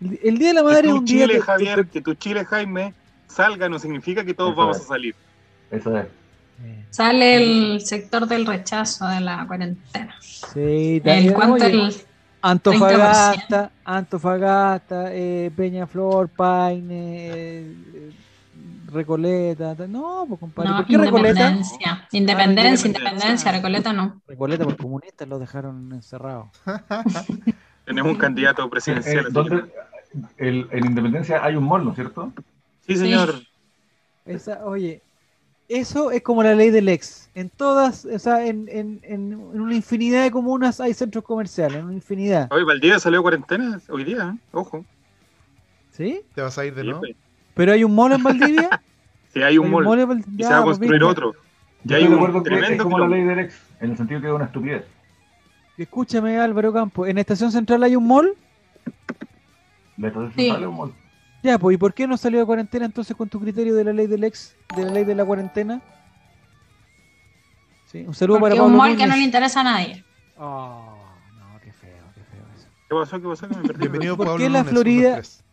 El, 0.00 0.18
el 0.22 0.38
día 0.38 0.48
de 0.48 0.54
la 0.54 0.60
Que 0.60 0.66
madre 0.66 0.80
es 0.88 0.92
tu 0.94 0.98
un 0.98 1.04
día. 1.04 1.26
Chile, 1.26 1.34
que- 1.38 1.40
Javier, 1.42 1.86
que 1.86 2.00
tu 2.00 2.14
Chile, 2.14 2.44
Jaime, 2.44 2.94
salga 3.28 3.68
no 3.68 3.78
significa 3.78 4.24
que 4.24 4.34
todos 4.34 4.52
Eso 4.52 4.60
vamos 4.60 4.76
es. 4.78 4.82
a 4.82 4.86
salir. 4.86 5.14
Eso 5.70 5.96
es. 5.98 6.06
Eh, 6.64 6.84
Sale 6.90 7.36
el 7.36 7.80
sector 7.80 8.26
del 8.26 8.46
rechazo 8.46 9.06
de 9.08 9.20
la 9.20 9.46
cuarentena. 9.46 10.14
Sí, 10.20 11.00
también, 11.04 11.34
al 11.40 11.92
Antofagasta, 12.44 13.70
Antofagasta, 13.84 15.14
eh, 15.14 15.50
Peñaflor, 15.54 16.28
Paine, 16.28 17.28
eh, 17.30 18.10
Recoleta. 18.92 19.74
ta- 19.74 19.86
No, 19.86 20.24
pues 20.28 20.40
compadre. 20.40 20.70
no, 20.70 20.76
¿Por 20.78 20.86
qué 20.86 20.98
Recoleta? 20.98 21.28
independencia. 21.50 22.08
Independencia, 22.12 22.12
independencia. 22.12 22.86
independencia, 22.88 23.52
Recoleta 23.52 23.92
no. 23.92 24.22
Recoleta 24.26 24.64
por 24.64 24.76
comunistas 24.76 25.28
lo 25.28 25.38
dejaron 25.38 25.92
encerrado. 25.92 26.50
Tenemos 27.84 28.12
un 28.12 28.18
candidato 28.18 28.68
presidencial. 28.70 29.16
Eh, 29.16 29.20
así 29.20 29.32
¿dónde- 29.32 29.62
que- 29.64 30.46
el- 30.48 30.68
en 30.70 30.84
Independencia 30.86 31.42
hay 31.44 31.56
un 31.56 31.64
mall, 31.64 31.84
¿no 31.84 31.90
es 31.90 31.96
cierto? 31.96 32.32
Sí, 32.86 32.96
señor. 32.96 33.34
Esa, 34.26 34.64
oye, 34.64 35.02
eso 35.68 36.10
es 36.10 36.22
como 36.22 36.42
la 36.42 36.54
ley 36.54 36.70
del 36.70 36.88
ex. 36.88 37.30
En 37.34 37.48
todas, 37.48 38.04
o 38.04 38.18
sea, 38.18 38.44
en, 38.46 38.68
en, 38.68 39.00
en, 39.04 39.32
en 39.32 39.60
una 39.60 39.74
infinidad 39.74 40.22
de 40.22 40.30
comunas 40.30 40.80
hay 40.80 40.92
centros 40.94 41.24
comerciales, 41.24 41.78
en 41.78 41.84
una 41.86 41.94
infinidad. 41.94 42.48
Hoy 42.52 42.62
Valdivia 42.62 42.98
salió 42.98 43.22
cuarentena, 43.22 43.80
hoy 43.88 44.04
día, 44.04 44.34
¿eh? 44.36 44.38
ojo. 44.52 44.84
¿Sí? 45.92 46.20
¿Te 46.34 46.42
vas 46.42 46.56
a 46.58 46.64
ir 46.66 46.74
de 46.74 46.82
Sí, 46.82 46.86
nuevo? 46.86 47.00
pues. 47.00 47.16
Pero 47.54 47.72
hay 47.72 47.84
un 47.84 47.94
mall 47.94 48.12
en 48.12 48.22
Valdivia. 48.22 48.80
Sí, 49.32 49.40
hay 49.42 49.56
un 49.56 49.70
mall 49.70 49.98
en 49.98 50.08
Val- 50.08 50.24
y 50.36 50.42
se 50.42 50.50
va 50.50 50.58
a 50.58 50.62
pues, 50.62 50.76
construir 50.78 51.02
otro. 51.04 51.32
Ya 51.84 51.96
hay 51.96 52.04
un 52.06 52.12
acuerdo 52.16 52.42
que 52.42 52.52
es 52.54 52.58
tremendo 52.60 52.84
como 52.84 52.98
la 52.98 53.08
ley 53.08 53.22
del 53.24 53.38
ex, 53.38 53.58
en 53.80 53.92
el 53.92 53.96
sentido 53.96 54.20
que 54.20 54.26
es 54.26 54.32
una 54.34 54.44
estupidez. 54.44 54.84
Escúchame, 55.78 56.38
Álvaro 56.38 56.70
Campo. 56.70 57.06
¿En 57.06 57.16
Estación 57.16 57.50
Central 57.50 57.82
hay 57.82 57.96
un 57.96 58.06
mall? 58.06 58.34
La 59.96 60.08
estación 60.08 60.32
Sí. 60.36 60.40
central 60.42 60.62
es 60.64 60.68
un 60.68 60.76
mall. 60.76 60.92
Ya, 61.42 61.58
pues, 61.58 61.74
¿y 61.74 61.78
por 61.78 61.94
qué 61.94 62.06
no 62.06 62.18
salió 62.18 62.40
de 62.40 62.44
cuarentena 62.44 62.84
entonces 62.84 63.16
con 63.16 63.26
tu 63.30 63.40
criterio 63.40 63.74
de 63.74 63.84
la 63.84 63.94
ley 63.94 64.06
del 64.06 64.22
ex, 64.24 64.54
de 64.76 64.84
la 64.84 64.90
ley 64.92 65.04
de 65.04 65.14
la 65.14 65.24
cuarentena? 65.24 65.80
Sí, 67.86 68.04
un 68.06 68.14
saludo 68.14 68.38
Porque 68.38 68.50
para 68.50 68.54
es 68.56 68.60
un 68.60 68.76
Pablo 68.76 68.90
mall 68.90 68.96
que 68.98 69.06
no 69.06 69.16
le 69.16 69.22
interesa 69.22 69.60
a 69.60 69.64
nadie. 69.64 70.04
Oh, 70.36 70.94
no, 71.38 71.58
qué 71.64 71.72
feo, 71.72 72.04
qué 72.14 72.20
feo 72.24 72.44
eso. 72.54 72.68
¿Qué 72.86 72.94
pasó? 72.94 73.18
¿Qué 73.20 73.28
pasó? 73.28 73.48
Que 73.48 73.56
me 73.56 73.62
perdí. 73.62 73.80
Bienvenido 73.80 74.16
¿Por 74.18 74.26
Pablo 74.26 74.44
qué 74.44 74.50
la 74.50 74.62
Florida- 74.62 75.08
1, 75.08 75.16
2, 75.16 75.28
3. 75.28 75.44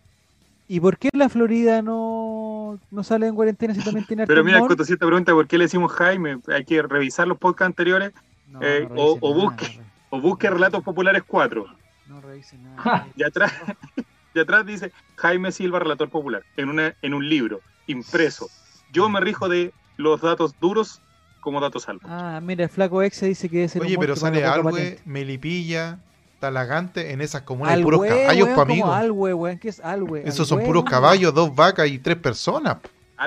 ¿Y 0.71 0.79
por 0.79 0.99
qué 0.99 1.09
la 1.13 1.29
Florida 1.29 1.81
no, 1.81 2.79
no 2.91 3.03
sale 3.03 3.25
en 3.27 3.33
cuarentena 3.33 3.73
si 3.73 3.81
también 3.83 4.05
tiene 4.05 4.27
Pero 4.27 4.43
mira, 4.43 4.59
malls? 4.59 4.69
Cotosita 4.69 5.03
pregunta 5.05 5.33
por 5.33 5.47
qué 5.47 5.57
le 5.57 5.63
decimos 5.65 5.91
Jaime. 5.93 6.39
Hay 6.47 6.63
que 6.63 6.81
revisar 6.83 7.27
los 7.27 7.39
podcasts 7.39 7.65
anteriores 7.69 8.13
No, 8.47 8.59
eh, 8.61 8.87
no 8.87 8.95
o- 8.95 9.07
revise 9.15 9.19
o 9.21 9.29
nada, 9.35 9.43
busque. 9.43 9.79
o 10.11 10.21
busque 10.21 10.49
Relatos 10.49 10.83
Populares 10.83 11.23
4. 11.25 11.65
No 12.07 12.21
revise 12.21 12.55
nada. 12.59 12.77
Ja. 12.81 13.07
Y 13.15 13.23
atrás, 13.23 13.51
y 14.35 14.39
atrás 14.39 14.63
dice 14.65 14.91
Jaime 15.15 15.51
Silva, 15.51 15.79
relator 15.79 16.07
popular, 16.09 16.43
en, 16.55 16.69
una, 16.69 16.93
en 17.01 17.15
un 17.15 17.27
libro 17.27 17.61
impreso. 17.87 18.47
Yo 18.93 19.09
me 19.09 19.19
rijo 19.21 19.49
de 19.49 19.73
los 19.97 20.21
datos 20.21 20.53
duros 20.61 21.01
como 21.41 21.59
datos 21.61 21.83
salvos. 21.83 22.03
Ah, 22.05 22.39
mira, 22.43 22.65
el 22.65 22.69
flaco 22.69 23.01
ex 23.01 23.21
dice 23.21 23.49
que 23.49 23.63
es 23.63 23.75
el 23.75 23.81
Oye, 23.81 23.97
pero 23.97 24.15
sale 24.15 24.41
patente. 24.43 24.99
Melipilla, 25.05 25.97
Talagante, 26.39 27.11
en 27.11 27.21
esas 27.21 27.41
comunas 27.41 27.75
hay 27.75 27.83
puros 27.83 28.01
caballos, 28.05 28.45
weón, 28.45 28.55
pa' 28.55 28.61
como 28.61 28.73
amigos. 28.73 28.95
Alwe, 28.95 29.33
weón, 29.33 29.59
¿qué 29.59 29.69
es 29.69 29.79
Alwe? 29.79 30.23
Esos 30.25 30.47
son 30.47 30.63
puros 30.63 30.83
caballos, 30.85 31.33
dos 31.33 31.53
vacas 31.53 31.87
y 31.87 31.99
tres 31.99 32.17
personas. 32.17 32.77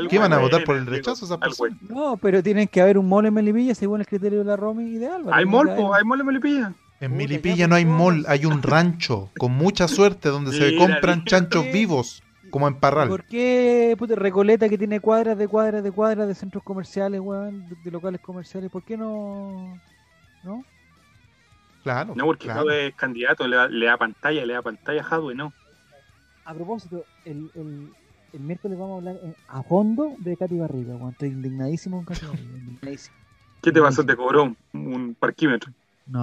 ¿Qué 0.08 0.18
van 0.18 0.32
a 0.32 0.38
votar 0.38 0.64
por 0.64 0.76
el 0.76 0.86
rechazo 0.86 1.26
esas 1.26 1.38
personas? 1.38 1.76
No, 1.82 2.16
pero 2.16 2.42
tienen 2.42 2.66
que 2.66 2.80
haber 2.80 2.96
un 2.96 3.08
mole 3.08 3.28
en 3.28 3.34
Melipilla 3.34 3.74
según 3.74 4.00
el 4.00 4.06
criterio 4.06 4.38
de 4.38 4.44
la 4.44 4.56
Romy 4.56 4.84
y 4.84 4.98
de 4.98 5.08
Álvaro. 5.08 5.36
Hay 5.36 5.44
que 5.44 5.74
po, 5.76 5.94
hay 5.94 6.04
mol 6.04 6.20
en 6.20 6.26
Melipilla. 6.26 6.72
En 7.00 7.16
Milipilla 7.16 7.66
no 7.66 7.74
hay 7.74 7.84
mall, 7.84 8.24
hay 8.28 8.46
un 8.46 8.62
rancho 8.62 9.30
con 9.36 9.52
mucha 9.52 9.88
suerte 9.88 10.28
donde 10.28 10.52
se 10.52 10.76
compran 10.76 11.24
chanchos 11.24 11.64
vivos, 11.72 12.22
como 12.50 12.68
en 12.68 12.76
Parral. 12.76 13.08
¿Por 13.08 13.24
qué 13.24 13.96
puta, 13.98 14.14
Recoleta 14.14 14.68
que 14.68 14.78
tiene 14.78 15.00
cuadras 15.00 15.36
de 15.36 15.48
cuadras 15.48 15.82
de 15.82 15.90
cuadras 15.90 16.28
de 16.28 16.34
centros 16.34 16.62
comerciales, 16.62 17.20
weón, 17.20 17.66
de, 17.84 17.90
locales 17.90 18.20
comerciales, 18.20 18.70
¿por 18.70 18.84
qué 18.84 18.96
no? 18.96 19.80
¿No? 20.44 20.64
Claro. 21.82 22.14
No, 22.16 22.24
porque 22.26 22.46
claro. 22.46 22.70
es 22.70 22.94
candidato, 22.94 23.46
le 23.48 23.56
da, 23.56 23.68
le 23.68 23.86
da 23.86 23.96
pantalla, 23.96 24.44
le 24.46 24.54
da 24.54 24.62
pantalla 24.62 25.02
a 25.02 25.06
Hadwe, 25.14 25.34
no. 25.34 25.52
A 26.44 26.54
propósito, 26.54 27.04
el, 27.24 27.50
el, 27.54 27.88
el 28.32 28.40
miércoles 28.40 28.78
vamos 28.78 28.94
a 28.94 28.98
hablar 28.98 29.16
en- 29.24 29.34
a 29.48 29.62
fondo 29.62 30.14
de 30.18 30.36
Katy 30.36 30.58
Barriga, 30.58 30.94
weón. 30.96 31.10
Estoy 31.10 31.28
indignadísimo 31.30 31.98
con 32.04 32.14
Katy 32.14 32.26
Barriga. 32.26 32.48
indignadísimo. 32.56 33.16
¿Qué 33.62 33.70
te 33.72 33.80
pasó? 33.80 34.04
Te 34.04 34.16
cobró 34.16 34.42
un, 34.44 34.56
un 34.72 35.14
parquímetro. 35.18 35.72
No. 36.06 36.22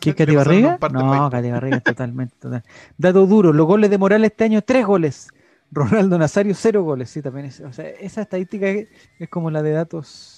¿Qué 0.00 0.10
es 0.10 0.16
Katy 0.16 0.34
Barriga? 0.34 0.78
No. 0.92 1.30
Katy 1.30 1.50
Barriga 1.50 1.76
es 1.76 1.82
totalmente. 1.84 2.34
Total. 2.40 2.64
Dato 2.98 3.26
duro, 3.26 3.52
los 3.52 3.66
goles 3.66 3.88
de 3.90 3.98
Morales 3.98 4.30
este 4.32 4.44
año, 4.44 4.62
tres 4.62 4.84
goles. 4.84 5.28
Ronaldo 5.70 6.18
Nazario, 6.18 6.54
cero 6.54 6.82
goles. 6.82 7.08
Sí, 7.08 7.22
también 7.22 7.46
es. 7.46 7.60
O 7.60 7.72
sea, 7.72 7.88
esa 7.88 8.22
estadística 8.22 8.66
es, 8.68 8.88
es 9.18 9.28
como 9.28 9.50
la 9.50 9.62
de 9.62 9.70
datos. 9.72 10.31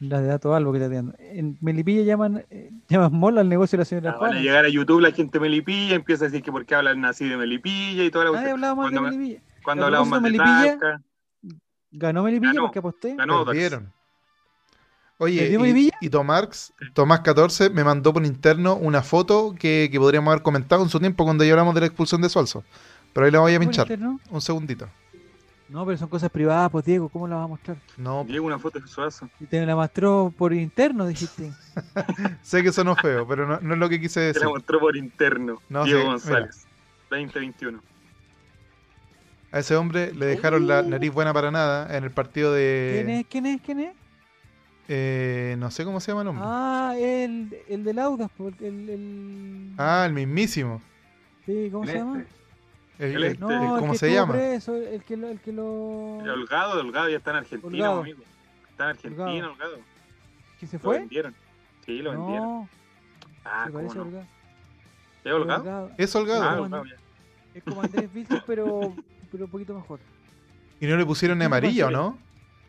La 0.00 0.20
de 0.20 0.26
datos 0.28 0.54
algo 0.56 0.72
que 0.72 0.78
te 0.78 0.84
atiendo. 0.86 1.14
En 1.18 1.56
Melipilla 1.60 2.02
llaman, 2.02 2.44
eh, 2.50 2.70
llaman 2.88 3.12
mola 3.12 3.40
al 3.40 3.48
negocio 3.48 3.76
de 3.76 3.80
la 3.82 3.84
señora 3.84 4.10
Ah, 4.12 4.18
van 4.20 4.34
a 4.34 4.40
llegar 4.40 4.64
a 4.64 4.68
YouTube 4.68 5.00
la 5.00 5.12
gente 5.12 5.38
de 5.38 5.42
Melipilla, 5.42 5.94
empieza 5.94 6.24
a 6.24 6.28
decir 6.28 6.42
que 6.42 6.50
por 6.52 6.64
qué 6.66 6.74
hablan 6.74 7.04
así 7.04 7.28
de 7.28 7.36
Melipilla 7.36 8.04
y 8.04 8.10
toda 8.10 8.26
la 8.26 8.30
Nadie 8.32 8.50
cuestión. 8.50 8.54
hablaba 8.64 8.74
más 8.74 8.90
de 8.90 8.96
Cuando, 8.98 9.16
Melipilla. 9.18 9.40
cuando 9.62 9.84
hablamos 9.86 10.08
más 10.08 10.22
de 10.22 10.30
Melipilla, 10.30 11.00
Ganó 11.96 12.22
Melipilla 12.24 12.52
Ganó. 12.52 12.62
porque 12.64 12.78
aposté. 12.80 13.14
ganó. 13.16 13.44
Perdieron. 13.44 13.92
Oye, 15.18 15.48
¿Perdió 15.48 15.66
y, 15.76 15.90
y 16.00 16.10
Tomarx, 16.10 16.72
Tomás14 16.92 17.70
me 17.70 17.84
mandó 17.84 18.12
por 18.12 18.26
interno 18.26 18.74
una 18.74 19.00
foto 19.02 19.54
que, 19.56 19.88
que 19.92 19.98
podríamos 20.00 20.32
haber 20.32 20.42
comentado 20.42 20.82
en 20.82 20.88
su 20.88 20.98
tiempo 20.98 21.24
cuando 21.24 21.44
ya 21.44 21.52
hablamos 21.52 21.72
de 21.74 21.80
la 21.82 21.86
expulsión 21.86 22.20
de 22.20 22.28
Sualzo. 22.28 22.64
Pero 23.12 23.26
ahí 23.26 23.30
la 23.32 23.38
voy 23.38 23.52
a 23.54 23.58
¿Por 23.58 23.66
pinchar. 23.66 23.88
Un 24.30 24.40
segundito. 24.40 24.88
No, 25.68 25.86
pero 25.86 25.96
son 25.96 26.08
cosas 26.08 26.30
privadas, 26.30 26.70
pues 26.70 26.84
Diego, 26.84 27.08
¿cómo 27.08 27.26
las 27.26 27.38
vas 27.38 27.44
a 27.46 27.48
mostrar? 27.48 27.76
No, 27.96 28.22
Diego, 28.24 28.46
una 28.46 28.58
foto 28.58 28.78
de 28.78 28.86
Suazo. 28.86 29.28
Y 29.40 29.46
te 29.46 29.64
la 29.64 29.74
mostró 29.74 30.32
por 30.36 30.52
interno, 30.52 31.06
dijiste. 31.06 31.52
sé 32.42 32.62
que 32.62 32.70
sonó 32.70 32.94
feo, 32.96 33.26
pero 33.26 33.46
no, 33.46 33.58
no 33.60 33.74
es 33.74 33.80
lo 33.80 33.88
que 33.88 33.98
quise 34.00 34.20
Se 34.20 34.20
decir. 34.20 34.42
la 34.42 34.48
mostró 34.50 34.78
por 34.78 34.96
interno. 34.96 35.60
No, 35.70 35.84
Diego 35.84 36.00
sí, 36.00 36.06
González. 36.06 36.66
2021. 37.10 37.80
A 39.52 39.58
ese 39.60 39.76
hombre 39.76 40.12
le 40.12 40.26
dejaron 40.26 40.66
la 40.66 40.82
nariz 40.82 41.12
buena 41.12 41.32
para 41.32 41.50
nada 41.50 41.96
en 41.96 42.04
el 42.04 42.10
partido 42.10 42.52
¿Quién 42.52 43.06
de. 43.06 43.20
es? 43.20 43.26
¿Quién 43.28 43.46
es? 43.46 43.60
¿Quién 43.62 43.80
es? 43.80 43.94
eh, 44.88 45.56
no 45.58 45.70
sé 45.70 45.84
cómo 45.84 45.98
se 46.00 46.10
llama 46.10 46.20
el 46.22 46.26
nombre. 46.26 46.44
Ah, 46.46 46.94
el, 46.98 47.56
el 47.68 47.84
del 47.84 47.98
Audas, 48.00 48.30
pues, 48.36 48.54
el, 48.60 48.88
el... 48.90 49.70
Ah, 49.78 50.04
el 50.06 50.12
mismísimo. 50.12 50.82
Sí, 51.46 51.68
¿cómo 51.72 51.86
se 51.86 51.94
llama? 51.94 52.20
este. 52.20 52.43
El- 52.98 53.10
El 53.10 53.16
el- 53.16 53.24
este. 53.24 53.38
No, 53.40 53.50
el- 53.50 53.56
el 53.74 53.80
¿Cómo 53.80 53.92
que 53.92 53.98
se 53.98 54.12
llama? 54.12 54.32
preso, 54.34 54.76
el 54.76 55.02
que 55.02 55.16
lo... 55.16 55.28
El 55.28 55.40
que 55.40 55.52
lo... 55.52 56.20
El 56.22 56.30
Holgado, 56.30 56.80
Holgado 56.80 57.08
ya 57.08 57.16
está 57.16 57.30
en 57.32 57.36
Argentina, 57.38 57.68
Holgado. 57.90 58.00
amigo. 58.00 58.22
Está 58.70 58.84
en 58.84 58.90
Argentina, 58.90 59.24
Holgado. 59.26 59.50
Holgado. 59.52 59.78
¿Que 60.60 60.66
se 60.66 60.76
Lo 60.76 60.82
fue? 60.82 60.98
vendieron. 61.00 61.34
Sí, 61.84 61.98
lo 62.02 62.10
vendieron. 62.12 62.46
No, 62.46 62.68
Ah, 63.44 63.64
me 63.66 63.72
¿cómo 63.72 63.78
parece 63.88 63.96
no? 63.98 64.02
Holgado. 64.04 64.26
¿Es 65.24 65.32
Holgado? 65.34 65.60
Holgado. 65.60 65.90
Es 65.98 66.14
holgado. 66.16 66.42
Ah, 66.42 66.48
¿cómo 66.52 66.62
Holgado, 66.64 66.84
ya. 66.84 66.96
Es 67.54 67.62
como 67.64 67.82
Andrés 67.82 68.12
Vilches, 68.12 68.42
pero, 68.46 68.94
pero 69.30 69.44
un 69.44 69.50
poquito 69.50 69.74
mejor. 69.74 70.00
Y 70.80 70.86
no 70.86 70.96
le 70.96 71.04
pusieron 71.06 71.38
¿Qué 71.38 71.44
amarilla, 71.44 71.86
¿o 71.86 71.90
no? 71.90 72.18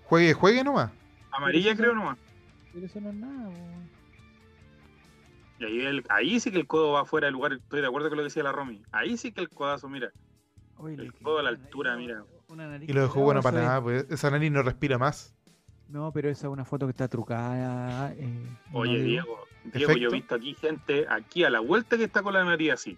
Juegue, 0.06 0.34
juegue 0.34 0.64
nomás. 0.64 0.91
Amarilla 1.31 1.76
creo 1.76 1.93
nomás. 1.95 2.18
Pero 2.73 2.85
eso 2.85 2.99
no 3.02 3.10
es 3.10 3.15
nada, 3.15 3.49
po. 3.49 3.56
Y 5.70 5.80
ahí, 5.82 5.86
el- 5.86 6.04
ahí 6.10 6.40
sí 6.40 6.52
que 6.52 6.58
el 6.58 6.68
codo 6.68 6.94
va 6.94 7.06
fuera 7.06 7.26
del 7.28 7.34
lugar. 7.34 7.54
Estoy 7.54 7.82
de 7.82 7.88
acuerdo 7.88 8.10
con 8.10 8.18
lo 8.18 8.24
que 8.24 8.30
decía 8.30 8.44
la 8.44 8.52
Romy. 8.52 8.82
Ahí 8.92 9.18
sí 9.18 9.32
que 9.32 9.42
el 9.42 9.50
codazo, 9.50 9.90
mira. 9.90 10.12
El 10.86 11.14
codo 11.14 11.40
a 11.40 11.44
la 11.44 11.50
altura, 11.50 11.96
mira. 11.96 12.24
una 12.48 12.68
nariz 12.68 12.90
Y 12.90 12.94
lo 12.94 13.02
dejó 13.02 13.22
bueno 13.22 13.42
para 13.42 13.62
nada, 13.62 13.82
pues 13.82 14.06
esa 14.10 14.30
nariz 14.30 14.52
no 14.52 14.62
respira 14.62 14.98
más. 14.98 15.34
No, 15.90 16.12
pero 16.12 16.30
esa 16.30 16.48
es 16.48 16.52
una 16.54 16.66
foto 16.66 16.86
que 16.86 16.92
está 16.92 17.08
trucada. 17.08 18.12
eh, 18.14 18.48
Oye, 18.74 19.02
Diego, 19.04 19.46
Diego, 19.74 19.94
yo 19.94 20.10
he 20.10 20.14
visto 20.14 20.36
aquí 20.36 20.54
gente 20.56 21.06
aquí 21.10 21.44
a 21.44 21.50
la 21.50 21.60
vuelta 21.60 21.98
que 21.98 22.04
está 22.06 22.22
con 22.24 22.34
la 22.34 22.44
nariz 22.44 22.72
así. 22.74 22.98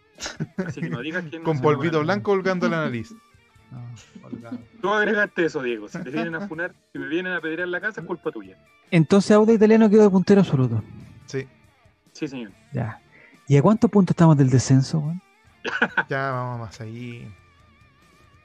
Así 0.57 0.81
que 0.81 0.89
no 0.89 1.01
digas 1.01 1.23
que 1.25 1.37
no 1.39 1.43
Con 1.45 1.59
polvito 1.61 2.01
blanco 2.01 2.31
colgando 2.31 2.67
la 2.69 2.77
nariz. 2.85 3.13
no. 3.71 4.49
Tú 4.81 4.89
agregaste 4.93 5.45
eso, 5.45 5.61
Diego. 5.61 5.87
Si 5.89 6.01
te 6.01 6.09
vienen 6.09 6.35
a 6.35 6.47
funar, 6.47 6.73
si 6.93 6.99
me 6.99 7.07
vienen 7.07 7.33
a 7.33 7.41
pedir 7.41 7.59
en 7.59 7.71
la 7.71 7.79
casa, 7.81 8.01
es 8.01 8.07
culpa 8.07 8.31
tuya. 8.31 8.57
Entonces 8.89 9.31
Auda 9.31 9.53
Italiano 9.53 9.89
quedó 9.89 10.03
de 10.03 10.09
puntero 10.09 10.41
absoluto. 10.41 10.81
Sí, 11.25 11.45
Sí, 12.17 12.27
señor. 12.27 12.51
Ya. 12.73 12.99
¿Y 13.47 13.57
a 13.57 13.61
cuántos 13.61 13.91
puntos 13.91 14.13
estamos 14.13 14.35
del 14.37 14.49
descenso, 14.49 14.97
weón? 14.99 15.21
ya 16.09 16.31
vamos 16.31 16.59
más 16.67 16.81
ahí. 16.81 17.31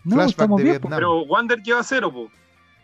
No, 0.04 0.16
Flashback 0.16 0.30
estamos 0.30 0.58
de 0.58 0.64
bien. 0.64 0.74
Vietnam. 0.74 0.98
Pero 0.98 1.22
Wander 1.22 1.62
lleva 1.62 1.82
cero, 1.82 2.12
po. 2.12 2.30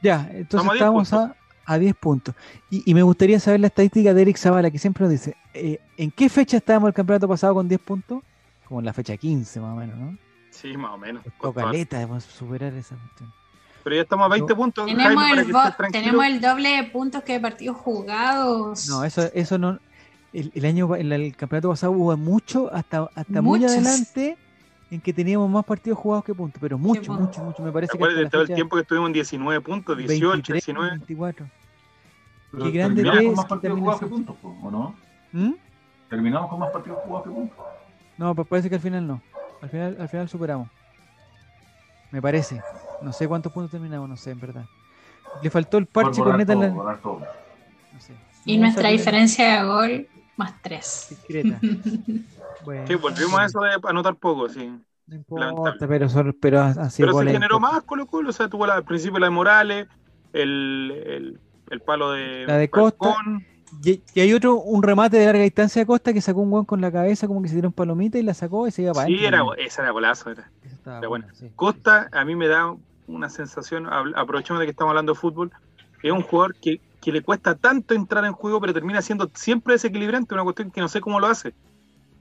Ya, 0.01 0.29
entonces 0.33 0.43
Estamos 0.43 0.71
a 0.71 0.73
10 0.73 0.83
estamos 1.03 1.13
a, 1.13 1.37
a 1.67 1.79
10 1.79 1.95
puntos. 1.97 2.35
Y, 2.71 2.91
y 2.91 2.95
me 2.95 3.03
gustaría 3.03 3.39
saber 3.39 3.61
la 3.61 3.67
estadística 3.67 4.15
de 4.15 4.23
Eric 4.23 4.37
Zavala, 4.39 4.71
que 4.71 4.79
siempre 4.79 5.03
nos 5.03 5.11
dice, 5.11 5.37
eh, 5.53 5.79
¿en 5.99 6.11
qué 6.11 6.29
fecha 6.29 6.57
estábamos 6.57 6.89
el 6.89 6.95
campeonato 6.95 7.29
pasado 7.29 7.55
con 7.55 7.69
10 7.69 7.81
puntos? 7.83 8.23
Como 8.65 8.81
en 8.81 8.87
la 8.87 8.93
fecha 8.95 9.17
15, 9.17 9.61
más 9.61 9.73
o 9.73 9.77
menos, 9.77 9.97
¿no? 9.99 10.17
Sí, 10.51 10.77
más 10.77 10.93
o 10.93 10.99
menos. 10.99 11.23
Costó 11.25 11.39
Costó- 11.53 11.61
caleta, 11.67 11.99
debemos 11.99 12.25
superar 12.25 12.73
esa 12.75 12.97
cuestión. 12.97 13.33
Pero 13.85 13.97
ya 13.97 14.03
estamos 14.03 14.27
a 14.27 14.29
20 14.29 14.55
puntos. 14.55 14.87
Tenemos 14.87 15.23
Jaime, 15.25 15.53
para 15.53 15.87
el, 15.87 15.93
tenemos 15.93 16.25
el 16.25 16.41
doble 16.41 16.69
de 16.69 16.85
puntos 16.85 17.23
que 17.23 17.35
de 17.35 17.41
partidos 17.41 17.77
jugados. 17.77 18.89
No, 18.89 19.05
eso, 19.05 19.23
eso 19.35 19.59
no. 19.59 19.79
El, 20.33 20.53
el 20.55 20.65
año, 20.65 20.95
el, 20.95 21.11
el 21.13 21.37
campeonato 21.37 21.71
pasado 21.71 21.93
hubo 21.93 22.17
mucho, 22.17 22.73
hasta, 22.73 23.09
hasta 23.15 23.41
muy 23.41 23.65
adelante, 23.65 24.37
en 24.91 25.01
que 25.01 25.13
teníamos 25.13 25.49
más 25.51 25.65
partidos 25.65 25.99
jugados 25.99 26.25
que 26.25 26.35
puntos, 26.35 26.61
pero 26.61 26.79
mucho, 26.79 27.15
po. 27.15 27.21
mucho, 27.21 27.43
mucho. 27.43 27.63
Me 27.63 27.73
parece 27.73 27.97
que 27.97 28.05
hasta 28.05 28.37
la 28.37 28.43
el 28.43 28.55
tiempo 28.55 28.77
que 28.77 28.83
estuvimos 28.83 29.09
en 29.09 29.13
19 29.15 29.61
puntos, 29.61 29.97
18, 29.97 30.33
23, 30.33 30.65
19. 30.67 30.91
24. 30.91 31.47
Pero 32.51 32.65
Qué 32.65 32.71
grande 32.71 33.03
terminamos 33.03 33.27
con 33.27 33.37
más 33.37 33.47
partidos 33.47 33.79
jugados 33.79 34.01
que 34.01 34.07
puntos, 34.07 34.37
¿o 34.43 34.71
no? 34.71 34.95
¿Mm? 35.33 35.53
Terminamos 36.09 36.51
con 36.51 36.59
más 36.59 36.71
partidos 36.71 36.99
jugados 37.05 37.27
que 37.27 37.31
puntos. 37.31 37.59
No, 38.17 38.35
pues 38.35 38.49
parece 38.49 38.69
que 38.69 38.75
al 38.75 38.81
final 38.81 39.07
no. 39.07 39.23
Al 39.61 39.69
final, 39.69 39.97
al 40.01 40.09
final 40.09 40.29
superamos. 40.29 40.69
Me 42.11 42.23
parece. 42.23 42.61
No 43.03 43.13
sé 43.13 43.29
cuántos 43.29 43.53
puntos 43.53 43.71
terminamos, 43.71 44.09
no 44.09 44.17
sé, 44.17 44.31
en 44.31 44.41
verdad. 44.41 44.65
Le 45.43 45.51
faltó 45.51 45.79
el 45.79 45.87
parche 45.87 46.23
con 46.23 46.37
neta 46.37 46.55
en 46.55 46.61
la. 46.61 46.69
No 46.69 48.01
sé. 48.01 48.15
Y 48.45 48.57
No, 48.57 48.63
nuestra 48.63 48.89
diferencia 48.89 49.61
de 49.61 49.67
gol, 49.67 50.09
más 50.39 50.61
3. 50.63 51.07
Discreta. 51.11 51.61
Bueno, 52.65 52.87
Sí, 52.89 52.95
volvimos 52.97 53.39
a 53.41 53.45
eso 53.45 53.61
de 53.61 53.71
anotar 53.85 54.17
poco, 54.17 54.49
sí. 54.49 54.71
No 55.07 55.15
importa, 55.17 55.41
lamentable. 55.41 55.89
pero, 55.89 56.09
son- 56.09 56.37
pero 56.41 56.59
sido 56.91 57.07
Pero 57.07 57.13
se 57.19 57.27
generó 57.33 57.61
más 57.61 57.83
Colo 57.85 58.07
Colo, 58.07 58.31
o 58.31 58.33
sea, 58.33 58.49
tuvo 58.49 58.67
la, 58.67 58.75
al 58.75 58.85
principio 58.85 59.19
la 59.19 59.27
de 59.27 59.31
Morales, 59.31 59.89
el, 60.33 60.91
el, 61.07 61.41
el 61.71 61.81
palo 61.83 62.13
de, 62.13 62.47
La 62.47 62.57
de 62.59 62.69
Costa. 62.71 63.17
Y, 63.85 64.03
y 64.15 64.21
hay 64.21 64.33
otro, 64.33 64.57
un 64.57 64.83
remate 64.83 65.19
de 65.19 65.27
larga 65.27 65.43
distancia 65.43 65.83
de 65.83 65.87
Costa 65.87 66.13
que 66.13 66.21
sacó 66.21 66.41
un 66.41 66.51
guan 66.51 66.65
con 66.65 66.81
la 66.81 66.91
cabeza, 66.91 67.27
como 67.29 67.43
que 67.43 67.49
se 67.49 67.55
tiró 67.55 67.69
un 67.69 67.75
palomita 67.75 68.19
y 68.19 68.23
la 68.23 68.35
sacó 68.35 68.67
y 68.67 68.71
se 68.71 68.83
iba 68.83 68.93
para 68.95 69.07
Sí, 69.07 69.25
era, 69.25 69.43
esa 69.59 69.83
era 69.83 69.91
golazo. 69.93 70.31
Era. 70.31 70.53
Estaba 70.63 70.99
era 70.99 71.09
bueno, 71.09 71.27
buena. 71.27 71.35
sí. 71.35 71.51
Costa, 71.55 72.09
a 72.13 72.25
mí 72.25 72.35
me 72.35 72.49
da 72.49 72.75
una 73.07 73.29
sensación, 73.31 73.87
aprovechando 74.17 74.61
de 74.61 74.67
que 74.67 74.71
estamos 74.71 74.91
hablando 74.91 75.13
de 75.13 75.19
fútbol, 75.19 75.53
es 76.03 76.13
un 76.13 76.23
jugador 76.23 76.57
que, 76.61 76.83
que 77.01 77.13
le 77.13 77.23
cuesta 77.23 77.55
tanto 77.55 77.95
entrar 77.95 78.25
en 78.25 78.33
juego, 78.33 78.61
pero 78.61 78.75
termina 78.75 79.01
siendo 79.03 79.31
siempre 79.35 79.75
desequilibrante, 79.75 80.35
una 80.35 80.43
cuestión 80.45 80.71
que 80.71 80.81
no 80.81 80.89
sé 80.89 81.01
cómo 81.01 81.21
lo 81.21 81.27
hace. 81.27 81.55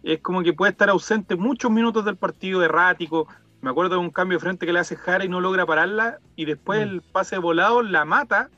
Es 0.04 0.20
como 0.22 0.44
que 0.44 0.54
puede 0.54 0.72
estar 0.72 0.90
ausente 0.90 1.36
muchos 1.36 1.72
minutos 1.72 2.06
del 2.06 2.16
partido, 2.16 2.64
errático. 2.64 3.28
Me 3.62 3.70
acuerdo 3.72 3.96
de 3.96 4.02
un 4.02 4.12
cambio 4.12 4.38
de 4.38 4.42
frente 4.44 4.66
que 4.66 4.74
le 4.74 4.80
hace 4.80 4.96
Jara 4.96 5.26
y 5.26 5.30
no 5.30 5.42
logra 5.42 5.66
pararla, 5.66 6.20
y 6.36 6.46
después 6.46 6.80
Mm. 6.80 6.90
el 6.90 7.02
pase 7.02 7.38
volado 7.40 7.82
la 7.82 8.06
mata 8.06 8.50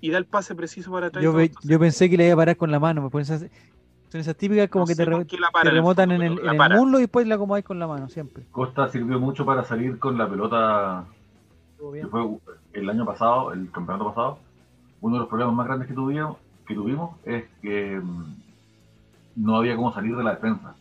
y 0.00 0.10
da 0.10 0.18
el 0.18 0.24
pase 0.24 0.54
preciso 0.54 0.90
para 0.90 1.08
atrás. 1.08 1.22
Yo, 1.22 1.34
yo 1.62 1.78
pensé 1.78 2.08
que 2.08 2.16
le 2.16 2.24
iba 2.26 2.32
a 2.34 2.36
parar 2.36 2.56
con 2.56 2.70
la 2.70 2.80
mano. 2.80 3.02
me 3.02 3.10
ponen 3.10 3.24
esas- 3.24 3.50
son 4.10 4.20
esas 4.22 4.36
típicas 4.36 4.70
como 4.70 4.84
no 4.84 4.86
que 4.86 4.94
te, 4.94 5.04
re- 5.04 5.14
en 5.16 5.26
el 5.66 5.70
remotan 5.74 6.10
en 6.12 6.22
el, 6.22 6.38
en 6.38 6.72
muslo 6.72 6.96
y 6.98 7.02
después 7.02 7.26
la 7.26 7.34
acomodáis 7.34 7.66
con 7.66 7.78
la 7.78 7.86
mano, 7.86 8.08
siempre. 8.08 8.44
Costa 8.50 8.88
sirvió 8.88 9.20
mucho 9.20 9.44
para 9.44 9.64
salir 9.64 9.98
con 9.98 10.16
la 10.16 10.26
pelota 10.26 11.04
que 11.92 12.06
fue 12.06 12.26
el 12.72 12.88
año 12.88 13.04
pasado, 13.04 13.52
el 13.52 13.70
campeonato 13.70 14.06
pasado. 14.08 14.38
Uno 15.00 15.14
de 15.14 15.20
los 15.20 15.28
problemas 15.28 15.54
más 15.54 15.66
grandes 15.66 15.88
que 15.88 15.94
tuvimos, 15.94 16.36
que 16.66 16.74
tuvimos 16.74 17.16
es 17.24 17.44
que 17.62 18.00
mm, 18.00 18.34
no 19.36 19.56
había 19.56 19.76
cómo 19.76 19.92
salir 19.92 20.16
de 20.16 20.24
la 20.24 20.34
defensa. 20.34 20.74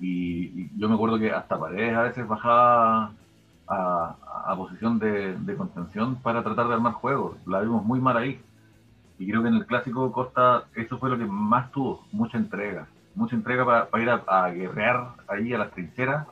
Y, 0.00 0.76
yo 0.78 0.88
me 0.88 0.94
acuerdo 0.94 1.18
que 1.18 1.30
hasta 1.30 1.58
Paredes 1.58 1.96
a 1.96 2.02
veces 2.02 2.26
bajaba 2.26 3.12
a, 3.68 4.16
a 4.44 4.56
posición 4.56 4.98
de, 4.98 5.54
contención 5.56 6.16
para 6.16 6.42
tratar 6.42 6.68
de 6.68 6.74
armar 6.74 6.94
juegos. 6.94 7.36
La 7.46 7.60
vimos 7.60 7.84
muy 7.84 8.00
mal 8.00 8.16
ahí. 8.16 8.40
Y 9.18 9.28
creo 9.28 9.42
que 9.42 9.48
en 9.48 9.54
el 9.54 9.66
clásico 9.66 10.10
Costa 10.10 10.64
eso 10.74 10.98
fue 10.98 11.10
lo 11.10 11.18
que 11.18 11.24
más 11.24 11.70
tuvo, 11.70 12.04
mucha 12.10 12.38
entrega. 12.38 12.88
Mucha 13.14 13.36
entrega 13.36 13.64
para 13.88 14.02
ir 14.02 14.10
a, 14.10 14.50
guerrear 14.50 15.14
ahí 15.28 15.52
a 15.52 15.58
las 15.58 15.70
trincheras 15.70 16.26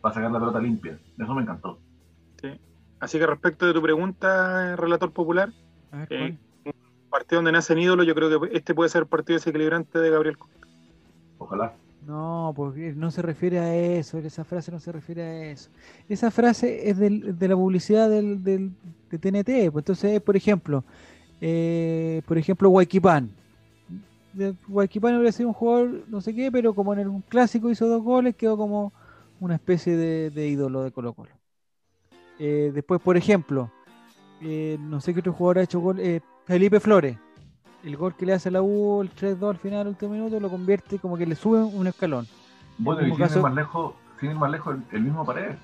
para 0.00 0.14
sacar 0.14 0.32
la 0.32 0.40
pelota 0.40 0.58
limpia. 0.58 0.98
Eso 1.18 1.34
me 1.34 1.42
encantó. 1.42 1.78
Así 2.98 3.18
que 3.18 3.26
respecto 3.26 3.66
de 3.66 3.72
tu 3.72 3.82
pregunta, 3.82 4.76
relator 4.76 5.12
popular, 5.12 5.50
A 5.92 5.98
ver, 5.98 6.08
eh, 6.10 6.36
¿cuál? 6.64 6.74
partido 7.12 7.38
donde 7.38 7.52
nacen 7.52 7.78
ídolos, 7.78 8.06
yo 8.06 8.14
creo 8.14 8.40
que 8.40 8.56
este 8.56 8.74
puede 8.74 8.88
ser 8.88 9.02
el 9.02 9.08
partido 9.08 9.38
desequilibrante 9.38 9.98
de 9.98 10.10
Gabriel 10.10 10.38
Costa. 10.38 10.66
Ojalá. 11.38 11.74
No, 12.06 12.52
porque 12.56 12.92
no 12.96 13.10
se 13.12 13.22
refiere 13.22 13.58
a 13.60 13.76
eso, 13.76 14.18
esa 14.18 14.44
frase 14.44 14.72
no 14.72 14.80
se 14.80 14.90
refiere 14.90 15.22
a 15.22 15.50
eso. 15.52 15.70
Esa 16.08 16.30
frase 16.30 16.88
es 16.88 16.98
del, 16.98 17.38
de 17.38 17.48
la 17.48 17.54
publicidad 17.54 18.10
del, 18.10 18.42
del, 18.42 18.72
de 19.10 19.18
TNT, 19.18 19.70
pues 19.70 19.82
entonces, 19.82 20.20
por 20.20 20.36
ejemplo, 20.36 20.82
eh, 21.40 22.22
por 22.26 22.38
ejemplo, 22.38 22.70
Guayquipán. 22.70 23.30
Guayquipán 24.66 25.14
hubiera 25.16 25.30
sido 25.30 25.50
un 25.50 25.54
jugador, 25.54 26.04
no 26.08 26.20
sé 26.20 26.34
qué, 26.34 26.50
pero 26.50 26.74
como 26.74 26.94
en 26.94 27.00
el 27.00 27.22
clásico 27.28 27.70
hizo 27.70 27.86
dos 27.86 28.02
goles, 28.02 28.34
quedó 28.34 28.56
como 28.56 28.92
una 29.38 29.56
especie 29.56 29.96
de, 29.96 30.48
ídolo 30.48 30.82
de 30.82 30.90
Colo 30.90 31.12
Colo. 31.12 31.30
Eh, 32.38 32.72
después, 32.74 33.00
por 33.00 33.16
ejemplo, 33.16 33.70
eh, 34.42 34.76
no 34.80 35.00
sé 35.00 35.14
qué 35.14 35.20
otro 35.20 35.32
jugador 35.32 35.58
ha 35.58 35.62
hecho 35.62 35.80
gol, 35.80 36.00
Felipe 36.46 36.80
Flores 36.80 37.16
el 37.84 37.96
gol 37.96 38.14
que 38.14 38.26
le 38.26 38.32
hace 38.32 38.48
a 38.48 38.52
la 38.52 38.62
U, 38.62 39.02
el 39.02 39.14
3-2 39.14 39.50
al 39.50 39.56
final, 39.56 39.88
último 39.88 40.12
minuto, 40.12 40.38
lo 40.38 40.50
convierte 40.50 40.98
como 40.98 41.16
que 41.16 41.26
le 41.26 41.34
sube 41.34 41.62
un 41.62 41.86
escalón. 41.86 42.26
Bueno, 42.78 43.02
y 43.02 43.14
sin, 43.14 43.36
ir 43.36 43.42
más 43.42 43.54
lejos, 43.54 43.94
sin 44.20 44.34
más 44.34 44.50
lejos, 44.50 44.76
el, 44.92 45.02
mismo 45.02 45.24
Paredes. 45.24 45.56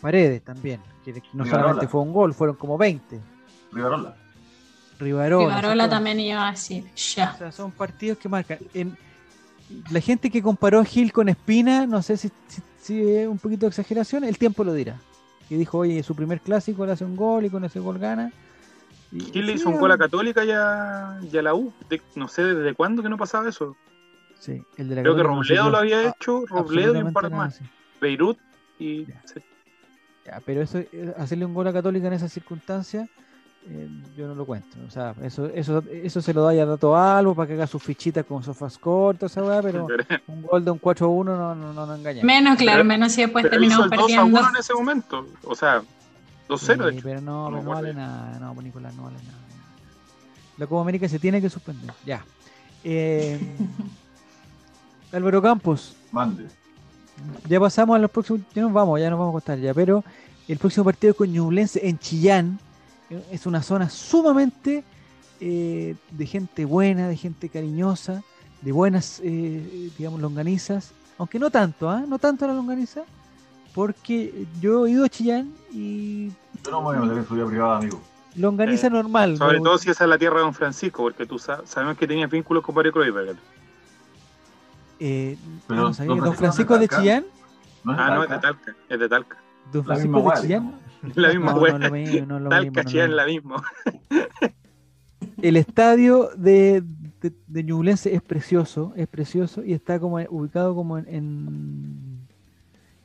Paredes 0.00 0.42
también, 0.42 0.80
que 1.04 1.22
no 1.32 1.44
solamente 1.44 1.88
fue 1.88 2.00
un 2.00 2.12
gol, 2.12 2.34
fueron 2.34 2.56
como 2.56 2.78
20. 2.78 3.20
Rivarola. 3.72 4.16
Rivarola. 4.98 5.46
Rivarola 5.46 5.88
también 5.88 6.20
iba 6.20 6.48
así, 6.48 6.86
ya. 7.14 7.32
O 7.34 7.38
sea, 7.38 7.52
son 7.52 7.70
partidos 7.72 8.18
que 8.18 8.28
marcan. 8.28 8.58
En, 8.74 8.96
la 9.90 10.00
gente 10.00 10.30
que 10.30 10.42
comparó 10.42 10.80
a 10.80 10.84
Gil 10.84 11.12
con 11.12 11.28
Espina, 11.28 11.86
no 11.86 12.02
sé 12.02 12.16
si, 12.16 12.30
si, 12.80 13.08
es 13.08 13.28
un 13.28 13.38
poquito 13.38 13.66
de 13.66 13.68
exageración, 13.68 14.24
el 14.24 14.36
tiempo 14.36 14.64
lo 14.64 14.74
dirá. 14.74 14.96
Y 15.50 15.56
dijo, 15.56 15.78
oye, 15.78 16.02
su 16.04 16.14
primer 16.14 16.40
clásico 16.40 16.86
le 16.86 16.92
hace 16.92 17.04
un 17.04 17.16
gol 17.16 17.44
y 17.44 17.50
con 17.50 17.64
ese 17.64 17.80
gol 17.80 17.98
gana. 17.98 18.32
¿Quién 19.32 19.46
le 19.46 19.54
hizo 19.54 19.68
un 19.68 19.78
gol 19.78 19.90
a 19.90 19.98
Católica 19.98 20.44
y 20.44 20.52
a, 20.52 21.42
la 21.42 21.54
U? 21.54 21.72
no 22.14 22.28
sé 22.28 22.44
desde 22.44 22.74
cuándo 22.74 23.02
que 23.02 23.08
no 23.08 23.18
pasaba 23.18 23.48
eso. 23.48 23.76
Sí, 24.38 24.62
el 24.76 24.88
de 24.88 24.94
la 24.94 25.02
Creo 25.02 25.16
que 25.16 25.22
Robledo 25.24 25.68
lo 25.68 25.76
había 25.76 26.08
hecho, 26.08 26.46
Robledo 26.46 26.94
y 26.96 27.02
un 27.02 27.12
par 27.12 27.28
más. 27.30 27.60
Beirut 28.00 28.38
y. 28.78 29.06
Ya. 30.24 30.40
pero 30.46 30.62
eso, 30.62 30.78
eh, 30.78 31.12
hacerle 31.18 31.44
un 31.44 31.52
gol 31.52 31.66
a 31.66 31.72
Católica 31.72 32.06
en 32.06 32.12
esas 32.12 32.32
circunstancias, 32.32 33.10
eh, 33.68 33.88
yo 34.16 34.26
no 34.26 34.34
lo 34.34 34.46
cuento. 34.46 34.78
O 34.86 34.90
sea, 34.90 35.14
eso, 35.22 35.46
eso, 35.46 35.82
eso 35.90 36.22
se 36.22 36.32
lo 36.32 36.42
da 36.42 36.54
ya 36.54 36.62
a 36.62 36.66
Dato 36.66 36.96
Albo 36.96 37.34
para 37.34 37.46
que 37.46 37.54
haga 37.54 37.66
sus 37.66 37.82
fichitas 37.82 38.24
con 38.24 38.42
sofás 38.42 38.78
cortos, 38.78 39.30
esa 39.30 39.42
weá, 39.42 39.60
pero 39.62 39.86
un 40.28 40.42
gol 40.42 40.64
de 40.64 40.70
un 40.70 40.80
4-1 40.80 41.24
no, 41.24 41.54
no, 41.54 41.72
no, 41.72 41.86
no 41.86 41.94
engaña. 41.94 42.24
Menos, 42.24 42.56
claro, 42.56 42.84
menos 42.84 43.12
si 43.12 43.22
después 43.22 43.48
terminamos 43.50 43.88
perdiendo. 43.88 44.38
2 44.38 44.40
1 44.40 44.48
en 44.48 44.56
ese 44.56 44.74
momento. 44.74 45.26
O 45.44 45.54
sea, 45.54 45.82
2-0. 46.48 47.00
pero 47.02 47.20
no, 47.20 47.50
no, 47.50 47.62
vale 47.62 47.92
nada, 47.92 48.38
no, 48.38 48.54
pues, 48.54 48.64
Nicolás, 48.64 48.94
no 48.94 49.04
vale 49.04 49.18
nada. 49.18 49.38
La 50.56 50.66
Copa 50.66 50.82
América 50.82 51.08
se 51.08 51.18
tiene 51.18 51.40
que 51.40 51.50
suspender, 51.50 51.94
ya. 52.04 52.24
Eh, 52.82 53.38
Álvaro 55.12 55.42
Campos. 55.42 55.96
Mande. 56.12 56.46
Ya 57.46 57.60
pasamos 57.60 57.96
a 57.96 57.98
los 57.98 58.10
próximos, 58.10 58.40
ya 58.54 58.62
nos 58.62 58.72
vamos, 58.72 58.98
ya 58.98 59.10
nos 59.10 59.18
vamos 59.18 59.32
a 59.32 59.36
costar 59.36 59.58
ya, 59.58 59.74
pero 59.74 60.02
el 60.48 60.56
próximo 60.56 60.84
partido 60.84 61.14
con 61.14 61.30
Ñublense 61.30 61.86
en 61.86 61.98
Chillán 61.98 62.58
es 63.30 63.46
una 63.46 63.62
zona 63.62 63.90
sumamente 63.90 64.84
eh, 65.40 65.96
de 66.10 66.26
gente 66.26 66.64
buena, 66.64 67.08
de 67.08 67.16
gente 67.16 67.48
cariñosa, 67.48 68.22
de 68.62 68.72
buenas, 68.72 69.20
eh, 69.24 69.90
digamos, 69.96 70.20
longanizas, 70.20 70.92
aunque 71.18 71.38
no 71.38 71.50
tanto, 71.50 71.88
¿ah? 71.88 72.04
No 72.06 72.18
tanto 72.18 72.46
la 72.46 72.54
longaniza, 72.54 73.02
porque 73.74 74.46
yo 74.60 74.86
he 74.86 74.90
ido 74.90 75.04
a 75.04 75.08
Chillán 75.08 75.52
y. 75.72 76.28
Yo 76.64 76.70
no 76.70 76.80
me 76.80 76.84
voy 76.84 76.96
a 76.96 77.00
meter 77.00 77.18
en 77.18 77.26
su 77.26 77.34
vida 77.34 77.46
privada, 77.46 77.78
amigo. 77.78 78.00
Longaniza 78.36 78.86
eh, 78.86 78.90
normal. 78.90 79.36
Sobre 79.36 79.58
todo 79.60 79.78
si 79.78 79.90
esa 79.90 80.04
es 80.04 80.10
la 80.10 80.18
tierra 80.18 80.36
de 80.36 80.42
Don 80.42 80.54
Francisco, 80.54 81.02
porque 81.02 81.26
tú 81.26 81.38
sabes, 81.38 81.68
sabemos 81.70 81.96
que 81.96 82.06
tenía 82.06 82.26
vínculos 82.26 82.62
con 82.62 82.74
Mario 82.74 82.92
Kreuzberger. 82.92 83.36
Eh, 84.98 85.36
Pero, 85.66 85.90
¿Don 85.90 86.34
Francisco 86.34 86.78
de 86.78 86.86
Chillán? 86.86 87.24
ah, 87.86 88.14
no, 88.14 88.24
es 88.24 88.30
de 88.30 88.38
Talca. 88.38 88.76
Es 88.88 89.00
de 89.00 89.08
Talca. 89.08 89.36
¿Don 89.72 89.84
Francisco 89.84 90.30
de 90.30 90.40
Chillán? 90.42 90.74
La 91.14 91.28
misma 91.30 91.54
no, 91.54 91.78
no, 91.78 92.26
no, 92.26 92.40
no, 92.40 92.48
Talca, 92.48 92.84
Chillán, 92.84 93.16
la 93.16 93.26
misma. 93.26 93.62
El 95.42 95.56
estadio 95.56 96.30
de, 96.36 96.82
de, 97.22 97.32
de 97.46 97.64
Ñublense 97.64 98.14
es 98.14 98.20
precioso, 98.20 98.92
es 98.96 99.08
precioso 99.08 99.64
y 99.64 99.72
está 99.72 99.98
como 99.98 100.16
ubicado 100.30 100.74
como 100.74 100.98
en 100.98 102.20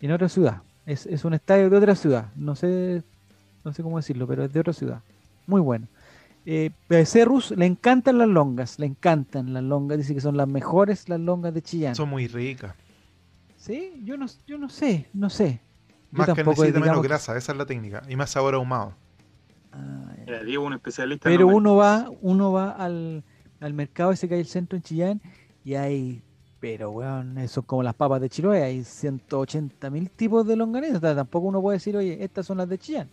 en 0.05 0.11
otra 0.11 0.29
ciudad. 0.29 0.61
Es, 0.85 1.05
es, 1.05 1.25
un 1.25 1.33
estadio 1.33 1.69
de 1.69 1.77
otra 1.77 1.95
ciudad. 1.95 2.31
No 2.35 2.55
sé, 2.55 3.03
no 3.63 3.73
sé 3.73 3.81
cómo 3.81 3.97
decirlo, 3.97 4.27
pero 4.27 4.43
es 4.43 4.53
de 4.53 4.59
otra 4.59 4.73
ciudad. 4.73 5.01
Muy 5.47 5.61
bueno. 5.61 5.87
Eh, 6.45 6.71
Cerrus 7.05 7.51
le 7.51 7.65
encantan 7.65 8.19
las 8.19 8.27
longas, 8.27 8.77
le 8.77 8.85
encantan 8.85 9.53
las 9.53 9.63
longas. 9.63 9.97
Dice 9.97 10.13
que 10.13 10.21
son 10.21 10.37
las 10.37 10.47
mejores 10.47 11.09
las 11.09 11.19
longas 11.19 11.53
de 11.53 11.61
Chillán. 11.61 11.95
Son 11.95 12.09
muy 12.09 12.27
ricas. 12.27 12.75
Sí, 13.57 13.93
yo 14.03 14.15
no, 14.15 14.27
yo 14.45 14.59
no 14.59 14.69
sé, 14.69 15.07
no 15.13 15.29
sé. 15.29 15.59
Más 16.11 16.33
que 16.33 16.43
necesita 16.43 16.79
menos 16.79 17.01
grasa, 17.01 17.35
esa 17.37 17.51
es 17.51 17.57
la 17.57 17.65
técnica. 17.65 18.01
Y 18.07 18.15
más 18.15 18.29
sabor 18.29 18.55
ahumado. 18.55 18.93
Ah, 19.73 20.13
Digo, 20.45 20.63
un 20.63 20.73
especialista. 20.73 21.29
Pero 21.29 21.47
uno 21.47 21.75
va, 21.75 22.09
uno 22.21 22.51
va 22.51 22.71
al, 22.71 23.23
al 23.59 23.73
mercado 23.73 24.11
ese 24.11 24.27
que 24.27 24.35
hay 24.35 24.39
el 24.41 24.47
centro 24.47 24.77
en 24.77 24.83
Chillán 24.83 25.21
y 25.63 25.75
hay 25.75 26.21
pero, 26.65 26.89
weón, 26.89 27.37
eso 27.37 27.59
es 27.59 27.65
como 27.67 27.83
las 27.83 27.93
papas 27.93 28.19
de 28.19 28.27
Chiloé, 28.27 28.63
hay 28.63 28.83
180 28.83 29.87
mil 29.91 30.09
tipos 30.09 30.47
de 30.47 30.55
longanizas. 30.55 30.99
tampoco 30.99 31.45
uno 31.45 31.61
puede 31.61 31.75
decir, 31.75 31.95
oye, 31.95 32.23
estas 32.23 32.47
son 32.47 32.57
las 32.57 32.67
de 32.67 32.79
Chillán. 32.79 33.07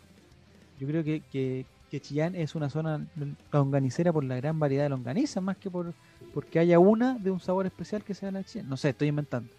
Yo 0.81 0.87
creo 0.87 1.05
que, 1.05 1.21
que, 1.31 1.67
Chillán 2.01 2.35
es 2.35 2.55
una 2.55 2.71
zona 2.71 3.07
longanicera 3.53 4.11
por 4.11 4.25
la 4.25 4.37
gran 4.37 4.59
variedad 4.59 4.85
de 4.85 4.89
longanizas, 4.89 5.43
más 5.43 5.59
que 5.59 5.71
por 5.71 5.93
porque 6.33 6.59
haya 6.59 6.79
una 6.79 7.19
de 7.19 7.31
un 7.31 7.41
sabor 7.41 7.67
especial 7.67 8.03
que 8.03 8.15
sea 8.15 8.31
la 8.31 8.39
de 8.39 8.47
Chillán. 8.47 8.71
No 8.71 8.79
sé, 8.79 8.89
estoy 8.89 9.09
inventando. 9.09 9.51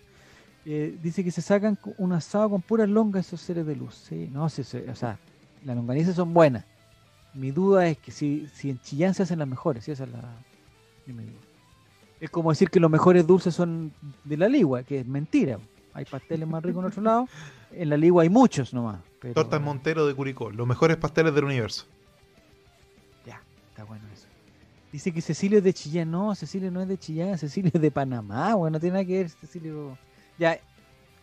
Eh, 0.65 0.97
dice 1.01 1.23
que 1.23 1.31
se 1.31 1.41
sacan 1.41 1.77
un 1.97 2.13
asado 2.13 2.49
con 2.49 2.61
puras 2.61 2.87
longas 2.87 3.27
esos 3.27 3.41
seres 3.41 3.65
de 3.65 3.75
luz. 3.75 3.95
Sí, 4.07 4.29
no, 4.31 4.47
sí, 4.49 4.61
o 4.61 4.95
sea, 4.95 5.19
las 5.65 5.75
longanizas 5.75 6.15
son 6.15 6.33
buenas. 6.33 6.65
Mi 7.33 7.51
duda 7.51 7.87
es 7.87 7.97
que 7.97 8.11
si, 8.11 8.47
si 8.53 8.69
en 8.69 8.79
Chillán 8.79 9.13
se 9.13 9.23
hacen 9.23 9.39
las 9.39 9.47
mejores, 9.47 9.83
si 9.83 9.91
esa 9.91 10.03
es 10.03 10.11
la. 10.11 10.21
Es 12.19 12.29
como 12.29 12.51
decir 12.51 12.69
que 12.69 12.79
los 12.79 12.89
mejores 12.89 13.27
dulces 13.27 13.53
son 13.53 13.91
de 14.23 14.37
la 14.37 14.47
ligua, 14.47 14.83
que 14.83 14.99
es 14.99 15.05
mentira. 15.05 15.59
Hay 15.93 16.05
pasteles 16.05 16.47
más 16.47 16.63
ricos 16.63 16.81
en 16.81 16.87
otro 16.87 17.01
lado. 17.01 17.27
En 17.71 17.89
la 17.89 17.97
ligua 17.97 18.23
hay 18.23 18.29
muchos 18.29 18.73
nomás. 18.73 19.01
Pero... 19.19 19.33
Torta 19.33 19.59
Montero 19.59 20.07
de 20.07 20.13
Curicó, 20.13 20.49
los 20.49 20.65
mejores 20.65 20.97
pasteles 20.97 21.35
del 21.35 21.43
universo. 21.43 21.85
Ya, 23.25 23.41
está 23.69 23.83
bueno 23.83 24.05
eso. 24.13 24.27
Dice 24.91 25.11
que 25.11 25.21
Cecilio 25.21 25.57
es 25.57 25.63
de 25.63 25.73
Chillán. 25.73 26.11
No, 26.11 26.33
Cecilio 26.35 26.71
no 26.71 26.81
es 26.81 26.87
de 26.87 26.97
Chillán, 26.97 27.37
Cecilio 27.37 27.71
es 27.73 27.81
de 27.81 27.91
Panamá. 27.91 28.53
Bueno, 28.55 28.75
no 28.75 28.79
tiene 28.79 28.93
nada 28.93 29.05
que 29.05 29.17
ver 29.17 29.29
Cecilio. 29.29 29.97
Ya, 30.37 30.59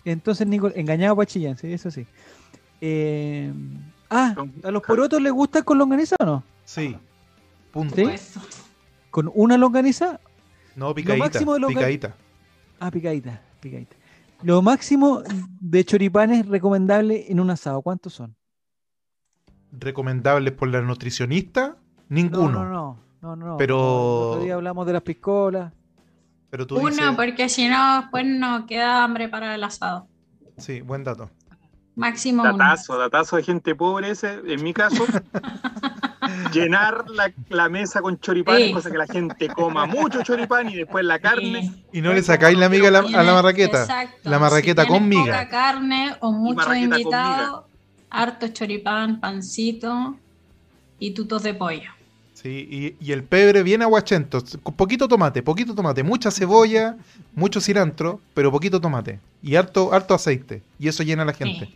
entonces 0.04 0.46
Nico, 0.46 0.70
engañado 0.74 1.16
para 1.16 1.26
Chillán, 1.26 1.56
sí, 1.56 1.72
eso 1.72 1.90
sí. 1.90 2.06
Eh... 2.80 3.52
Ah, 4.12 4.34
¿a 4.64 4.70
los 4.72 4.82
porotos 4.82 5.22
les 5.22 5.32
gusta 5.32 5.62
con 5.62 5.78
longaniza 5.78 6.16
o 6.18 6.24
no? 6.24 6.44
Sí. 6.64 6.96
Punto. 7.70 7.94
¿Con 9.10 9.30
una 9.34 9.56
longaniza 9.56 10.18
no, 10.76 10.94
picadita. 10.94 11.28
picadita. 11.68 12.16
Ah, 12.78 12.90
picadita, 12.90 13.42
picadita. 13.60 13.96
Lo 14.42 14.62
máximo 14.62 15.22
de 15.60 15.84
choripanes 15.84 16.46
recomendable 16.46 17.26
en 17.28 17.40
un 17.40 17.50
asado, 17.50 17.82
¿cuántos 17.82 18.14
son? 18.14 18.34
¿Recomendables 19.72 20.54
por 20.54 20.68
la 20.68 20.80
nutricionista? 20.80 21.76
Ninguno. 22.08 22.64
No, 22.64 22.98
no, 23.20 23.36
no. 23.36 23.36
no, 23.36 23.56
Pero. 23.58 24.30
otro 24.30 24.44
día 24.44 24.54
hablamos 24.54 24.86
de 24.86 24.92
las 24.94 25.02
piscolas. 25.02 25.72
Pero 26.50 26.66
tú 26.66 26.78
Uno, 26.78 27.16
porque 27.16 27.48
si 27.48 27.68
no, 27.68 28.02
después 28.02 28.26
no 28.26 28.66
queda 28.66 29.04
hambre 29.04 29.28
para 29.28 29.54
el 29.54 29.62
asado. 29.62 30.08
Sí, 30.58 30.80
buen 30.80 31.04
dato. 31.04 31.30
Máximo 31.94 32.42
datazo, 32.44 32.98
datazo 32.98 33.36
de 33.36 33.42
gente 33.42 33.74
pobre 33.74 34.10
ese, 34.10 34.40
en 34.46 34.62
mi 34.62 34.72
caso. 34.72 35.04
llenar 36.52 37.04
la, 37.48 37.68
mesa 37.68 38.00
con 38.00 38.18
choripán, 38.18 38.72
cosa 38.72 38.90
que 38.90 38.98
la 38.98 39.06
gente 39.06 39.48
coma 39.48 39.86
mucho 39.86 40.22
choripán 40.22 40.68
y 40.68 40.76
después 40.76 41.04
la 41.04 41.18
carne. 41.18 41.84
Y 41.92 42.00
no 42.00 42.12
le 42.12 42.22
sacáis 42.22 42.58
la 42.58 42.68
miga 42.68 42.88
a 42.88 42.90
la, 42.90 43.02
marraqueta. 43.02 44.08
La 44.22 44.38
marraqueta 44.38 44.86
con 44.86 45.08
miga. 45.08 45.48
carne 45.48 46.16
o 46.20 46.32
muchos 46.32 46.76
invitados, 46.76 47.64
harto 48.10 48.48
choripán, 48.48 49.20
pancito 49.20 50.16
y 50.98 51.12
tutos 51.12 51.42
de 51.42 51.54
pollo. 51.54 51.90
Sí, 52.42 52.96
y, 52.98 53.12
el 53.12 53.22
pebre 53.22 53.62
bien 53.62 53.82
aguachento, 53.82 54.42
con 54.62 54.74
poquito 54.74 55.06
tomate, 55.08 55.42
poquito 55.42 55.74
tomate, 55.74 56.02
mucha 56.02 56.30
cebolla, 56.30 56.96
mucho 57.34 57.60
cilantro, 57.60 58.20
pero 58.32 58.50
poquito 58.50 58.80
tomate 58.80 59.20
y 59.42 59.56
harto, 59.56 59.92
harto 59.92 60.14
aceite. 60.14 60.62
Y 60.78 60.88
eso 60.88 61.02
llena 61.02 61.22
a 61.22 61.26
la 61.26 61.34
gente 61.34 61.68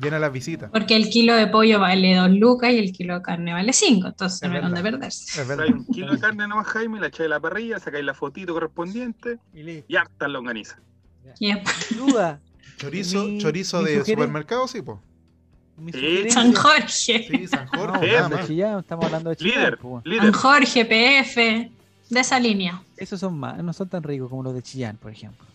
llena 0.00 0.18
las 0.18 0.32
visitas. 0.32 0.70
Porque 0.70 0.96
el 0.96 1.10
kilo 1.10 1.34
de 1.34 1.46
pollo 1.46 1.80
vale 1.80 2.16
2 2.16 2.30
lucas 2.30 2.72
y 2.72 2.78
el 2.78 2.92
kilo 2.92 3.14
de 3.14 3.22
carne 3.22 3.52
vale 3.52 3.72
5, 3.72 4.08
entonces 4.08 4.48
no 4.48 4.54
hay 4.54 4.62
donde 4.62 4.82
perderse. 4.82 5.40
Es 5.40 5.46
verdad. 5.46 5.66
un 5.68 5.86
kilo 5.86 6.12
de 6.12 6.18
carne 6.18 6.48
nomás, 6.48 6.66
Jaime, 6.68 7.00
la 7.00 7.08
echáis 7.08 7.24
de 7.24 7.28
la 7.28 7.40
parrilla, 7.40 7.78
sacáis 7.78 8.04
la 8.04 8.14
fotito 8.14 8.54
correspondiente 8.54 9.38
y, 9.54 9.96
harta 9.96 10.28
longaniza. 10.28 10.78
Duda. 11.90 12.40
Chorizo, 12.78 13.38
chorizo 13.38 13.82
de 13.82 14.04
supermercado, 14.04 14.66
sí, 14.66 14.82
pues. 14.82 14.98
San 16.30 16.54
Jorge. 16.54 17.26
Sí, 17.28 17.46
San 17.46 17.66
Jorge. 17.66 18.16
estamos 18.16 19.04
hablando 19.06 19.30
de 19.30 19.36
Chillán. 19.36 19.78
líder, 20.04 20.22
San 20.22 20.32
Jorge, 20.32 20.84
PF, 20.84 21.70
de 22.10 22.20
esa 22.20 22.38
línea. 22.38 22.82
Esos 22.96 23.20
son 23.20 23.38
más, 23.38 23.62
no 23.62 23.72
son 23.72 23.88
tan 23.88 24.02
ricos 24.02 24.28
como 24.28 24.42
los 24.42 24.54
de 24.54 24.62
Chillán, 24.62 24.96
por 24.96 25.10
ejemplo. 25.10 25.46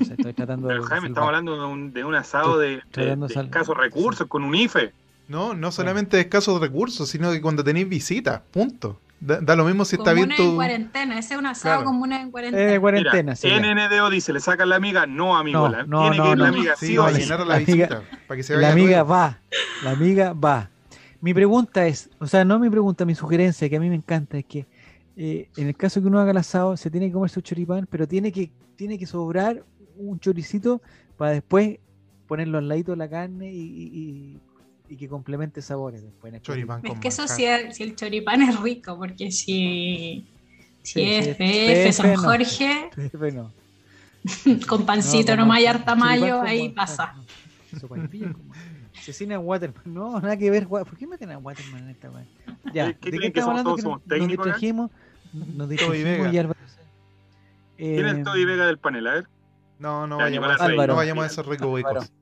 Estoy 0.00 0.32
tratando 0.32 0.68
Pero 0.68 0.82
de. 0.82 0.88
Jaime, 0.88 1.08
estamos 1.08 1.28
hablando 1.28 1.58
de 1.60 1.66
un, 1.66 1.92
de 1.92 2.04
un 2.04 2.14
asado 2.14 2.58
de, 2.58 2.82
de, 2.92 3.16
de 3.16 3.26
escasos 3.26 3.76
recursos, 3.76 4.26
con 4.28 4.44
un 4.44 4.54
IFE. 4.54 4.92
No, 5.28 5.54
no 5.54 5.72
solamente 5.72 6.16
de 6.16 6.22
escasos 6.22 6.60
recursos, 6.60 7.08
sino 7.08 7.32
que 7.32 7.40
cuando 7.40 7.64
tenéis 7.64 7.88
visitas, 7.88 8.40
punto. 8.50 8.98
Da, 9.24 9.40
da 9.40 9.54
lo 9.54 9.64
mismo 9.64 9.84
si 9.84 9.94
está 9.94 10.12
bien 10.12 10.30
Comuna 10.30 10.42
en 10.44 10.50
tu... 10.50 10.54
cuarentena, 10.56 11.18
ese 11.18 11.34
es 11.34 11.38
un 11.38 11.46
asado 11.46 11.76
Claro. 11.76 11.84
comuna 11.90 12.20
en 12.22 12.32
cuarentena. 12.32 12.74
Eh, 12.74 12.80
cuarentena, 12.80 13.22
Mira, 13.22 13.36
sí. 13.36 13.48
NNDO 13.48 14.10
dice, 14.10 14.32
¿le 14.32 14.40
sacan 14.40 14.68
la 14.68 14.74
amiga? 14.76 15.06
No, 15.06 15.36
amigo. 15.36 15.60
No, 15.60 15.68
la- 15.68 15.84
no, 15.84 16.00
tiene 16.10 16.16
no, 16.16 16.24
que 16.24 16.30
ir 16.32 16.38
la 16.38 16.48
amiga, 16.48 16.74
Sí, 16.76 16.86
sí 16.88 16.98
o 16.98 17.04
para 17.04 17.14
sí. 17.14 17.22
llenar 17.22 17.40
a 17.40 17.44
la, 17.44 17.48
La 17.50 17.54
amiga- 17.56 17.86
visita, 17.86 18.02
para 18.26 18.36
que 18.36 18.42
se 18.42 18.54
La 18.54 18.60
vaya 18.62 18.72
amiga 18.72 18.98
todo. 19.02 19.08
va, 19.10 19.40
la 19.84 19.90
amiga 19.92 20.32
va. 20.32 20.70
Mi 21.20 21.32
pregunta 21.34 21.86
es, 21.86 22.10
o 22.18 22.26
sea, 22.26 22.44
no 22.44 22.58
mi 22.58 22.68
pregunta, 22.68 23.04
mi 23.04 23.14
sugerencia, 23.14 23.68
que 23.68 23.76
a 23.76 23.80
mí 23.80 23.88
me 23.88 23.94
encanta, 23.94 24.38
es 24.38 24.44
que 24.44 24.66
eh, 25.16 25.48
en 25.56 25.68
el 25.68 25.76
caso 25.76 26.00
que 26.00 26.08
uno 26.08 26.18
haga 26.18 26.32
el 26.32 26.36
asado, 26.38 26.76
se 26.76 26.90
tiene 26.90 27.06
que 27.06 27.12
comer 27.12 27.30
su 27.30 27.40
choripán, 27.42 27.86
pero 27.88 28.08
tiene 28.08 28.32
que, 28.32 28.50
tiene 28.74 28.98
que 28.98 29.06
sobrar 29.06 29.62
un 29.98 30.18
choricito 30.18 30.82
para 31.16 31.30
después 31.30 31.78
ponerlo 32.26 32.58
al 32.58 32.66
ladito 32.66 32.90
de 32.90 32.96
la 32.96 33.08
carne 33.08 33.52
y, 33.52 33.60
y- 33.60 33.90
y- 33.92 34.40
y 34.92 34.96
que 34.96 35.08
complemente 35.08 35.62
sabores 35.62 36.02
después. 36.02 36.30
en 36.30 36.36
el 36.36 36.42
Choripán 36.42 36.80
Es 36.84 36.90
con 36.90 37.00
que 37.00 37.08
eso 37.08 37.26
sí, 37.26 37.44
el- 37.46 37.72
si 37.72 37.82
el 37.82 37.96
choripán 37.96 38.42
es 38.42 38.60
rico, 38.60 38.98
porque 38.98 39.30
si, 39.32 40.26
si 40.82 40.92
Sí, 40.92 41.02
es 41.14 41.24
sí, 41.24 41.32
PF, 41.34 41.84
PF 41.84 41.92
San 41.92 42.12
no. 42.14 42.20
Jorge, 42.22 42.90
choripán. 42.94 43.20
Bueno, 43.20 43.52
con 44.68 44.84
pancito 44.86 45.34
no, 45.34 45.42
nomás 45.42 45.60
y 45.60 45.66
harta 45.66 45.94
mayo, 45.94 46.42
ahí 46.42 46.68
pasa. 46.68 47.14
no. 47.16 47.24
Cecina 49.00 49.38
Waterman, 49.38 49.82
no, 49.86 50.20
nada 50.20 50.36
que 50.36 50.50
ver. 50.50 50.68
¿Por 50.68 50.96
qué 50.96 51.06
meten 51.06 51.30
a 51.30 51.38
Waterman 51.38 51.84
en 51.84 51.88
esta 51.90 52.10
weá? 52.10 52.24
Ya, 52.74 52.92
¿Qué 52.92 53.10
¿de 53.10 53.18
que 53.18 53.26
estamos 53.28 53.48
hablando? 53.48 53.70
todos? 53.70 53.76
Que 53.76 53.82
¿Somos 53.82 54.02
nos- 54.06 54.18
nos 54.18 54.28
distrajimos, 54.28 54.90
nos 55.32 55.68
distrajimos 55.70 56.32
y 56.34 56.38
Álvaro. 56.38 56.58
¿Quién 57.78 58.06
es 58.06 58.14
Eh, 58.18 58.22
Toby 58.22 58.44
Vega 58.44 58.66
del 58.66 58.78
panel? 58.78 59.06
A 59.06 59.12
ver. 59.14 59.26
No, 59.78 60.06
no 60.06 60.18
Ya, 60.18 60.24
vayamos, 60.24 60.60
a, 60.60 60.68
Rey. 60.68 60.76
no 60.86 60.94
vayamos 60.94 61.24
a 61.24 61.26
esos 61.26 61.38
Álvaro. 61.38 61.52
recovecos. 61.52 62.12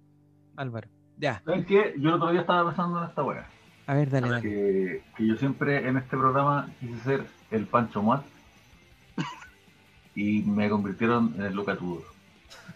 Álvaro. 0.57 0.89
Ya, 1.21 1.43
¿Saben 1.45 1.67
qué? 1.67 1.95
Yo 1.99 2.09
el 2.09 2.15
otro 2.15 2.31
día 2.31 2.41
estaba 2.41 2.71
pensando 2.71 2.99
en 2.99 3.09
esta 3.11 3.23
wea. 3.23 3.47
a 3.87 3.95
ver, 3.95 4.09
dale, 4.09 4.31
dale. 4.31 4.43
Que, 4.43 5.03
que 5.15 5.27
yo 5.27 5.37
siempre 5.37 5.87
en 5.87 5.99
este 5.99 6.17
programa 6.17 6.71
quise 6.81 6.99
ser 7.01 7.27
el 7.51 7.67
Pancho 7.67 8.01
Muat 8.01 8.23
y 10.15 10.43
me 10.43 10.71
convirtieron 10.71 11.35
en 11.37 11.43
el 11.43 11.55
Luca 11.55 11.77
Tudor. 11.77 12.03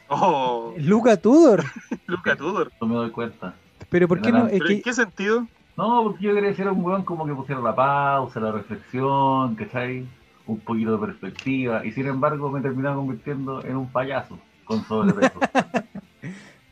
Oh, 0.08 0.74
Luca 0.76 1.16
Tudor. 1.16 1.64
Luca 2.06 2.36
Tudor. 2.36 2.70
No 2.82 2.86
me 2.86 2.94
doy 2.96 3.10
cuenta. 3.10 3.54
Pero 3.88 4.06
¿por 4.08 4.20
qué 4.20 4.30
no? 4.30 4.46
Es 4.46 4.58
¿Pero 4.58 4.68
en 4.68 4.76
que, 4.76 4.82
qué 4.82 4.92
sentido? 4.92 5.46
No, 5.78 6.02
porque 6.04 6.24
yo 6.24 6.34
quería 6.34 6.54
ser 6.54 6.68
un 6.68 6.84
weón 6.84 7.02
como 7.02 7.24
que 7.24 7.34
pusiera 7.34 7.62
la 7.62 7.74
pausa, 7.74 8.40
la 8.40 8.52
reflexión, 8.52 9.54
¿cachai? 9.54 10.06
Un 10.46 10.60
poquito 10.60 10.98
de 10.98 11.06
perspectiva. 11.06 11.84
Y 11.86 11.92
sin 11.92 12.06
embargo 12.08 12.50
me 12.50 12.60
terminaron 12.60 12.98
convirtiendo 12.98 13.64
en 13.64 13.76
un 13.76 13.90
payaso 13.90 14.38
con 14.66 14.84
sobrepeso. 14.84 15.40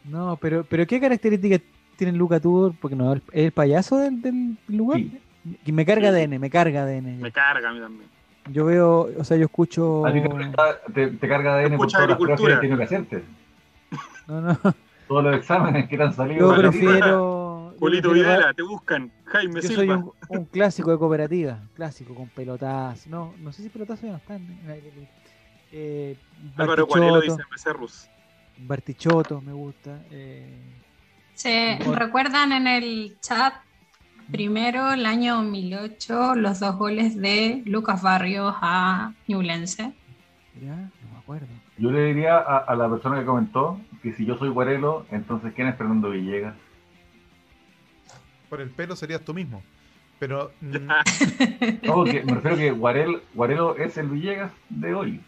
no, 0.04 0.36
pero, 0.36 0.64
pero 0.68 0.86
¿qué 0.86 1.00
características 1.00 1.60
tiene 1.96 2.12
Luca 2.12 2.40
Tudor? 2.40 2.74
Porque 2.80 2.96
no, 2.96 3.12
es 3.14 3.22
el 3.32 3.52
payaso 3.52 3.98
del, 3.98 4.20
del 4.22 4.56
lugar. 4.68 4.98
Sí. 4.98 5.18
Y 5.66 5.72
me 5.72 5.84
carga 5.84 6.10
Sí. 6.12 6.16
ADN, 6.22 6.38
me 6.38 6.50
carga 6.50 6.82
ADN. 6.84 7.20
Me 7.20 7.32
carga 7.32 7.70
a 7.70 7.72
mí 7.72 7.80
también. 7.80 8.08
Yo 8.50 8.64
veo, 8.64 9.08
o 9.18 9.24
sea, 9.24 9.36
yo 9.36 9.44
escucho. 9.44 10.04
A 10.06 10.12
ti 10.12 10.20
te, 10.20 10.92
te, 10.92 11.16
te 11.16 11.28
carga 11.28 11.56
de 11.56 11.66
N 11.66 11.76
por 11.76 11.86
todas 11.90 12.08
las 12.08 12.18
pruebas 12.18 12.40
que 12.40 12.56
tenido 12.56 12.76
que 12.78 12.84
hacerte. 12.84 13.22
No, 14.26 14.40
no. 14.40 14.58
Todos 15.08 15.24
los 15.24 15.36
exámenes 15.36 15.88
que 15.88 15.96
te 15.96 16.02
han 16.02 16.12
salido. 16.14 16.50
Yo 16.54 16.60
prefiero. 16.60 17.74
prefiero- 17.78 18.12
Videla, 18.12 18.54
te 18.54 18.62
buscan. 18.62 19.10
Jaime 19.26 19.60
Yo 19.60 19.68
soy 19.68 19.76
Silva. 19.86 19.96
un, 19.96 20.12
un 20.28 20.44
clásico 20.46 20.90
de 20.92 20.98
cooperativa, 20.98 21.58
clásico 21.74 22.14
con 22.14 22.28
pelotas. 22.28 23.06
No, 23.08 23.34
no 23.40 23.52
sé 23.52 23.62
si 23.64 23.68
pelotazo 23.68 24.06
ya 24.06 24.12
no 24.12 24.18
están. 24.18 24.46
Eh, 25.72 26.16
Álvaro 26.56 26.86
Cuarelo 26.86 27.20
dice 27.20 27.42
Becerrus. 27.50 28.08
Bartichotto 28.58 29.40
me 29.40 29.52
gusta. 29.52 30.02
Eh, 30.10 30.60
¿Se 31.34 31.78
recuerdan 31.78 32.52
en 32.52 32.66
el 32.66 33.16
chat 33.20 33.54
primero 34.30 34.92
el 34.92 35.06
año 35.06 35.36
2008 35.36 36.34
los 36.36 36.60
dos 36.60 36.76
goles 36.76 37.16
de 37.16 37.62
Lucas 37.66 38.02
Barrios 38.02 38.54
a 38.60 39.12
Ñublense? 39.26 39.92
ya, 40.60 40.76
no 40.76 41.12
me 41.12 41.18
acuerdo. 41.18 41.48
Yo 41.78 41.90
le 41.90 42.04
diría 42.04 42.36
a, 42.36 42.58
a 42.58 42.76
la 42.76 42.88
persona 42.88 43.18
que 43.18 43.24
comentó 43.26 43.80
que 44.02 44.12
si 44.12 44.24
yo 44.24 44.36
soy 44.36 44.50
Guarelo, 44.50 45.06
entonces 45.10 45.52
¿quién 45.54 45.68
es 45.68 45.76
Fernando 45.76 46.10
Villegas? 46.10 46.54
Por 48.48 48.60
el 48.60 48.70
pelo 48.70 48.94
serías 48.94 49.22
tú 49.22 49.32
mismo. 49.32 49.62
Pero 50.18 50.52
mm, 50.60 50.86
No, 51.82 51.94
porque 51.94 52.22
me 52.22 52.34
refiero 52.34 52.56
que 52.56 52.70
Guarel, 52.70 53.22
Guarelo 53.34 53.76
es 53.76 53.96
el 53.96 54.08
Villegas 54.08 54.52
de 54.68 54.94
hoy. 54.94 55.20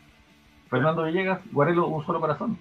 Fernando 0.68 1.05
Villegas, 1.05 1.40
Guarelo, 1.51 1.88
un 1.88 2.05
solo 2.05 2.20
corazón. 2.20 2.59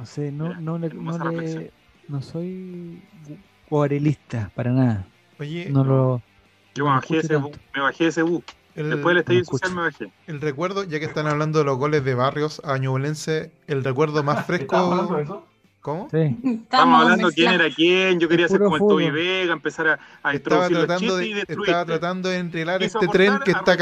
No 0.00 0.06
sé, 0.06 0.32
no, 0.32 0.44
Mira, 0.48 0.60
no, 0.60 0.78
le, 0.78 0.88
no, 0.94 1.12
le- 1.18 1.24
reflexión. 1.24 1.70
no 2.08 2.22
soy 2.22 3.02
gu- 3.28 3.38
guarelista 3.68 4.50
para 4.54 4.72
nada. 4.72 5.04
oye, 5.38 5.68
No 5.70 5.84
lo. 5.84 6.22
Yo 6.74 6.84
me 6.86 6.90
bajé, 6.92 7.18
ese 7.18 7.36
bu, 7.36 7.50
tanto. 7.50 7.58
me 7.74 7.80
bajé 7.82 8.06
ese 8.06 8.22
bu. 8.22 8.42
el, 8.76 8.88
Después 8.90 9.12
del 9.14 9.18
estallido 9.18 9.44
social 9.44 9.74
me 9.74 9.82
bajé. 9.82 10.10
el 10.26 10.40
recuerdo, 10.40 10.84
ya 10.84 10.98
que 11.00 11.04
están 11.04 11.26
hablando 11.26 11.58
de 11.58 11.66
los 11.66 11.76
goles 11.76 12.02
de 12.02 12.14
Barrios 12.14 12.62
a 12.64 12.78
Ñublense, 12.78 13.50
el 13.66 13.84
recuerdo 13.84 14.22
más 14.22 14.48
¿Estamos 14.48 14.72
hablando 14.92 15.02
de 15.02 15.24
fresco. 15.24 15.34
eso? 15.36 15.46
¿Cómo? 15.82 16.08
Sí. 16.10 16.36
Estamos 16.62 17.02
hablando 17.02 17.28
quién 17.30 17.48
mezclando. 17.50 17.64
era 17.64 17.74
quién. 17.74 18.20
Yo 18.20 18.28
quería 18.28 18.48
ser 18.48 18.60
como 18.60 18.76
el 18.76 18.80
Toby. 18.80 19.10
Vega, 19.10 19.52
empezar 19.52 19.88
a, 19.88 19.92
a 20.22 20.32
Estaba 20.34 20.66
introducir 20.68 20.76
tratando, 20.86 21.22
y 21.22 21.28
de, 21.28 21.34
destruir. 21.36 21.68
estaba 21.68 21.84
tratando 21.84 22.28
de 22.30 22.38
Quiso 22.78 23.00
este 23.00 23.08
tren 23.12 23.38
que 23.44 23.50
está 23.50 23.76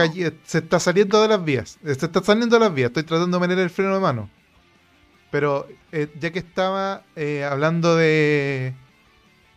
se 0.44 0.58
está 0.58 0.80
saliendo 0.80 1.22
de 1.22 1.28
las 1.28 1.44
vías. 1.44 1.78
Se 1.84 1.92
está 1.92 2.22
saliendo 2.24 2.56
de 2.56 2.60
las 2.60 2.74
vías. 2.74 2.88
Estoy 2.88 3.02
tratando 3.04 3.36
de 3.38 3.40
poner 3.44 3.58
el 3.60 3.70
freno 3.70 3.94
de 3.94 4.00
mano. 4.00 4.30
Pero 5.30 5.66
eh, 5.92 6.08
ya 6.18 6.30
que 6.32 6.38
estaba 6.38 7.02
eh, 7.16 7.44
hablando 7.44 7.96
de. 7.96 8.74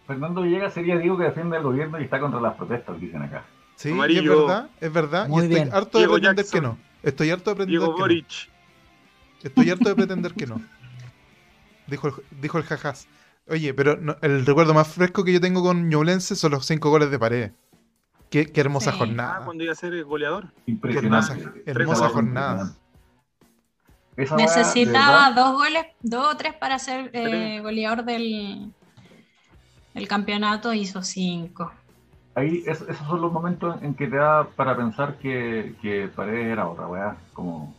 Fernando 0.08 0.42
Villegas 0.42 0.74
sería 0.74 0.98
Diego 0.98 1.18
que 1.18 1.24
defiende 1.26 1.56
al 1.58 1.64
gobierno 1.64 2.00
y 2.00 2.04
está 2.04 2.20
contra 2.20 2.42
las 2.42 2.56
protestas, 2.56 3.00
dicen 3.00 3.22
acá. 3.22 3.46
Sí, 3.76 3.90
es 3.90 4.24
verdad, 4.26 4.70
es 4.80 4.94
verdad. 4.94 5.28
Muy 5.28 5.44
y 5.44 5.46
estoy 5.46 5.62
bien. 5.64 5.74
harto 5.74 5.98
de 5.98 6.02
Diego 6.04 6.14
pretender 6.16 6.46
Jackson. 6.46 6.60
que 6.62 6.68
no. 6.68 6.78
Estoy 7.04 7.30
harto 7.32 7.50
de 7.52 7.56
pretender 7.56 7.80
Diego 7.80 7.96
que 7.96 8.02
Boric. 8.02 8.28
no. 8.28 8.52
Estoy 9.44 9.70
harto 9.72 9.90
de 9.90 9.96
pretender 9.96 10.34
que 10.34 10.46
no. 10.48 10.62
Dijo 11.88 12.08
el, 12.10 12.14
dijo 12.42 12.58
el 12.58 12.64
jajás. 12.66 13.08
Oye, 13.48 13.74
pero 13.74 13.98
no- 13.98 14.18
el 14.22 14.46
recuerdo 14.46 14.74
más 14.74 14.88
fresco 14.88 15.24
que 15.24 15.34
yo 15.34 15.42
tengo 15.42 15.64
con 15.64 15.90
Ñublense 15.90 16.36
son 16.36 16.52
los 16.52 16.66
cinco 16.66 16.90
goles 16.90 17.10
de 17.10 17.18
pared. 17.18 17.52
Qué, 18.30 18.46
qué 18.52 18.62
hermosa 18.62 18.92
Sí. 18.92 18.96
Ah, 18.96 19.00
jornada. 19.00 19.46
cuando 19.46 19.64
iba 19.64 19.74
a 19.74 19.76
ser 19.76 20.04
goleador. 20.04 20.52
Impresionante. 20.68 21.64
hermosa- 21.66 22.10
jornada. 22.10 22.76
Esa 24.18 24.36
Necesitaba 24.36 25.30
verdad, 25.30 25.36
dos 25.36 25.54
goles, 25.54 25.86
dos 26.02 26.34
o 26.34 26.38
tres 26.38 26.54
para 26.54 26.80
ser 26.80 27.10
eh, 27.14 27.24
Tres. 27.24 27.64
goleador 27.64 28.04
del, 28.06 28.74
del 29.94 30.08
campeonato, 30.08 30.74
hizo 30.74 31.02
cinco. 31.02 31.72
ahí 32.36 32.64
es- 32.66 32.82
esos 32.82 33.08
son 33.08 33.22
los 33.22 33.32
momentos 33.32 33.82
en 33.82 33.94
que 33.96 34.08
te 34.08 34.16
da 34.18 34.48
para 34.56 34.76
pensar 34.76 35.18
que, 35.18 35.76
que 35.82 36.08
Paredes 36.16 36.48
era 36.48 36.68
otra 36.68 36.88
weá, 36.88 37.18
como 37.34 37.74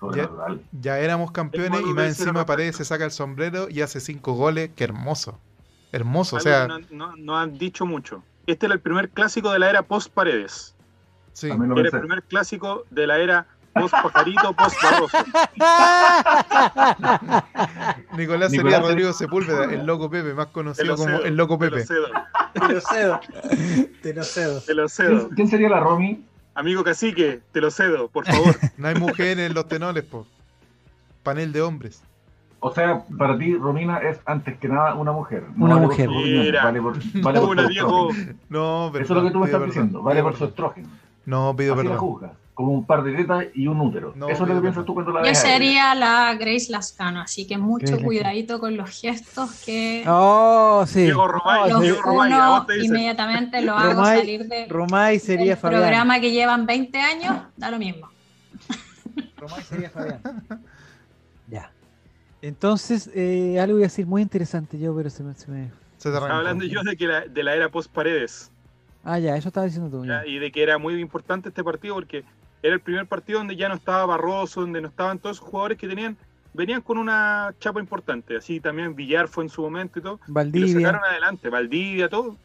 sobrenatural. 0.00 0.60
Ya 0.72 0.98
éramos 0.98 1.30
campeones 1.32 1.80
y 1.80 1.94
más 1.94 2.06
encima. 2.20 2.44
Paredes 2.46 2.76
se 2.76 2.84
saca 2.84 3.04
el 3.04 3.10
sombrero 3.10 3.68
y 3.70 3.80
hace 3.80 4.00
cinco 4.00 4.32
goles. 4.34 4.70
Qué 4.76 4.84
hermoso. 4.84 5.38
Hermoso, 5.92 6.36
o 6.36 6.40
sea, 6.40 6.66
no, 6.66 6.78
no- 6.90 7.16
no 7.16 7.38
han 7.38 7.56
dicho 7.56 7.86
mucho. 7.86 8.22
Este 8.46 8.66
era 8.66 8.74
el 8.74 8.80
primer 8.80 9.10
clásico 9.10 9.50
de 9.52 9.58
la 9.58 9.70
era 9.70 9.82
post 9.82 10.12
Paredes. 10.12 10.74
sí. 11.32 11.48
Era 11.48 11.88
el 11.88 11.90
primer 11.90 12.22
clásico 12.24 12.84
de 12.90 13.06
la 13.06 13.18
era 13.18 13.46
post 13.74 13.94
Pajarito, 14.02 14.52
post 14.54 14.76
Barroso. 14.82 15.18
Nicolás 18.16 18.50
sería 18.50 18.64
Nicolás 18.64 18.82
Rodrigo 18.82 19.12
Sepúlveda, 19.12 19.64
el 19.72 19.86
loco 19.86 20.10
Pepe, 20.10 20.34
más 20.34 20.46
conocido 20.48 20.86
lo 20.86 20.96
como 20.96 21.08
cedo, 21.08 21.24
el 21.24 21.36
loco 21.36 21.58
te 21.58 21.64
lo 21.66 21.70
Pepe. 21.76 21.86
cedo, 21.86 22.06
Te 22.52 22.68
lo 22.74 22.80
cedo. 22.80 23.20
Te 24.02 24.14
lo 24.14 24.22
cedo. 24.24 24.60
te 24.60 24.74
lo 24.74 24.86
¿Quién, 24.86 24.88
cedo. 24.88 25.28
quién 25.34 25.48
sería 25.48 25.68
la 25.68 25.80
Romy? 25.80 26.24
Amigo 26.54 26.84
cacique, 26.84 27.40
te 27.52 27.60
lo 27.60 27.70
cedo, 27.70 28.08
por 28.08 28.26
favor. 28.26 28.54
No 28.78 28.88
hay 28.88 28.94
mujeres 28.94 29.38
en 29.50 29.54
los 29.54 29.68
tenoles, 29.68 30.04
po. 30.04 30.26
Panel 31.22 31.52
de 31.52 31.62
hombres. 31.62 32.02
O 32.60 32.72
sea, 32.72 33.02
para 33.18 33.36
ti 33.36 33.54
Romina 33.56 33.98
es 33.98 34.18
antes 34.24 34.56
que 34.58 34.68
nada 34.68 34.94
una 34.94 35.12
mujer. 35.12 35.44
no 35.56 35.66
Una 35.66 35.76
mujer. 35.76 36.08
Mira. 36.08 36.64
Vale 36.64 36.80
por, 36.80 36.96
vale 37.22 37.40
por 37.40 37.48
Una 37.50 37.62
su 37.64 37.68
Diego. 37.68 38.10
estrógeno. 38.10 38.38
No, 38.48 38.90
pero. 38.92 39.04
Eso 39.04 39.14
es 39.14 39.22
lo 39.22 39.28
que 39.28 39.32
tú 39.32 39.38
me 39.40 39.44
estás 39.46 39.58
perdón, 39.60 39.68
diciendo. 39.68 40.02
Vale 40.02 40.20
pido 40.20 40.30
por 40.30 40.38
su 40.38 40.44
estrógeno. 40.46 40.88
No, 41.26 41.54
pido 41.56 41.74
Así 41.74 41.82
la 41.82 41.90
perdón. 41.90 41.98
juzgas. 41.98 42.30
Como 42.54 42.70
un 42.72 42.86
par 42.86 43.02
de 43.02 43.12
tetas 43.14 43.46
y 43.54 43.66
un 43.66 43.80
útero. 43.80 44.12
No, 44.14 44.28
Eso 44.28 44.44
es 44.44 44.48
lo 44.48 44.54
que 44.54 44.60
piensas 44.60 44.84
tú 44.84 44.94
cuando 44.94 45.10
la 45.12 45.20
Yo 45.22 45.24
ves. 45.24 45.42
ella. 45.42 45.52
sería 45.54 45.94
la 45.96 46.34
Grace 46.38 46.70
Lascano, 46.70 47.20
así 47.20 47.48
que 47.48 47.58
mucho 47.58 47.78
Grace 47.80 47.90
Lascano. 47.94 48.06
cuidadito 48.06 48.60
con 48.60 48.76
los 48.76 48.90
gestos 49.00 49.50
que 49.66 50.04
Oh, 50.06 50.84
sí. 50.86 51.02
Diego 51.02 51.26
Romay, 51.26 51.70
los 51.70 51.80
Diego 51.82 52.12
uno 52.12 52.66
inmediatamente 52.80 53.60
lo 53.60 53.74
hago 53.76 54.00
Romay- 54.02 54.18
salir 54.18 54.46
de, 54.46 54.66
Romay 54.68 55.18
sería 55.18 55.46
del 55.46 55.56
Fabián. 55.56 55.80
programa 55.82 56.20
que 56.20 56.30
llevan 56.30 56.64
20 56.64 57.00
años, 57.00 57.36
da 57.56 57.72
lo 57.72 57.78
mismo. 57.80 58.08
Romay 59.36 59.62
sería 59.64 59.90
Fabián. 59.90 60.20
Ya. 61.48 61.70
Entonces, 62.40 63.10
eh, 63.14 63.58
algo 63.60 63.78
iba 63.78 63.86
a 63.86 63.88
decir 63.88 64.06
muy 64.06 64.22
interesante 64.22 64.78
yo, 64.78 64.94
pero 64.94 65.10
se 65.10 65.22
me. 65.24 65.34
se 65.34 65.50
me- 65.50 65.70
Se 65.96 66.10
te 66.10 66.16
hablando 66.16 66.64
yo 66.64 66.82
de, 66.82 66.96
que 66.96 67.06
la, 67.06 67.22
de 67.22 67.42
la 67.42 67.54
era 67.54 67.68
post 67.68 67.90
Paredes. 67.90 68.50
Ah, 69.02 69.18
ya, 69.18 69.36
eso 69.36 69.48
estaba 69.48 69.66
diciendo 69.66 69.90
tú. 69.90 70.04
y 70.26 70.38
de 70.38 70.50
que 70.52 70.62
era 70.62 70.78
muy 70.78 70.98
importante 71.00 71.48
este 71.50 71.62
partido 71.64 71.94
porque 71.94 72.24
era 72.64 72.74
el 72.74 72.80
primer 72.80 73.06
partido 73.06 73.40
donde 73.40 73.56
ya 73.56 73.68
no 73.68 73.74
estaba 73.74 74.06
Barroso, 74.06 74.62
donde 74.62 74.80
no 74.80 74.88
estaban 74.88 75.18
todos 75.18 75.36
esos 75.36 75.48
jugadores 75.48 75.76
que 75.76 75.86
tenían 75.86 76.16
venían 76.54 76.80
con 76.80 76.96
una 76.96 77.52
chapa 77.60 77.78
importante. 77.78 78.38
Así 78.38 78.58
también 78.58 78.96
Villar 78.96 79.28
fue 79.28 79.44
en 79.44 79.50
su 79.50 79.60
momento 79.60 79.98
y 79.98 80.02
todo. 80.02 80.18
Valdivia. 80.26 80.70
Y 80.70 80.72
lo 80.72 80.80
sacaron 80.80 81.04
adelante, 81.04 81.50
Valdivia, 81.50 82.08
todo. 82.08 82.36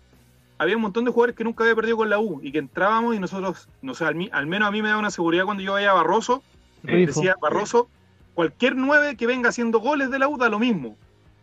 Había 0.57 0.75
un 0.75 0.81
montón 0.81 1.05
de 1.05 1.11
jugadores 1.11 1.37
que 1.37 1.45
nunca 1.45 1.63
había 1.63 1.75
perdido 1.75 1.95
con 1.95 2.09
la 2.09 2.19
U 2.19 2.41
y 2.43 2.51
que 2.51 2.57
entrábamos 2.57 3.15
y 3.15 3.19
nosotros, 3.19 3.69
no 3.81 3.93
sé, 3.93 4.03
al, 4.03 4.15
menos 4.47 4.67
a 4.67 4.71
mí 4.71 4.81
me 4.81 4.89
da 4.89 4.97
una 4.97 5.09
seguridad 5.09 5.45
cuando 5.45 5.63
yo 5.63 5.75
veía 5.75 5.91
a 5.91 5.93
Barroso. 5.93 6.43
decía 6.83 7.35
Barroso, 7.41 7.87
cualquier 8.33 8.75
nueve 8.75 9.15
que 9.15 9.25
venga 9.25 9.49
haciendo 9.49 9.79
goles 9.79 10.11
de 10.11 10.19
la 10.19 10.27
U 10.27 10.37
da 10.37 10.49
lo 10.49 10.59
mismo. 10.59 10.97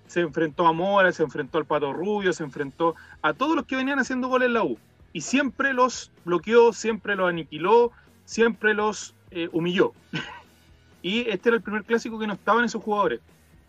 Se 0.07 0.21
enfrentó 0.21 0.67
a 0.67 0.75
Mora, 0.75 1.13
se 1.13 1.23
enfrentó 1.23 1.57
al 1.57 1.65
Pato 1.65 1.95
Rubio, 1.95 2.35
se 2.35 2.45
enfrentó 2.45 2.95
a 3.23 3.33
todos 3.33 3.57
los 3.57 3.65
que 3.65 3.77
venían 3.77 3.99
haciendo 3.99 4.29
goles 4.29 4.49
en 4.49 4.53
la 4.53 4.65
U. 4.65 4.77
Y 5.15 5.23
siempre 5.23 5.73
los 5.73 6.13
bloqueó, 6.27 6.75
siempre 6.75 7.17
los 7.17 7.31
aniquiló, 7.31 7.93
siempre 8.27 8.75
los 8.75 9.15
eh, 9.31 9.49
humilló. 9.53 9.93
y 11.03 11.21
este 11.31 11.49
era 11.49 11.57
el 11.57 11.63
primer 11.63 11.85
clásico 11.85 12.19
que 12.19 12.27
no 12.27 12.35
estaban 12.35 12.65
esos 12.65 12.83
jugadores. 12.83 13.21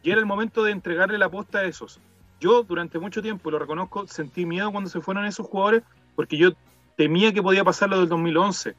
Y 0.03 0.11
era 0.11 0.19
el 0.19 0.25
momento 0.25 0.63
de 0.63 0.71
entregarle 0.71 1.17
la 1.17 1.29
posta 1.29 1.59
a 1.59 1.63
esos. 1.63 2.01
Yo 2.41 2.63
durante 2.63 2.99
mucho 2.99 3.21
tiempo, 3.21 3.49
lo 3.49 3.57
reconozco, 3.57 4.05
sentí 4.07 4.45
miedo 4.45 4.71
cuando 4.71 4.89
se 4.89 4.99
fueron 4.99 5.25
esos 5.25 5.47
jugadores 5.47 5.83
porque 6.15 6.37
yo 6.37 6.51
temía 6.95 7.31
que 7.31 7.41
podía 7.41 7.63
pasar 7.63 7.89
lo 7.89 7.99
del 7.99 8.09
2011, 8.09 8.75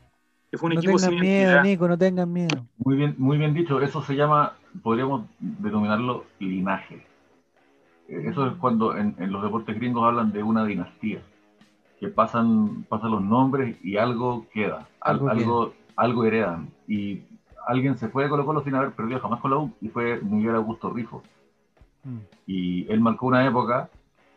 que 0.50 0.58
fue 0.58 0.68
un 0.68 0.74
no 0.74 0.80
equipo 0.80 0.98
tengan 0.98 1.20
miedo, 1.20 1.62
Nico, 1.62 1.88
no 1.88 1.96
tengan 1.96 2.32
miedo. 2.32 2.66
Muy 2.78 2.96
bien, 2.96 3.14
muy 3.16 3.38
bien 3.38 3.54
dicho. 3.54 3.80
Eso 3.80 4.02
se 4.02 4.14
llama, 4.14 4.54
podríamos 4.82 5.26
denominarlo 5.38 6.24
linaje. 6.40 7.06
Eso 8.08 8.46
es 8.46 8.54
cuando 8.54 8.96
en, 8.96 9.14
los 9.30 9.42
deportes 9.42 9.76
gringos 9.76 10.04
hablan 10.04 10.32
de 10.32 10.42
una 10.42 10.64
dinastía, 10.64 11.22
que 12.00 12.08
pasan, 12.08 12.84
pasan 12.88 13.10
los 13.10 13.22
nombres 13.22 13.76
y 13.82 13.96
algo 13.96 14.46
queda, 14.52 14.88
algo, 15.00 15.28
algo, 15.28 15.72
algo 15.96 16.24
heredan. 16.24 16.68
Y 16.86 17.22
alguien 17.66 17.98
se 17.98 18.08
fue 18.08 18.24
de 18.24 18.30
Colo 18.30 18.46
Colo 18.46 18.62
sin 18.62 18.74
haber 18.74 18.92
perdido 18.92 19.20
jamás 19.20 19.40
con 19.40 19.50
la 19.50 19.58
U 19.58 19.72
y 19.80 19.88
fue 19.88 20.20
Miguel 20.20 20.54
Augusto 20.54 20.90
Rifo. 20.90 21.22
Mm. 22.04 22.18
Y 22.46 22.90
él 22.90 23.00
marcó 23.00 23.26
una 23.26 23.46
época 23.46 23.90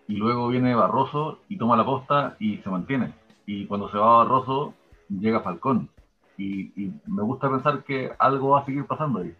y 0.08 0.16
luego 0.16 0.50
viene 0.50 0.76
Barroso 0.76 1.40
y 1.48 1.58
toma 1.58 1.78
la 1.78 1.86
posta 1.86 2.36
y 2.40 2.58
se 2.58 2.70
mantiene. 2.70 3.14
Y 3.46 3.66
cuando 3.66 3.90
se 3.90 3.98
va 3.98 4.18
Barroso, 4.18 4.74
llega 5.10 5.42
Falcón. 5.42 5.90
Y, 6.38 6.92
me 7.06 7.22
gusta 7.22 7.50
pensar 7.50 7.84
que 7.84 8.12
algo 8.18 8.50
va 8.50 8.62
a 8.62 8.66
seguir 8.66 8.86
pasando 8.86 9.20
ahí. 9.20 9.36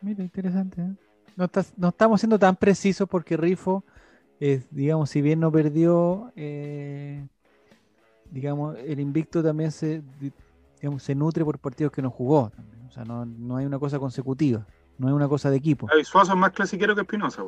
Mira, 0.00 0.24
interesante. 0.24 0.82
¿eh? 0.82 0.94
No, 1.36 1.88
estamos 1.88 2.20
siendo 2.20 2.38
tan 2.38 2.56
precisos 2.56 3.08
porque 3.08 3.36
Rifo, 3.36 3.84
digamos, 4.70 5.10
si 5.10 5.22
bien 5.22 5.40
no 5.40 5.50
perdió, 5.50 6.32
eh, 6.36 7.26
digamos, 8.30 8.76
el 8.78 9.00
invicto 9.00 9.42
también 9.42 9.72
se, 9.72 10.02
digamos, 10.80 11.02
se 11.02 11.14
nutre 11.14 11.44
por 11.44 11.58
partidos 11.58 11.92
que 11.92 12.02
no 12.02 12.10
jugó. 12.10 12.52
O 12.88 12.90
sea, 12.90 13.04
no, 13.04 13.24
no 13.24 13.56
hay 13.56 13.66
una 13.66 13.78
cosa 13.78 13.98
consecutiva. 13.98 14.66
No 14.98 15.08
es 15.08 15.14
una 15.14 15.28
cosa 15.28 15.50
de 15.50 15.56
equipo. 15.56 15.88
Suazo 16.04 16.32
es 16.32 16.38
más 16.38 16.52
clasiquero 16.52 16.94
que 16.94 17.00
Espinosa. 17.00 17.42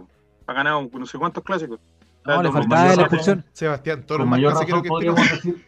Ha 0.46 0.52
ganado 0.52 0.88
no 0.92 1.06
sé 1.06 1.18
cuántos 1.18 1.44
clásicos. 1.44 1.78
No, 2.24 2.42
le 2.42 2.50
faltaba 2.50 2.96
la 2.96 3.02
expulsión. 3.02 3.44
Sebastián 3.52 4.04
Toro 4.04 4.26
más 4.26 4.40
clásico 4.40 4.82
que 4.82 4.88
podríamos 4.88 5.30
decir, 5.30 5.64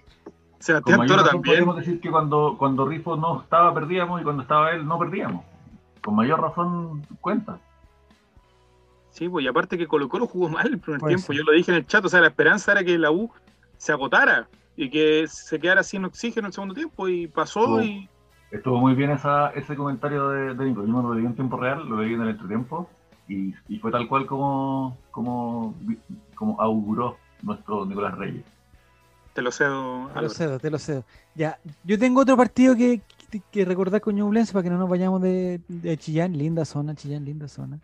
Sebastián 0.58 1.06
Toro 1.06 1.22
también. 1.22 1.42
Podríamos 1.42 1.76
decir 1.76 2.00
que 2.00 2.10
cuando, 2.10 2.56
cuando 2.58 2.86
Rifo 2.86 3.16
no 3.16 3.42
estaba 3.42 3.72
perdíamos 3.72 4.20
y 4.20 4.24
cuando 4.24 4.42
estaba 4.42 4.72
él 4.72 4.86
no 4.86 4.98
perdíamos. 4.98 5.44
Con 6.02 6.16
mayor 6.16 6.40
razón 6.40 7.06
cuenta. 7.20 7.60
Sí, 9.18 9.28
pues 9.28 9.44
y 9.44 9.48
aparte 9.48 9.76
que 9.76 9.88
Colo 9.88 10.08
Colo 10.08 10.26
jugó 10.28 10.48
mal 10.48 10.68
el 10.68 10.78
primer 10.78 11.00
tiempo. 11.02 11.32
Yo 11.32 11.42
lo 11.42 11.52
dije 11.52 11.72
en 11.72 11.78
el 11.78 11.86
chat, 11.86 12.04
o 12.04 12.08
sea, 12.08 12.20
la 12.20 12.28
esperanza 12.28 12.70
era 12.72 12.84
que 12.84 12.96
la 12.96 13.10
U 13.10 13.30
se 13.76 13.90
agotara 13.90 14.48
y 14.76 14.88
que 14.90 15.26
se 15.26 15.58
quedara 15.58 15.82
sin 15.82 16.04
oxígeno 16.04 16.46
en 16.46 16.46
el 16.46 16.52
segundo 16.52 16.74
tiempo 16.74 17.08
y 17.08 17.26
pasó 17.26 17.82
y 17.82 18.08
Estuvo 18.50 18.78
muy 18.78 18.94
bien 18.94 19.10
esa, 19.10 19.50
ese 19.50 19.76
comentario 19.76 20.28
de, 20.28 20.64
Nico. 20.64 20.80
Yo 20.80 20.92
no 20.92 21.02
lo 21.02 21.14
leí 21.14 21.26
en 21.26 21.34
tiempo 21.34 21.58
real, 21.58 21.86
lo 21.86 22.00
leí 22.00 22.14
en 22.14 22.22
el 22.22 22.28
entretiempo. 22.30 22.88
Y, 23.28 23.54
y 23.68 23.78
fue 23.78 23.90
tal 23.90 24.08
cual 24.08 24.24
como, 24.24 24.96
como, 25.10 25.74
como 26.34 26.58
auguró 26.60 27.18
nuestro 27.42 27.84
Nicolás 27.84 28.16
Reyes. 28.16 28.44
Te 29.34 29.42
lo 29.42 29.50
cedo. 29.52 30.08
Te 30.14 30.22
lo 30.22 30.28
cedo, 30.30 30.58
te 30.58 30.70
lo 30.70 30.78
cedo. 30.78 31.04
Ya, 31.34 31.58
yo 31.84 31.98
tengo 31.98 32.22
otro 32.22 32.36
partido 32.36 32.74
que, 32.74 33.02
que, 33.50 33.64
recordar 33.66 34.00
con 34.00 34.14
Ñublense 34.14 34.52
para 34.52 34.62
que 34.62 34.70
no 34.70 34.78
nos 34.78 34.88
vayamos 34.88 35.20
de, 35.20 35.60
Chillán. 35.98 36.38
Linda 36.38 36.64
zona, 36.64 36.94
Chillán, 36.94 37.26
linda 37.26 37.48
zona. 37.48 37.78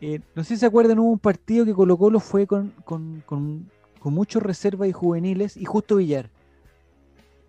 Eh, 0.00 0.20
no 0.34 0.42
sé 0.44 0.54
si 0.54 0.60
se 0.60 0.66
acuerdan, 0.66 0.98
hubo 0.98 1.10
un 1.10 1.18
partido 1.18 1.64
que 1.64 1.72
Colo 1.72 1.96
Colo 1.96 2.20
fue 2.20 2.46
con, 2.46 2.72
con, 2.84 3.22
con, 3.26 3.70
con 3.98 4.14
muchos 4.14 4.42
reservas 4.42 4.88
y 4.88 4.92
juveniles 4.92 5.56
y 5.56 5.64
justo 5.64 5.96
Villar. 5.96 6.28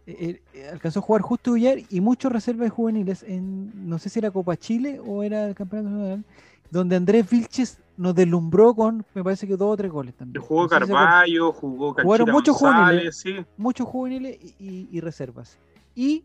Eh, 0.08 0.42
eh, 0.54 0.70
alcanzó 0.72 1.00
a 1.00 1.02
jugar 1.02 1.22
justo 1.24 1.54
Villar 1.54 1.80
y 1.90 2.00
muchos 2.00 2.32
reservas 2.32 2.72
juveniles 2.72 3.24
en, 3.24 3.90
no 3.90 3.98
sé 3.98 4.10
si 4.10 4.20
era 4.20 4.30
Copa 4.30 4.56
Chile 4.56 5.02
o 5.06 5.24
era 5.24 5.48
el 5.48 5.56
Campeonato 5.56 5.96
Nacional, 5.96 6.24
donde 6.70 6.96
Andrés 6.96 7.30
Vilches 7.30 7.80
nos 7.98 8.14
deslumbró 8.14 8.76
con, 8.76 9.04
me 9.14 9.24
parece 9.24 9.48
que 9.48 9.58
dos 9.58 9.74
o 9.74 9.78
tres 9.78 9.92
goles 9.92 10.14
también. 10.16 10.44
Jugó 10.44 10.68
Carballo, 10.68 11.52
jugó 11.52 11.94
Cachira 11.94 12.04
Jugaron 12.04 12.32
muchos 12.32 12.56
juveniles, 12.56 13.26
muchos 13.58 13.88
juveniles 13.88 14.38
y, 14.60 15.00
reservas. 15.00 15.58
Y, 15.96 16.24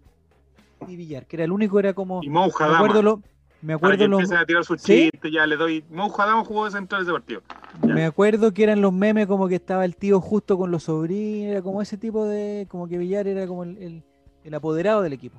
y 0.86 0.97
Villar, 0.97 1.26
que 1.26 1.36
era 1.36 1.44
el 1.44 1.52
único, 1.52 1.78
era 1.78 1.94
como... 1.94 2.22
Y 2.22 2.28
Mouja 2.28 2.68
me 2.68 2.74
acuerdo 2.74 3.02
lo, 3.02 3.22
me 3.62 3.74
acuerdo 3.74 4.08
los. 4.08 4.32
a 4.32 4.46
tirar 4.46 4.64
su 4.64 4.76
chiste, 4.76 5.30
ya 5.30 5.46
le 5.46 5.56
doy. 5.56 5.84
Monja 5.90 6.42
jugó 6.44 6.64
de 6.64 6.70
central 6.70 7.02
ese 7.02 7.12
partido. 7.12 7.42
Me 7.82 8.04
acuerdo 8.04 8.52
que 8.52 8.62
eran 8.62 8.80
los 8.80 8.92
memes 8.92 9.26
como 9.26 9.48
que 9.48 9.56
estaba 9.56 9.84
el 9.84 9.96
tío 9.96 10.20
justo 10.20 10.56
con 10.56 10.70
los 10.70 10.84
sobrinos, 10.84 11.50
era 11.50 11.62
como 11.62 11.82
ese 11.82 11.96
tipo 11.96 12.24
de. 12.24 12.66
Como 12.70 12.88
que 12.88 12.96
Villar 12.96 13.26
era 13.26 13.46
como 13.46 13.64
el, 13.64 14.02
el, 14.44 14.54
apoderado 14.54 15.02
del 15.02 15.12
equipo. 15.12 15.38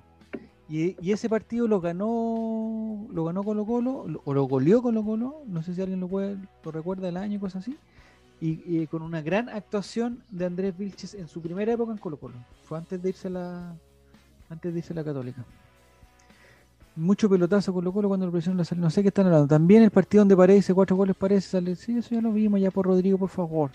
Y, 0.70 0.96
y, 1.02 1.12
ese 1.12 1.28
partido 1.28 1.68
lo 1.68 1.82
ganó 1.82 3.08
lo 3.12 3.26
ganó 3.26 3.44
Colo 3.44 3.66
Colo, 3.66 4.06
o 4.24 4.34
lo 4.34 4.44
goleó 4.44 4.82
Colo 4.82 5.04
Colo, 5.04 5.44
no 5.46 5.64
sé 5.64 5.74
si 5.74 5.82
alguien 5.82 6.00
lo, 6.00 6.08
puede, 6.08 6.38
lo 6.64 6.72
recuerda 6.72 7.10
el 7.10 7.18
año, 7.18 7.40
cosas 7.40 7.64
así. 7.64 7.78
Y, 8.40 8.62
y, 8.66 8.88
con 8.88 9.02
una 9.02 9.22
gran 9.22 9.50
actuación 9.50 10.24
de 10.30 10.46
Andrés 10.46 10.78
Vilches 10.78 11.14
en 11.14 11.28
su 11.28 11.42
primera 11.42 11.74
época 11.74 11.92
en 11.92 11.98
Colo 11.98 12.18
Colo. 12.18 12.36
Fue 12.64 12.78
antes 12.78 13.02
de 13.02 13.10
irse 13.10 13.28
a 13.28 13.32
la, 13.32 13.76
antes 14.50 14.74
de 14.74 14.80
irse 14.80 14.94
a 14.94 14.96
la 14.96 15.04
Católica 15.04 15.46
mucho 16.96 17.30
pelotazo 17.30 17.74
con 17.74 17.84
lo 17.84 17.94
Colo 17.94 18.08
cuando 18.08 18.26
lo 18.26 18.32
presionaron 18.32 18.60
la 18.60 18.66
salida. 18.66 18.86
No 18.86 18.90
sé 18.90 19.02
qué 19.02 19.10
están 19.10 19.28
hablando. 19.28 19.48
También 19.48 19.84
el 19.84 19.92
partido 19.92 20.22
donde 20.22 20.36
parece, 20.36 20.74
cuatro 20.74 20.96
goles 20.96 21.16
parece, 21.16 21.50
sale. 21.50 21.76
Sí, 21.76 21.98
eso 21.98 22.16
ya 22.16 22.22
lo 22.22 22.32
vimos 22.32 22.60
ya 22.60 22.72
por 22.72 22.86
Rodrigo, 22.86 23.18
por 23.18 23.30
favor. 23.30 23.72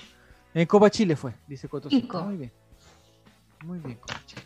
En 0.55 0.67
Copa 0.67 0.91
Chile 0.91 1.17
fue, 1.17 1.35
dice 1.47 1.69
Coto. 1.69 1.89
Muy 1.91 2.37
bien. 2.37 2.53
Muy 3.65 3.79
bien, 3.79 3.99
Copa 3.99 4.21
Chile. 4.27 4.43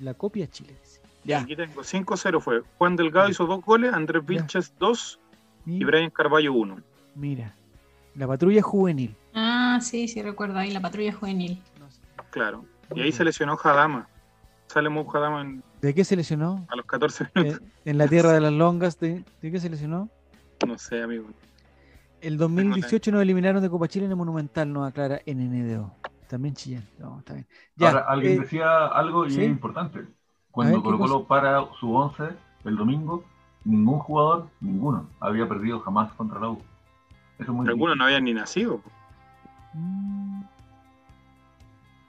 La 0.00 0.14
copia 0.14 0.48
Chile, 0.48 0.76
dice. 0.80 1.00
Ya. 1.24 1.40
Aquí 1.40 1.56
tengo 1.56 1.82
5-0 1.82 2.40
fue. 2.40 2.62
Juan 2.78 2.96
Delgado 2.96 3.28
hizo 3.28 3.46
dos 3.46 3.64
goles, 3.64 3.92
Andrés 3.92 4.26
Vilches 4.26 4.74
dos 4.78 5.20
y 5.64 5.84
Brian 5.84 6.10
Carballo 6.10 6.52
uno. 6.52 6.78
Mira, 7.14 7.54
la 8.14 8.26
patrulla 8.26 8.60
juvenil. 8.60 9.16
Ah, 9.34 9.78
sí, 9.80 10.08
sí, 10.08 10.20
recuerdo 10.20 10.58
ahí, 10.58 10.70
la 10.70 10.80
patrulla 10.80 11.12
juvenil. 11.12 11.62
Claro. 12.30 12.64
Y 12.94 13.00
ahí 13.00 13.12
se 13.12 13.24
lesionó 13.24 13.56
Jadama. 13.56 14.08
Sale 14.66 14.90
Jadama 15.10 15.40
en 15.42 15.62
¿De 15.84 15.94
qué 15.94 16.02
se 16.02 16.16
lesionó? 16.16 16.66
A 16.70 16.76
los 16.76 16.86
14 16.86 17.30
minutos. 17.34 17.60
En, 17.84 17.98
la 17.98 18.08
tierra 18.08 18.32
de 18.32 18.40
las 18.40 18.54
longas, 18.54 18.98
¿de, 18.98 19.22
qué 19.42 19.60
se 19.60 19.68
lesionó? 19.68 20.08
No 20.66 20.78
sé, 20.78 21.02
amigo. 21.02 21.26
El 22.22 22.38
2018 22.38 23.12
nos 23.12 23.20
eliminaron 23.20 23.62
de 23.62 23.68
Copa 23.68 23.86
Chile 23.86 24.06
en 24.06 24.12
el 24.12 24.16
Monumental, 24.16 24.72
no 24.72 24.86
aclara 24.86 25.20
en 25.26 25.46
NDO. 25.46 25.94
También 26.26 26.54
Chillán. 26.54 26.88
No, 26.98 27.18
está 27.18 27.34
bien. 27.34 27.46
Ahora, 27.80 28.06
alguien 28.08 28.32
eh, 28.32 28.40
decía 28.40 28.86
algo 28.86 29.26
y 29.26 29.32
es 29.32 29.46
importante. 29.46 30.06
Cuando 30.50 30.82
Colo 30.82 30.96
Colo 30.96 31.24
para 31.26 31.62
su 31.78 31.94
11 31.94 32.30
el 32.64 32.76
domingo, 32.76 33.22
ningún 33.66 33.98
jugador, 33.98 34.48
ninguno, 34.62 35.10
había 35.20 35.46
perdido 35.46 35.80
jamás 35.80 36.10
contra 36.14 36.40
la 36.40 36.48
U. 36.48 36.62
Eso 37.38 37.50
es 37.52 37.54
muy 37.54 37.68
Algunos 37.68 37.94
no 37.98 38.04
habían 38.04 38.24
ni 38.24 38.32
nacido. 38.32 38.80
Mm. 39.74 40.44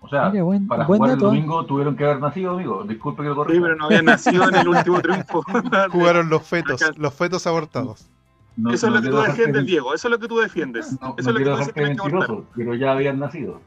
O 0.06 0.08
sea, 0.08 0.32
para 0.68 0.86
jugar 0.86 1.12
el 1.12 1.18
domingo 1.18 1.66
tuvieron 1.66 1.96
que 1.96 2.06
haber 2.06 2.20
nacido, 2.20 2.54
amigo. 2.54 2.84
Disculpe 2.84 3.24
que 3.24 3.30
lo 3.30 3.36
corrija. 3.36 3.56
Sí, 3.56 3.62
pero 3.62 3.76
no 3.76 3.86
habían 3.86 4.06
nacido 4.06 4.48
en 4.48 4.56
el 4.56 4.68
último 4.68 5.02
triunfo. 5.02 5.44
Jugaron 5.92 6.30
los 6.30 6.44
fetos, 6.44 6.82
los 6.96 7.14
fetos 7.14 7.48
abortados. 7.48 8.08
eso 8.72 8.88
es 8.88 8.94
lo 8.94 9.02
que 9.02 9.10
tú 9.10 9.18
defiendes, 9.18 9.66
Diego. 9.66 9.96
Eso 9.96 10.08
es 10.08 10.12
lo 10.12 10.20
que 10.20 10.28
tú 10.28 10.38
defiendes. 10.38 10.92
eso 10.92 11.00
es 11.18 11.26
lo 11.26 11.34
que 11.34 11.44
tú 11.44 11.58
dices 11.58 11.74
que 11.74 11.98
Pero 12.56 12.76
ya 12.76 12.92
habían 12.92 13.20
nacido. 13.20 13.62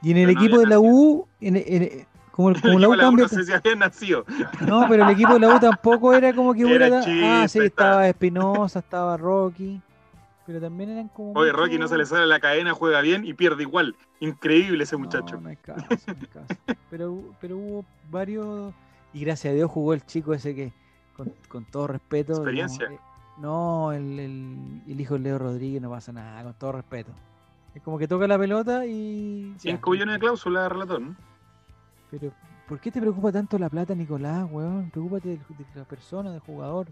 Y 0.00 0.12
en 0.12 0.16
el 0.16 0.30
equipo 0.30 0.58
de 0.58 0.66
la 0.66 0.78
U, 0.78 1.26
en, 1.40 2.06
como, 2.30 2.54
como 2.58 2.78
la 2.78 2.88
U 2.88 2.96
cambia. 2.96 3.24
No 3.24 3.28
sé 3.28 3.44
si 3.44 3.52
habían 3.52 3.80
nacido. 3.80 4.24
No, 4.66 4.86
pero 4.88 5.04
el 5.04 5.10
equipo 5.10 5.34
de 5.34 5.40
la 5.40 5.54
U 5.54 5.60
tampoco 5.60 6.14
era 6.14 6.32
como 6.32 6.54
que 6.54 6.64
hubiera. 6.64 7.02
ah, 7.24 7.46
sí, 7.46 7.58
estaba 7.58 8.08
Espinosa, 8.08 8.78
estaba 8.78 9.18
Rocky 9.18 9.82
pero 10.48 10.62
también 10.62 10.88
eran 10.88 11.08
como. 11.08 11.38
Oye, 11.38 11.52
Rocky 11.52 11.76
no 11.76 11.88
se 11.88 11.98
le 11.98 12.06
sale 12.06 12.26
la 12.26 12.40
cadena, 12.40 12.72
juega 12.72 13.02
bien 13.02 13.26
y 13.26 13.34
pierde 13.34 13.64
igual. 13.64 13.94
Increíble 14.18 14.84
ese 14.84 14.96
muchacho. 14.96 15.34
No, 15.34 15.42
no 15.42 15.48
hay 15.50 15.56
caso, 15.56 15.84
no 16.06 16.16
hay 16.18 16.26
caso. 16.26 16.54
Pero, 16.88 17.22
pero 17.38 17.58
hubo 17.58 17.84
varios. 18.10 18.72
Y 19.12 19.20
gracias 19.20 19.52
a 19.52 19.54
Dios 19.54 19.70
jugó 19.70 19.92
el 19.92 20.06
chico 20.06 20.32
ese 20.32 20.54
que, 20.54 20.72
con, 21.14 21.34
con 21.48 21.66
todo 21.66 21.88
respeto. 21.88 22.32
Experiencia. 22.32 22.86
Eh, 22.90 22.98
no, 23.36 23.92
el, 23.92 24.18
el, 24.18 24.82
el, 24.88 24.98
hijo 24.98 25.14
de 25.14 25.20
Leo 25.20 25.38
Rodríguez 25.38 25.82
no 25.82 25.90
pasa 25.90 26.12
nada, 26.12 26.42
con 26.42 26.54
todo 26.54 26.72
respeto. 26.72 27.12
Es 27.74 27.82
como 27.82 27.98
que 27.98 28.08
toca 28.08 28.26
la 28.26 28.38
pelota 28.38 28.86
y. 28.86 29.52
5 29.58 29.90
millones 29.90 30.14
de 30.14 30.18
cláusulas, 30.18 30.72
relator, 30.72 30.98
¿no? 30.98 31.14
Pero, 32.10 32.32
¿Por 32.66 32.80
qué 32.80 32.90
te 32.90 33.02
preocupa 33.02 33.30
tanto 33.32 33.58
la 33.58 33.68
plata, 33.68 33.94
Nicolás, 33.94 34.48
weón? 34.50 34.88
Preocúpate 34.88 35.28
de, 35.28 35.40
la 35.74 35.84
persona, 35.84 36.30
del 36.30 36.40
jugador. 36.40 36.86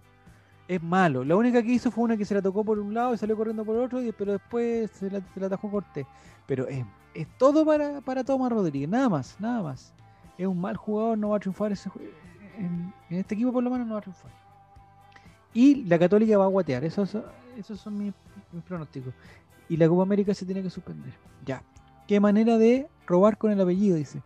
Es 0.68 0.82
malo. 0.82 1.24
La 1.24 1.36
única 1.36 1.62
que 1.62 1.72
hizo 1.72 1.90
fue 1.90 2.04
una 2.04 2.16
que 2.16 2.24
se 2.24 2.34
la 2.34 2.42
tocó 2.42 2.64
por 2.64 2.78
un 2.78 2.92
lado 2.92 3.14
y 3.14 3.18
salió 3.18 3.36
corriendo 3.36 3.64
por 3.64 3.76
otro, 3.76 4.02
y, 4.02 4.12
pero 4.12 4.32
después 4.32 4.90
se 4.90 5.10
la, 5.10 5.20
se 5.32 5.40
la 5.40 5.46
atajó 5.46 5.70
Cortés. 5.70 6.06
Pero 6.46 6.66
es, 6.66 6.84
es 7.14 7.26
todo 7.38 7.64
para, 7.64 8.00
para 8.00 8.24
Tomás 8.24 8.50
Rodríguez, 8.50 8.88
nada 8.88 9.08
más, 9.08 9.36
nada 9.38 9.62
más. 9.62 9.92
Es 10.36 10.46
un 10.46 10.60
mal 10.60 10.76
jugador, 10.76 11.16
no 11.16 11.30
va 11.30 11.36
a 11.36 11.40
triunfar 11.40 11.72
ese, 11.72 11.90
en, 12.58 12.92
en 13.10 13.18
este 13.18 13.34
equipo 13.34 13.52
por 13.52 13.62
lo 13.62 13.70
menos 13.70 13.86
no 13.86 13.94
va 13.94 13.98
a 14.00 14.02
triunfar. 14.02 14.30
Y 15.56 15.84
la 15.84 15.98
Católica 15.98 16.36
va 16.36 16.44
a 16.44 16.48
guatear, 16.48 16.84
esos, 16.84 17.16
esos 17.56 17.80
son 17.80 17.96
mis, 17.96 18.12
pronósticos. 18.68 19.14
Y 19.70 19.78
la 19.78 19.88
Copa 19.88 20.02
América 20.02 20.34
se 20.34 20.44
tiene 20.44 20.62
que 20.62 20.68
suspender. 20.68 21.14
Ya. 21.46 21.62
Qué 22.06 22.20
manera 22.20 22.58
de 22.58 22.86
robar 23.06 23.38
con 23.38 23.50
el 23.50 23.60
apellido, 23.60 23.96
dice. 23.96 24.20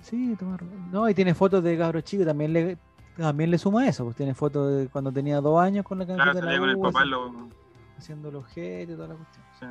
Sí, 0.00 0.34
tomar. 0.38 0.62
No, 0.90 1.06
y 1.06 1.12
tiene 1.12 1.34
fotos 1.34 1.62
de 1.62 1.76
cabros 1.76 2.04
chicos, 2.04 2.26
también 2.26 2.54
le, 2.54 2.78
también 3.16 3.50
le 3.50 3.58
suma 3.58 3.86
eso, 3.88 4.04
pues 4.04 4.16
tiene 4.16 4.34
fotos 4.34 4.72
de 4.76 4.88
cuando 4.88 5.12
tenía 5.12 5.40
dos 5.40 5.60
años 5.60 5.84
con 5.84 5.98
la 5.98 6.06
camiseta 6.06 6.32
Claro, 6.32 6.46
de 6.46 6.52
la 6.54 6.58
con 6.60 6.68
el 6.70 6.78
papá, 6.78 7.04
lo... 7.04 7.48
haciendo 7.98 8.30
los 8.30 8.44
y 8.56 8.86
toda 8.86 9.08
la 9.08 9.14
cuestión. 9.14 9.44
sí. 9.58 9.66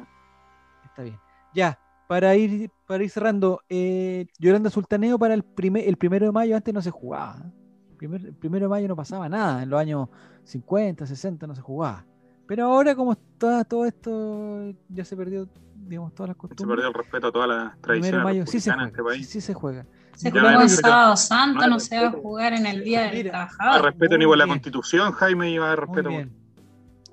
Está 0.85 1.03
bien. 1.03 1.19
Ya, 1.53 1.79
para 2.07 2.35
ir, 2.35 2.69
para 2.87 3.03
ir 3.03 3.09
cerrando, 3.09 3.61
eh, 3.69 4.27
Yolanda 4.39 4.69
Sultaneo 4.69 5.17
para 5.19 5.33
el, 5.33 5.43
primer, 5.43 5.87
el 5.87 5.97
primero 5.97 6.25
de 6.25 6.31
mayo 6.31 6.55
antes 6.55 6.73
no 6.73 6.81
se 6.81 6.91
jugaba. 6.91 7.37
¿eh? 7.45 7.51
Primer- 7.97 8.25
el 8.25 8.33
primero 8.33 8.65
de 8.65 8.69
mayo 8.69 8.87
no 8.87 8.95
pasaba 8.95 9.27
nada, 9.29 9.63
en 9.63 9.69
los 9.69 9.79
años 9.79 10.09
50, 10.43 11.05
60 11.05 11.47
no 11.47 11.55
se 11.55 11.61
jugaba. 11.61 12.05
Pero 12.47 12.65
ahora 12.65 12.95
como 12.95 13.11
está 13.11 13.63
todo 13.63 13.85
esto, 13.85 14.73
ya 14.89 15.05
se 15.05 15.15
perdió, 15.15 15.47
digamos, 15.87 16.13
todas 16.15 16.29
las 16.29 16.35
Se 16.37 16.39
costumbres. 16.41 16.77
perdió 16.77 16.87
el 16.87 16.93
respeto 16.95 17.27
a 17.27 17.31
todas 17.31 17.47
las 17.47 17.57
Primero 17.77 17.81
tradiciones 17.81 18.11
de 18.19 18.23
mayo 18.23 18.45
sí 18.47 18.59
se 18.59 18.71
juega. 18.71 18.87
este 18.87 18.97
sí, 18.97 19.03
país. 19.03 19.29
sí 19.29 19.41
se 19.41 19.53
juega. 19.53 19.85
Se 20.19 20.31
Ya 20.33 20.41
respeto. 20.57 20.87
sábado 20.89 21.15
santo, 21.15 21.65
no 21.67 21.79
se 21.79 21.95
va 21.95 22.01
a 22.01 22.03
respeto. 22.07 22.21
jugar 22.21 22.51
en 22.53 22.65
el 22.65 22.83
día 22.83 23.03
del 23.09 23.29
trabajador. 23.29 23.85
respeto 23.85 24.11
Muy 24.11 24.19
ni 24.19 24.25
por 24.25 24.37
la 24.37 24.47
constitución, 24.47 25.11
Jaime, 25.13 25.49
iba 25.51 25.71
a 25.71 25.75
respeto. 25.77 26.09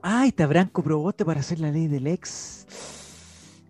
Ay, 0.03 0.29
está 0.31 0.47
Branco 0.49 0.83
Proboste 0.83 1.25
para 1.25 1.39
hacer 1.41 1.61
la 1.61 1.71
ley 1.71 1.87
del 1.87 2.09
ex. 2.09 2.67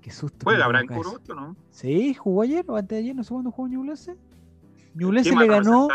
Qué 0.01 0.11
susto. 0.11 0.45
¿Juega 0.45 0.67
Branco. 0.69 1.01
Proboste 1.01 1.33
o 1.33 1.35
no? 1.35 1.57
Sí, 1.71 2.15
jugó 2.15 2.43
ayer 2.43 2.65
o 2.67 2.77
antes 2.77 2.97
de 2.97 3.03
ayer, 3.05 3.15
no 3.15 3.25
sé 3.25 3.31
cuándo 3.35 3.51
jugó 3.51 3.69
Ñublense. 3.69 4.17
Ñublense 4.95 5.31
¿Qué 5.31 5.37
le 5.37 5.47
ganó 5.49 5.89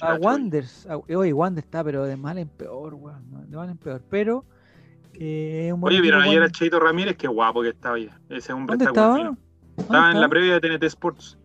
a? 0.00 0.14
Wanders. 0.16 0.86
a- 0.88 0.96
Oye, 0.96 1.32
Wander 1.32 1.62
está, 1.62 1.84
pero 1.84 2.04
de 2.04 2.16
mal 2.16 2.38
en 2.38 2.48
peor, 2.48 2.94
weón. 2.94 3.22
De 3.48 3.56
mal 3.56 3.70
en 3.70 3.76
peor. 3.78 4.02
Pero. 4.10 4.44
eh, 5.12 5.70
un 5.72 5.84
Oye, 5.84 6.00
¿vieron 6.00 6.22
ayer 6.22 6.42
a. 6.42 6.50
Cheito 6.50 6.80
Ramírez? 6.80 7.16
Qué 7.16 7.28
guapo 7.28 7.62
que 7.62 7.68
estaba 7.68 7.96
ya. 8.00 8.18
Ese 8.28 8.52
hombre 8.52 8.72
¿Dónde 8.72 8.84
está 8.86 8.90
estaba? 9.00 9.14
bueno. 9.14 9.38
¿Dónde 9.76 9.82
Estaba 9.82 10.10
en 10.10 10.20
la 10.20 10.28
previa 10.28 10.54
de 10.54 10.60
TNT 10.60 10.82
Sports. 10.86 11.38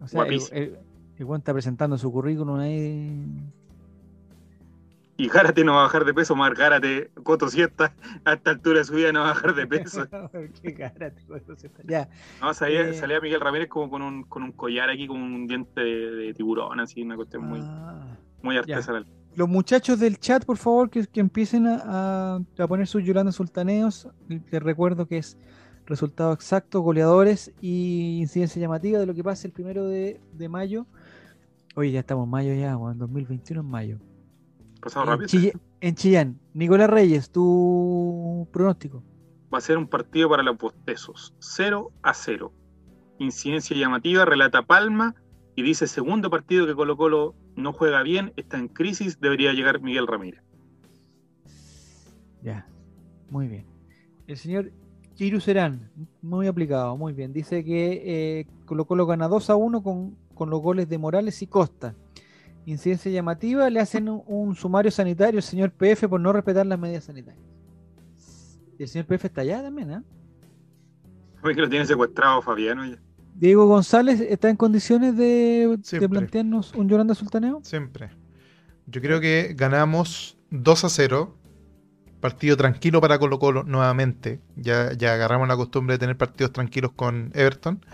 O 0.00 0.08
sea, 0.08 0.22
el, 0.22 0.26
Guapísimo. 0.28 0.58
el- 0.58 0.78
el 1.18 1.24
weón 1.24 1.38
está 1.40 1.52
presentando 1.52 1.96
su 1.98 2.12
currículum 2.12 2.58
ahí. 2.58 3.26
Y 5.18 5.28
Gárate 5.28 5.64
no 5.64 5.72
va 5.72 5.80
a 5.80 5.82
bajar 5.84 6.04
de 6.04 6.12
peso, 6.12 6.36
Mar 6.36 6.54
Gárate, 6.54 7.10
Coto 7.22 7.48
Siesta, 7.48 7.94
a 8.26 8.34
esta 8.34 8.50
altura 8.50 8.80
de 8.80 8.84
su 8.84 8.92
vida 8.94 9.12
no 9.12 9.20
va 9.20 9.30
a 9.30 9.32
bajar 9.32 9.54
de 9.54 9.66
peso. 9.66 10.06
Qué 10.62 10.90
Ya. 11.88 12.08
No, 12.42 12.52
salía, 12.52 12.82
Eh. 12.82 12.92
salía 12.92 13.18
Miguel 13.20 13.40
Ramírez 13.40 13.68
como 13.68 13.88
con 13.88 14.02
un, 14.02 14.24
con 14.24 14.42
un 14.42 14.52
collar 14.52 14.90
aquí, 14.90 15.06
con 15.06 15.22
un 15.22 15.46
diente 15.46 15.80
de, 15.80 16.10
de 16.10 16.34
tiburón, 16.34 16.80
así, 16.80 17.00
una 17.02 17.16
cuestión 17.16 17.46
muy, 17.46 17.60
Ah. 17.62 18.14
muy 18.42 18.58
artesanal. 18.58 19.06
Los 19.36 19.48
muchachos 19.48 19.98
del 20.00 20.18
chat, 20.18 20.44
por 20.44 20.58
favor, 20.58 20.90
que, 20.90 21.06
que 21.06 21.20
empiecen 21.20 21.66
a, 21.66 22.34
a- 22.36 22.40
a 22.58 22.66
poner 22.66 22.86
sus 22.86 23.02
Yolanda 23.02 23.32
Sultaneos. 23.32 24.08
Les 24.28 24.62
recuerdo 24.62 25.06
que 25.06 25.16
es 25.18 25.38
resultado 25.86 26.32
exacto, 26.32 26.80
goleadores 26.80 27.52
y 27.60 28.18
incidencia 28.20 28.60
llamativa 28.60 28.98
de 28.98 29.06
lo 29.06 29.14
que 29.14 29.24
pase 29.24 29.46
el 29.46 29.52
primero 29.52 29.86
de, 29.86 30.20
de 30.32 30.48
mayo. 30.48 30.86
Oye, 31.74 31.92
ya 31.92 32.00
estamos 32.00 32.24
en 32.24 32.30
mayo 32.30 32.54
ya, 32.54 32.72
en 32.72 32.98
2021 32.98 33.60
en 33.60 33.66
mayo. 33.66 33.98
Pasado 34.80 35.04
En, 35.04 35.20
rápido. 35.20 35.60
En 35.80 35.94
Chillán, 35.94 36.40
Nicolás 36.54 36.90
Reyes, 36.90 37.30
tu 37.30 38.48
pronóstico. 38.52 39.02
Va 39.52 39.58
a 39.58 39.60
ser 39.60 39.78
un 39.78 39.86
partido 39.86 40.28
para 40.28 40.42
los 40.42 40.56
bostesos. 40.58 41.34
0 41.38 41.92
a 42.02 42.14
0. 42.14 42.52
Incidencia 43.18 43.76
llamativa, 43.76 44.24
relata 44.24 44.62
Palma 44.62 45.14
y 45.54 45.62
dice 45.62 45.86
segundo 45.86 46.28
partido 46.30 46.66
que 46.66 46.74
Colo 46.74 46.96
Colo 46.96 47.34
no 47.56 47.72
juega 47.72 48.02
bien, 48.02 48.32
está 48.36 48.58
en 48.58 48.68
crisis, 48.68 49.20
debería 49.20 49.52
llegar 49.54 49.80
Miguel 49.80 50.06
Ramírez. 50.06 50.42
Ya, 52.42 52.68
muy 53.30 53.48
bien. 53.48 53.66
El 54.26 54.36
señor 54.36 54.70
Chiru 55.16 55.40
Serán, 55.40 55.90
muy 56.22 56.46
aplicado, 56.46 56.96
muy 56.96 57.12
bien. 57.12 57.32
Dice 57.32 57.64
que 57.64 58.02
eh, 58.04 58.46
Colo 58.66 58.84
Colo 58.84 59.06
gana 59.06 59.28
2 59.28 59.50
a 59.50 59.56
1 59.56 59.82
con, 59.82 60.16
con 60.34 60.50
los 60.50 60.60
goles 60.60 60.88
de 60.88 60.98
Morales 60.98 61.40
y 61.42 61.46
Costa. 61.46 61.94
Incidencia 62.66 63.10
llamativa, 63.10 63.68
le 63.70 63.80
hacen 63.80 64.08
un, 64.08 64.22
un 64.26 64.54
sumario 64.54 64.90
sanitario 64.90 65.38
al 65.38 65.42
señor 65.42 65.70
PF 65.72 66.08
por 66.08 66.20
no 66.20 66.32
respetar 66.32 66.66
las 66.66 66.78
medidas 66.78 67.04
sanitarias. 67.04 67.44
Y 68.78 68.82
el 68.82 68.88
señor 68.88 69.06
PF 69.06 69.26
está 69.26 69.40
allá 69.40 69.62
también, 69.62 69.90
¿eh? 69.90 70.02
Oye, 71.42 71.54
que 71.54 71.60
lo 71.62 71.68
tiene 71.68 71.86
secuestrado 71.86 72.42
Fabiano. 72.42 72.84
ya. 72.84 72.98
Diego 73.34 73.66
González 73.66 74.20
está 74.20 74.48
en 74.48 74.56
condiciones 74.56 75.16
de, 75.16 75.78
plantearnos 76.08 76.74
un 76.74 76.88
Yolanda 76.88 77.14
Sultaneo. 77.14 77.60
Siempre. 77.62 78.10
Yo 78.86 79.02
creo 79.02 79.20
que 79.20 79.54
ganamos 79.56 80.38
2 80.50 80.84
a 80.84 80.88
0. 80.88 81.35
Partido 82.20 82.56
tranquilo 82.56 83.00
para 83.00 83.18
Colo 83.18 83.38
Colo 83.38 83.62
nuevamente. 83.64 84.40
Ya, 84.56 84.92
ya 84.92 85.14
agarramos 85.14 85.48
la 85.48 85.56
costumbre 85.56 85.94
de 85.94 85.98
tener 85.98 86.16
partidos 86.16 86.52
tranquilos 86.52 86.92
con 86.92 87.30
Everton. 87.34 87.84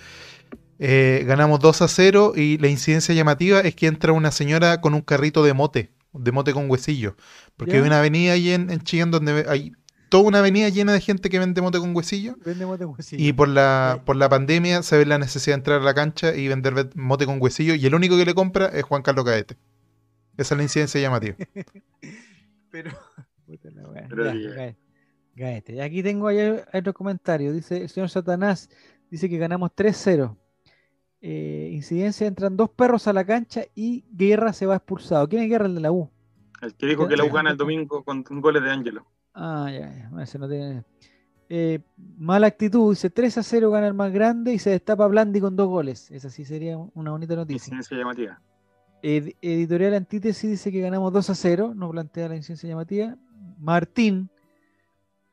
Eh, 0.79 1.25
ganamos 1.27 1.61
2 1.61 1.83
a 1.83 1.89
0 1.89 2.33
y 2.37 2.59
la 2.59 2.69
incidencia 2.69 3.15
llamativa 3.15 3.61
es 3.61 3.75
que 3.75 3.87
entra 3.87 4.13
una 4.13 4.31
señora 4.33 4.81
con 4.81 4.95
un 4.95 5.01
carrito 5.03 5.45
de 5.45 5.53
mote, 5.55 5.93
de 6.13 6.33
mote 6.33 6.53
con 6.53 6.69
huesillo. 6.71 7.17
Porque 7.57 7.75
hay 7.77 7.83
una 7.83 7.99
avenida 8.01 8.33
ahí 8.33 8.51
en, 8.51 8.71
en 8.71 8.81
Chillán 8.81 9.11
donde 9.11 9.45
hay 9.49 9.73
toda 10.09 10.25
una 10.25 10.41
avenida 10.41 10.69
llena 10.69 10.93
de 10.93 11.01
gente 11.01 11.31
que 11.31 11.39
vende 11.39 11.61
mote 11.63 11.79
con 11.79 11.95
huesillo. 11.95 12.37
Vende 12.45 12.67
mote 12.67 12.85
con 12.85 12.95
huesillo. 12.97 13.23
Y 13.25 13.33
por 13.33 13.49
la, 13.49 13.95
Sí. 13.99 14.03
por 14.05 14.17
la 14.17 14.29
pandemia 14.29 14.83
se 14.83 14.99
ve 14.99 15.07
la 15.07 15.19
necesidad 15.19 15.55
de 15.57 15.61
entrar 15.61 15.81
a 15.81 15.85
la 15.85 15.95
cancha 15.95 16.35
y 16.35 16.49
vender 16.49 16.75
ve- 16.75 16.91
mote 16.95 17.27
con 17.27 17.41
huesillo. 17.41 17.75
Y 17.75 17.87
el 17.87 17.95
único 17.95 18.17
que 18.17 18.25
le 18.25 18.35
compra 18.35 18.67
es 18.67 18.83
Juan 18.83 19.03
Carlos 19.03 19.25
Caete. 19.25 19.57
Esa 20.37 20.55
es 20.55 20.57
la 20.59 20.63
incidencia 20.65 21.01
llamativa. 21.01 21.37
Pero. 22.71 22.91
Pero 24.09 24.25
Ya. 25.35 25.75
Y 25.75 25.81
aquí 25.81 26.03
tengo 26.03 26.29
otro 26.75 26.93
comentario. 26.93 27.53
Dice 27.53 27.83
el 27.83 27.89
señor 27.89 28.11
Satanás, 28.11 28.69
dice 29.11 29.29
que 29.29 29.39
ganamos 29.39 29.71
3-0. 29.75 30.37
Eh, 31.21 31.71
incidencia, 31.73 32.27
entran 32.27 32.57
dos 32.57 32.69
perros 32.71 33.07
a 33.07 33.13
la 33.13 33.25
cancha 33.25 33.63
y 33.75 34.05
Guerra 34.11 34.53
se 34.53 34.67
va 34.67 34.77
expulsado. 34.77 35.29
¿Quién 35.29 35.43
es 35.45 35.49
Guerra? 35.49 35.67
El 35.67 35.75
de 35.77 35.81
la 35.81 35.93
U. 35.93 36.11
El 36.61 36.75
que 36.75 36.87
dijo 36.87 37.07
que 37.09 37.17
la 37.17 37.25
U 37.25 37.31
gana 37.33 37.51
el 37.51 37.57
domingo 37.57 38.03
con 38.05 38.23
goles 38.41 38.63
de 38.63 38.71
Ángelo. 38.71 39.07
Ah, 39.35 39.71
ya, 39.73 39.81
ya. 39.95 40.09
Bueno, 40.11 40.23
ese 40.23 40.39
no 40.39 40.49
tiene- 40.49 40.85
Eh, 41.49 41.81
mala 42.19 42.47
actitud, 42.47 42.91
dice 42.91 43.11
3 43.11 43.37
a 43.39 43.43
0 43.43 43.71
gana 43.71 43.87
el 43.87 43.95
más 43.95 44.11
grande 44.13 44.53
y 44.55 44.59
se 44.59 44.71
destapa 44.71 45.07
Blandi 45.07 45.39
con 45.41 45.55
dos 45.55 45.69
goles. 45.69 46.11
Esa 46.11 46.31
sí 46.31 46.45
sería 46.45 46.77
una 46.79 47.11
bonita 47.11 47.37
noticia. 47.37 47.57
Incidencia 47.75 47.97
llamativa. 47.99 48.41
Ed- 49.03 49.35
editorial 49.43 49.95
Antítesis 49.95 50.51
dice 50.51 50.73
que 50.73 50.81
ganamos 50.81 51.13
2 51.13 51.29
a 51.31 51.35
0, 51.35 51.73
no 51.75 51.91
plantea 51.91 52.29
la 52.31 52.37
incidencia 52.37 52.69
llamativa. 52.69 53.17
Martín 53.63 54.29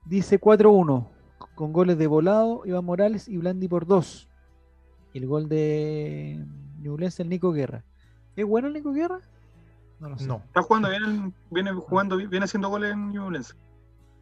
dice 0.06 0.40
4-1, 0.40 1.08
con 1.56 1.74
goles 1.74 1.98
de 1.98 2.06
Volado, 2.06 2.62
Iván 2.64 2.86
Morales 2.86 3.28
y 3.28 3.38
Blandi 3.38 3.68
por 3.68 3.88
2. 3.88 4.30
Y 5.14 5.18
el 5.18 5.26
gol 5.26 5.50
de 5.50 6.46
Ñublense, 6.80 7.24
el 7.24 7.30
Nico 7.30 7.52
Guerra. 7.52 7.84
¿Es 8.36 8.46
bueno 8.46 8.68
el 8.68 8.76
Nico 8.76 8.94
Guerra? 8.94 9.20
No 10.00 10.10
lo 10.10 10.18
sé. 10.20 10.28
No. 10.28 10.44
Está 10.46 10.62
jugando 10.62 10.90
bien, 10.90 11.34
viene 11.50 11.74
jugando, 11.74 12.18
viene 12.18 12.44
haciendo 12.46 12.70
goles 12.70 12.94
en 12.94 13.12
Ñublense. 13.12 13.56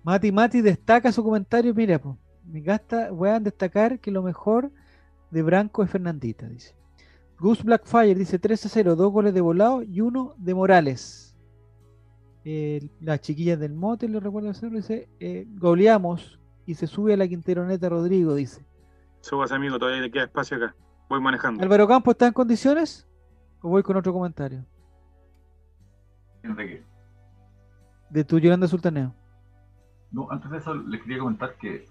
Mati 0.04 0.32
Mati 0.32 0.62
destaca 0.62 1.12
su 1.12 1.22
comentario. 1.22 1.74
Mira, 1.76 2.00
pues, 2.00 2.16
me 2.46 2.62
gasta, 2.62 3.12
voy 3.12 3.28
a 3.28 3.42
destacar 3.42 4.00
que 4.00 4.10
lo 4.10 4.24
mejor 4.24 4.72
de 5.32 5.44
Branco 5.44 5.84
es 5.84 5.90
Fernandita, 5.90 6.48
dice. 6.48 6.74
Gus 7.38 7.62
Blackfire 7.62 8.16
dice 8.16 8.40
3 8.40 8.68
a 8.68 8.70
0, 8.70 8.96
dos 8.96 9.12
goles 9.12 9.34
de 9.34 9.42
volado 9.42 9.84
y 9.84 10.00
uno 10.00 10.34
de 10.38 10.56
Morales. 10.56 11.27
Eh, 12.50 12.90
las 13.02 13.20
chiquillas 13.20 13.60
del 13.60 13.74
mote, 13.74 14.08
lo 14.08 14.22
recuerdo 14.22 14.50
hacerlo, 14.50 14.78
dice, 14.78 15.10
eh, 15.20 15.46
goleamos 15.56 16.40
y 16.66 16.76
se 16.76 16.88
sube 16.88 17.14
a 17.14 17.18
la 17.18 17.28
Quinteroneta 17.28 17.90
Rodrigo, 17.90 18.36
dice. 18.36 18.66
Subas 19.20 19.52
amigo, 19.52 19.78
todavía 19.78 20.00
le 20.02 20.10
queda 20.10 20.24
espacio 20.24 20.56
acá. 20.56 20.74
Voy 21.10 21.20
manejando. 21.20 21.62
Álvaro 21.62 21.86
Campos, 21.90 22.14
¿está 22.14 22.28
en 22.28 22.32
condiciones? 22.32 23.06
¿O 23.62 23.68
voy 23.68 23.84
con 23.84 23.98
otro 23.98 24.14
comentario? 24.14 24.64
¿De 26.42 26.56
qué? 26.56 26.84
De 28.12 28.24
tu 28.24 28.40
Yolanda 28.40 28.66
Sultaneo. 28.70 29.14
No, 30.14 30.32
antes 30.32 30.50
de 30.50 30.58
eso 30.60 30.74
les 30.74 31.02
quería 31.02 31.20
comentar 31.20 31.56
que 31.58 31.86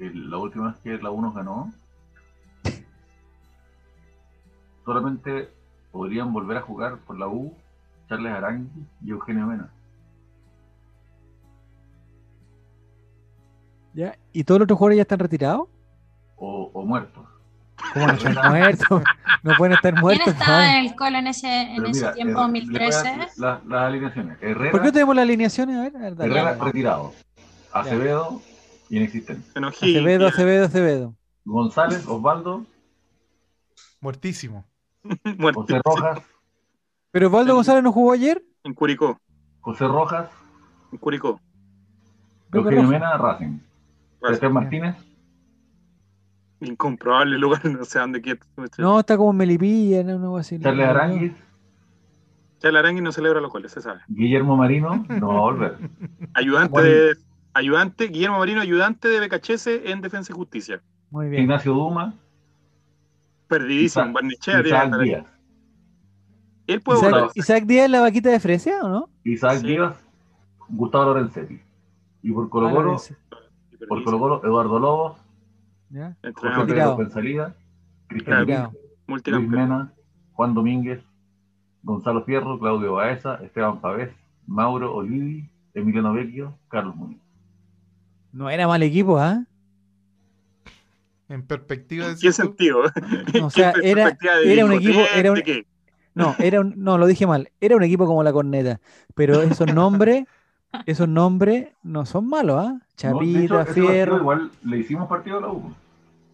el- 0.00 0.28
la 0.28 0.38
última 0.38 0.72
vez 0.72 0.80
que 0.80 0.98
la 1.00 1.12
U 1.12 1.22
nos 1.22 1.36
ganó, 1.36 1.72
solamente 4.84 5.50
podrían 5.92 6.32
volver 6.32 6.56
a 6.56 6.62
jugar 6.62 6.98
por 6.98 7.16
la 7.16 7.28
U 7.28 7.54
Charles 8.08 8.32
Arangui 8.32 8.68
y 9.04 9.10
Eugenio 9.10 9.46
Mena. 9.46 9.70
¿Ya? 13.94 14.16
¿Y 14.32 14.44
todos 14.44 14.60
los 14.60 14.64
otros 14.66 14.78
jugadores 14.78 14.96
ya 14.96 15.02
están 15.02 15.18
retirados? 15.18 15.68
O, 16.36 16.70
o 16.72 16.84
muertos. 16.84 17.26
¿Cómo 17.94 18.06
no 18.06 18.12
están 18.12 18.48
muertos? 18.50 19.02
No 19.42 19.54
pueden 19.56 19.72
estar 19.72 19.92
¿Quién 19.94 20.02
muertos. 20.02 20.26
estaba 20.28 20.50
padre. 20.58 20.78
en 20.80 20.84
el 20.84 20.94
colo 20.96 21.16
en 21.16 21.26
ese, 21.28 21.62
en 21.62 21.76
Pero 21.76 21.88
ese 21.88 22.00
mira, 22.02 22.12
tiempo, 22.12 22.32
eh, 22.32 22.42
2013? 22.42 23.04
le 23.04 23.16
voy 23.16 23.24
a- 23.24 23.28
la- 23.38 23.62
Las 23.66 23.82
alineaciones. 23.82 24.38
Herrera, 24.42 24.70
¿Por 24.70 24.82
qué 24.82 24.92
tenemos 24.92 25.16
las 25.16 25.22
alineaciones? 25.22 25.76
A 25.78 25.80
ver, 25.80 25.96
a 25.96 25.98
ver, 25.98 26.16
dale. 26.16 26.30
Herrera 26.30 26.54
retirado. 26.62 27.12
Acevedo, 27.72 28.42
inexistente. 28.90 29.48
Enojí, 29.54 29.96
Acevedo, 29.96 30.20
ya. 30.20 30.28
Acevedo, 30.28 30.64
Acevedo. 30.66 31.14
González, 31.46 32.06
Osvaldo, 32.06 32.66
Muertísimo. 34.02 34.64
Muerto. 35.38 35.60
José 35.66 35.80
Rojas, 35.82 36.20
¿Pero 37.10 37.26
Osvaldo 37.28 37.54
González 37.54 37.82
no 37.82 37.92
jugó 37.92 38.12
ayer? 38.12 38.42
En 38.64 38.74
Curicó. 38.74 39.18
José 39.60 39.86
Rojas, 39.86 40.28
En 40.92 40.98
Curicó. 40.98 41.40
Eugenio. 42.52 42.82
Mena, 42.82 43.16
Racing. 43.16 43.58
Sebastián 44.20 44.52
Martínez, 44.52 44.96
Incomprobable 46.60 47.38
lugar, 47.38 47.64
no 47.64 47.84
sé 47.84 47.98
dónde 47.98 48.20
quiere. 48.20 48.40
No, 48.78 49.00
está 49.00 49.16
como 49.16 49.30
en 49.30 49.36
Melipilla, 49.38 50.02
no, 50.02 50.18
no, 50.18 50.36
así. 50.36 50.58
Charles 50.60 50.86
Aranguis, 50.88 51.32
Ya 52.62 52.68
el 52.68 52.76
Arangui 52.76 53.00
no 53.00 53.12
celebra 53.12 53.40
los 53.40 53.50
goles, 53.50 53.72
se 53.72 53.80
sabe. 53.80 54.00
Guillermo 54.08 54.56
Marino, 54.56 55.04
no 55.08 55.28
va 55.32 55.34
a 55.36 55.40
volver. 55.40 55.78
Ayudante 56.34 56.82
de. 56.82 57.16
Ayudante, 57.52 58.04
Guillermo 58.08 58.38
Marino, 58.38 58.60
ayudante 58.60 59.08
de 59.08 59.18
Becachese 59.18 59.90
en 59.90 60.00
Defensa 60.02 60.32
y 60.32 60.36
Justicia. 60.36 60.80
Muy 61.10 61.28
bien. 61.28 61.42
Ignacio 61.42 61.72
Duma, 61.72 62.14
Perdidísimo, 63.48 64.04
Isaac- 64.04 64.12
Barnechea 64.14 64.60
Isaac. 64.60 64.96
Díaz. 65.00 65.26
Él 66.68 66.80
puede 66.80 67.00
votar. 67.00 67.20
Isaac, 67.24 67.32
Isaac 67.34 67.64
Díaz 67.64 67.86
en 67.86 67.92
la 67.92 68.00
vaquita 68.02 68.30
de 68.30 68.38
Fresia, 68.38 68.80
¿o 68.82 68.88
no? 68.88 69.08
Isaac 69.24 69.58
Sí. 69.62 69.66
Díaz, 69.66 69.96
Gustavo 70.68 71.06
Lorenzetti. 71.06 71.58
Y 72.22 72.30
por 72.30 72.48
Colo 72.50 72.68
Ah, 72.68 72.72
Colo. 72.72 72.96
Por 73.88 74.04
Colo 74.04 74.18
Colo, 74.18 74.44
Eduardo 74.44 74.78
Lobos, 74.78 75.18
Ya. 75.90 76.16
Pedro 76.22 76.96
Pensalida, 76.96 77.54
Cristian. 78.08 78.70
Luis. 79.06 79.48
Mena, 79.48 79.92
Juan 80.32 80.54
Domínguez, 80.54 81.00
Gonzalo 81.82 82.24
Fierro, 82.24 82.58
Claudio 82.58 82.92
Baeza, 82.94 83.36
Esteban 83.42 83.80
Pavés, 83.80 84.10
Mauro 84.46 84.94
Olivi, 84.94 85.48
Emiliano 85.74 86.12
Vecchio, 86.12 86.56
Carlos 86.68 86.94
Muñoz. 86.96 87.20
No 88.32 88.48
era 88.50 88.66
mal 88.68 88.82
equipo, 88.82 89.18
¿ah? 89.18 89.44
En 91.28 91.42
perspectiva 91.46 92.06
de 92.06 92.12
¿En 92.12 92.18
qué 92.18 92.32
sentido? 92.32 92.82
O 93.42 93.50
sea, 93.50 93.72
¿Qué 93.72 93.90
era- 93.90 94.04
perspectiva 94.04 94.36
de 94.36 94.52
era 94.52 94.64
un 94.64 94.72
equipo- 94.72 95.00
era 95.14 95.32
un-. 95.32 95.42
No, 96.14 96.34
era 96.38 96.60
un, 96.60 96.74
no, 96.76 96.98
lo 96.98 97.06
dije 97.06 97.26
mal. 97.26 97.50
Era 97.60 97.76
un 97.76 97.82
equipo 97.84 98.04
como 98.06 98.22
la 98.24 98.32
corneta. 98.32 98.80
Pero 99.14 99.40
esos 99.42 99.72
nombres, 99.72 100.24
esos 100.86 101.08
nombres 101.08 101.68
no 101.82 102.06
son 102.06 102.28
malos, 102.28 102.56
¿ah? 102.58 102.68
No, 102.72 102.78
de 102.78 102.82
Chapita, 102.96 103.64
partido 103.64 103.88
Fierro. 103.88 104.16
Igual 104.18 104.50
le 104.64 104.78
hicimos 104.78 105.08
partido 105.08 105.38
a 105.38 105.40
la 105.42 105.48
U. 105.48 105.72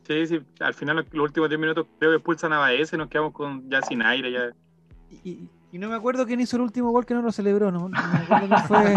Sí, 0.07 0.27
sí, 0.27 0.41
al 0.61 0.75
final 0.75 1.05
los 1.11 1.25
últimos 1.25 1.49
10 1.49 1.61
minutos 1.61 1.87
creo 1.99 2.11
que 2.13 2.17
expulsan 2.17 2.53
a 2.53 2.59
Baez 2.59 2.93
y 2.93 2.97
nos 2.97 3.09
quedamos 3.09 3.33
con 3.33 3.69
ya 3.69 3.83
sin 3.83 4.03
aire. 4.03 4.31
Ya. 4.33 4.41
Y, 5.25 5.49
y 5.73 5.79
no 5.79 5.89
me 5.89 5.95
acuerdo 5.97 6.25
quién 6.27 6.41
hizo 6.41 6.57
el 6.57 6.63
último 6.63 6.91
gol 6.93 7.05
que 7.07 7.15
no 7.15 7.23
lo 7.23 7.33
celebró, 7.33 7.71
no, 7.73 7.89
no 7.89 7.89
me 7.89 7.99
acuerdo 7.99 8.47
quién 8.49 8.61
fue. 8.69 8.95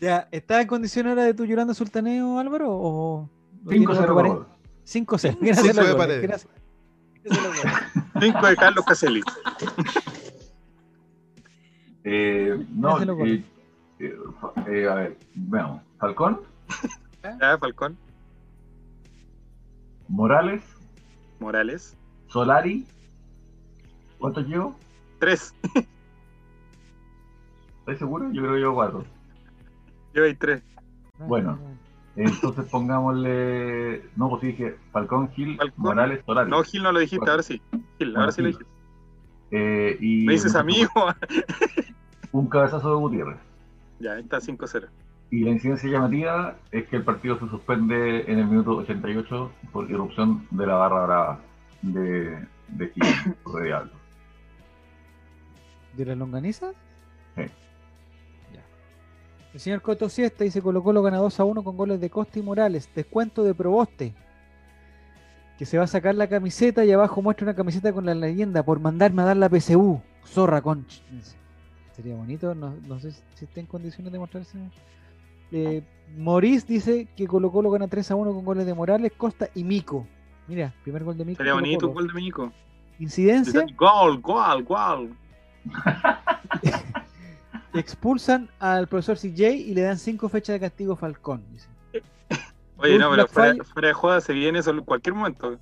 ya, 0.00 0.28
¿está 0.30 0.60
en 0.60 0.66
condición 0.68 1.06
ahora 1.08 1.24
de 1.24 1.34
tu 1.34 1.44
llorando 1.44 1.74
sultaneo, 1.74 2.38
Álvaro? 2.38 2.68
¿O 2.70 3.28
lo 3.64 3.70
tienes 3.70 3.88
5-0 3.88 4.00
otro 4.02 4.14
pare- 4.14 4.28
gol. 4.28 4.46
5-0. 4.86 5.38
Gracias, 5.40 5.58
Cinco 5.66 5.72
de 5.74 5.80
Álvaro, 5.80 5.96
Paredes. 5.98 6.22
gracias. 6.22 6.52
Gracias, 7.24 7.64
Álvaro. 7.64 7.86
5 8.20 8.46
de 8.46 8.56
Carlos 8.56 8.84
Caselli. 8.86 9.22
Eh, 12.10 12.64
no, 12.74 12.98
eh, 13.02 13.44
eh, 13.98 14.14
eh, 14.66 14.88
a 14.88 14.94
ver, 14.94 15.18
veamos. 15.34 15.82
Falcón, 15.98 16.40
Ya, 17.22 17.58
Falcón, 17.60 17.98
Morales, 20.08 20.62
Morales. 21.38 21.96
Solari. 22.28 22.86
¿Cuántos 24.18 24.46
llevo? 24.46 24.74
3. 25.18 25.54
¿Estás 27.80 27.98
seguro? 27.98 28.32
Yo 28.32 28.40
creo 28.42 28.54
que 28.54 28.58
llevo 28.58 28.74
cuatro. 28.74 29.04
Yo 30.14 30.24
hay 30.24 30.34
3. 30.34 30.62
Bueno. 31.26 31.58
Entonces 32.16 32.64
pongámosle. 32.70 34.02
No, 34.16 34.30
pues 34.30 34.40
sí 34.40 34.46
dije 34.48 34.76
Falcón, 34.92 35.30
Gil, 35.32 35.56
Falcón. 35.56 35.84
Morales, 35.84 36.22
Solari. 36.24 36.50
No, 36.50 36.62
Gil 36.64 36.82
no 36.82 36.90
lo 36.92 37.00
dijiste, 37.00 37.28
ahora 37.30 37.42
sí. 37.42 37.60
Gil, 37.98 38.16
ahora 38.16 38.32
sí 38.32 38.40
lo 38.42 38.48
dijiste. 38.48 38.66
Eh, 39.50 39.96
y 40.00 40.24
Me 40.24 40.32
dices 40.32 40.54
amigo. 40.54 40.90
Un 42.32 42.46
cabezazo 42.48 42.90
de 42.90 42.96
Gutiérrez. 42.96 43.38
ya, 44.00 44.12
ahí 44.12 44.22
está 44.22 44.38
5-0. 44.38 44.88
Y 45.30 45.44
la 45.44 45.50
incidencia 45.50 45.90
llamativa 45.90 46.56
es 46.72 46.86
que 46.88 46.96
el 46.96 47.04
partido 47.04 47.38
se 47.38 47.48
suspende 47.48 48.30
en 48.30 48.38
el 48.38 48.46
minuto 48.46 48.76
88 48.78 49.52
por 49.72 49.90
irrupción 49.90 50.46
de 50.50 50.66
la 50.66 50.74
barra 50.74 51.04
brava 51.06 51.40
de, 51.82 52.46
de 52.68 52.92
Chile, 52.92 53.36
por 53.42 53.62
Diablo. 53.62 53.92
¿De 55.96 56.04
la 56.06 56.14
longaniza? 56.14 56.70
Sí. 57.36 57.42
Ya. 58.54 58.64
El 59.52 59.60
señor 59.60 59.82
Coto 59.82 60.08
Siesta 60.08 60.44
dice 60.44 60.62
Colo 60.62 60.82
Colo 60.82 61.02
gana 61.02 61.18
2 61.18 61.40
a 61.40 61.44
1 61.44 61.62
con 61.62 61.76
goles 61.76 62.00
de 62.00 62.08
Costa 62.08 62.38
y 62.38 62.42
Morales. 62.42 62.88
Descuento 62.94 63.42
de 63.44 63.54
Proboste. 63.54 64.14
Que 65.58 65.66
se 65.66 65.76
va 65.76 65.84
a 65.84 65.88
sacar 65.88 66.14
la 66.14 66.28
camiseta 66.28 66.84
y 66.84 66.92
abajo 66.92 67.20
muestra 67.20 67.44
una 67.44 67.54
camiseta 67.54 67.92
con 67.92 68.06
la 68.06 68.14
leyenda 68.14 68.62
por 68.62 68.78
mandarme 68.80 69.22
a 69.22 69.26
dar 69.26 69.36
la 69.36 69.48
PSU. 69.48 70.00
Zorra 70.24 70.62
conch. 70.62 71.02
Dice. 71.10 71.36
Sería 71.98 72.14
bonito, 72.14 72.54
no, 72.54 72.76
no 72.86 73.00
sé 73.00 73.10
si 73.34 73.44
está 73.44 73.58
en 73.58 73.66
condiciones 73.66 74.12
de 74.12 74.20
mostrarse. 74.20 74.56
Eh, 75.50 75.82
Maurice 76.16 76.64
dice 76.68 77.08
que 77.16 77.26
Colo 77.26 77.50
Colo 77.50 77.72
gana 77.72 77.88
3 77.88 78.12
a 78.12 78.14
1 78.14 78.34
con 78.34 78.44
goles 78.44 78.66
de 78.66 78.72
Morales, 78.72 79.10
Costa 79.16 79.48
y 79.52 79.64
Mico. 79.64 80.06
Mira, 80.46 80.72
primer 80.84 81.02
gol 81.02 81.18
de 81.18 81.24
Mico. 81.24 81.38
Sería 81.38 81.54
Colo 81.54 81.64
bonito 81.64 81.80
Colo. 81.80 81.88
un 81.88 81.94
gol 81.94 82.06
de 82.06 82.14
Mico. 82.14 82.52
Incidencia. 83.00 83.66
Gol, 83.76 84.20
gol, 84.20 84.62
gol. 84.62 85.16
expulsan 87.74 88.48
al 88.60 88.86
profesor 88.86 89.18
CJ 89.18 89.56
y 89.56 89.74
le 89.74 89.82
dan 89.82 89.98
cinco 89.98 90.28
fechas 90.28 90.54
de 90.54 90.60
castigo 90.60 90.92
a 90.92 90.96
Falcón. 90.96 91.42
dice. 91.50 91.68
Oye, 92.76 92.96
no, 92.96 93.10
pero 93.10 93.26
fuera 93.26 93.88
de 93.88 93.92
joda 93.92 94.20
se 94.20 94.32
viene 94.32 94.60
eso 94.60 94.70
en 94.70 94.84
cualquier 94.84 95.16
momento. 95.16 95.58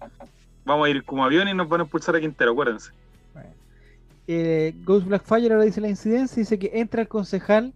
Vamos 0.67 0.87
a 0.87 0.91
ir 0.91 1.03
como 1.03 1.25
avión 1.25 1.49
y 1.49 1.55
nos 1.55 1.67
van 1.67 1.81
a 1.81 1.85
expulsar 1.85 2.15
a 2.15 2.21
Quintero, 2.21 2.53
acuérdense. 2.53 2.93
Eh, 4.29 4.75
Ghost 4.85 5.07
Blackfire 5.07 5.53
ahora 5.53 5.65
dice 5.65 5.81
la 5.81 5.89
incidencia, 5.89 6.41
dice 6.41 6.59
que 6.59 6.71
entra 6.75 7.01
el 7.03 7.09
concejal 7.09 7.73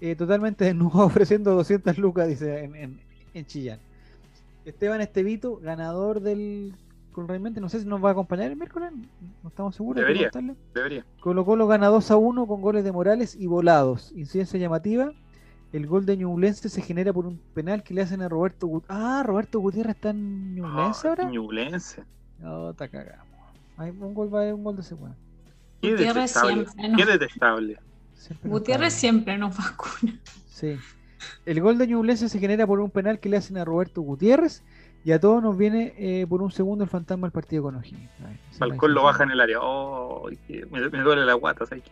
eh, 0.00 0.16
totalmente 0.16 0.64
desnudo 0.64 1.04
ofreciendo 1.04 1.54
200 1.54 1.98
lucas, 1.98 2.28
dice, 2.28 2.64
en, 2.64 2.74
en- 2.74 3.00
en 3.34 3.46
Chillán. 3.46 3.78
Esteban 4.64 5.00
Estevito, 5.00 5.56
ganador 5.58 6.20
del 6.20 6.74
con 7.12 7.26
realmente 7.26 7.60
no 7.60 7.68
sé 7.68 7.80
si 7.80 7.86
nos 7.86 8.02
va 8.02 8.10
a 8.10 8.12
acompañar 8.12 8.50
el 8.52 8.56
miércoles, 8.56 8.92
no 9.42 9.48
estamos 9.48 9.74
seguros. 9.74 10.00
Debería. 10.00 10.30
Debería. 10.74 11.04
Colo 11.20 11.44
Colo 11.44 11.66
gana 11.66 11.88
2 11.88 12.08
a 12.12 12.16
1 12.16 12.46
con 12.46 12.60
goles 12.62 12.84
de 12.84 12.92
Morales 12.92 13.34
y 13.34 13.46
volados. 13.48 14.12
Incidencia 14.14 14.60
llamativa. 14.60 15.12
El 15.72 15.86
gol 15.88 16.06
de 16.06 16.16
Ñublense 16.16 16.68
se 16.68 16.82
genera 16.82 17.12
por 17.12 17.26
un 17.26 17.38
penal 17.52 17.82
que 17.82 17.94
le 17.94 18.02
hacen 18.02 18.22
a 18.22 18.28
Roberto 18.28 18.66
Gutiérrez. 18.68 18.96
Ah, 19.02 19.22
Roberto 19.26 19.58
Gutiérrez 19.60 19.96
está 19.96 20.10
en 20.10 20.54
Ñublense 20.54 21.06
Ah, 21.06 21.10
ahora. 21.10 21.30
Ñublense. 21.30 22.04
No, 22.38 22.70
está 22.70 22.88
cagamos. 22.88 23.26
Hay 23.80 23.90
un 23.90 24.12
gol, 24.12 24.32
va 24.32 24.40
a 24.40 24.42
haber 24.42 24.54
un 24.54 24.62
gol 24.62 24.76
de 24.76 24.82
ese 24.82 24.94
weón. 24.94 25.16
Qué 25.80 25.92
Gutiérrez 25.92 26.14
detestable. 26.34 26.54
siempre, 26.54 26.88
¿no? 26.90 26.96
Qué 26.98 27.06
detestable. 27.06 27.78
Siempre 28.14 28.50
nos 28.50 28.58
Gutiérrez 28.60 28.92
siempre 28.92 29.38
nos 29.38 29.56
vacuna. 29.56 30.20
Sí. 30.48 30.76
El 31.46 31.60
gol 31.62 31.78
de 31.78 31.86
Ñublense 31.86 32.28
se 32.28 32.38
genera 32.38 32.66
por 32.66 32.80
un 32.80 32.90
penal 32.90 33.18
que 33.20 33.30
le 33.30 33.38
hacen 33.38 33.56
a 33.56 33.64
Roberto 33.64 34.02
Gutiérrez 34.02 34.62
y 35.02 35.12
a 35.12 35.20
todos 35.20 35.42
nos 35.42 35.56
viene 35.56 35.94
eh, 35.96 36.26
por 36.28 36.42
un 36.42 36.50
segundo 36.50 36.84
el 36.84 36.90
fantasma 36.90 37.26
del 37.26 37.32
partido 37.32 37.62
con 37.62 37.76
O'Higgins. 37.76 38.10
Falcón 38.58 38.92
lo 38.92 39.04
baja 39.04 39.24
en 39.24 39.30
el 39.30 39.40
área. 39.40 39.58
Oh, 39.62 40.28
me, 40.48 40.90
me 40.90 40.98
duele 41.00 41.24
la 41.24 41.32
guata, 41.32 41.64
¿sabes? 41.64 41.84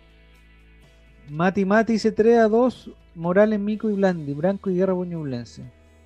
Mati 1.31 1.65
Mati 1.65 1.95
dice 1.95 2.13
3 2.13 2.39
a 2.39 2.49
2, 2.49 2.91
Morales, 3.15 3.59
Mico 3.59 3.89
y 3.89 3.95
Blandi, 3.95 4.35
Branco 4.35 4.69
y 4.69 4.77
Guerra 4.77 4.95
por 4.95 5.07
Ñublense. 5.07 5.63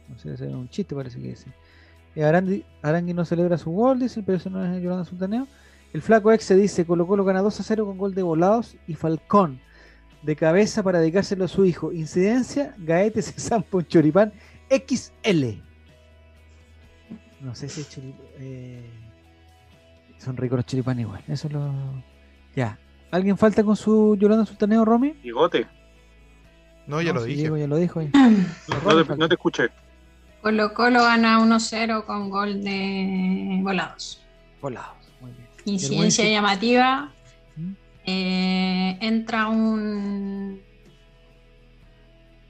No 0.09 0.17
sé, 0.17 0.35
ese 0.35 0.47
es 0.47 0.53
un 0.53 0.69
chiste 0.69 0.95
parece 0.95 1.21
que 1.21 1.29
dice. 1.29 1.49
Eh, 2.15 2.25
Arangui 2.25 3.15
no 3.15 3.25
celebra 3.25 3.59
su 3.59 3.73
gol, 3.73 3.99
dice, 3.99 4.23
pero 4.23 4.39
eso 4.39 4.49
no 4.51 4.65
es 4.65 4.81
Yolanda 4.81 5.05
Sultaneo. 5.05 5.49
El 5.93 6.01
flaco 6.03 6.33
ex 6.33 6.45
se 6.45 6.57
dice, 6.57 6.87
Colo 6.87 7.07
Colo 7.07 7.25
gana 7.25 7.43
2 7.43 7.61
a 7.61 7.63
0 7.63 7.85
con 7.87 7.99
gol 7.99 8.15
de 8.15 8.23
volados 8.23 8.77
y 8.87 8.95
Falcón 8.95 9.61
de 10.23 10.37
cabeza 10.37 10.83
para 10.83 11.01
dedicárselo 11.01 11.45
a 11.45 11.49
su 11.49 11.65
hijo. 11.65 11.93
Incidencia, 11.93 12.75
Gaete 12.79 13.21
se 13.23 13.39
zampa 13.41 13.79
un 13.79 13.87
choripán 13.87 14.33
XL. 14.71 15.59
No 17.41 17.55
sé 17.55 17.69
si 17.69 17.81
es 17.83 17.91
choripán. 17.91 18.21
eh, 18.39 18.89
son 20.19 20.37
ricos 20.37 20.57
los 20.57 20.67
choripanes 20.67 21.03
igual. 21.03 21.23
Eso 21.29 21.49
es 21.49 21.53
lo. 21.53 21.73
Ya. 22.55 22.79
¿Alguien 23.11 23.37
falta 23.37 23.63
con 23.65 23.77
su 23.77 24.17
Yolanda 24.17 24.47
Sultaneo, 24.47 24.85
Romy? 24.85 25.11
Bigote. 25.23 25.67
No, 26.87 27.03
ya 27.03 27.13
No, 27.13 27.19
lo 27.19 27.25
si 27.25 27.31
dije. 27.31 27.41
Diego 27.43 27.57
ya 27.59 27.67
lo 27.67 27.77
dijo 27.77 28.01
ahí. 28.01 28.11
No 28.85 29.05
te, 29.05 29.17
no 29.17 29.29
te 29.29 29.35
escuché. 29.35 29.69
Colo 30.41 30.73
Colo 30.73 31.03
gana 31.03 31.39
1-0 31.41 32.05
con 32.05 32.31
gol 32.31 32.63
de 32.65 33.61
volados. 33.63 34.25
Volados. 34.61 34.97
Incidencia 35.65 36.25
llamativa. 36.25 37.13
¿Mm? 37.57 37.73
eh, 38.07 38.99
entra 39.01 39.49
un 39.49 40.61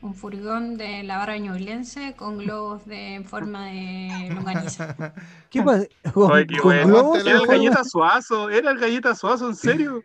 un 0.02 0.14
furgón 0.14 0.76
de 0.76 1.04
la 1.04 1.18
barra 1.18 1.38
ñublense 1.38 2.14
con 2.16 2.38
globos 2.38 2.84
de 2.86 3.14
en 3.14 3.24
forma 3.24 3.66
de 3.66 4.30
longaniza. 4.34 5.14
¿Qué 5.48 5.62
pasa? 5.62 5.86
Oye, 6.14 6.46
qué 6.46 6.60
bueno. 6.60 7.14
Era 7.14 7.38
el 7.38 7.46
galleta 7.46 7.84
suazo, 7.84 8.50
era 8.50 8.72
el 8.72 8.78
galleta 8.78 9.14
suazo, 9.14 9.48
en 9.48 9.54
serio. 9.54 10.02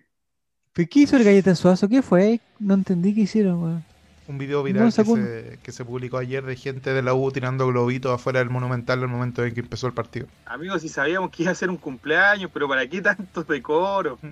¿Pero 0.73 0.87
qué 0.91 0.99
hizo 0.99 1.17
el 1.17 1.23
galleta 1.23 1.55
suazo? 1.55 1.89
¿Qué 1.89 2.03
fue? 2.03 2.39
No 2.59 2.75
entendí 2.75 3.15
qué 3.15 3.21
hicieron, 3.21 3.63
weón. 3.63 3.83
Un 4.27 4.37
video 4.37 4.61
viral 4.61 4.85
No, 4.85 4.91
que, 4.91 5.05
se, 5.05 5.59
que 5.63 5.71
se 5.71 5.85
publicó 5.85 6.17
ayer 6.17 6.43
de 6.45 6.55
gente 6.55 6.93
de 6.93 7.01
la 7.01 7.13
U 7.13 7.31
tirando 7.31 7.65
globitos 7.67 8.13
afuera 8.13 8.39
del 8.39 8.49
Monumental 8.49 9.01
al 9.01 9.07
momento 9.07 9.45
en 9.45 9.53
que 9.53 9.61
empezó 9.61 9.87
el 9.87 9.93
partido. 9.93 10.27
Amigos, 10.45 10.81
si 10.81 10.89
sabíamos 10.89 11.31
que 11.31 11.43
iba 11.43 11.51
a 11.51 11.55
ser 11.55 11.69
un 11.69 11.77
cumpleaños, 11.77 12.51
pero 12.53 12.67
¿para 12.67 12.85
qué 12.87 13.01
tanto 13.01 13.43
decoro? 13.43 14.19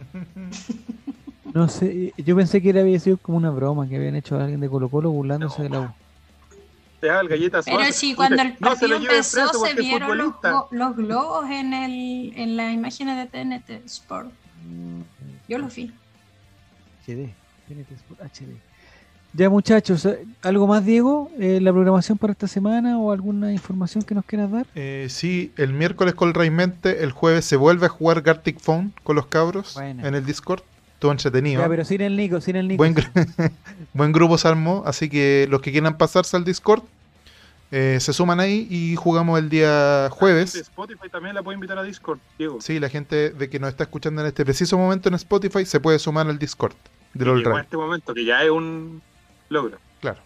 No 1.54 1.70
sé, 1.70 2.14
yo 2.18 2.36
pensé 2.36 2.62
que 2.62 2.72
era 2.72 2.82
había 2.82 3.00
sido 3.00 3.16
como 3.16 3.38
una 3.38 3.50
broma 3.50 3.88
que 3.88 3.96
habían 3.96 4.16
hecho 4.16 4.38
a 4.38 4.44
alguien 4.44 4.60
de 4.60 4.68
Colo 4.68 4.90
Colo 4.90 5.10
burlándose 5.12 5.64
de 5.64 5.70
la 5.70 5.80
U. 5.80 5.90
Te 7.00 7.10
haga 7.10 7.22
el 7.22 7.30
galleta. 7.30 7.62
Pero 7.64 7.80
sí, 7.94 8.14
cuando 8.14 8.42
el 8.42 8.58
No 8.60 8.76
se 8.76 8.88
partido 8.90 8.98
empezó 8.98 9.66
se 9.66 9.74
vieron 9.76 10.18
los, 10.18 10.34
los 10.72 10.96
globos 10.98 11.50
en, 11.50 11.74
el, 11.74 12.34
en 12.36 12.58
las 12.58 12.74
imágenes 12.74 13.32
de 13.32 13.46
TNT 13.46 13.86
Sport. 13.86 14.32
Yo 15.48 15.58
los 15.58 15.74
vi. 15.74 15.94
HD, 17.08 17.32
TNT 17.70 17.92
Sport 17.92 18.20
HD. 18.22 18.58
Ya 19.38 19.50
muchachos, 19.50 20.06
eh, 20.06 20.26
¿algo 20.44 20.66
más 20.66 20.86
Diego? 20.86 21.30
Eh, 21.40 21.60
¿La 21.62 21.74
programación 21.74 22.18
para 22.18 22.32
esta 22.32 22.48
semana 22.48 22.98
o 22.98 23.12
alguna 23.12 23.52
información 23.52 24.04
que 24.04 24.16
nos 24.16 24.24
quieras 24.24 24.50
dar? 24.50 24.66
Eh, 24.76 25.08
sí, 25.10 25.52
el 25.58 25.74
miércoles 25.74 26.14
con 26.16 26.34
Raimente, 26.34 27.04
el 27.04 27.12
jueves 27.12 27.44
se 27.44 27.58
vuelve 27.58 27.88
a 27.88 27.90
jugar 27.90 28.22
Gartic 28.22 28.60
Phone 28.62 28.94
con 29.04 29.18
los 29.18 29.26
cabros 29.28 29.76
en 29.78 30.00
el 30.16 30.26
Discord. 30.26 30.62
Todo 31.00 31.12
entretenido. 31.12 31.62
Ya, 31.62 31.68
pero 31.68 31.84
sin 31.84 32.00
el 32.00 32.16
Nico, 32.16 32.40
sin 32.40 32.56
el 32.56 32.70
Nico. 32.70 32.78
Buen, 32.78 32.96
gru- 32.96 33.52
buen 33.94 34.14
grupo 34.14 34.38
se 34.38 34.48
armó, 34.48 34.84
así 34.86 35.10
que 35.10 35.48
los 35.50 35.62
que 35.62 35.74
quieran 35.74 35.98
pasarse 35.98 36.38
al 36.38 36.46
Discord 36.46 36.84
eh, 37.72 37.98
se 38.00 38.14
suman 38.14 38.40
ahí 38.40 38.66
y 38.70 38.96
jugamos 38.96 39.38
el 39.38 39.50
día 39.50 40.04
De 40.04 40.10
jueves. 40.12 40.56
Spotify 40.56 41.10
también 41.12 41.36
la 41.36 41.44
puedo 41.44 41.56
invitar 41.56 41.78
a 41.78 41.84
Discord, 41.84 42.20
Diego. 42.38 42.62
Sí, 42.62 42.80
la 42.80 42.88
gente 42.88 43.32
de 43.32 43.50
que 43.50 43.60
nos 43.60 43.70
está 43.72 43.84
escuchando 43.84 44.22
en 44.22 44.28
este 44.28 44.46
preciso 44.46 44.78
momento 44.78 45.10
en 45.10 45.16
Spotify 45.16 45.66
se 45.66 45.82
puede 45.82 46.00
sumar 46.00 46.28
al 46.30 46.40
Discord 46.40 46.74
Llegó 47.14 47.32
a 47.32 47.36
Right. 47.36 47.48
este 47.66 47.76
momento, 47.78 48.14
que 48.14 48.24
ya 48.24 48.42
es 48.44 48.50
un 48.50 49.02
logro. 49.50 49.78
Claro. 50.02 50.20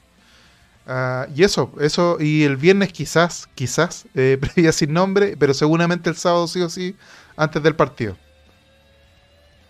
Ah, 0.85 1.27
y 1.35 1.43
eso, 1.43 1.71
eso, 1.79 2.17
y 2.19 2.43
el 2.43 2.57
viernes 2.57 2.91
quizás, 2.91 3.47
quizás, 3.55 4.07
eh, 4.15 4.37
previa 4.41 4.71
sin 4.71 4.93
nombre, 4.93 5.35
pero 5.37 5.53
seguramente 5.53 6.09
el 6.09 6.15
sábado 6.15 6.47
sí 6.47 6.61
o 6.61 6.69
sí, 6.69 6.95
antes 7.35 7.61
del 7.61 7.75
partido. 7.75 8.17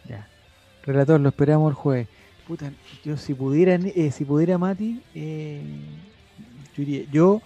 Ya. 0.07 0.27
Relator, 0.84 1.19
lo 1.19 1.30
esperamos 1.30 1.69
el 1.69 1.76
jueves. 1.76 2.07
Puta, 2.47 2.71
yo 3.03 3.17
si 3.17 3.34
pudiera, 3.34 3.76
eh, 3.76 4.11
si 4.11 4.26
pudiera 4.26 4.57
Mati, 4.57 5.03
eh, 5.13 5.61
yo 6.76 6.85
diría, 6.85 7.05
yo, 7.11 7.41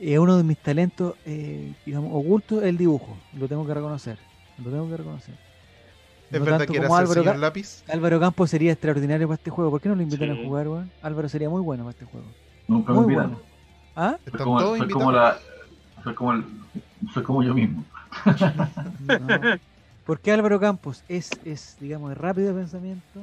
eh, 0.00 0.18
uno 0.18 0.38
de 0.38 0.42
mis 0.42 0.56
talentos, 0.56 1.14
eh, 1.26 1.74
digamos, 1.84 2.10
ocultos 2.14 2.62
es 2.62 2.70
el 2.70 2.78
dibujo. 2.78 3.18
Lo 3.34 3.46
tengo 3.48 3.66
que 3.66 3.74
reconocer. 3.74 4.18
Lo 4.56 4.70
tengo 4.70 4.88
que 4.88 4.96
reconocer. 4.96 5.34
Es 6.30 6.38
No 6.38 6.44
verdad 6.44 6.66
que 6.66 6.76
era 6.76 6.86
como 6.86 6.96
Álvaro, 6.96 7.22
señor 7.22 7.36
lápiz. 7.38 7.82
Álvaro 7.88 8.20
Campos 8.20 8.50
sería 8.50 8.72
extraordinario 8.72 9.26
para 9.26 9.34
este 9.36 9.50
juego. 9.50 9.70
¿Por 9.70 9.80
qué 9.80 9.88
no 9.88 9.96
lo 9.96 10.02
invitan 10.02 10.28
Sí. 10.34 10.40
a 10.40 10.44
jugar, 10.46 10.68
weón? 10.68 10.90
Álvaro 11.02 11.28
sería 11.28 11.50
muy 11.50 11.60
bueno 11.60 11.84
para 11.84 11.90
este 11.92 12.04
juego. 12.04 12.26
Nunca 12.68 12.92
me 12.92 13.00
Muy 13.00 13.04
invitan. 13.14 13.30
bueno. 13.32 13.42
¿Ah? 13.96 14.16
Soy 14.30 14.40
como, 14.40 14.58
todos 14.60 14.78
soy 14.78 14.88
como 14.90 15.12
la. 15.12 15.38
Soy 16.04 16.14
como, 16.14 16.32
el, 16.32 16.44
soy 17.12 17.22
como 17.24 17.42
yo 17.42 17.54
mismo. 17.54 17.84
No. 19.08 19.58
Porque 20.06 20.32
Álvaro 20.32 20.58
Campos 20.58 21.04
es, 21.08 21.30
es, 21.44 21.76
digamos, 21.80 22.08
de 22.10 22.14
rápido 22.16 22.54
pensamiento, 22.54 23.20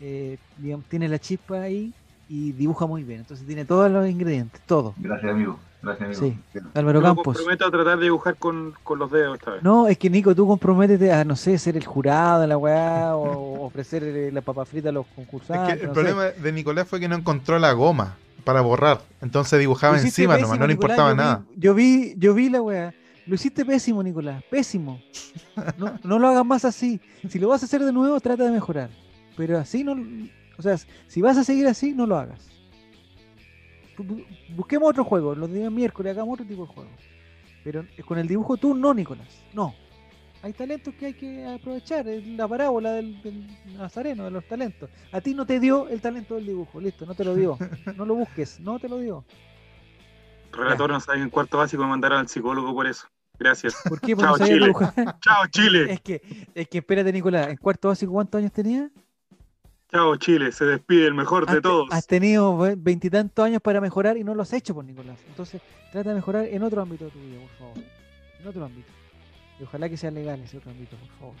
eh, 0.00 0.36
digamos, 0.58 0.84
tiene 0.86 1.08
la 1.08 1.18
chispa 1.18 1.62
ahí 1.62 1.92
y 2.28 2.52
dibuja 2.52 2.86
muy 2.86 3.02
bien. 3.04 3.20
Entonces 3.20 3.46
tiene 3.46 3.64
todos 3.64 3.90
los 3.90 4.06
ingredientes, 4.08 4.60
todo. 4.66 4.94
Gracias, 4.98 5.30
amigo. 5.32 5.58
Gracias, 5.80 6.20
amigo. 6.20 6.36
Álvaro 6.74 6.98
Yo 6.98 7.02
me 7.02 7.06
Campos. 7.08 7.24
comprometo 7.36 7.66
a 7.66 7.70
tratar 7.70 7.98
de 7.98 8.04
dibujar 8.04 8.36
con, 8.36 8.74
con 8.82 8.98
los 8.98 9.10
dedos 9.12 9.38
esta 9.38 9.52
vez. 9.52 9.62
No, 9.62 9.86
es 9.86 9.96
que 9.96 10.10
Nico, 10.10 10.34
tú 10.34 10.46
comprométete 10.46 11.12
a, 11.12 11.24
no 11.24 11.36
sé, 11.36 11.56
ser 11.58 11.76
el 11.76 11.84
jurado 11.86 12.40
de 12.40 12.46
la 12.48 12.56
weá 12.58 13.14
o 13.16 13.62
ofrecer 13.66 14.02
eh, 14.02 14.32
la 14.32 14.40
papa 14.40 14.64
frita 14.64 14.88
a 14.88 14.92
los 14.92 15.06
Es 15.06 15.14
concursantes. 15.14 15.76
que 15.76 15.80
el 15.82 15.88
no 15.88 15.94
sé. 15.94 16.00
problema 16.00 16.24
de 16.24 16.52
Nicolás 16.52 16.88
fue 16.88 16.98
que 16.98 17.08
no 17.08 17.14
encontró 17.16 17.58
la 17.58 17.72
goma 17.72 18.16
para 18.44 18.60
borrar. 18.60 19.00
Entonces 19.20 19.58
dibujaba 19.60 19.98
encima 19.98 20.34
pésimo, 20.34 20.46
nomás, 20.48 20.58
no 20.60 20.66
le 20.66 20.72
importaba 20.72 21.10
yo 21.10 21.14
vi- 21.14 21.18
nada. 21.18 21.42
yo 21.56 21.74
vi, 21.74 22.14
yo 22.18 22.34
vi 22.34 22.48
la 22.50 22.60
weá. 22.62 22.94
Lo 23.26 23.34
hiciste 23.34 23.64
pésimo, 23.64 24.02
Nicolás. 24.02 24.42
Pésimo. 24.50 25.00
No, 25.76 25.98
no 26.02 26.18
lo 26.18 26.28
hagas 26.28 26.46
más 26.46 26.64
así. 26.64 26.98
Si 27.28 27.38
lo 27.38 27.48
vas 27.48 27.62
a 27.62 27.66
hacer 27.66 27.84
de 27.84 27.92
nuevo, 27.92 28.18
trata 28.20 28.42
de 28.44 28.50
mejorar. 28.50 28.88
Pero 29.36 29.58
así 29.58 29.84
no. 29.84 29.94
O 30.58 30.62
sea, 30.62 30.76
si 31.06 31.20
vas 31.20 31.36
a 31.36 31.44
seguir 31.44 31.66
así, 31.68 31.92
no 31.92 32.06
lo 32.06 32.16
hagas. 32.16 32.48
Bu- 33.98 34.06
bu- 34.06 34.26
Busquemos 34.56 34.88
otro 34.90 35.04
juego. 35.04 35.34
Los 35.34 35.52
días 35.52 35.70
miércoles 35.70 36.12
hagamos 36.16 36.34
otro 36.34 36.46
tipo 36.46 36.62
de 36.66 36.72
juego. 36.72 36.90
Pero 37.64 37.84
con 38.06 38.18
el 38.18 38.26
dibujo 38.28 38.56
tú 38.56 38.74
no, 38.74 38.94
Nicolás. 38.94 39.42
No. 39.52 39.74
Hay 40.42 40.52
talentos 40.52 40.94
que 40.94 41.06
hay 41.06 41.14
que 41.14 41.44
aprovechar. 41.46 42.06
Es 42.08 42.24
la 42.26 42.46
parábola 42.46 42.92
del, 42.92 43.20
del 43.22 43.44
nazareno, 43.76 44.24
de 44.24 44.30
los 44.30 44.46
talentos. 44.46 44.88
A 45.10 45.20
ti 45.20 45.34
no 45.34 45.44
te 45.44 45.58
dio 45.58 45.88
el 45.88 46.00
talento 46.00 46.36
del 46.36 46.46
dibujo. 46.46 46.80
Listo, 46.80 47.04
no 47.04 47.14
te 47.14 47.24
lo 47.24 47.34
dio. 47.34 47.58
No 47.96 48.06
lo 48.06 48.14
busques. 48.14 48.60
No 48.60 48.78
te 48.78 48.88
lo 48.88 48.98
dio. 48.98 49.24
Relator 50.52 50.90
no 50.90 51.00
sabe 51.00 51.18
que 51.18 51.24
en 51.24 51.30
cuarto 51.30 51.58
básico 51.58 51.82
me 51.82 51.88
mandaron 51.90 52.20
al 52.20 52.28
psicólogo 52.28 52.72
por 52.72 52.86
eso. 52.86 53.06
Gracias. 53.38 53.76
¿Por 53.88 54.00
qué? 54.00 54.14
Porque 54.16 54.22
Chao, 54.26 54.32
no 54.32 54.38
sabía 54.38 54.54
Chile. 54.54 54.66
dibujar. 54.66 54.94
Chao, 55.20 55.46
Chile. 55.50 55.92
Es 55.92 56.00
que, 56.00 56.22
es 56.54 56.68
que 56.68 56.78
espérate, 56.78 57.12
Nicolás, 57.12 57.48
en 57.48 57.56
cuarto 57.56 57.88
básico, 57.88 58.12
¿cuántos 58.12 58.38
años 58.38 58.52
tenía? 58.52 58.90
Chao, 59.90 60.16
Chile. 60.16 60.52
Se 60.52 60.64
despide 60.64 61.06
el 61.06 61.14
mejor 61.14 61.46
de 61.46 61.52
Has, 61.56 61.62
todos. 61.62 61.88
has 61.90 62.06
tenido 62.06 62.56
ve- 62.58 62.74
veintitantos 62.76 63.44
años 63.44 63.62
para 63.62 63.80
mejorar 63.80 64.16
y 64.18 64.24
no 64.24 64.34
lo 64.34 64.42
has 64.42 64.52
hecho 64.52 64.74
por 64.74 64.84
Nicolás. 64.84 65.18
Entonces, 65.28 65.62
trata 65.92 66.10
de 66.10 66.16
mejorar 66.16 66.44
en 66.46 66.62
otro 66.62 66.82
ámbito 66.82 67.06
de 67.06 67.10
tu 67.10 67.18
vida, 67.20 67.40
por 67.40 67.50
favor. 67.58 67.84
En 68.40 68.46
otro 68.46 68.64
ámbito. 68.64 68.88
Y 69.58 69.62
ojalá 69.64 69.88
que 69.88 69.96
sea 69.96 70.10
legal 70.10 70.40
ese 70.40 70.58
otro 70.58 70.70
ámbito, 70.70 70.96
por 70.96 71.08
favor. 71.18 71.34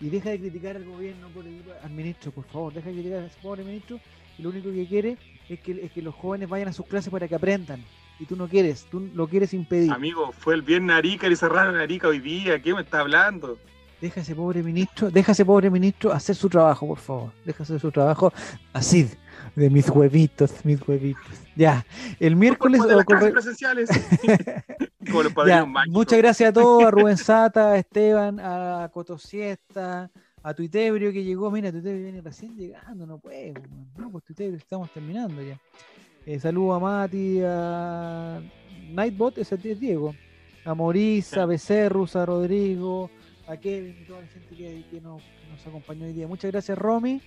Y 0.00 0.10
deja 0.10 0.30
de 0.30 0.40
criticar 0.40 0.74
al 0.76 0.84
gobierno, 0.84 1.28
por 1.28 1.46
el, 1.46 1.62
al 1.82 1.90
ministro, 1.90 2.32
por 2.32 2.44
favor. 2.44 2.72
Deja 2.74 2.88
de 2.88 2.94
criticar 2.94 3.20
a 3.22 3.26
ese 3.26 3.38
pobre 3.40 3.62
ministro. 3.62 4.00
Y 4.38 4.42
lo 4.42 4.48
único 4.50 4.72
que 4.72 4.86
quiere 4.88 5.16
es 5.48 5.60
que, 5.60 5.72
es 5.84 5.92
que 5.92 6.02
los 6.02 6.14
jóvenes 6.16 6.48
vayan 6.48 6.68
a 6.68 6.72
sus 6.72 6.86
clases 6.86 7.10
para 7.12 7.28
que 7.28 7.36
aprendan. 7.36 7.84
Y 8.18 8.24
tú 8.26 8.34
no 8.34 8.48
quieres, 8.48 8.86
tú 8.90 9.08
lo 9.14 9.28
quieres 9.28 9.54
impedir. 9.54 9.92
Amigo, 9.92 10.32
fue 10.32 10.54
el 10.54 10.62
viernes 10.62 10.96
Arica 10.96 11.28
y 11.28 11.36
cerraron 11.36 11.76
Arica 11.76 12.08
hoy 12.08 12.18
día. 12.18 12.60
¿Qué 12.60 12.74
me 12.74 12.82
está 12.82 13.00
hablando? 13.00 13.58
Deja 14.02 14.20
ese 14.20 14.34
pobre 14.34 14.64
ministro, 14.64 15.12
deja 15.12 15.30
ese 15.30 15.44
pobre 15.44 15.70
ministro 15.70 16.12
hacer 16.12 16.34
su 16.34 16.48
trabajo, 16.48 16.88
por 16.88 16.98
favor. 16.98 17.30
Deja 17.44 17.62
hacer 17.62 17.78
su 17.78 17.92
trabajo 17.92 18.32
así, 18.72 19.08
de 19.54 19.70
mis 19.70 19.88
huevitos, 19.88 20.52
mis 20.64 20.80
huevitos. 20.88 21.22
Ya, 21.54 21.86
el 22.18 22.34
miércoles... 22.34 22.82
De 22.82 22.96
las 22.96 23.06
presenciales. 23.06 23.88
Como 25.06 25.22
los 25.22 25.32
Ya, 25.46 25.64
muchas 25.86 26.18
gracias 26.18 26.50
a 26.50 26.52
todos, 26.52 26.82
a 26.82 26.90
Rubén 26.90 27.16
Sata, 27.16 27.70
a 27.70 27.76
Esteban, 27.76 28.40
a 28.40 28.90
Cotosiesta, 28.92 30.10
a 30.42 30.52
Tuitebrio 30.52 31.12
que 31.12 31.22
llegó. 31.22 31.48
Mira, 31.52 31.70
Tuitebrio 31.70 32.02
viene 32.02 32.20
recién 32.22 32.56
llegando, 32.56 33.06
no 33.06 33.18
puede. 33.18 33.54
No, 33.96 34.10
pues 34.10 34.24
Tuitebrio 34.24 34.58
estamos 34.58 34.90
terminando 34.90 35.40
ya. 35.42 35.60
Eh, 36.26 36.40
saludo 36.40 36.74
a 36.74 36.80
Mati, 36.80 37.40
a 37.44 38.42
Nightbot, 38.90 39.38
ese 39.38 39.54
es 39.54 39.78
Diego, 39.78 40.12
a 40.64 40.74
Morisa, 40.74 41.44
a 41.44 41.46
Becerrus, 41.46 42.16
a 42.16 42.26
Rodrigo, 42.26 43.08
a 43.52 43.56
Kevin 43.58 43.96
y 44.00 44.04
toda 44.04 44.20
la 44.22 44.26
gente 44.28 44.54
que, 44.56 44.84
que 44.90 45.00
nos, 45.00 45.22
que 45.22 45.48
nos 45.50 45.66
acompañó 45.66 46.06
hoy 46.06 46.12
día. 46.12 46.26
Muchas 46.26 46.50
gracias, 46.50 46.76
Romy. 46.78 47.20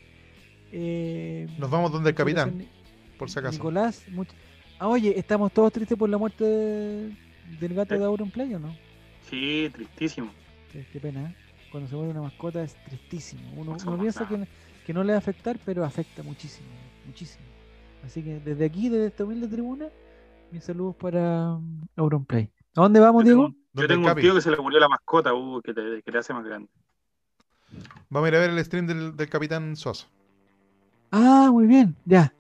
Eh, 0.71 1.47
Nos 1.57 1.69
vamos 1.69 1.91
donde 1.91 2.09
el 2.09 2.15
capitán, 2.15 2.65
por 3.17 3.29
si 3.29 3.39
acaso. 3.39 3.53
Nicolás, 3.57 4.03
much- 4.11 4.33
ah, 4.79 4.87
oye, 4.87 5.17
¿estamos 5.17 5.51
todos 5.53 5.71
tristes 5.71 5.97
por 5.97 6.09
la 6.09 6.17
muerte 6.17 6.43
de- 6.43 7.15
del 7.59 7.73
gato 7.73 7.97
de 7.97 8.03
Auronplay 8.05 8.53
o 8.55 8.59
no? 8.59 8.75
Sí, 9.29 9.69
tristísimo. 9.73 10.31
Qué, 10.71 10.85
qué 10.91 10.99
pena, 10.99 11.29
¿eh? 11.29 11.35
Cuando 11.71 11.89
se 11.89 11.95
muere 11.95 12.11
una 12.11 12.21
mascota 12.21 12.63
es 12.63 12.75
tristísimo. 12.85 13.41
Uno, 13.55 13.75
piensa 13.99 14.27
que, 14.27 14.47
que 14.85 14.93
no 14.93 15.03
le 15.03 15.09
va 15.13 15.15
a 15.15 15.19
afectar, 15.19 15.57
pero 15.65 15.83
afecta 15.83 16.23
muchísimo, 16.23 16.67
muchísimo. 17.05 17.45
Así 18.03 18.21
que 18.21 18.39
desde 18.39 18.65
aquí, 18.65 18.89
desde 18.89 19.07
esta 19.07 19.23
humilde 19.23 19.47
tribuna, 19.47 19.87
mis 20.51 20.63
saludos 20.63 20.95
para 20.95 21.55
um, 21.55 21.81
Auronplay. 21.95 22.51
¿A 22.75 22.81
dónde 22.81 22.99
vamos, 22.99 23.23
Diego? 23.23 23.53
Yo 23.75 23.81
¿Dónde 23.81 23.93
tengo 23.93 24.07
el 24.07 24.15
un 24.15 24.21
tío 24.21 24.33
que 24.33 24.41
se 24.41 24.51
le 24.51 24.57
murió 24.57 24.79
la 24.79 24.87
mascota, 24.87 25.33
uh, 25.33 25.61
que, 25.61 25.73
te, 25.73 26.01
que 26.01 26.11
te 26.11 26.17
hace 26.17 26.33
más 26.33 26.45
grande. 26.45 26.69
Vamos 28.09 28.27
a 28.27 28.29
ir 28.29 28.35
a 28.35 28.39
ver 28.39 28.51
el 28.51 28.63
stream 28.63 28.87
del, 28.87 29.17
del 29.17 29.29
capitán 29.29 29.75
Suazo. 29.75 30.07
Ah, 31.11 31.49
muy 31.51 31.67
bien, 31.67 31.93
ya. 32.05 32.33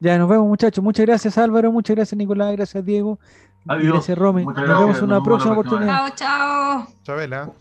Ya, 0.00 0.18
nos 0.18 0.28
vemos, 0.28 0.48
muchachos. 0.48 0.82
Muchas 0.82 1.06
gracias, 1.06 1.38
Álvaro. 1.38 1.70
Muchas 1.70 1.94
gracias, 1.94 2.18
Nicolás. 2.18 2.52
Gracias, 2.56 2.84
Diego. 2.84 3.20
Y 3.66 3.72
Adiós. 3.72 3.92
gracias, 3.92 4.18
Romy. 4.18 4.44
Nos 4.44 4.54
vemos 4.56 4.98
en 4.98 5.04
una 5.04 5.22
próxima 5.22 5.52
oportunidad. 5.52 6.12
Chao, 6.14 6.16
chao. 6.16 6.86
Chabela. 7.04 7.52